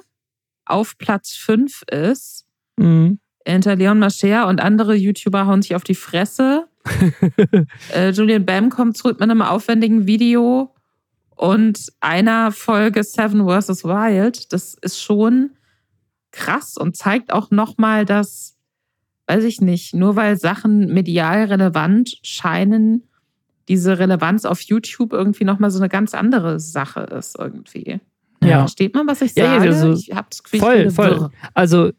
auf 0.65 0.97
Platz 0.97 1.33
5 1.33 1.83
ist, 1.91 2.45
mhm. 2.77 3.19
Hinter 3.45 3.75
Leon 3.75 3.99
Mascher 3.99 4.47
und 4.47 4.61
andere 4.61 4.95
YouTuber 4.95 5.45
hauen 5.47 5.61
sich 5.61 5.75
auf 5.75 5.83
die 5.83 5.95
Fresse. 5.95 6.67
äh, 7.93 8.09
Julian 8.11 8.45
Bam 8.45 8.69
kommt 8.69 8.97
zurück 8.97 9.19
mit 9.19 9.29
einem 9.29 9.41
aufwendigen 9.41 10.07
Video 10.07 10.73
und 11.35 11.91
einer 11.99 12.51
Folge 12.51 13.03
Seven 13.03 13.47
vs. 13.47 13.83
Wild. 13.83 14.51
Das 14.53 14.75
ist 14.81 15.01
schon 15.01 15.51
krass 16.31 16.77
und 16.77 16.95
zeigt 16.95 17.33
auch 17.33 17.51
nochmal, 17.51 18.05
dass, 18.05 18.57
weiß 19.27 19.43
ich 19.43 19.61
nicht, 19.61 19.93
nur 19.93 20.15
weil 20.15 20.37
Sachen 20.37 20.93
medial 20.93 21.45
relevant 21.45 22.17
scheinen, 22.23 23.07
diese 23.67 23.99
Relevanz 23.99 24.45
auf 24.45 24.61
YouTube 24.61 25.13
irgendwie 25.13 25.43
nochmal 25.43 25.71
so 25.71 25.79
eine 25.79 25.89
ganz 25.89 26.13
andere 26.13 26.59
Sache 26.59 27.01
ist 27.01 27.37
irgendwie. 27.37 27.99
Ja. 28.43 28.59
Versteht 28.59 28.95
man, 28.95 29.07
was 29.07 29.21
ich 29.21 29.35
Ja, 29.35 29.45
ja, 29.45 29.59
sage? 29.59 29.69
also 29.69 29.93
ich 29.93 30.15
hab 30.15 30.29
das 30.31 30.41
Gefühl, 30.43 30.57
ich 30.59 30.63
Voll, 30.63 30.89
voll. 30.91 31.19
wirr. 31.21 31.31
Also 31.53 31.91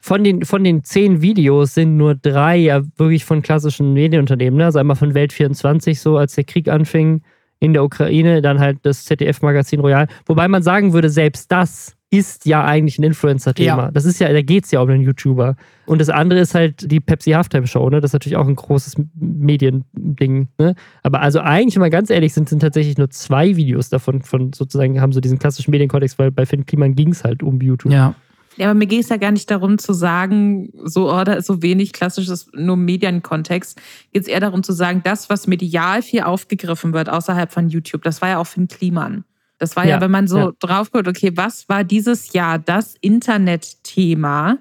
von 0.00 0.22
den, 0.24 0.44
von 0.44 0.64
den 0.64 0.84
zehn 0.84 1.22
Videos 1.22 1.74
sind 1.74 1.96
nur 1.96 2.14
drei 2.14 2.56
ja 2.56 2.82
wirklich 2.96 3.24
von 3.24 3.42
klassischen 3.42 3.92
Medienunternehmen. 3.92 4.58
Ne? 4.58 4.66
Also 4.66 4.78
einmal 4.78 4.96
von 4.96 5.12
Welt24, 5.12 5.98
so 5.98 6.16
als 6.16 6.34
der 6.34 6.44
Krieg 6.44 6.68
anfing 6.68 7.22
in 7.60 7.72
der 7.72 7.82
Ukraine, 7.82 8.40
dann 8.40 8.60
halt 8.60 8.78
das 8.82 9.04
ZDF-Magazin 9.04 9.80
Royal. 9.80 10.06
Wobei 10.26 10.46
man 10.46 10.62
sagen 10.62 10.92
würde, 10.92 11.10
selbst 11.10 11.50
das 11.50 11.96
ist 12.10 12.46
ja 12.46 12.64
eigentlich 12.64 12.98
ein 12.98 13.02
Influencer-Thema. 13.02 13.84
Ja. 13.84 13.90
Das 13.90 14.06
ist 14.06 14.18
ja, 14.18 14.32
da 14.32 14.40
geht 14.40 14.64
es 14.64 14.70
ja 14.70 14.80
um 14.80 14.88
einen 14.88 15.02
YouTuber. 15.02 15.56
Und 15.84 16.00
das 16.00 16.08
andere 16.08 16.40
ist 16.40 16.54
halt 16.54 16.90
die 16.90 17.00
Pepsi 17.00 17.32
Halftime 17.32 17.66
Show, 17.66 17.90
ne? 17.90 18.00
Das 18.00 18.10
ist 18.10 18.12
natürlich 18.14 18.36
auch 18.36 18.46
ein 18.46 18.56
großes 18.56 18.94
Mediending, 19.14 20.48
ne? 20.58 20.74
Aber 21.02 21.20
also 21.20 21.40
eigentlich, 21.40 21.76
wenn 21.76 21.82
wir 21.82 21.90
ganz 21.90 22.08
ehrlich 22.08 22.32
sind, 22.32 22.48
sind 22.48 22.60
tatsächlich 22.60 22.96
nur 22.96 23.10
zwei 23.10 23.56
Videos 23.56 23.90
davon 23.90 24.22
von 24.22 24.52
sozusagen, 24.54 25.00
haben 25.00 25.12
so 25.12 25.20
diesen 25.20 25.38
klassischen 25.38 25.70
Medienkontext, 25.70 26.18
weil 26.18 26.30
bei 26.30 26.46
Finn 26.46 26.64
Kliman 26.64 26.94
ging 26.94 27.10
es 27.10 27.24
halt 27.24 27.42
um 27.42 27.60
YouTube. 27.60 27.92
Ja. 27.92 28.14
Ja, 28.58 28.70
aber 28.70 28.74
mir 28.74 28.86
geht 28.86 29.04
es 29.04 29.08
ja 29.08 29.16
gar 29.16 29.30
nicht 29.30 29.48
darum 29.50 29.78
zu 29.78 29.92
sagen, 29.92 30.72
so, 30.82 31.12
oh, 31.12 31.22
da 31.22 31.34
ist 31.34 31.46
so 31.46 31.62
wenig 31.62 31.92
klassisches, 31.92 32.50
nur 32.52 32.76
Medienkontext. 32.76 33.80
Geht 34.12 34.22
es 34.22 34.28
eher 34.28 34.40
darum 34.40 34.64
zu 34.64 34.72
sagen, 34.72 35.00
das, 35.04 35.30
was 35.30 35.46
medial 35.46 36.02
viel 36.02 36.22
aufgegriffen 36.22 36.92
wird 36.92 37.08
außerhalb 37.08 37.52
von 37.52 37.68
YouTube, 37.68 38.02
das 38.02 38.20
war 38.20 38.30
ja 38.30 38.38
auch 38.38 38.48
Finn 38.48 38.66
Kliman. 38.66 39.24
Das 39.58 39.76
war 39.76 39.84
ja, 39.84 39.96
Ja, 39.96 40.00
wenn 40.00 40.10
man 40.10 40.26
so 40.26 40.38
ja. 40.38 40.52
drauf 40.58 40.90
guckt, 40.90 41.06
okay, 41.06 41.32
was 41.36 41.68
war 41.68 41.84
dieses 41.84 42.32
Jahr 42.32 42.58
das 42.58 42.96
Internetthema, 43.00 44.58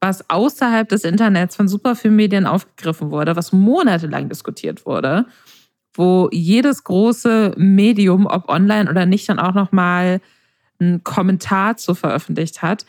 was 0.00 0.28
außerhalb 0.28 0.88
des 0.88 1.04
Internets 1.04 1.56
von 1.56 1.66
super 1.66 1.96
vielen 1.96 2.16
Medien 2.16 2.46
aufgegriffen 2.46 3.10
wurde, 3.10 3.36
was 3.36 3.52
monatelang 3.52 4.28
diskutiert 4.28 4.84
wurde, 4.84 5.26
wo 5.94 6.28
jedes 6.30 6.84
große 6.84 7.54
Medium, 7.56 8.26
ob 8.26 8.48
online 8.48 8.90
oder 8.90 9.06
nicht, 9.06 9.28
dann 9.28 9.38
auch 9.38 9.54
nochmal 9.54 10.20
einen 10.78 11.04
Kommentar 11.04 11.76
zu 11.76 11.94
veröffentlicht 11.94 12.62
hat, 12.62 12.86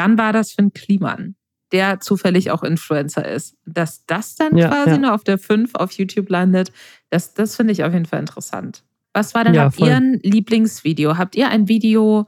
dann 0.00 0.18
war 0.18 0.32
das 0.32 0.52
Finn 0.52 0.72
Kliman, 0.72 1.34
der 1.72 2.00
zufällig 2.00 2.50
auch 2.50 2.62
Influencer 2.62 3.26
ist. 3.28 3.56
Dass 3.66 4.04
das 4.06 4.34
dann 4.36 4.56
Ja, 4.56 4.68
quasi 4.68 4.90
ja. 4.90 4.98
nur 4.98 5.14
auf 5.14 5.24
der 5.24 5.38
5 5.38 5.74
auf 5.74 5.92
YouTube 5.92 6.28
landet, 6.30 6.72
das, 7.10 7.34
das 7.34 7.56
finde 7.56 7.72
ich 7.72 7.84
auf 7.84 7.92
jeden 7.92 8.06
Fall 8.06 8.20
interessant. 8.20 8.82
Was 9.12 9.34
war 9.34 9.44
denn, 9.44 9.54
Ja, 9.54 9.64
habt 9.64 9.76
voll. 9.76 9.88
ihr 9.88 9.96
ein 9.96 10.20
Lieblingsvideo? 10.22 11.18
Habt 11.18 11.34
ihr 11.36 11.48
ein 11.48 11.68
Video 11.68 12.26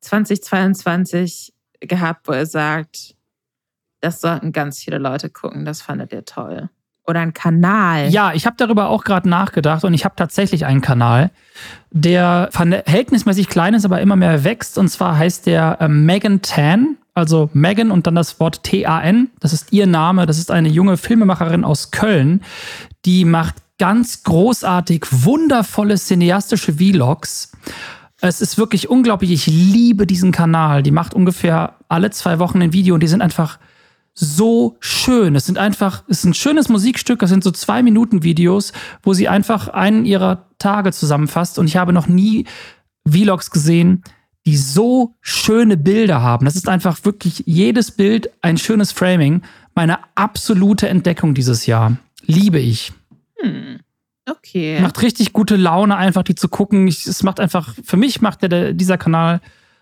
2022 0.00 1.52
gehabt, 1.80 2.28
wo 2.28 2.32
ihr 2.32 2.46
sagt, 2.46 3.14
das 4.00 4.20
sollten 4.20 4.52
ganz 4.52 4.78
viele 4.80 4.98
Leute 4.98 5.30
gucken, 5.30 5.64
das 5.64 5.82
fandet 5.82 6.12
ihr 6.12 6.24
toll? 6.24 6.68
Oder 7.06 7.20
ein 7.20 7.32
Kanal? 7.34 8.08
Ja, 8.10 8.32
ich 8.32 8.46
habe 8.46 8.54
darüber 8.56 8.88
auch 8.88 9.02
gerade 9.04 9.28
nachgedacht 9.28 9.84
und 9.84 9.92
ich 9.92 10.04
habe 10.04 10.14
tatsächlich 10.16 10.66
einen 10.66 10.80
Kanal, 10.80 11.30
der 11.90 12.48
verhältnismäßig 12.52 13.48
klein 13.48 13.74
ist, 13.74 13.84
aber 13.84 14.00
immer 14.00 14.14
mehr 14.16 14.44
wächst. 14.44 14.78
Und 14.78 14.88
zwar 14.88 15.18
heißt 15.18 15.46
der 15.46 15.78
äh, 15.80 15.88
Megan 15.88 16.42
Tan, 16.42 16.96
also 17.14 17.50
Megan 17.52 17.90
und 17.90 18.06
dann 18.06 18.14
das 18.14 18.40
Wort 18.40 18.62
T-A-N. 18.62 19.30
Das 19.40 19.52
ist 19.52 19.72
ihr 19.72 19.86
Name. 19.86 20.26
Das 20.26 20.38
ist 20.38 20.50
eine 20.50 20.68
junge 20.68 20.96
Filmemacherin 20.96 21.64
aus 21.64 21.90
Köln, 21.90 22.42
die 23.04 23.24
macht 23.24 23.56
ganz 23.78 24.22
großartig 24.22 25.06
wundervolle 25.10 25.96
cineastische 25.96 26.74
Vlogs. 26.74 27.52
Es 28.20 28.40
ist 28.40 28.56
wirklich 28.56 28.88
unglaublich. 28.88 29.32
Ich 29.32 29.46
liebe 29.46 30.06
diesen 30.06 30.30
Kanal. 30.30 30.84
Die 30.84 30.92
macht 30.92 31.12
ungefähr 31.12 31.74
alle 31.88 32.10
zwei 32.10 32.38
Wochen 32.38 32.62
ein 32.62 32.72
Video 32.72 32.94
und 32.94 33.02
die 33.02 33.08
sind 33.08 33.20
einfach 33.20 33.58
so 34.14 34.76
schön. 34.78 35.34
Es 35.34 35.46
sind 35.46 35.58
einfach, 35.58 36.04
es 36.06 36.18
ist 36.18 36.24
ein 36.26 36.34
schönes 36.34 36.68
Musikstück, 36.68 37.18
das 37.18 37.30
sind 37.30 37.42
so 37.42 37.50
zwei 37.50 37.82
Minuten 37.82 38.22
Videos, 38.22 38.72
wo 39.02 39.14
sie 39.14 39.28
einfach 39.28 39.68
einen 39.68 40.04
ihrer 40.04 40.46
Tage 40.58 40.92
zusammenfasst. 40.92 41.58
Und 41.58 41.66
ich 41.66 41.76
habe 41.76 41.92
noch 41.92 42.06
nie 42.06 42.46
Vlogs 43.04 43.50
gesehen, 43.50 44.04
die 44.46 44.56
so 44.56 45.14
schöne 45.20 45.76
Bilder 45.76 46.20
haben. 46.20 46.44
Das 46.44 46.56
ist 46.56 46.68
einfach 46.68 47.04
wirklich 47.04 47.44
jedes 47.46 47.92
Bild 47.92 48.30
ein 48.42 48.58
schönes 48.58 48.92
Framing. 48.92 49.42
Meine 49.74 49.98
absolute 50.14 50.88
Entdeckung 50.88 51.34
dieses 51.34 51.66
Jahr. 51.66 51.96
Liebe 52.26 52.58
ich. 52.58 52.92
Hm. 53.40 53.80
Okay. 54.28 54.80
Macht 54.80 55.02
richtig 55.02 55.32
gute 55.32 55.56
Laune, 55.56 55.96
einfach 55.96 56.22
die 56.22 56.34
zu 56.34 56.48
gucken. 56.48 56.86
Ich, 56.86 57.06
es 57.06 57.22
macht 57.22 57.40
einfach, 57.40 57.74
für 57.84 57.96
mich 57.96 58.20
macht 58.20 58.42
der, 58.42 58.72
dieser 58.72 58.98
Kanal, 58.98 59.40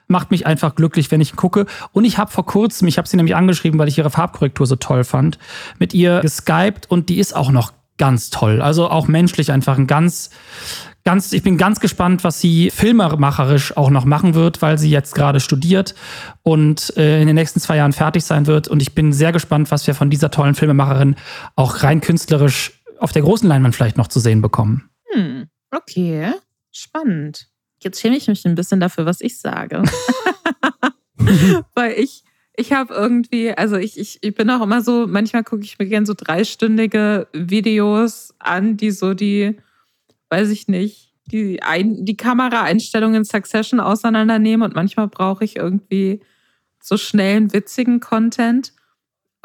macht 0.09 0.31
mich 0.31 0.47
einfach 0.47 0.75
glücklich, 0.75 1.11
wenn 1.11 1.21
ich 1.21 1.33
ihn 1.33 1.37
gucke. 1.37 1.67
Und 1.93 2.05
ich 2.05 2.19
habe 2.19 2.31
vor 2.31 2.47
kurzem, 2.47 2.89
ich 2.89 2.99
habe 2.99 3.07
sie 3.07 3.17
nämlich 3.17 3.37
angeschrieben, 3.37 3.79
weil 3.79 3.89
ich 3.89 3.99
ihre 3.99 4.11
Farbkorrektur 4.11 4.67
so 4.67 4.77
toll 4.77 5.05
fand, 5.05 5.39
mit 5.79 5.95
ihr 5.95 6.21
geskypt 6.21 6.91
und 6.91 7.09
die 7.09 7.19
ist 7.19 7.35
auch 7.35 7.51
noch 7.51 7.73
ganz 7.99 8.31
toll. 8.31 8.63
Also 8.63 8.89
auch 8.89 9.09
menschlich 9.09 9.53
einfach 9.53 9.77
ein 9.77 9.87
ganz, 9.87 10.31
ganz, 11.05 11.32
ich 11.32 11.42
bin 11.42 11.57
ganz 11.57 11.80
gespannt, 11.80 12.24
was 12.24 12.40
sie 12.40 12.70
filmemacherisch 12.70 13.76
auch 13.76 13.90
noch 13.90 14.05
machen 14.05 14.34
wird, 14.34 14.62
weil 14.62 14.78
sie 14.78 14.90
jetzt 14.90 15.14
gerade 15.14 15.40
studiert 15.40 15.94
und 16.42 16.96
äh, 16.96 17.20
in 17.20 17.26
den 17.26 17.36
nächsten 17.36 17.61
zwei 17.61 17.76
Jahren 17.76 17.92
fertig 17.92 18.24
sein 18.24 18.46
wird. 18.46 18.68
Und 18.68 18.80
ich 18.82 18.94
bin 18.94 19.12
sehr 19.12 19.32
gespannt, 19.32 19.70
was 19.70 19.86
wir 19.86 19.94
von 19.94 20.11
dieser 20.11 20.30
tollen 20.30 20.55
Filmemacherin 20.55 21.16
auch 21.57 21.82
rein 21.82 22.01
künstlerisch 22.01 22.82
auf 22.98 23.12
der 23.12 23.22
großen 23.22 23.48
Leinwand 23.48 23.74
vielleicht 23.74 23.96
noch 23.96 24.09
zu 24.09 24.20
sehen 24.20 24.42
bekommen. 24.42 24.90
Hm. 25.12 25.46
Okay. 25.70 26.32
Spannend. 26.72 27.48
Jetzt 27.82 28.01
schäme 28.01 28.16
ich 28.16 28.28
mich 28.28 28.44
ein 28.44 28.55
bisschen 28.55 28.80
dafür, 28.80 29.07
was 29.07 29.20
ich 29.20 29.38
sage. 29.38 29.82
Weil 31.74 31.92
ich, 31.92 32.24
ich 32.57 32.72
habe 32.72 32.92
irgendwie, 32.94 33.53
also 33.53 33.76
ich, 33.76 33.98
ich, 33.98 34.18
ich 34.22 34.34
bin 34.34 34.51
auch 34.51 34.62
immer 34.62 34.82
so, 34.82 35.07
manchmal 35.07 35.44
gucke 35.44 35.62
ich 35.62 35.78
mir 35.78 35.86
gerne 35.86 36.07
so 36.07 36.14
dreistündige 36.16 37.28
Videos 37.32 38.34
an, 38.38 38.76
die 38.76 38.90
so 38.90 39.14
die, 39.14 39.57
weiß 40.31 40.51
ich 40.51 40.68
nicht, 40.68 41.12
die, 41.26 41.62
ein, 41.62 42.05
die 42.05 42.16
Kameraeinstellungen 42.16 43.18
in 43.18 43.24
Succession 43.24 43.81
auseinandernehmen 43.81 44.66
und 44.66 44.74
manchmal 44.74 45.09
brauche 45.09 45.45
ich 45.45 45.57
irgendwie 45.57 46.20
so 46.83 46.97
schnellen, 46.97 47.53
witzigen 47.53 48.01
Content. 48.01 48.72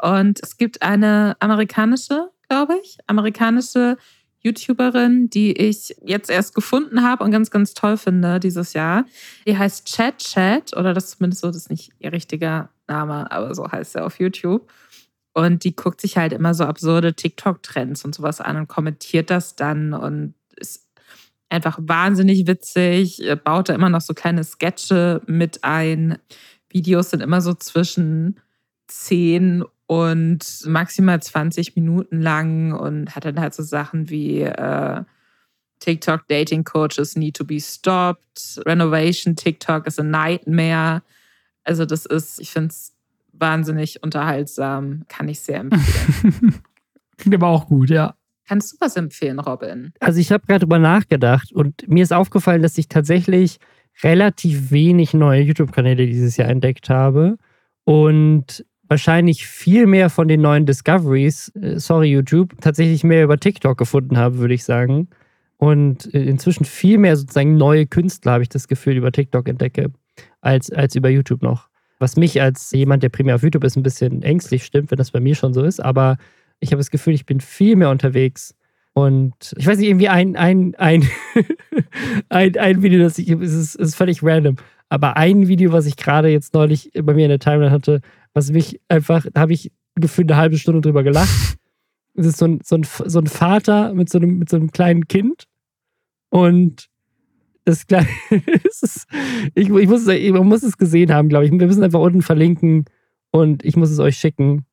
Und 0.00 0.40
es 0.42 0.56
gibt 0.56 0.82
eine 0.82 1.36
amerikanische, 1.40 2.30
glaube 2.48 2.78
ich, 2.82 2.98
amerikanische 3.06 3.96
YouTuberin, 4.40 5.28
die 5.28 5.52
ich 5.52 5.96
jetzt 6.04 6.30
erst 6.30 6.54
gefunden 6.54 7.02
habe 7.02 7.24
und 7.24 7.30
ganz, 7.30 7.50
ganz 7.50 7.74
toll 7.74 7.96
finde 7.96 8.38
dieses 8.40 8.72
Jahr. 8.72 9.04
Die 9.46 9.58
heißt 9.58 9.86
Chat 9.86 10.18
Chat, 10.18 10.76
oder 10.76 10.94
das 10.94 11.04
ist 11.06 11.18
zumindest 11.18 11.42
so, 11.42 11.48
das 11.48 11.56
ist 11.56 11.70
nicht 11.70 11.92
ihr 11.98 12.12
richtiger 12.12 12.70
Name, 12.86 13.30
aber 13.30 13.54
so 13.54 13.70
heißt 13.70 13.94
sie 13.94 14.02
auf 14.02 14.20
YouTube. 14.20 14.70
Und 15.32 15.64
die 15.64 15.76
guckt 15.76 16.00
sich 16.00 16.16
halt 16.16 16.32
immer 16.32 16.54
so 16.54 16.64
absurde 16.64 17.14
TikTok-Trends 17.14 18.04
und 18.04 18.14
sowas 18.14 18.40
an 18.40 18.56
und 18.56 18.68
kommentiert 18.68 19.30
das 19.30 19.56
dann 19.56 19.92
und 19.92 20.34
einfach 21.48 21.78
wahnsinnig 21.80 22.46
witzig, 22.46 23.22
baut 23.44 23.68
da 23.68 23.74
immer 23.74 23.88
noch 23.88 24.00
so 24.00 24.14
kleine 24.14 24.44
Sketche 24.44 25.22
mit 25.26 25.62
ein. 25.64 26.18
Videos 26.68 27.10
sind 27.10 27.22
immer 27.22 27.40
so 27.40 27.54
zwischen 27.54 28.40
10 28.88 29.64
und 29.86 30.64
maximal 30.66 31.22
20 31.22 31.76
Minuten 31.76 32.20
lang 32.20 32.72
und 32.72 33.14
hat 33.14 33.24
dann 33.24 33.40
halt 33.40 33.54
so 33.54 33.62
Sachen 33.62 34.10
wie 34.10 34.42
äh, 34.42 35.04
TikTok 35.80 36.26
Dating 36.28 36.64
Coaches 36.64 37.16
need 37.16 37.36
to 37.36 37.44
be 37.44 37.60
stopped, 37.60 38.60
Renovation 38.66 39.36
TikTok 39.36 39.86
is 39.86 39.98
a 39.98 40.02
nightmare. 40.02 41.02
Also 41.64 41.84
das 41.84 42.06
ist, 42.06 42.40
ich 42.40 42.50
finde 42.50 42.68
es 42.68 42.94
wahnsinnig 43.32 44.02
unterhaltsam, 44.02 45.04
kann 45.08 45.28
ich 45.28 45.40
sehr 45.40 45.60
empfehlen. 45.60 46.62
Klingt 47.18 47.34
aber 47.34 47.48
auch 47.48 47.66
gut, 47.66 47.90
ja. 47.90 48.14
Kannst 48.48 48.72
du 48.72 48.76
was 48.80 48.96
empfehlen, 48.96 49.38
Robin? 49.40 49.92
Also 50.00 50.20
ich 50.20 50.30
habe 50.30 50.46
gerade 50.46 50.60
drüber 50.60 50.78
nachgedacht 50.78 51.52
und 51.52 51.88
mir 51.88 52.02
ist 52.02 52.12
aufgefallen, 52.12 52.62
dass 52.62 52.78
ich 52.78 52.88
tatsächlich 52.88 53.58
relativ 54.02 54.70
wenig 54.70 55.14
neue 55.14 55.42
YouTube-Kanäle 55.42 56.06
dieses 56.06 56.36
Jahr 56.36 56.48
entdeckt 56.48 56.90
habe 56.90 57.38
und 57.84 58.64
wahrscheinlich 58.88 59.46
viel 59.46 59.86
mehr 59.86 60.10
von 60.10 60.28
den 60.28 60.40
neuen 60.40 60.66
Discoveries, 60.66 61.48
äh, 61.56 61.78
sorry 61.78 62.08
YouTube, 62.08 62.60
tatsächlich 62.60 63.04
mehr 63.04 63.24
über 63.24 63.38
TikTok 63.38 63.76
gefunden 63.76 64.16
habe, 64.16 64.38
würde 64.38 64.54
ich 64.54 64.64
sagen. 64.64 65.08
Und 65.56 66.12
äh, 66.14 66.22
inzwischen 66.22 66.64
viel 66.64 66.98
mehr 66.98 67.16
sozusagen 67.16 67.56
neue 67.56 67.86
Künstler, 67.86 68.32
habe 68.32 68.42
ich 68.42 68.48
das 68.48 68.68
Gefühl, 68.68 68.96
über 68.96 69.10
TikTok 69.10 69.48
entdecke, 69.48 69.90
als, 70.40 70.70
als 70.70 70.94
über 70.94 71.08
YouTube 71.08 71.42
noch. 71.42 71.68
Was 71.98 72.16
mich 72.16 72.40
als 72.42 72.70
jemand, 72.72 73.02
der 73.02 73.08
primär 73.08 73.36
auf 73.36 73.42
YouTube 73.42 73.64
ist, 73.64 73.76
ein 73.76 73.82
bisschen 73.82 74.22
ängstlich 74.22 74.64
stimmt, 74.64 74.90
wenn 74.90 74.98
das 74.98 75.10
bei 75.10 75.20
mir 75.20 75.34
schon 75.34 75.54
so 75.54 75.64
ist. 75.64 75.80
Aber 75.82 76.18
ich 76.60 76.70
habe 76.72 76.78
das 76.80 76.90
Gefühl, 76.90 77.14
ich 77.14 77.26
bin 77.26 77.40
viel 77.40 77.76
mehr 77.76 77.90
unterwegs. 77.90 78.54
Und 78.92 79.54
ich 79.58 79.66
weiß 79.66 79.78
nicht, 79.78 79.88
irgendwie 79.88 80.08
ein, 80.08 80.36
ein, 80.36 80.74
ein, 80.76 81.06
ein, 82.30 82.56
ein 82.56 82.82
Video, 82.82 82.98
das 83.00 83.18
ich, 83.18 83.28
es 83.30 83.52
ist, 83.52 83.74
ist 83.74 83.94
völlig 83.94 84.22
random, 84.22 84.56
aber 84.88 85.16
ein 85.16 85.48
Video, 85.48 85.72
was 85.72 85.84
ich 85.86 85.96
gerade 85.96 86.28
jetzt 86.28 86.54
neulich 86.54 86.90
bei 86.94 87.12
mir 87.14 87.24
in 87.24 87.30
der 87.30 87.38
Timeline 87.38 87.70
hatte, 87.70 88.00
was 88.32 88.50
mich 88.52 88.80
einfach, 88.88 89.26
da 89.32 89.42
habe 89.42 89.52
ich 89.52 89.70
gefühlt 89.96 90.30
eine 90.30 90.40
halbe 90.40 90.58
Stunde 90.58 90.80
drüber 90.80 91.02
gelacht. 91.02 91.28
Es 92.18 92.24
ist 92.24 92.38
so 92.38 92.46
ein, 92.46 92.60
so 92.64 92.76
ein, 92.76 92.84
so 92.84 93.18
ein 93.18 93.26
Vater 93.26 93.92
mit 93.92 94.08
so, 94.08 94.16
einem, 94.16 94.38
mit 94.38 94.48
so 94.48 94.56
einem 94.56 94.70
kleinen 94.72 95.06
Kind 95.06 95.44
und 96.30 96.88
das 97.64 97.86
kleine, 97.86 98.08
ist, 98.64 99.06
ich, 99.54 99.68
ich 99.68 99.88
muss, 99.88 100.06
es- 100.06 100.32
man 100.32 100.46
muss 100.46 100.62
es 100.62 100.78
gesehen 100.78 101.12
haben, 101.12 101.28
glaube 101.28 101.44
ich. 101.44 101.52
Wir 101.52 101.66
müssen 101.66 101.82
einfach 101.82 102.00
unten 102.00 102.22
verlinken 102.22 102.84
und 103.32 103.64
ich 103.64 103.76
muss 103.76 103.90
es 103.90 103.98
euch 103.98 104.16
schicken, 104.16 104.64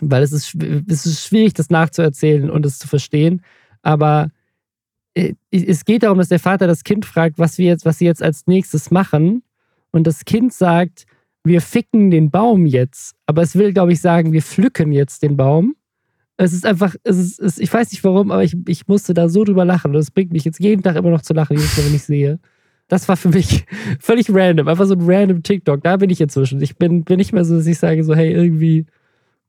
weil 0.00 0.22
es 0.22 0.32
ist, 0.32 0.54
es 0.88 1.06
ist 1.06 1.26
schwierig, 1.26 1.54
das 1.54 1.70
nachzuerzählen 1.70 2.50
und 2.50 2.66
es 2.66 2.78
zu 2.78 2.88
verstehen. 2.88 3.42
Aber 3.82 4.30
äh, 5.14 5.34
es 5.50 5.84
geht 5.84 6.02
darum, 6.02 6.18
dass 6.18 6.28
der 6.28 6.40
Vater 6.40 6.66
das 6.66 6.84
Kind 6.84 7.06
fragt, 7.06 7.38
was 7.38 7.58
wir 7.58 7.66
jetzt, 7.66 7.84
was 7.84 7.98
sie 7.98 8.06
jetzt 8.06 8.22
als 8.22 8.46
nächstes 8.46 8.90
machen. 8.90 9.42
und 9.92 10.06
das 10.06 10.24
Kind 10.24 10.52
sagt, 10.52 11.06
wir 11.44 11.60
ficken 11.60 12.10
den 12.10 12.30
Baum 12.30 12.66
jetzt. 12.66 13.14
Aber 13.26 13.42
es 13.42 13.54
will, 13.54 13.72
glaube 13.72 13.92
ich, 13.92 14.00
sagen, 14.00 14.32
wir 14.32 14.42
pflücken 14.42 14.92
jetzt 14.92 15.22
den 15.22 15.36
Baum. 15.36 15.76
Es 16.36 16.52
ist 16.52 16.66
einfach, 16.66 16.96
es 17.04 17.16
ist, 17.18 17.38
es, 17.38 17.58
ich 17.58 17.72
weiß 17.72 17.92
nicht 17.92 18.02
warum, 18.02 18.32
aber 18.32 18.42
ich, 18.42 18.56
ich 18.66 18.88
musste 18.88 19.14
da 19.14 19.28
so 19.28 19.44
drüber 19.44 19.64
lachen. 19.64 19.88
Und 19.88 19.94
das 19.94 20.10
bringt 20.10 20.32
mich 20.32 20.44
jetzt 20.44 20.58
jeden 20.58 20.82
Tag 20.82 20.96
immer 20.96 21.10
noch 21.10 21.22
zu 21.22 21.34
lachen, 21.34 21.56
jedes 21.56 21.76
Mal, 21.76 21.86
wenn 21.86 21.94
ich 21.94 22.02
sehe. 22.02 22.40
Das 22.88 23.08
war 23.08 23.16
für 23.16 23.28
mich 23.28 23.66
völlig 24.00 24.26
random, 24.30 24.68
einfach 24.68 24.86
so 24.86 24.94
ein 24.94 25.02
random 25.02 25.42
TikTok. 25.42 25.82
Da 25.82 25.96
bin 25.98 26.10
ich 26.10 26.20
inzwischen. 26.20 26.60
Ich 26.60 26.76
bin, 26.76 27.04
bin 27.04 27.18
nicht 27.18 27.32
mehr 27.32 27.44
so, 27.44 27.56
dass 27.56 27.66
ich 27.66 27.78
sage, 27.78 28.02
so, 28.04 28.14
hey, 28.14 28.32
irgendwie 28.32 28.86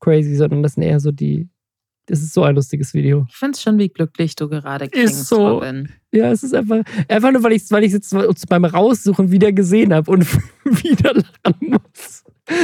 crazy, 0.06 0.36
sondern 0.36 0.64
das 0.64 0.74
sind 0.74 0.84
eher 0.84 1.00
so 1.00 1.12
die. 1.12 1.50
Das 2.08 2.20
ist 2.22 2.34
so 2.36 2.44
ein 2.44 2.54
lustiges 2.54 2.94
Video. 2.94 3.26
Ich 3.28 3.36
finde 3.36 3.54
es 3.56 3.64
schon, 3.64 3.80
wie 3.80 3.90
glücklich 3.90 4.36
du 4.36 4.48
gerade 4.48 4.88
klingst, 4.88 5.22
Ist 5.22 5.28
so. 5.28 5.48
Robin. 5.56 5.90
Ja, 6.14 6.32
es 6.32 6.44
ist 6.44 6.54
einfach, 6.54 6.84
einfach 7.08 7.32
nur, 7.32 7.42
weil 7.42 7.54
ich 7.54 7.64
es 7.64 7.72
weil 7.72 7.84
ich's 7.84 7.94
jetzt 7.96 8.48
beim 8.48 8.64
Raussuchen 8.64 9.32
wieder 9.32 9.52
gesehen 9.52 9.92
habe 9.92 10.12
und 10.12 10.24
wieder 10.66 11.14
lachen 11.16 11.70
muss. 11.72 12.24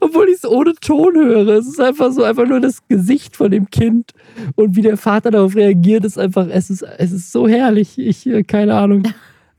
Obwohl 0.00 0.28
ich 0.30 0.36
es 0.36 0.44
ohne 0.46 0.72
Ton 0.74 1.14
höre. 1.14 1.58
Es 1.58 1.66
ist 1.68 1.80
einfach 1.80 2.10
so, 2.10 2.22
einfach 2.24 2.46
nur 2.46 2.60
das 2.60 2.86
Gesicht 2.88 3.36
von 3.36 3.50
dem 3.50 3.68
Kind 3.70 4.12
und 4.54 4.76
wie 4.76 4.82
der 4.82 4.96
Vater 4.96 5.30
darauf 5.30 5.54
reagiert, 5.54 6.04
ist 6.06 6.18
einfach, 6.18 6.46
es 6.48 6.70
ist, 6.70 6.82
es 6.82 7.12
ist 7.12 7.32
so 7.32 7.46
herrlich. 7.48 7.98
Ich, 7.98 8.26
äh, 8.26 8.42
keine 8.44 8.74
Ahnung. 8.74 9.02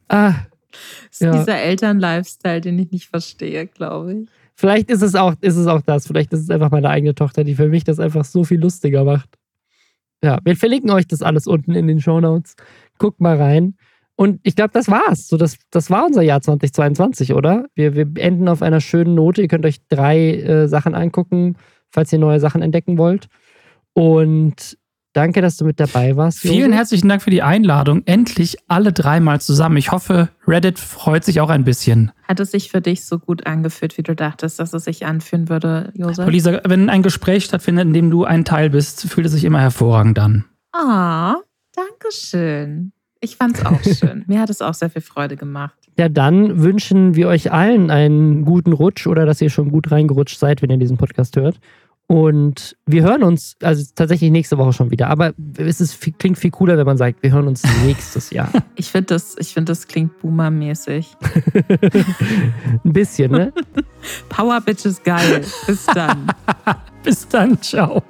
Ah, 0.07 0.33
Das 0.71 1.11
ist 1.11 1.21
Ja. 1.21 1.31
dieser 1.37 1.57
Eltern-Lifestyle, 1.57 2.61
den 2.61 2.79
ich 2.79 2.89
nicht 2.91 3.07
verstehe, 3.09 3.67
glaube 3.67 4.13
ich. 4.13 4.29
Vielleicht 4.63 4.89
ist 4.89 5.01
es 5.01 5.13
auch, 5.13 5.33
ist 5.41 5.57
es 5.57 5.67
auch 5.67 5.81
das. 5.81 6.07
Vielleicht 6.07 6.31
ist 6.31 6.39
es 6.39 6.49
einfach 6.49 6.71
meine 6.71 6.89
eigene 6.89 7.13
Tochter, 7.13 7.43
die 7.43 7.53
für 7.53 7.67
mich 7.67 7.83
das 7.83 7.99
einfach 7.99 8.23
so 8.23 8.45
viel 8.45 8.61
lustiger 8.61 9.03
macht. 9.03 9.37
Ja, 10.23 10.39
wir 10.45 10.55
verlinken 10.55 10.89
euch 10.91 11.05
das 11.05 11.21
alles 11.21 11.47
unten 11.47 11.75
in 11.75 11.85
den 11.85 11.99
Shownotes. 11.99 12.55
Guckt 12.97 13.19
mal 13.19 13.35
rein. 13.35 13.75
Und 14.15 14.39
ich 14.43 14.55
glaube, 14.55 14.71
das 14.71 14.87
war's. 14.87 15.27
So, 15.27 15.35
das, 15.35 15.57
das 15.69 15.89
war 15.89 16.05
unser 16.05 16.21
Jahr 16.21 16.39
2022, 16.39 17.33
oder? 17.33 17.65
Wir, 17.75 17.93
wir 17.93 18.07
enden 18.15 18.47
auf 18.47 18.61
einer 18.61 18.79
schönen 18.79 19.15
Note. 19.15 19.41
Ihr 19.41 19.49
könnt 19.49 19.65
euch 19.65 19.85
drei 19.89 20.35
äh, 20.37 20.67
Sachen 20.69 20.95
angucken, 20.95 21.57
falls 21.89 22.13
ihr 22.13 22.19
neue 22.19 22.39
Sachen 22.39 22.61
entdecken 22.61 22.97
wollt. 22.97 23.27
Und 23.91 24.77
danke, 25.13 25.41
dass 25.41 25.57
du 25.57 25.65
mit 25.65 25.79
dabei 25.79 26.15
warst. 26.17 26.39
Vielen 26.39 26.73
herzlichen 26.73 27.07
Dank 27.07 27.21
für 27.21 27.29
die 27.29 27.41
Einladung. 27.41 28.03
Endlich 28.05 28.57
alle 28.67 28.91
dreimal 28.91 29.39
zusammen. 29.41 29.77
Ich 29.77 29.91
hoffe, 29.91 30.29
Reddit 30.47 30.79
freut 30.79 31.23
sich 31.23 31.39
auch 31.39 31.49
ein 31.49 31.63
bisschen. 31.63 32.11
Hat 32.27 32.39
es 32.39 32.51
sich 32.51 32.69
für 32.69 32.81
dich 32.81 33.05
so 33.05 33.19
gut 33.19 33.45
angefühlt, 33.47 33.97
wie 33.97 34.03
du 34.03 34.15
dachtest, 34.15 34.59
dass 34.59 34.73
es 34.73 34.83
sich 34.83 35.05
anfühlen 35.05 35.49
würde, 35.49 35.91
Josef? 35.95 36.29
Lisa, 36.29 36.61
wenn 36.65 36.89
ein 36.89 37.03
Gespräch 37.03 37.45
stattfindet, 37.45 37.87
in 37.87 37.93
dem 37.93 38.09
du 38.09 38.25
ein 38.25 38.45
Teil 38.45 38.69
bist, 38.69 39.03
fühlt 39.03 39.25
es 39.25 39.33
sich 39.33 39.43
immer 39.45 39.61
hervorragend 39.61 40.19
an. 40.19 40.45
Ah, 40.73 41.35
danke 41.75 42.11
schön. 42.11 42.91
Ich 43.21 43.37
fand 43.37 43.57
es 43.57 43.65
auch 43.65 43.81
schön. 43.99 44.25
Mir 44.27 44.41
hat 44.41 44.49
es 44.49 44.61
auch 44.61 44.73
sehr 44.73 44.89
viel 44.89 45.01
Freude 45.01 45.37
gemacht. 45.37 45.77
Ja, 45.97 46.09
dann 46.09 46.61
wünschen 46.61 47.15
wir 47.15 47.27
euch 47.27 47.51
allen 47.51 47.91
einen 47.91 48.45
guten 48.45 48.73
Rutsch 48.73 49.05
oder 49.07 49.25
dass 49.25 49.39
ihr 49.41 49.49
schon 49.49 49.69
gut 49.69 49.91
reingerutscht 49.91 50.39
seid, 50.39 50.61
wenn 50.61 50.71
ihr 50.71 50.77
diesen 50.77 50.97
Podcast 50.97 51.37
hört. 51.37 51.59
Und 52.07 52.75
wir 52.85 53.03
hören 53.03 53.23
uns, 53.23 53.55
also 53.61 53.83
tatsächlich 53.95 54.29
nächste 54.29 54.57
Woche 54.57 54.73
schon 54.73 54.91
wieder. 54.91 55.07
Aber 55.07 55.33
es 55.57 55.81
ist, 55.81 55.99
klingt 56.19 56.37
viel 56.37 56.51
cooler, 56.51 56.77
wenn 56.77 56.85
man 56.85 56.97
sagt, 56.97 57.23
wir 57.23 57.31
hören 57.31 57.47
uns 57.47 57.63
nächstes 57.85 58.29
Jahr. 58.29 58.51
Ich 58.75 58.91
finde, 58.91 59.07
das, 59.07 59.35
ich 59.39 59.53
find, 59.53 59.69
das 59.69 59.87
klingt 59.87 60.19
boomermäßig. 60.19 61.15
Ein 62.83 62.93
bisschen, 62.93 63.31
ne? 63.31 63.53
Power 64.29 64.59
Bitches 64.61 65.01
geil. 65.01 65.43
Bis 65.65 65.85
dann. 65.85 66.27
Bis 67.03 67.27
dann, 67.27 67.61
ciao. 67.61 68.03